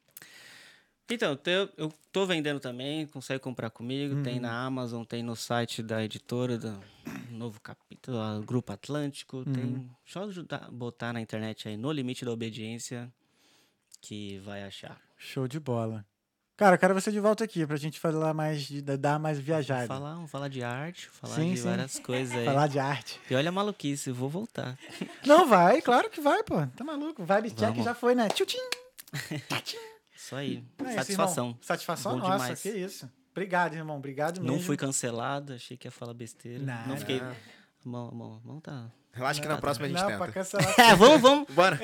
Então, 1.09 1.37
eu, 1.45 1.69
eu 1.77 1.93
tô 2.09 2.25
vendendo 2.25 2.59
também, 2.61 3.05
consegue 3.07 3.39
comprar 3.41 3.69
comigo. 3.69 4.23
Tem 4.23 4.35
Uhum. 4.35 4.41
na 4.43 4.65
Amazon, 4.65 5.03
tem 5.03 5.21
no 5.21 5.35
site 5.35 5.83
da 5.83 6.01
editora, 6.01 6.57
do 6.57 6.79
Novo 7.29 7.59
Capítulo, 7.59 8.17
Grupo 8.45 8.71
Atlântico. 8.71 9.37
Uhum. 9.37 9.43
Tem. 9.53 9.91
Só 10.05 10.23
ajudar, 10.23 10.71
botar 10.71 11.11
na 11.11 11.19
internet 11.19 11.67
aí, 11.67 11.75
No 11.75 11.91
Limite 11.91 12.23
da 12.23 12.31
Obediência, 12.31 13.11
que 14.01 14.37
vai 14.39 14.63
achar. 14.63 15.01
Show 15.17 15.49
de 15.49 15.59
bola. 15.59 16.05
Cara, 16.61 16.75
eu 16.75 16.77
quero 16.79 16.93
você 16.93 17.11
de 17.11 17.19
volta 17.19 17.43
aqui 17.43 17.65
pra 17.65 17.75
gente 17.75 17.99
falar 17.99 18.35
mais, 18.35 18.61
de, 18.61 18.83
dar 18.83 19.17
mais 19.17 19.39
viajada. 19.39 19.87
Falar, 19.87 20.13
vamos 20.13 20.29
falar 20.29 20.47
de 20.47 20.61
arte, 20.61 21.09
falar 21.09 21.33
Sim, 21.33 21.53
de 21.53 21.57
sim. 21.57 21.63
várias 21.67 21.97
coisas 21.97 22.37
aí. 22.37 22.45
Falar 22.45 22.67
de 22.67 22.77
arte. 22.77 23.19
E 23.27 23.33
olha 23.33 23.49
a 23.49 23.51
maluquice, 23.51 24.09
eu 24.11 24.13
vou 24.13 24.29
voltar. 24.29 24.77
Não, 25.25 25.47
vai, 25.47 25.81
claro 25.81 26.07
que 26.07 26.21
vai, 26.21 26.43
pô. 26.43 26.63
Tá 26.67 26.83
maluco. 26.83 27.25
Vibe 27.25 27.49
check 27.49 27.75
já 27.77 27.95
foi, 27.95 28.13
né? 28.13 28.29
Tchutchim. 28.29 28.59
Isso 30.15 30.35
aí. 30.35 30.63
É 30.77 30.83
isso, 30.83 30.93
Satisfação. 30.93 31.45
irmão. 31.47 31.57
Satisfação 31.63 32.11
Bom 32.11 32.17
nossa, 32.19 32.37
demais. 32.37 32.61
que 32.61 32.69
isso. 32.69 33.09
Obrigado, 33.31 33.73
irmão. 33.73 33.97
Obrigado 33.97 34.39
mesmo. 34.39 34.55
Não 34.55 34.61
fui 34.61 34.77
cancelado, 34.77 35.53
achei 35.53 35.75
que 35.75 35.87
ia 35.87 35.91
falar 35.91 36.13
besteira. 36.13 36.59
Não, 36.63 36.89
Não, 36.89 36.97
fiquei. 36.97 37.19
não. 37.19 37.35
Mão, 37.83 38.11
mão, 38.11 38.41
mão 38.45 38.59
tá. 38.59 38.85
Relaxa 39.13 39.41
que 39.41 39.47
na 39.47 39.57
próxima 39.57 39.87
a 39.87 39.89
gente 39.89 39.99
Não, 39.99 40.05
pra 40.09 40.27
tenta. 40.27 40.31
cancelar. 40.33 40.75
É, 40.79 40.95
vamos, 40.95 41.19
vamos. 41.21 41.47
Bora. 41.55 41.79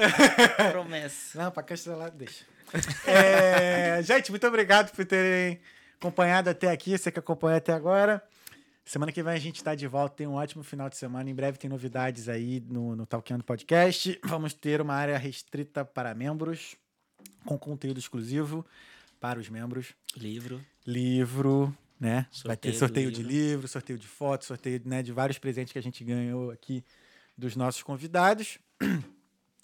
Promessa. 0.71 1.41
Não, 1.41 1.49
pra 1.49 1.63
cancelar, 1.63 2.11
deixa. 2.11 2.45
É, 3.07 4.01
gente, 4.03 4.29
muito 4.31 4.45
obrigado 4.45 4.91
por 4.91 5.05
terem 5.05 5.59
acompanhado 5.99 6.49
até 6.49 6.69
aqui, 6.69 6.97
você 6.97 7.11
que 7.11 7.19
acompanhou 7.19 7.57
até 7.57 7.73
agora. 7.73 8.21
Semana 8.85 9.11
que 9.11 9.21
vem 9.21 9.33
a 9.33 9.39
gente 9.39 9.61
tá 9.61 9.75
de 9.75 9.85
volta, 9.85 10.15
tem 10.15 10.27
um 10.27 10.35
ótimo 10.35 10.63
final 10.63 10.89
de 10.89 10.95
semana. 10.95 11.29
Em 11.29 11.35
breve 11.35 11.57
tem 11.57 11.69
novidades 11.69 12.29
aí 12.29 12.63
no, 12.69 12.95
no 12.95 13.05
Talkando 13.05 13.43
Podcast. 13.43 14.17
Vamos 14.23 14.53
ter 14.53 14.79
uma 14.79 14.93
área 14.93 15.17
restrita 15.17 15.83
para 15.83 16.15
membros, 16.15 16.77
com 17.43 17.57
conteúdo 17.57 17.99
exclusivo 17.99 18.65
para 19.19 19.39
os 19.39 19.49
membros. 19.49 19.93
Livro. 20.15 20.63
livro, 20.85 21.75
né? 21.99 22.27
Vai 22.45 22.55
ter 22.55 22.73
Sorteio 22.73 22.79
sorteio 22.79 23.11
do 23.11 23.15
de 23.15 23.23
livro. 23.23 23.37
livro, 23.37 23.67
sorteio 23.67 23.99
de 23.99 24.07
fotos, 24.07 24.47
sorteio 24.47 24.81
né, 24.85 25.03
de 25.03 25.11
vários 25.11 25.37
presentes 25.37 25.73
que 25.73 25.79
a 25.79 25.83
gente 25.83 26.01
ganhou 26.03 26.51
aqui 26.51 26.81
dos 27.37 27.55
nossos 27.57 27.83
convidados. 27.83 28.57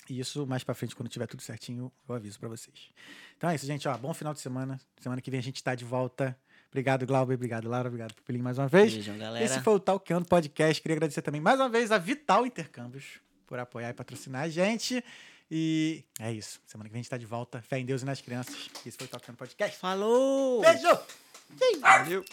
E 0.10 0.20
isso 0.20 0.46
mais 0.46 0.64
pra 0.64 0.76
frente, 0.76 0.96
quando 0.96 1.10
tiver 1.10 1.28
tudo 1.28 1.42
certinho, 1.42 1.92
eu 2.08 2.16
aviso 2.16 2.40
pra 2.40 2.50
vocês. 2.50 2.90
Então 3.38 3.50
é 3.50 3.56
isso, 3.56 3.66
gente. 3.66 3.88
Ó, 3.88 3.98
bom 3.98 4.14
final 4.14 4.34
de 4.34 4.42
semana. 4.42 4.80
Semana 5.00 5.22
que 5.22 5.32
vem 5.32 5.40
a 5.40 5.44
gente 5.44 5.64
tá 5.64 5.76
de 5.76 5.86
volta. 5.86 6.38
Obrigado, 6.70 7.06
Glauber. 7.06 7.36
Obrigado, 7.36 7.70
Laura. 7.70 7.88
Obrigado, 7.88 8.14
Pupilinho, 8.16 8.44
mais 8.44 8.58
uma 8.58 8.68
vez. 8.68 8.94
Beijão, 8.94 9.18
galera. 9.18 9.46
Esse 9.46 9.62
foi 9.62 9.76
o 9.76 9.80
Talkando 9.80 10.26
Podcast. 10.26 10.82
Queria 10.82 10.96
agradecer 10.96 11.22
também 11.22 11.40
mais 11.40 11.60
uma 11.60 11.70
vez 11.70 11.92
a 11.92 11.98
Vital 11.98 12.46
Intercâmbios 12.46 13.20
por 13.46 13.60
apoiar 13.60 13.92
e 13.92 13.94
patrocinar 13.94 14.44
a 14.44 14.50
gente. 14.50 15.04
E 15.50 16.04
é 16.20 16.32
isso. 16.32 16.60
Semana 16.66 16.90
que 16.90 16.94
vem 16.94 17.00
a 17.00 17.04
gente 17.04 17.10
tá 17.12 17.18
de 17.18 17.28
volta. 17.28 17.62
Fé 17.62 17.80
em 17.80 17.86
Deus 17.86 18.02
e 18.02 18.06
nas 18.06 18.20
crianças. 18.20 18.72
Esse 18.86 18.98
foi 18.98 19.06
o 19.06 19.10
Talkando 19.10 19.38
Podcast. 19.38 19.78
Falou! 19.78 20.62
Beijo! 20.62 21.00
Valeu. 21.80 22.26